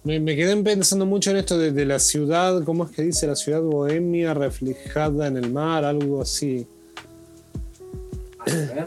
Me, 0.02 0.20
me 0.20 0.36
quedé 0.36 0.54
pensando 0.62 1.06
mucho 1.06 1.30
en 1.30 1.38
esto 1.38 1.56
de, 1.56 1.72
de 1.72 1.86
la 1.86 1.98
ciudad, 1.98 2.62
¿cómo 2.64 2.84
es 2.84 2.90
que 2.90 3.02
dice? 3.02 3.26
La 3.26 3.36
ciudad 3.36 3.62
bohemia 3.62 4.34
reflejada 4.34 5.26
en 5.28 5.38
el 5.38 5.50
mar, 5.50 5.84
algo 5.84 6.20
así. 6.20 6.66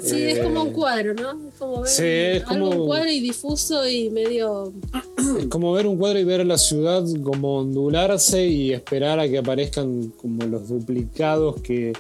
Sí, 0.02 0.24
es 0.24 0.40
como 0.40 0.64
un 0.64 0.72
cuadro, 0.72 1.14
¿no? 1.14 1.32
Es 1.50 1.56
como 1.58 1.82
ver 1.82 1.90
Sí, 1.90 2.04
es 2.06 2.44
algo, 2.48 2.70
como- 2.70 2.82
un 2.84 2.88
cuadro 2.88 3.10
y 3.10 3.20
difuso 3.20 3.88
y 3.90 4.10
medio. 4.10 4.72
Es 5.40 5.46
como 5.50 5.72
ver 5.74 5.88
un 5.88 5.98
cuadro 5.98 6.20
y 6.20 6.24
ver 6.24 6.46
la 6.46 6.58
ciudad 6.58 7.04
como 7.24 7.60
ondularse 7.60 8.46
y 8.46 8.72
esperar 8.74 9.20
a 9.20 9.28
que 9.28 9.38
aparezcan 9.40 10.14
como 10.22 10.46
los 10.46 10.68
duplicados 10.70 11.62
que. 11.62 11.94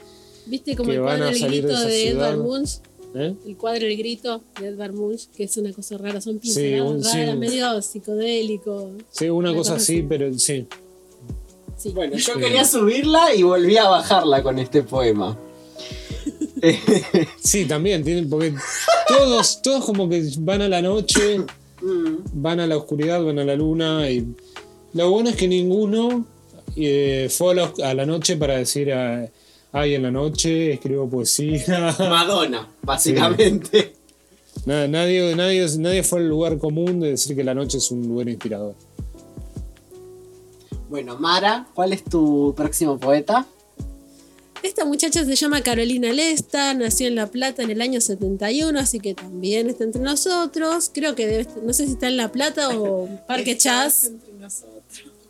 ¿Viste 0.45 0.75
como 0.75 0.89
Que 0.89 0.95
el 0.95 1.01
van 1.01 1.17
cuadro 1.19 1.35
a 1.35 1.39
salir 1.39 1.63
de 1.65 1.67
grito 1.67 1.73
esa 1.73 1.87
de, 1.87 2.07
Edvard 2.09 2.33
ciudad. 2.35 2.45
Munch? 2.45 2.69
¿eh? 3.15 3.33
El 3.47 3.57
cuadro 3.57 3.85
El 3.87 3.97
grito 3.97 4.41
de 4.61 4.67
Edvard 4.67 4.93
Munch, 4.93 5.27
que 5.35 5.43
es 5.45 5.57
una 5.57 5.73
cosa 5.73 5.97
rara, 5.97 6.21
son 6.21 6.35
Sí, 6.35 6.39
pinceladas 6.41 7.11
sí, 7.11 7.17
raras, 7.17 7.37
medio 7.37 7.81
psicodélico. 7.81 8.91
Sí, 9.11 9.29
una 9.29 9.49
Una 9.49 9.57
cosa 9.57 9.71
cosa 9.73 9.83
así, 9.83 10.03
pero 10.07 10.33
sí. 10.37 10.67
Sí. 11.77 11.89
Bueno, 11.93 12.15
yo 12.17 12.35
quería 12.37 12.65
subirla 12.65 13.35
y 13.35 13.43
volví 13.43 13.77
a 13.77 13.87
bajarla 13.87 14.41
con 14.41 14.57
este 14.57 14.81
poema. 14.83 15.37
Sí, 17.43 17.65
también, 17.65 18.03
tienen, 18.03 18.29
porque 18.29 18.53
todos, 19.07 19.61
todos 19.61 19.85
como 19.85 20.09
que 20.09 20.23
van 20.39 20.61
a 20.61 20.67
la 20.69 20.81
noche, 20.81 21.39
Mm. 21.79 22.15
van 22.33 22.59
a 22.59 22.65
la 22.65 22.75
oscuridad, 22.75 23.23
van 23.23 23.37
a 23.37 23.43
la 23.45 23.55
luna. 23.55 24.09
Y 24.09 24.25
lo 24.93 25.11
bueno 25.11 25.29
es 25.29 25.35
que 25.35 25.47
ninguno 25.47 26.25
eh, 26.75 27.27
fue 27.29 27.51
a 27.51 27.55
la, 27.55 27.73
a 27.83 27.93
la 27.93 28.03
noche 28.05 28.35
para 28.35 28.57
decir, 28.57 28.91
ah, 28.91 29.27
ay, 29.73 29.93
en 29.93 30.01
la 30.01 30.09
noche 30.11 30.73
escribo 30.73 31.07
poesía. 31.07 31.95
Madonna, 31.99 32.67
básicamente. 32.81 33.93
Na- 34.65 34.87
nadie, 34.87 35.35
nadie, 35.35 35.67
nadie 35.77 36.01
fue 36.01 36.19
al 36.21 36.27
lugar 36.29 36.57
común 36.57 36.99
de 36.99 37.11
decir 37.11 37.35
que 37.35 37.43
la 37.43 37.53
noche 37.53 37.77
es 37.77 37.91
un 37.91 38.07
lugar 38.07 38.27
inspirador. 38.27 38.73
Bueno, 40.89 41.17
Mara, 41.19 41.67
¿cuál 41.75 41.93
es 41.93 42.03
tu 42.03 42.53
próximo 42.57 42.97
poeta? 42.97 43.45
Esta 44.67 44.83
muchacha 44.83 45.23
se 45.23 45.35
llama 45.37 45.61
Carolina 45.61 46.11
Lesta, 46.11 46.73
nació 46.73 47.07
en 47.07 47.15
La 47.15 47.27
Plata 47.27 47.63
en 47.63 47.69
el 47.69 47.79
año 47.79 48.01
71, 48.01 48.77
así 48.77 48.99
que 48.99 49.13
también 49.13 49.69
está 49.69 49.85
entre 49.85 50.01
nosotros. 50.01 50.91
Creo 50.93 51.15
que 51.15 51.25
debe, 51.25 51.47
no 51.63 51.71
sé 51.71 51.85
si 51.85 51.93
está 51.93 52.09
en 52.09 52.17
La 52.17 52.33
Plata 52.33 52.77
o 52.77 53.07
Parque 53.27 53.57
Chas. 53.57 54.11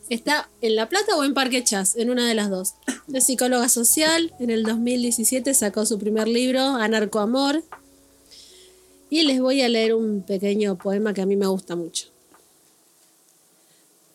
Está 0.09 0.49
en 0.61 0.76
La 0.76 0.89
Plata 0.89 1.15
o 1.15 1.23
en 1.23 1.35
Parque 1.35 1.64
Chas, 1.64 1.95
en 1.97 2.09
una 2.09 2.27
de 2.27 2.34
las 2.34 2.49
dos. 2.49 2.73
Es 3.14 3.27
psicóloga 3.27 3.69
social, 3.69 4.34
en 4.39 4.49
el 4.49 4.64
2017 4.64 5.53
sacó 5.53 5.85
su 5.85 5.99
primer 5.99 6.27
libro, 6.27 6.59
Anarcoamor. 6.59 7.64
Y 9.11 9.22
les 9.22 9.39
voy 9.39 9.61
a 9.61 9.69
leer 9.69 9.93
un 9.93 10.23
pequeño 10.23 10.80
poema 10.80 11.14
que 11.14 11.22
a 11.22 11.27
mí 11.27 11.35
me 11.35 11.45
gusta 11.45 11.76
mucho. 11.76 12.07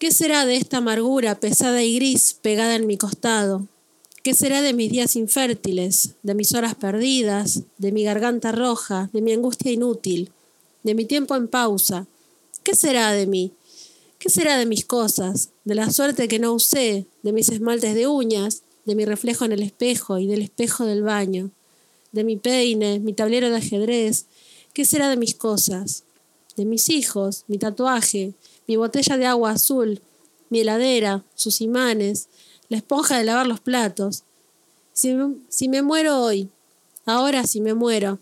¿Qué 0.00 0.10
será 0.10 0.46
de 0.46 0.56
esta 0.56 0.78
amargura 0.78 1.38
pesada 1.38 1.80
y 1.84 1.94
gris 1.94 2.36
pegada 2.42 2.74
en 2.74 2.88
mi 2.88 2.98
costado? 2.98 3.68
¿Qué 4.22 4.34
será 4.34 4.62
de 4.62 4.72
mis 4.72 4.88
días 4.88 5.16
infértiles, 5.16 6.14
de 6.22 6.34
mis 6.34 6.54
horas 6.54 6.76
perdidas, 6.76 7.64
de 7.78 7.90
mi 7.90 8.04
garganta 8.04 8.52
roja, 8.52 9.10
de 9.12 9.20
mi 9.20 9.32
angustia 9.32 9.72
inútil, 9.72 10.30
de 10.84 10.94
mi 10.94 11.06
tiempo 11.06 11.34
en 11.34 11.48
pausa? 11.48 12.06
¿Qué 12.62 12.76
será 12.76 13.10
de 13.10 13.26
mí? 13.26 13.50
¿Qué 14.20 14.30
será 14.30 14.58
de 14.58 14.66
mis 14.66 14.84
cosas, 14.84 15.48
de 15.64 15.74
la 15.74 15.90
suerte 15.90 16.28
que 16.28 16.38
no 16.38 16.52
usé, 16.52 17.06
de 17.24 17.32
mis 17.32 17.48
esmaltes 17.48 17.96
de 17.96 18.06
uñas, 18.06 18.62
de 18.84 18.94
mi 18.94 19.04
reflejo 19.04 19.44
en 19.44 19.50
el 19.50 19.62
espejo 19.62 20.20
y 20.20 20.28
del 20.28 20.42
espejo 20.42 20.84
del 20.84 21.02
baño, 21.02 21.50
de 22.12 22.22
mi 22.22 22.36
peine, 22.36 23.00
mi 23.00 23.14
tablero 23.14 23.50
de 23.50 23.56
ajedrez? 23.56 24.26
¿Qué 24.72 24.84
será 24.84 25.10
de 25.10 25.16
mis 25.16 25.34
cosas? 25.34 26.04
De 26.54 26.64
mis 26.64 26.90
hijos, 26.90 27.42
mi 27.48 27.58
tatuaje, 27.58 28.34
mi 28.68 28.76
botella 28.76 29.16
de 29.16 29.26
agua 29.26 29.50
azul, 29.50 30.00
mi 30.48 30.60
heladera, 30.60 31.24
sus 31.34 31.60
imanes, 31.60 32.28
la 32.72 32.78
esponja 32.78 33.18
de 33.18 33.24
lavar 33.24 33.46
los 33.46 33.60
platos. 33.60 34.24
Si 34.94 35.68
me, 35.68 35.82
muero 35.82 36.22
hoy, 36.22 36.48
ahora 37.04 37.46
si 37.46 37.60
me 37.60 37.74
muero, 37.74 38.18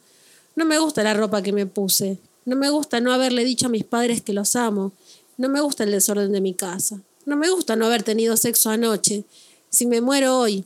no 0.56 0.64
me 0.64 0.78
gusta 0.80 1.04
la 1.04 1.14
ropa 1.14 1.40
que 1.40 1.52
me 1.52 1.66
puse, 1.66 2.18
no 2.44 2.56
me 2.56 2.68
gusta 2.68 3.00
no 3.00 3.12
haberle 3.12 3.44
dicho 3.44 3.66
a 3.66 3.68
mis 3.68 3.84
padres 3.84 4.22
que 4.22 4.32
los 4.32 4.56
amo, 4.56 4.90
no 5.36 5.48
me 5.48 5.60
gusta 5.60 5.84
el 5.84 5.92
desorden 5.92 6.32
de 6.32 6.40
mi 6.40 6.52
casa, 6.52 7.00
no 7.26 7.36
me 7.36 7.48
gusta 7.48 7.76
no 7.76 7.86
haber 7.86 8.02
tenido 8.02 8.36
sexo 8.36 8.70
anoche. 8.70 9.24
Si 9.68 9.86
me 9.86 10.00
muero 10.00 10.36
hoy, 10.36 10.64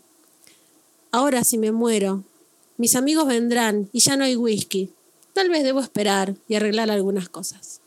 ahora 1.12 1.44
si 1.44 1.58
me 1.58 1.70
muero, 1.70 2.24
mis 2.78 2.96
amigos 2.96 3.26
vendrán 3.26 3.90
y 3.92 4.00
ya 4.00 4.16
no 4.16 4.24
hay 4.24 4.36
whisky. 4.36 4.90
Tal 5.34 5.50
vez 5.50 5.62
debo 5.62 5.80
esperar 5.80 6.34
y 6.48 6.54
arreglar 6.54 6.90
algunas 6.90 7.28
cosas. 7.28 7.82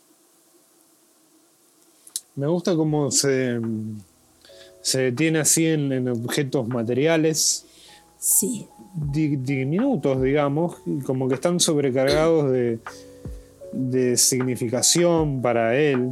Me 2.36 2.46
gusta 2.46 2.76
cómo 2.76 3.10
se, 3.10 3.58
se 4.88 5.00
detiene 5.00 5.38
así 5.40 5.66
en, 5.66 5.92
en 5.92 6.08
objetos 6.08 6.66
materiales 6.68 7.64
Sí, 8.20 8.66
di- 9.12 9.36
diminutos, 9.36 10.20
digamos, 10.20 10.76
como 11.06 11.28
que 11.28 11.34
están 11.34 11.60
sobrecargados 11.60 12.50
de, 12.50 12.80
de 13.72 14.16
significación 14.16 15.40
para 15.40 15.76
él. 15.78 16.10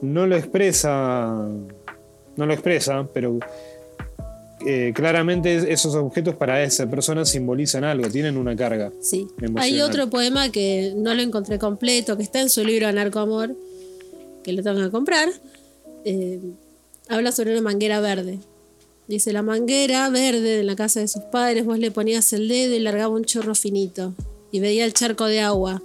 No 0.00 0.26
lo 0.26 0.34
expresa, 0.34 1.46
no 2.36 2.46
lo 2.46 2.52
expresa, 2.54 3.06
pero 3.12 3.38
eh, 4.66 4.92
claramente 4.94 5.70
esos 5.70 5.94
objetos 5.94 6.36
para 6.36 6.62
esa 6.62 6.88
persona 6.88 7.26
simbolizan 7.26 7.84
algo, 7.84 8.08
tienen 8.08 8.38
una 8.38 8.56
carga. 8.56 8.90
sí. 9.02 9.26
Emocional. 9.42 9.62
Hay 9.62 9.80
otro 9.82 10.08
poema 10.08 10.48
que 10.50 10.94
no 10.96 11.12
lo 11.12 11.20
encontré 11.20 11.58
completo, 11.58 12.16
que 12.16 12.22
está 12.22 12.40
en 12.40 12.48
su 12.48 12.64
libro 12.64 12.86
Anarcoamor, 12.88 13.54
que 14.42 14.52
lo 14.54 14.62
tengo 14.62 14.80
que 14.80 14.90
comprar. 14.90 15.28
Eh, 16.06 16.40
habla 17.08 17.32
sobre 17.32 17.52
una 17.52 17.62
manguera 17.62 18.00
verde. 18.00 18.38
Dice, 19.06 19.32
la 19.32 19.42
manguera 19.42 20.08
verde 20.08 20.60
en 20.60 20.66
la 20.66 20.76
casa 20.76 21.00
de 21.00 21.08
sus 21.08 21.22
padres, 21.24 21.66
vos 21.66 21.78
le 21.78 21.90
ponías 21.90 22.32
el 22.32 22.48
dedo 22.48 22.74
y 22.74 22.80
largaba 22.80 23.14
un 23.14 23.24
chorro 23.24 23.54
finito. 23.54 24.14
Y 24.50 24.60
veía 24.60 24.84
el 24.84 24.94
charco 24.94 25.26
de 25.26 25.40
agua. 25.40 25.82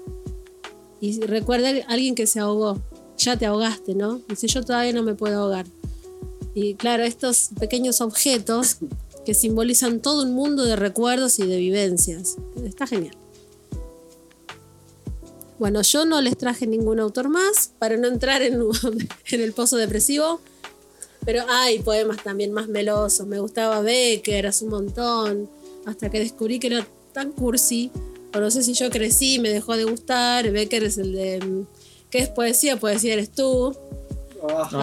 Y 1.01 1.19
recuerda 1.21 1.69
a 1.69 1.91
alguien 1.91 2.15
que 2.15 2.27
se 2.27 2.39
ahogó. 2.39 2.81
Ya 3.17 3.37
te 3.37 3.45
ahogaste, 3.45 3.95
¿no? 3.95 4.21
Dice, 4.29 4.47
yo 4.47 4.63
todavía 4.63 4.93
no 4.93 5.03
me 5.03 5.15
puedo 5.15 5.41
ahogar. 5.41 5.65
Y 6.53 6.75
claro, 6.75 7.03
estos 7.03 7.49
pequeños 7.59 7.99
objetos 7.99 8.77
que 9.25 9.33
simbolizan 9.33 9.99
todo 9.99 10.23
un 10.23 10.33
mundo 10.33 10.63
de 10.63 10.75
recuerdos 10.75 11.39
y 11.39 11.45
de 11.45 11.57
vivencias. 11.57 12.37
Está 12.63 12.87
genial. 12.87 13.15
Bueno, 15.57 15.81
yo 15.81 16.05
no 16.05 16.21
les 16.21 16.37
traje 16.37 16.65
ningún 16.67 17.01
autor 17.01 17.27
más 17.27 17.71
para 17.79 17.97
no 17.97 18.07
entrar 18.07 18.41
en, 18.41 18.61
en 19.31 19.41
el 19.41 19.51
pozo 19.51 19.75
depresivo. 19.75 20.39
Pero 21.25 21.43
hay 21.49 21.79
poemas 21.79 22.23
también 22.23 22.51
más 22.51 22.67
melosos. 22.67 23.27
Me 23.27 23.39
gustaba 23.39 23.81
Becker 23.81 24.47
hace 24.47 24.65
un 24.65 24.71
montón. 24.71 25.49
Hasta 25.85 26.09
que 26.09 26.19
descubrí 26.19 26.59
que 26.59 26.67
era 26.67 26.87
tan 27.13 27.31
cursi. 27.31 27.91
O 28.33 28.39
no 28.39 28.51
sé 28.51 28.63
si 28.63 28.73
yo 28.73 28.89
crecí 28.89 29.35
y 29.35 29.39
me 29.39 29.49
dejó 29.49 29.75
de 29.75 29.83
gustar. 29.83 30.49
Becker 30.51 30.83
es 30.83 30.97
el 30.97 31.13
de. 31.13 31.65
¿Qué 32.09 32.19
es 32.19 32.29
poesía? 32.29 32.79
Poesía 32.79 33.13
eres 33.13 33.31
tú. 33.31 33.75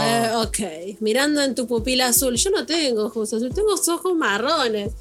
Eh, 0.01 0.31
ok. 0.37 0.99
Mirando 1.01 1.43
en 1.43 1.55
tu 1.55 1.67
pupila 1.67 2.09
azul. 2.09 2.37
Yo 2.37 2.51
no 2.51 2.67
tengo 2.67 3.07
ojos 3.07 3.33
azules, 3.33 3.55
tengo 3.55 3.75
ojos 3.75 4.17
marrones. 4.17 4.93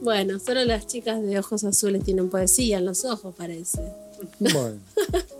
Bueno, 0.00 0.38
solo 0.38 0.64
las 0.64 0.86
chicas 0.86 1.22
de 1.22 1.38
ojos 1.38 1.64
azules 1.64 2.04
tienen 2.04 2.28
poesía 2.28 2.78
en 2.78 2.84
los 2.84 3.04
ojos, 3.04 3.34
parece. 3.36 3.80
Bueno. 4.38 4.78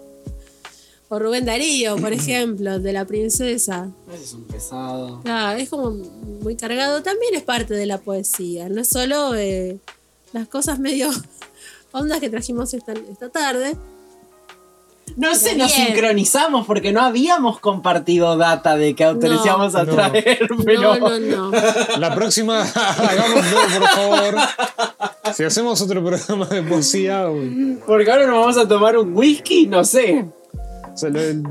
O 1.15 1.19
Rubén 1.21 1.45
Darío, 1.45 1.97
por 1.97 2.13
ejemplo, 2.21 2.79
de 2.81 2.93
la 2.93 3.05
princesa. 3.05 3.89
Ese 4.13 4.25
es 4.25 4.33
un 4.35 4.45
pesado. 4.45 5.23
Ah, 5.27 5.55
es 5.59 5.69
como 5.69 5.91
muy 6.43 6.57
cargado. 6.57 7.03
También 7.03 7.35
es 7.35 7.43
parte 7.43 7.75
de 7.75 7.87
la 7.87 7.99
poesía. 7.99 8.69
No 8.69 8.81
es 8.81 8.89
solo 8.89 9.35
eh, 9.37 9.79
las 10.33 10.49
cosas 10.49 10.79
medio 10.81 11.11
ondas 11.93 12.19
que 12.21 12.29
trajimos 12.31 12.75
esta, 12.75 12.93
esta 13.11 13.29
tarde. 13.29 13.77
No 15.17 15.35
sé, 15.35 15.55
nos 15.55 15.73
bien. 15.77 15.89
sincronizamos 15.89 16.67
porque 16.67 16.91
no 16.91 17.03
habíamos 17.03 17.61
compartido 17.61 18.37
data 18.39 18.75
de 18.75 18.95
qué 18.97 19.05
autores 19.05 19.37
No. 19.37 19.45
íbamos 19.45 19.75
a 19.75 19.85
No. 19.85 19.95
traer, 19.95 20.39
pero 20.65 20.97
No, 20.97 21.19
no, 21.21 21.51
no. 21.51 21.53
La 21.99 22.15
próxima, 22.15 22.63
hagámoslo, 22.75 23.59
por 23.79 23.89
favor. 23.91 24.35
Si 25.35 25.45
hacemos 25.45 25.81
otro 25.83 26.03
programa 26.03 26.47
de 26.47 26.63
poesía, 26.63 27.29
uy. 27.29 27.79
porque 27.87 28.11
ahora 28.11 28.27
nos 28.27 28.39
vamos 28.41 28.57
a 28.57 28.67
tomar 28.67 28.97
un 28.97 29.15
whisky, 29.15 29.67
no 29.67 29.85
sé. 29.85 30.25
O 30.95 30.97
sea, 30.97 31.11
lo 31.11 31.21
del- 31.21 31.43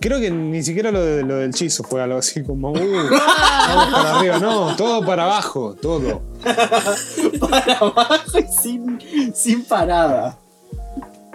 creo 0.00 0.18
que 0.18 0.30
ni 0.30 0.62
siquiera 0.62 0.90
lo, 0.90 1.04
de- 1.04 1.22
lo 1.22 1.36
del 1.36 1.52
chizo 1.52 1.84
fue 1.84 2.02
algo 2.02 2.18
así 2.18 2.42
como, 2.42 2.70
uh, 2.72 2.74
vamos 2.78 3.92
para 3.92 4.18
arriba. 4.18 4.38
No, 4.38 4.74
todo 4.76 5.04
para 5.04 5.24
abajo, 5.24 5.76
todo. 5.80 6.22
Para 7.40 7.72
abajo 7.78 8.38
y 8.38 8.46
sin, 8.62 8.98
sin 9.34 9.64
parada. 9.64 10.38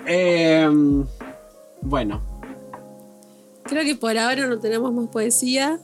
Em, 0.05 1.05
bueno. 1.81 2.21
Creo 3.65 3.84
que 3.84 3.95
por 3.95 4.17
ahora 4.17 4.47
no 4.47 4.59
tenemos 4.59 4.91
más 4.93 5.07
poesía. 5.09 5.80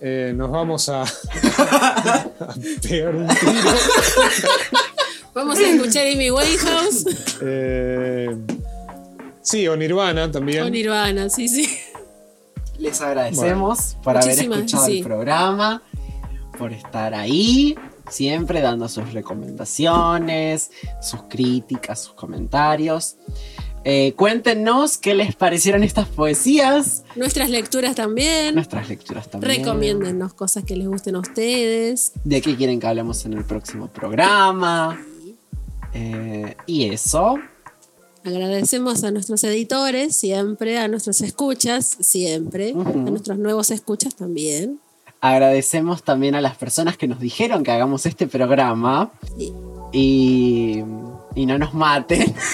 Eh, 0.00 0.32
nos 0.34 0.50
vamos 0.50 0.88
a, 0.88 1.02
a 1.58 2.54
pegar 2.82 3.14
un 3.14 3.28
tiro. 3.28 3.70
Vamos 5.34 5.58
a 5.58 5.62
escuchar 5.62 6.06
Amy 6.08 6.30
Winehouse 6.30 7.04
Eh, 7.42 8.36
sí, 9.42 9.66
o 9.68 9.76
Nirvana 9.76 10.30
también. 10.30 10.62
o 10.62 10.70
Nirvana, 10.70 11.28
sí, 11.28 11.48
sí. 11.48 11.68
Les 12.78 13.00
agradecemos 13.00 13.96
por 14.02 14.16
haber 14.16 14.38
escuchado 14.38 14.86
sí. 14.86 14.98
el 14.98 15.04
programa, 15.04 15.82
por 16.58 16.72
estar 16.72 17.14
ahí, 17.14 17.76
siempre 18.08 18.60
dando 18.62 18.88
sus 18.88 19.12
recomendaciones, 19.12 20.70
sus 21.02 21.22
críticas, 21.28 22.04
sus 22.04 22.14
comentarios. 22.14 23.16
Eh, 23.84 24.12
cuéntenos 24.14 24.98
qué 24.98 25.14
les 25.14 25.34
parecieron 25.34 25.82
estas 25.84 26.06
poesías, 26.06 27.02
Nuestras 27.16 27.48
lecturas 27.48 27.94
también. 27.94 28.54
nuestras 28.54 28.88
lecturas 28.90 29.30
también. 29.30 29.56
Recomiéndennos 29.56 30.34
cosas 30.34 30.64
que 30.64 30.76
les 30.76 30.86
gusten 30.86 31.16
a 31.16 31.20
ustedes. 31.20 32.12
De 32.24 32.42
qué 32.42 32.56
quieren 32.56 32.78
que 32.78 32.86
hablemos 32.86 33.24
en 33.24 33.32
el 33.34 33.44
próximo 33.44 33.88
programa. 33.88 35.00
Eh, 35.94 36.56
y 36.66 36.90
eso. 36.90 37.36
Agradecemos 38.24 39.02
a 39.04 39.10
nuestros 39.10 39.42
editores 39.44 40.14
siempre, 40.14 40.78
a 40.78 40.88
nuestros 40.88 41.22
escuchas 41.22 41.96
siempre, 42.00 42.70
a 42.70 42.74
nuestros 42.74 43.38
nuevos 43.38 43.70
escuchas 43.70 44.14
también. 44.14 44.78
Agradecemos 45.22 46.02
también 46.02 46.34
a 46.34 46.40
las 46.40 46.56
personas 46.56 46.96
que 46.96 47.08
nos 47.08 47.20
dijeron 47.20 47.62
que 47.62 47.70
hagamos 47.70 48.06
este 48.06 48.26
programa. 48.26 49.10
Sí. 49.38 49.52
Y, 49.92 50.82
y 51.34 51.46
no 51.46 51.58
nos 51.58 51.74
maten. 51.74 52.34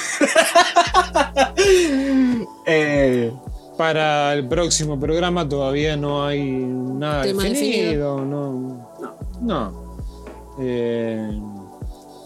Eh, 2.69 3.33
Para 3.77 4.33
el 4.35 4.47
próximo 4.49 4.99
programa 4.99 5.49
todavía 5.49 5.97
no 5.97 6.25
hay 6.25 6.43
nada 6.43 7.23
Tema 7.23 7.45
definido. 7.45 8.25
No. 8.25 8.91
No. 9.41 9.99
Eh, 10.61 11.41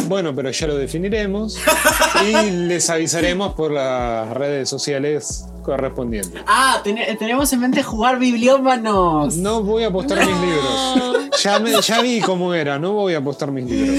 bueno, 0.09 0.35
pero 0.35 0.51
ya 0.51 0.66
lo 0.66 0.77
definiremos 0.77 1.59
y 2.28 2.51
les 2.51 2.89
avisaremos 2.90 3.55
por 3.55 3.70
las 3.72 4.31
redes 4.35 4.68
sociales 4.68 5.44
correspondientes. 5.62 6.43
ah, 6.47 6.81
ten- 6.82 7.16
tenemos 7.18 7.52
en 7.52 7.60
mente 7.60 7.82
jugar 7.82 8.18
bibliómanos. 8.18 9.36
No 9.36 9.62
voy 9.62 9.85
a 9.85 9.89
apostar 9.89 10.18
mis 10.18 10.36
libros. 10.40 11.31
Ya, 11.43 11.59
me- 11.59 11.81
ya 11.81 12.01
vi 12.01 12.20
cómo 12.20 12.55
era, 12.55 12.78
no 12.78 12.93
voy 12.93 13.14
a 13.14 13.18
apostar 13.18 13.51
mis 13.52 13.64
libros. 13.66 13.97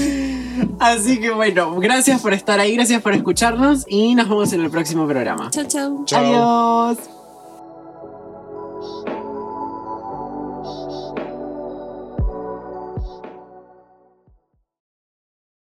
Así 0.78 1.18
que 1.20 1.30
bueno, 1.30 1.74
gracias 1.80 2.20
por 2.20 2.32
estar 2.34 2.60
ahí, 2.60 2.74
gracias 2.76 3.00
por 3.02 3.14
escucharnos 3.14 3.84
y 3.88 4.14
nos 4.14 4.28
vemos 4.28 4.52
en 4.52 4.60
el 4.62 4.70
próximo 4.70 5.06
programa. 5.06 5.50
Chao. 5.50 6.04
Chao. 6.04 6.94
Adiós. 6.94 7.21